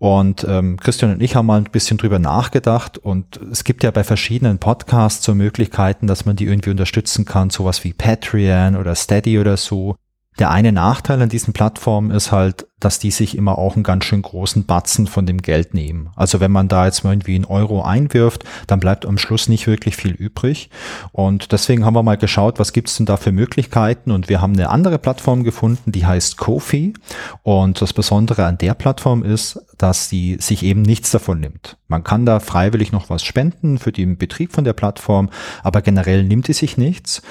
Und 0.00 0.46
ähm, 0.48 0.78
Christian 0.78 1.12
und 1.12 1.22
ich 1.22 1.36
haben 1.36 1.44
mal 1.44 1.58
ein 1.58 1.64
bisschen 1.64 1.98
drüber 1.98 2.18
nachgedacht 2.18 2.96
und 2.96 3.38
es 3.52 3.64
gibt 3.64 3.84
ja 3.84 3.90
bei 3.90 4.02
verschiedenen 4.02 4.56
Podcasts 4.56 5.22
so 5.22 5.34
Möglichkeiten, 5.34 6.06
dass 6.06 6.24
man 6.24 6.36
die 6.36 6.46
irgendwie 6.46 6.70
unterstützen 6.70 7.26
kann, 7.26 7.50
sowas 7.50 7.84
wie 7.84 7.92
Patreon 7.92 8.76
oder 8.76 8.94
Steady 8.94 9.38
oder 9.38 9.58
so. 9.58 9.96
Der 10.38 10.50
eine 10.50 10.72
Nachteil 10.72 11.20
an 11.20 11.28
diesen 11.28 11.52
Plattformen 11.52 12.12
ist 12.12 12.32
halt, 12.32 12.66
dass 12.80 12.98
die 12.98 13.10
sich 13.10 13.36
immer 13.36 13.58
auch 13.58 13.74
einen 13.74 13.82
ganz 13.82 14.04
schön 14.04 14.22
großen 14.22 14.64
Batzen 14.64 15.06
von 15.06 15.26
dem 15.26 15.42
Geld 15.42 15.74
nehmen. 15.74 16.10
Also 16.16 16.40
wenn 16.40 16.50
man 16.50 16.68
da 16.68 16.86
jetzt 16.86 17.04
mal 17.04 17.12
irgendwie 17.12 17.34
einen 17.34 17.44
Euro 17.44 17.82
einwirft, 17.82 18.44
dann 18.66 18.80
bleibt 18.80 19.06
am 19.06 19.18
Schluss 19.18 19.48
nicht 19.48 19.66
wirklich 19.66 19.96
viel 19.96 20.12
übrig. 20.12 20.70
Und 21.12 21.52
deswegen 21.52 21.84
haben 21.84 21.94
wir 21.94 22.02
mal 22.02 22.16
geschaut, 22.16 22.58
was 22.58 22.72
gibt's 22.72 22.96
denn 22.96 23.06
da 23.06 23.16
für 23.16 23.32
Möglichkeiten? 23.32 24.10
Und 24.10 24.28
wir 24.28 24.40
haben 24.40 24.54
eine 24.54 24.70
andere 24.70 24.98
Plattform 24.98 25.44
gefunden, 25.44 25.92
die 25.92 26.06
heißt 26.06 26.36
Kofi. 26.36 26.94
Und 27.42 27.80
das 27.80 27.92
Besondere 27.92 28.46
an 28.46 28.58
der 28.58 28.74
Plattform 28.74 29.22
ist, 29.22 29.60
dass 29.78 30.08
sie 30.08 30.36
sich 30.40 30.62
eben 30.62 30.82
nichts 30.82 31.10
davon 31.10 31.40
nimmt. 31.40 31.76
Man 31.88 32.04
kann 32.04 32.26
da 32.26 32.38
freiwillig 32.38 32.92
noch 32.92 33.10
was 33.10 33.24
spenden 33.24 33.78
für 33.78 33.92
den 33.92 34.16
Betrieb 34.16 34.52
von 34.52 34.64
der 34.64 34.74
Plattform, 34.74 35.30
aber 35.62 35.82
generell 35.82 36.22
nimmt 36.22 36.48
die 36.48 36.52
sich 36.52 36.76
nichts. 36.76 37.22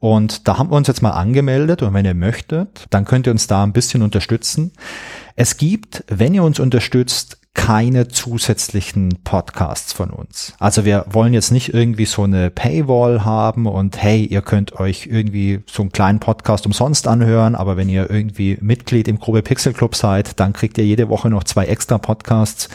Und 0.00 0.46
da 0.46 0.58
haben 0.58 0.70
wir 0.70 0.76
uns 0.76 0.88
jetzt 0.88 1.02
mal 1.02 1.10
angemeldet 1.10 1.82
und 1.82 1.92
wenn 1.92 2.04
ihr 2.04 2.14
möchtet, 2.14 2.86
dann 2.90 3.04
könnt 3.04 3.26
ihr 3.26 3.32
uns 3.32 3.46
da 3.46 3.64
ein 3.64 3.72
bisschen 3.72 4.02
unterstützen. 4.02 4.72
Es 5.40 5.56
gibt, 5.56 6.02
wenn 6.08 6.34
ihr 6.34 6.42
uns 6.42 6.58
unterstützt, 6.58 7.38
keine 7.54 8.08
zusätzlichen 8.08 9.20
Podcasts 9.22 9.92
von 9.92 10.10
uns. 10.10 10.52
Also 10.58 10.84
wir 10.84 11.06
wollen 11.10 11.32
jetzt 11.32 11.52
nicht 11.52 11.72
irgendwie 11.72 12.06
so 12.06 12.24
eine 12.24 12.50
Paywall 12.50 13.24
haben 13.24 13.66
und 13.66 14.02
hey, 14.02 14.24
ihr 14.24 14.42
könnt 14.42 14.80
euch 14.80 15.06
irgendwie 15.06 15.60
so 15.70 15.82
einen 15.82 15.92
kleinen 15.92 16.18
Podcast 16.18 16.66
umsonst 16.66 17.06
anhören, 17.06 17.54
aber 17.54 17.76
wenn 17.76 17.88
ihr 17.88 18.10
irgendwie 18.10 18.58
Mitglied 18.60 19.06
im 19.06 19.20
Grobe 19.20 19.42
Pixel 19.42 19.72
Club 19.74 19.94
seid, 19.94 20.40
dann 20.40 20.52
kriegt 20.52 20.76
ihr 20.76 20.84
jede 20.84 21.08
Woche 21.08 21.30
noch 21.30 21.44
zwei 21.44 21.66
extra 21.66 21.98
Podcasts. 21.98 22.68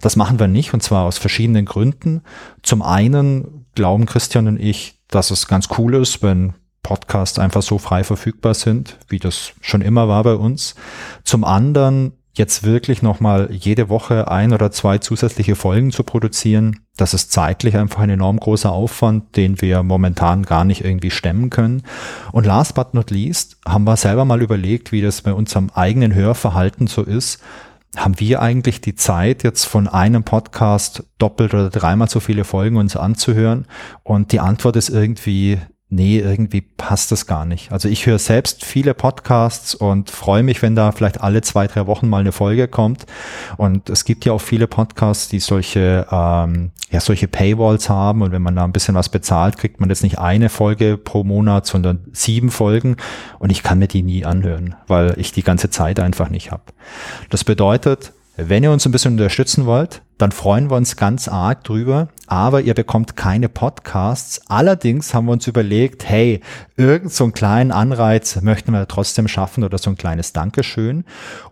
Das 0.00 0.16
machen 0.16 0.40
wir 0.40 0.48
nicht 0.48 0.74
und 0.74 0.82
zwar 0.82 1.04
aus 1.04 1.18
verschiedenen 1.18 1.64
Gründen. 1.64 2.22
Zum 2.64 2.82
einen 2.82 3.66
glauben 3.76 4.06
Christian 4.06 4.48
und 4.48 4.58
ich, 4.58 4.98
dass 5.06 5.30
es 5.30 5.46
ganz 5.46 5.68
cool 5.78 5.94
ist, 5.94 6.24
wenn 6.24 6.54
Podcasts 6.84 7.40
einfach 7.40 7.62
so 7.62 7.78
frei 7.78 8.04
verfügbar 8.04 8.54
sind, 8.54 8.98
wie 9.08 9.18
das 9.18 9.54
schon 9.60 9.82
immer 9.82 10.06
war 10.06 10.22
bei 10.22 10.34
uns. 10.34 10.76
Zum 11.24 11.42
anderen 11.42 12.12
jetzt 12.36 12.64
wirklich 12.64 13.02
nochmal 13.02 13.48
jede 13.50 13.88
Woche 13.88 14.30
ein 14.30 14.52
oder 14.52 14.70
zwei 14.70 14.98
zusätzliche 14.98 15.56
Folgen 15.56 15.92
zu 15.92 16.02
produzieren, 16.02 16.80
das 16.96 17.14
ist 17.14 17.32
zeitlich 17.32 17.76
einfach 17.76 18.00
ein 18.00 18.10
enorm 18.10 18.38
großer 18.38 18.70
Aufwand, 18.72 19.36
den 19.36 19.60
wir 19.60 19.82
momentan 19.82 20.42
gar 20.42 20.64
nicht 20.64 20.84
irgendwie 20.84 21.10
stemmen 21.10 21.50
können. 21.50 21.82
Und 22.32 22.46
last 22.46 22.74
but 22.74 22.94
not 22.94 23.10
least 23.10 23.56
haben 23.66 23.84
wir 23.84 23.96
selber 23.96 24.24
mal 24.24 24.42
überlegt, 24.42 24.92
wie 24.92 25.00
das 25.00 25.22
bei 25.22 25.32
unserem 25.32 25.70
eigenen 25.74 26.14
Hörverhalten 26.14 26.86
so 26.86 27.02
ist 27.02 27.40
haben 27.96 28.18
wir 28.18 28.42
eigentlich 28.42 28.80
die 28.80 28.94
Zeit, 28.94 29.44
jetzt 29.44 29.64
von 29.64 29.88
einem 29.88 30.24
Podcast 30.24 31.04
doppelt 31.18 31.54
oder 31.54 31.70
dreimal 31.70 32.08
so 32.08 32.20
viele 32.20 32.44
Folgen 32.44 32.76
uns 32.76 32.96
anzuhören? 32.96 33.66
Und 34.02 34.32
die 34.32 34.40
Antwort 34.40 34.76
ist 34.76 34.88
irgendwie, 34.88 35.60
nee, 35.94 36.18
irgendwie 36.18 36.60
passt 36.60 37.12
das 37.12 37.26
gar 37.26 37.44
nicht. 37.44 37.72
Also 37.72 37.88
ich 37.88 38.06
höre 38.06 38.18
selbst 38.18 38.64
viele 38.64 38.94
Podcasts 38.94 39.74
und 39.74 40.10
freue 40.10 40.42
mich, 40.42 40.60
wenn 40.60 40.74
da 40.74 40.92
vielleicht 40.92 41.20
alle 41.20 41.40
zwei, 41.42 41.66
drei 41.66 41.86
Wochen 41.86 42.08
mal 42.08 42.20
eine 42.20 42.32
Folge 42.32 42.68
kommt. 42.68 43.06
Und 43.56 43.88
es 43.88 44.04
gibt 44.04 44.24
ja 44.24 44.32
auch 44.32 44.40
viele 44.40 44.66
Podcasts, 44.66 45.28
die 45.28 45.38
solche, 45.38 46.06
ähm, 46.10 46.72
ja, 46.90 47.00
solche 47.00 47.28
Paywalls 47.28 47.88
haben. 47.88 48.22
Und 48.22 48.32
wenn 48.32 48.42
man 48.42 48.56
da 48.56 48.64
ein 48.64 48.72
bisschen 48.72 48.94
was 48.94 49.08
bezahlt, 49.08 49.56
kriegt 49.56 49.80
man 49.80 49.88
jetzt 49.88 50.02
nicht 50.02 50.18
eine 50.18 50.48
Folge 50.48 50.98
pro 50.98 51.22
Monat, 51.22 51.66
sondern 51.66 52.04
sieben 52.12 52.50
Folgen. 52.50 52.96
Und 53.38 53.50
ich 53.50 53.62
kann 53.62 53.78
mir 53.78 53.88
die 53.88 54.02
nie 54.02 54.24
anhören, 54.24 54.74
weil 54.88 55.14
ich 55.18 55.32
die 55.32 55.42
ganze 55.42 55.70
Zeit 55.70 56.00
einfach 56.00 56.28
nicht 56.28 56.50
habe. 56.50 56.64
Das 57.30 57.44
bedeutet, 57.44 58.12
Wenn 58.36 58.64
ihr 58.64 58.72
uns 58.72 58.84
ein 58.84 58.90
bisschen 58.90 59.12
unterstützen 59.12 59.64
wollt, 59.64 60.02
dann 60.18 60.32
freuen 60.32 60.68
wir 60.68 60.76
uns 60.76 60.96
ganz 60.96 61.28
arg 61.28 61.62
drüber, 61.62 62.08
aber 62.26 62.62
ihr 62.62 62.74
bekommt 62.74 63.14
keine 63.14 63.48
Podcasts. 63.48 64.40
Allerdings 64.48 65.14
haben 65.14 65.26
wir 65.26 65.32
uns 65.32 65.46
überlegt, 65.46 66.08
hey, 66.08 66.40
irgend 66.76 67.12
so 67.12 67.22
einen 67.22 67.32
kleinen 67.32 67.70
Anreiz 67.70 68.40
möchten 68.42 68.72
wir 68.72 68.88
trotzdem 68.88 69.28
schaffen 69.28 69.62
oder 69.62 69.78
so 69.78 69.90
ein 69.90 69.96
kleines 69.96 70.32
Dankeschön. 70.32 71.04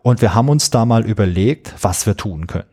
Und 0.03 0.23
wir 0.23 0.35
haben 0.35 0.49
uns 0.49 0.71
da 0.71 0.85
mal 0.85 1.07
überlegt, 1.07 1.73
was 1.83 2.05
wir 2.05 2.17
tun 2.17 2.49
können. 2.49 2.69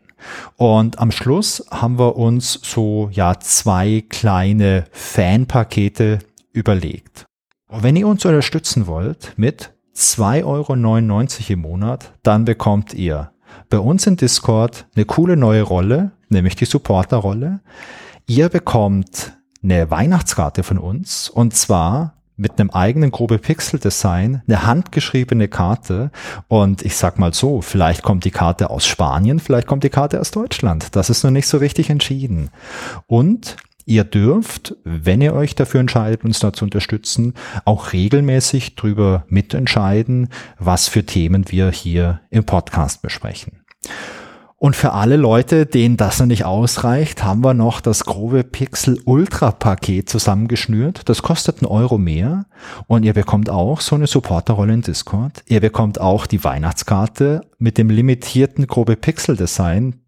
Und 0.56 0.98
am 0.98 1.12
Schluss 1.12 1.64
haben 1.70 1.96
wir 1.96 2.16
uns 2.16 2.58
so, 2.64 3.10
ja, 3.12 3.38
zwei 3.38 4.02
kleine 4.08 4.86
Fanpakete 4.90 6.18
überlegt. 6.52 7.26
Und 7.68 7.84
wenn 7.84 7.94
ihr 7.94 8.08
uns 8.08 8.24
unterstützen 8.24 8.88
wollt 8.88 9.34
mit 9.36 9.72
2,99 9.94 10.44
Euro 10.44 11.52
im 11.52 11.60
Monat, 11.60 12.12
dann 12.24 12.44
bekommt 12.44 12.92
ihr 12.92 13.30
bei 13.70 13.78
uns 13.78 14.06
in 14.06 14.16
Discord 14.16 14.86
eine 14.94 15.04
coole 15.04 15.36
neue 15.36 15.62
Rolle, 15.62 16.12
nämlich 16.28 16.56
die 16.56 16.64
Supporter-Rolle. 16.64 17.60
Ihr 18.26 18.48
bekommt 18.48 19.32
eine 19.62 19.90
Weihnachtskarte 19.90 20.62
von 20.62 20.78
uns 20.78 21.28
und 21.30 21.54
zwar 21.54 22.14
mit 22.36 22.58
einem 22.58 22.70
eigenen 22.70 23.10
grobe 23.10 23.38
Pixel-Design, 23.38 24.42
eine 24.46 24.66
handgeschriebene 24.66 25.48
Karte 25.48 26.10
und 26.48 26.82
ich 26.82 26.96
sag 26.96 27.18
mal 27.18 27.34
so, 27.34 27.60
vielleicht 27.60 28.02
kommt 28.02 28.24
die 28.24 28.30
Karte 28.30 28.70
aus 28.70 28.86
Spanien, 28.86 29.40
vielleicht 29.40 29.66
kommt 29.66 29.84
die 29.84 29.90
Karte 29.90 30.20
aus 30.20 30.30
Deutschland. 30.30 30.96
Das 30.96 31.10
ist 31.10 31.22
noch 31.22 31.30
nicht 31.30 31.46
so 31.46 31.58
richtig 31.58 31.90
entschieden. 31.90 32.50
Und 33.06 33.56
Ihr 33.86 34.04
dürft, 34.04 34.76
wenn 34.84 35.20
ihr 35.20 35.34
euch 35.34 35.56
dafür 35.56 35.80
entscheidet, 35.80 36.22
uns 36.22 36.38
da 36.38 36.52
zu 36.52 36.64
unterstützen, 36.64 37.34
auch 37.64 37.92
regelmäßig 37.92 38.76
drüber 38.76 39.24
mitentscheiden, 39.28 40.28
was 40.60 40.86
für 40.86 41.04
Themen 41.04 41.50
wir 41.50 41.72
hier 41.72 42.20
im 42.30 42.44
Podcast 42.44 43.02
besprechen. 43.02 43.59
Und 44.56 44.76
für 44.76 44.92
alle 44.92 45.16
Leute, 45.16 45.64
denen 45.64 45.96
das 45.96 46.18
noch 46.18 46.26
nicht 46.26 46.44
ausreicht, 46.44 47.24
haben 47.24 47.42
wir 47.42 47.54
noch 47.54 47.80
das 47.80 48.04
grobe 48.04 48.44
Pixel 48.44 49.00
Ultra 49.06 49.52
Paket 49.52 50.10
zusammengeschnürt. 50.10 51.08
Das 51.08 51.22
kostet 51.22 51.62
einen 51.62 51.70
Euro 51.70 51.96
mehr 51.96 52.44
und 52.86 53.04
ihr 53.04 53.14
bekommt 53.14 53.48
auch 53.48 53.80
so 53.80 53.96
eine 53.96 54.06
Supporterrolle 54.06 54.74
in 54.74 54.82
Discord. 54.82 55.42
Ihr 55.46 55.60
bekommt 55.60 55.98
auch 55.98 56.26
die 56.26 56.44
Weihnachtskarte 56.44 57.40
mit 57.56 57.78
dem 57.78 57.88
limitierten 57.88 58.66
grobe 58.66 58.96
Pixel 58.96 59.34
Design 59.36 60.00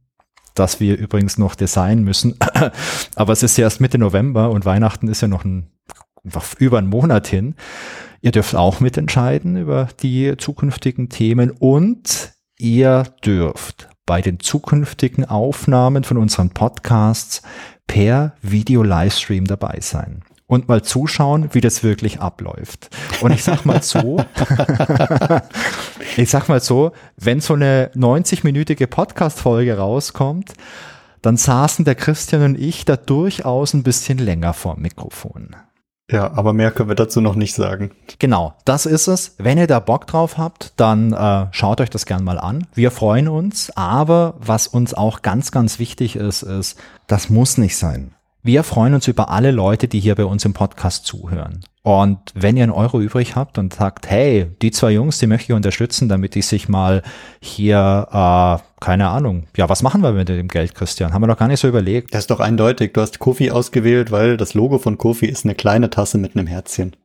das 0.55 0.81
wir 0.81 0.99
übrigens 0.99 1.39
noch 1.39 1.55
designen 1.55 2.05
müssen. 2.05 2.37
Aber 3.15 3.33
es 3.33 3.43
ist 3.43 3.57
ja 3.57 3.65
erst 3.65 3.81
Mitte 3.81 3.99
November 3.99 4.51
und 4.51 4.65
Weihnachten 4.65 5.09
ist 5.09 5.23
ja 5.23 5.29
noch 5.29 5.45
ein, 5.45 5.71
über 6.59 6.79
einen 6.79 6.89
Monat 6.89 7.27
hin. 7.27 7.55
Ihr 8.21 8.33
dürft 8.33 8.55
auch 8.55 8.81
mitentscheiden 8.81 9.57
über 9.57 9.89
die 10.03 10.35
zukünftigen 10.37 11.09
Themen 11.09 11.51
und 11.51 12.32
ihr 12.63 13.05
dürft 13.25 13.89
bei 14.07 14.23
den 14.23 14.39
zukünftigen 14.39 15.25
Aufnahmen 15.25 16.05
von 16.05 16.17
unseren 16.17 16.51
Podcasts 16.51 17.43
per 17.89 18.35
Video-Livestream 18.41 19.47
dabei 19.47 19.79
sein 19.81 20.23
und 20.47 20.69
mal 20.69 20.83
zuschauen, 20.83 21.49
wie 21.53 21.61
das 21.61 21.83
wirklich 21.83 22.21
abläuft. 22.21 22.91
Und 23.21 23.33
ich 23.33 23.43
sag 23.43 23.65
mal 23.65 23.83
so, 23.83 24.25
ich 26.17 26.31
sag 26.31 26.49
mal 26.49 26.61
so, 26.61 26.93
wenn 27.17 27.41
so 27.41 27.55
eine 27.55 27.91
90-minütige 27.97 28.87
Podcast-Folge 28.87 29.77
rauskommt, 29.79 30.53
dann 31.21 31.37
saßen 31.37 31.85
der 31.85 31.97
Christian 31.97 32.43
und 32.43 32.59
ich 32.61 32.85
da 32.85 32.97
durchaus 32.97 33.75
ein 33.75 33.83
bisschen 33.83 34.19
länger 34.19 34.53
vorm 34.53 34.83
Mikrofon. 34.83 35.57
Ja, 36.13 36.31
aber 36.35 36.53
mehr 36.53 36.71
können 36.71 36.91
wir 36.91 36.95
dazu 36.95 37.21
noch 37.21 37.35
nicht 37.35 37.55
sagen. 37.55 37.91
Genau, 38.19 38.55
das 38.67 38.85
ist 38.85 39.09
es. 39.09 39.35
Wenn 39.39 39.57
ihr 39.57 39.67
da 39.67 39.81
Bock 39.81 40.07
drauf 40.07 40.37
habt, 40.37 40.75
dann 40.77 41.13
äh, 41.13 41.47
schaut 41.53 41.81
euch 41.81 41.89
das 41.91 42.05
gern 42.05 42.23
mal 42.23 42.39
an. 42.39 42.67
Wir 42.75 42.91
freuen 42.91 43.29
uns, 43.29 43.75
aber 43.77 44.35
was 44.39 44.67
uns 44.67 44.93
auch 44.93 45.23
ganz, 45.23 45.51
ganz 45.51 45.79
wichtig 45.79 46.17
ist, 46.17 46.43
ist, 46.43 46.79
das 47.07 47.31
muss 47.31 47.57
nicht 47.57 47.77
sein. 47.79 48.15
Wir 48.45 48.65
freuen 48.65 48.95
uns 48.95 49.07
über 49.07 49.31
alle 49.31 49.53
Leute, 49.53 49.87
die 49.87 50.01
hier 50.01 50.17
bei 50.17 50.25
uns 50.25 50.45
im 50.45 50.53
Podcast 50.53 51.07
zuhören. 51.07 51.61
Und 51.83 52.19
wenn 52.35 52.57
ihr 52.57 52.65
einen 52.65 52.73
Euro 52.73 53.01
übrig 53.01 53.37
habt 53.37 53.57
und 53.57 53.73
sagt, 53.73 54.11
hey, 54.11 54.51
die 54.61 54.73
zwei 54.73 54.91
Jungs, 54.91 55.19
die 55.19 55.29
möchte 55.29 55.53
ich 55.53 55.57
unterstützen, 55.57 56.09
damit 56.09 56.35
ich 56.35 56.47
sich 56.47 56.69
mal 56.69 57.03
hier, 57.41 58.09
äh, 58.11 58.83
keine 58.85 59.11
Ahnung, 59.11 59.47
ja, 59.57 59.69
was 59.69 59.85
machen 59.85 60.03
wir 60.03 60.11
mit 60.11 60.29
dem 60.29 60.49
Geld, 60.49 60.75
Christian? 60.75 61.13
Haben 61.13 61.23
wir 61.23 61.29
doch 61.29 61.39
gar 61.39 61.47
nicht 61.47 61.61
so 61.61 61.69
überlegt. 61.69 62.13
Das 62.15 62.23
ist 62.23 62.33
doch 62.33 62.41
eindeutig. 62.41 62.93
Du 62.93 63.01
hast 63.01 63.21
Kofi 63.21 63.53
ausgewählt, 63.53 64.11
weil 64.11 64.37
das 64.37 64.55
Logo 64.55 64.79
von 64.79 64.99
Kofi 64.99 65.27
ist 65.27 65.45
eine 65.45 65.55
kleine 65.55 65.89
Tasse 65.89 66.19
mit 66.19 66.37
einem 66.37 66.49
Herzchen. 66.49 66.97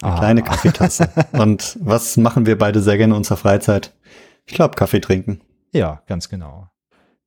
Eine 0.00 0.12
ah. 0.14 0.18
kleine 0.18 0.42
Kaffeetasse. 0.42 1.10
und 1.32 1.76
was 1.82 2.16
machen 2.16 2.46
wir 2.46 2.56
beide 2.56 2.80
sehr 2.80 2.96
gerne 2.96 3.12
in 3.12 3.18
unserer 3.18 3.36
Freizeit? 3.36 3.92
Ich 4.46 4.54
glaube, 4.54 4.76
Kaffee 4.76 5.00
trinken. 5.00 5.42
Ja, 5.72 6.00
ganz 6.06 6.30
genau. 6.30 6.68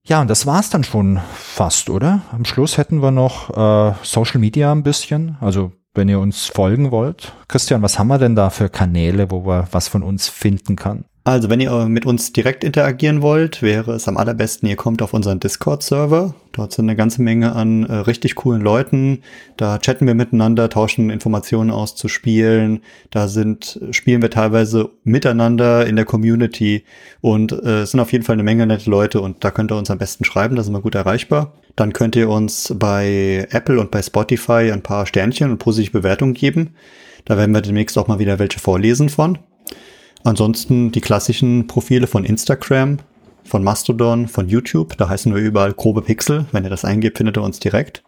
Ja, 0.05 0.19
und 0.19 0.29
das 0.29 0.45
war's 0.45 0.69
dann 0.69 0.83
schon 0.83 1.21
fast, 1.33 1.89
oder? 1.89 2.21
Am 2.31 2.43
Schluss 2.43 2.77
hätten 2.77 3.01
wir 3.01 3.11
noch 3.11 3.49
äh, 3.51 3.95
Social 4.03 4.39
Media 4.39 4.71
ein 4.71 4.83
bisschen. 4.83 5.37
Also 5.39 5.71
wenn 5.93 6.09
ihr 6.09 6.19
uns 6.19 6.47
folgen 6.47 6.91
wollt. 6.91 7.33
Christian, 7.47 7.81
was 7.81 7.99
haben 7.99 8.07
wir 8.07 8.17
denn 8.17 8.35
da 8.35 8.49
für 8.49 8.69
Kanäle, 8.69 9.31
wo 9.31 9.45
wir 9.45 9.67
was 9.71 9.87
von 9.87 10.03
uns 10.03 10.27
finden 10.27 10.75
kann? 10.75 11.05
Also, 11.25 11.49
wenn 11.49 11.61
ihr 11.61 11.85
mit 11.85 12.05
uns 12.05 12.33
direkt 12.33 12.65
interagieren 12.65 13.21
wollt, 13.21 13.61
wäre 13.61 13.93
es 13.93 14.09
am 14.09 14.17
allerbesten, 14.17 14.67
ihr 14.67 14.75
kommt 14.75 15.01
auf 15.01 15.13
unseren 15.13 15.39
Discord-Server. 15.39 16.35
Dort 16.51 16.73
sind 16.73 16.83
eine 16.85 16.97
ganze 16.97 17.21
Menge 17.21 17.55
an 17.55 17.85
äh, 17.85 17.93
richtig 17.93 18.35
coolen 18.35 18.61
Leuten. 18.61 19.21
Da 19.55 19.79
chatten 19.79 20.05
wir 20.05 20.15
miteinander, 20.15 20.69
tauschen 20.69 21.09
Informationen 21.09 21.71
aus 21.71 21.95
zu 21.95 22.09
Spielen. 22.09 22.81
Da 23.09 23.29
sind, 23.29 23.79
spielen 23.91 24.21
wir 24.21 24.31
teilweise 24.31 24.89
miteinander 25.05 25.87
in 25.87 25.95
der 25.95 26.03
Community 26.03 26.83
und 27.21 27.53
äh, 27.53 27.83
es 27.83 27.91
sind 27.91 28.01
auf 28.01 28.11
jeden 28.11 28.25
Fall 28.25 28.33
eine 28.33 28.43
Menge 28.43 28.67
nette 28.67 28.89
Leute 28.89 29.21
und 29.21 29.45
da 29.45 29.51
könnt 29.51 29.71
ihr 29.71 29.77
uns 29.77 29.89
am 29.89 29.99
besten 29.99 30.25
schreiben, 30.25 30.57
da 30.57 30.63
sind 30.63 30.73
wir 30.73 30.81
gut 30.81 30.95
erreichbar. 30.95 31.53
Dann 31.77 31.93
könnt 31.93 32.17
ihr 32.17 32.29
uns 32.29 32.75
bei 32.77 33.47
Apple 33.49 33.79
und 33.79 33.91
bei 33.91 34.01
Spotify 34.01 34.71
ein 34.73 34.83
paar 34.83 35.05
Sternchen 35.05 35.51
und 35.51 35.57
positive 35.57 35.99
Bewertungen 35.99 36.33
geben. 36.33 36.75
Da 37.23 37.37
werden 37.37 37.55
wir 37.55 37.61
demnächst 37.61 37.97
auch 37.97 38.09
mal 38.09 38.19
wieder 38.19 38.39
welche 38.39 38.59
vorlesen 38.59 39.07
von. 39.07 39.37
Ansonsten 40.23 40.91
die 40.91 41.01
klassischen 41.01 41.67
Profile 41.67 42.07
von 42.07 42.23
Instagram, 42.23 42.99
von 43.43 43.63
Mastodon, 43.63 44.27
von 44.27 44.47
YouTube. 44.47 44.97
Da 44.97 45.09
heißen 45.09 45.33
wir 45.33 45.41
überall 45.41 45.73
grobe 45.73 46.01
Pixel. 46.01 46.45
Wenn 46.51 46.63
ihr 46.63 46.69
das 46.69 46.85
eingebt, 46.85 47.17
findet 47.17 47.37
ihr 47.37 47.43
uns 47.43 47.59
direkt. 47.59 48.03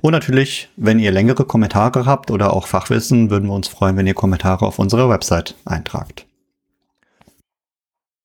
Und 0.00 0.12
natürlich, 0.12 0.68
wenn 0.76 0.98
ihr 0.98 1.12
längere 1.12 1.44
Kommentare 1.44 2.06
habt 2.06 2.30
oder 2.30 2.54
auch 2.54 2.66
Fachwissen, 2.66 3.30
würden 3.30 3.48
wir 3.48 3.54
uns 3.54 3.68
freuen, 3.68 3.96
wenn 3.96 4.06
ihr 4.06 4.14
Kommentare 4.14 4.66
auf 4.66 4.78
unserer 4.78 5.10
Website 5.10 5.54
eintragt. 5.66 6.24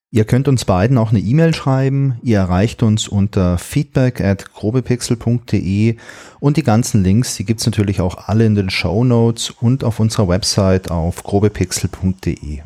Ihr 0.10 0.26
könnt 0.26 0.48
uns 0.48 0.64
beiden 0.64 0.99
auch 0.99 1.10
eine 1.10 1.20
E-Mail 1.20 1.56
schreiben. 1.56 2.20
Ihr 2.22 2.38
erreicht 2.38 2.84
uns 2.84 3.07
unter 3.07 3.57
feedback 3.57 4.22
at 4.22 4.53
grobepixel.de 4.53 5.98
und 6.40 6.57
die 6.57 6.64
ganzen 6.64 7.03
Links, 7.03 7.36
die 7.36 7.45
gibt's 7.45 7.65
natürlich 7.65 7.99
auch 7.99 8.28
alle 8.28 8.45
in 8.45 8.53
den 8.53 8.70
Show 8.70 9.03
Notes 9.03 9.49
und 9.49 9.84
auf 9.84 9.99
unserer 9.99 10.28
Website 10.28 10.91
auf 10.91 11.24
grobepixel.de. 11.24 12.61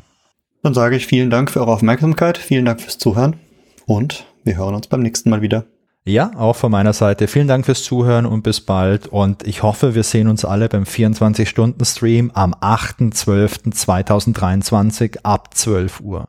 Dann 0.68 0.74
sage 0.74 0.98
ich 0.98 1.08
vielen 1.08 1.30
Dank 1.30 1.50
für 1.50 1.62
eure 1.62 1.72
Aufmerksamkeit, 1.72 2.38
vielen 2.38 2.66
Dank 2.66 2.82
fürs 2.82 2.98
Zuhören 2.98 3.38
und 3.86 4.26
wir 4.44 4.58
hören 4.58 4.76
uns 4.76 4.88
beim 4.88 5.00
nächsten 5.00 5.30
Mal 5.30 5.42
wieder. 5.42 5.64
Ja, 6.04 6.32
auch 6.36 6.58
von 6.58 6.74
meiner 6.74 6.92
Seite. 6.92 7.30
Vielen 7.30 7.48
Dank 7.48 7.66
fürs 7.66 7.84
Zuhören 7.84 8.26
und 8.26 8.42
bis 8.42 8.60
bald. 8.60 9.08
Und 9.08 9.48
ich 9.48 9.64
hoffe, 9.64 9.96
wir 9.96 10.04
sehen 10.04 10.28
uns 10.28 10.44
alle 10.44 10.68
beim 10.68 10.84
24-Stunden-Stream 10.84 12.32
am 12.34 12.54
8.12.2023 12.54 15.20
ab 15.24 15.54
12 15.54 16.02
Uhr. 16.02 16.28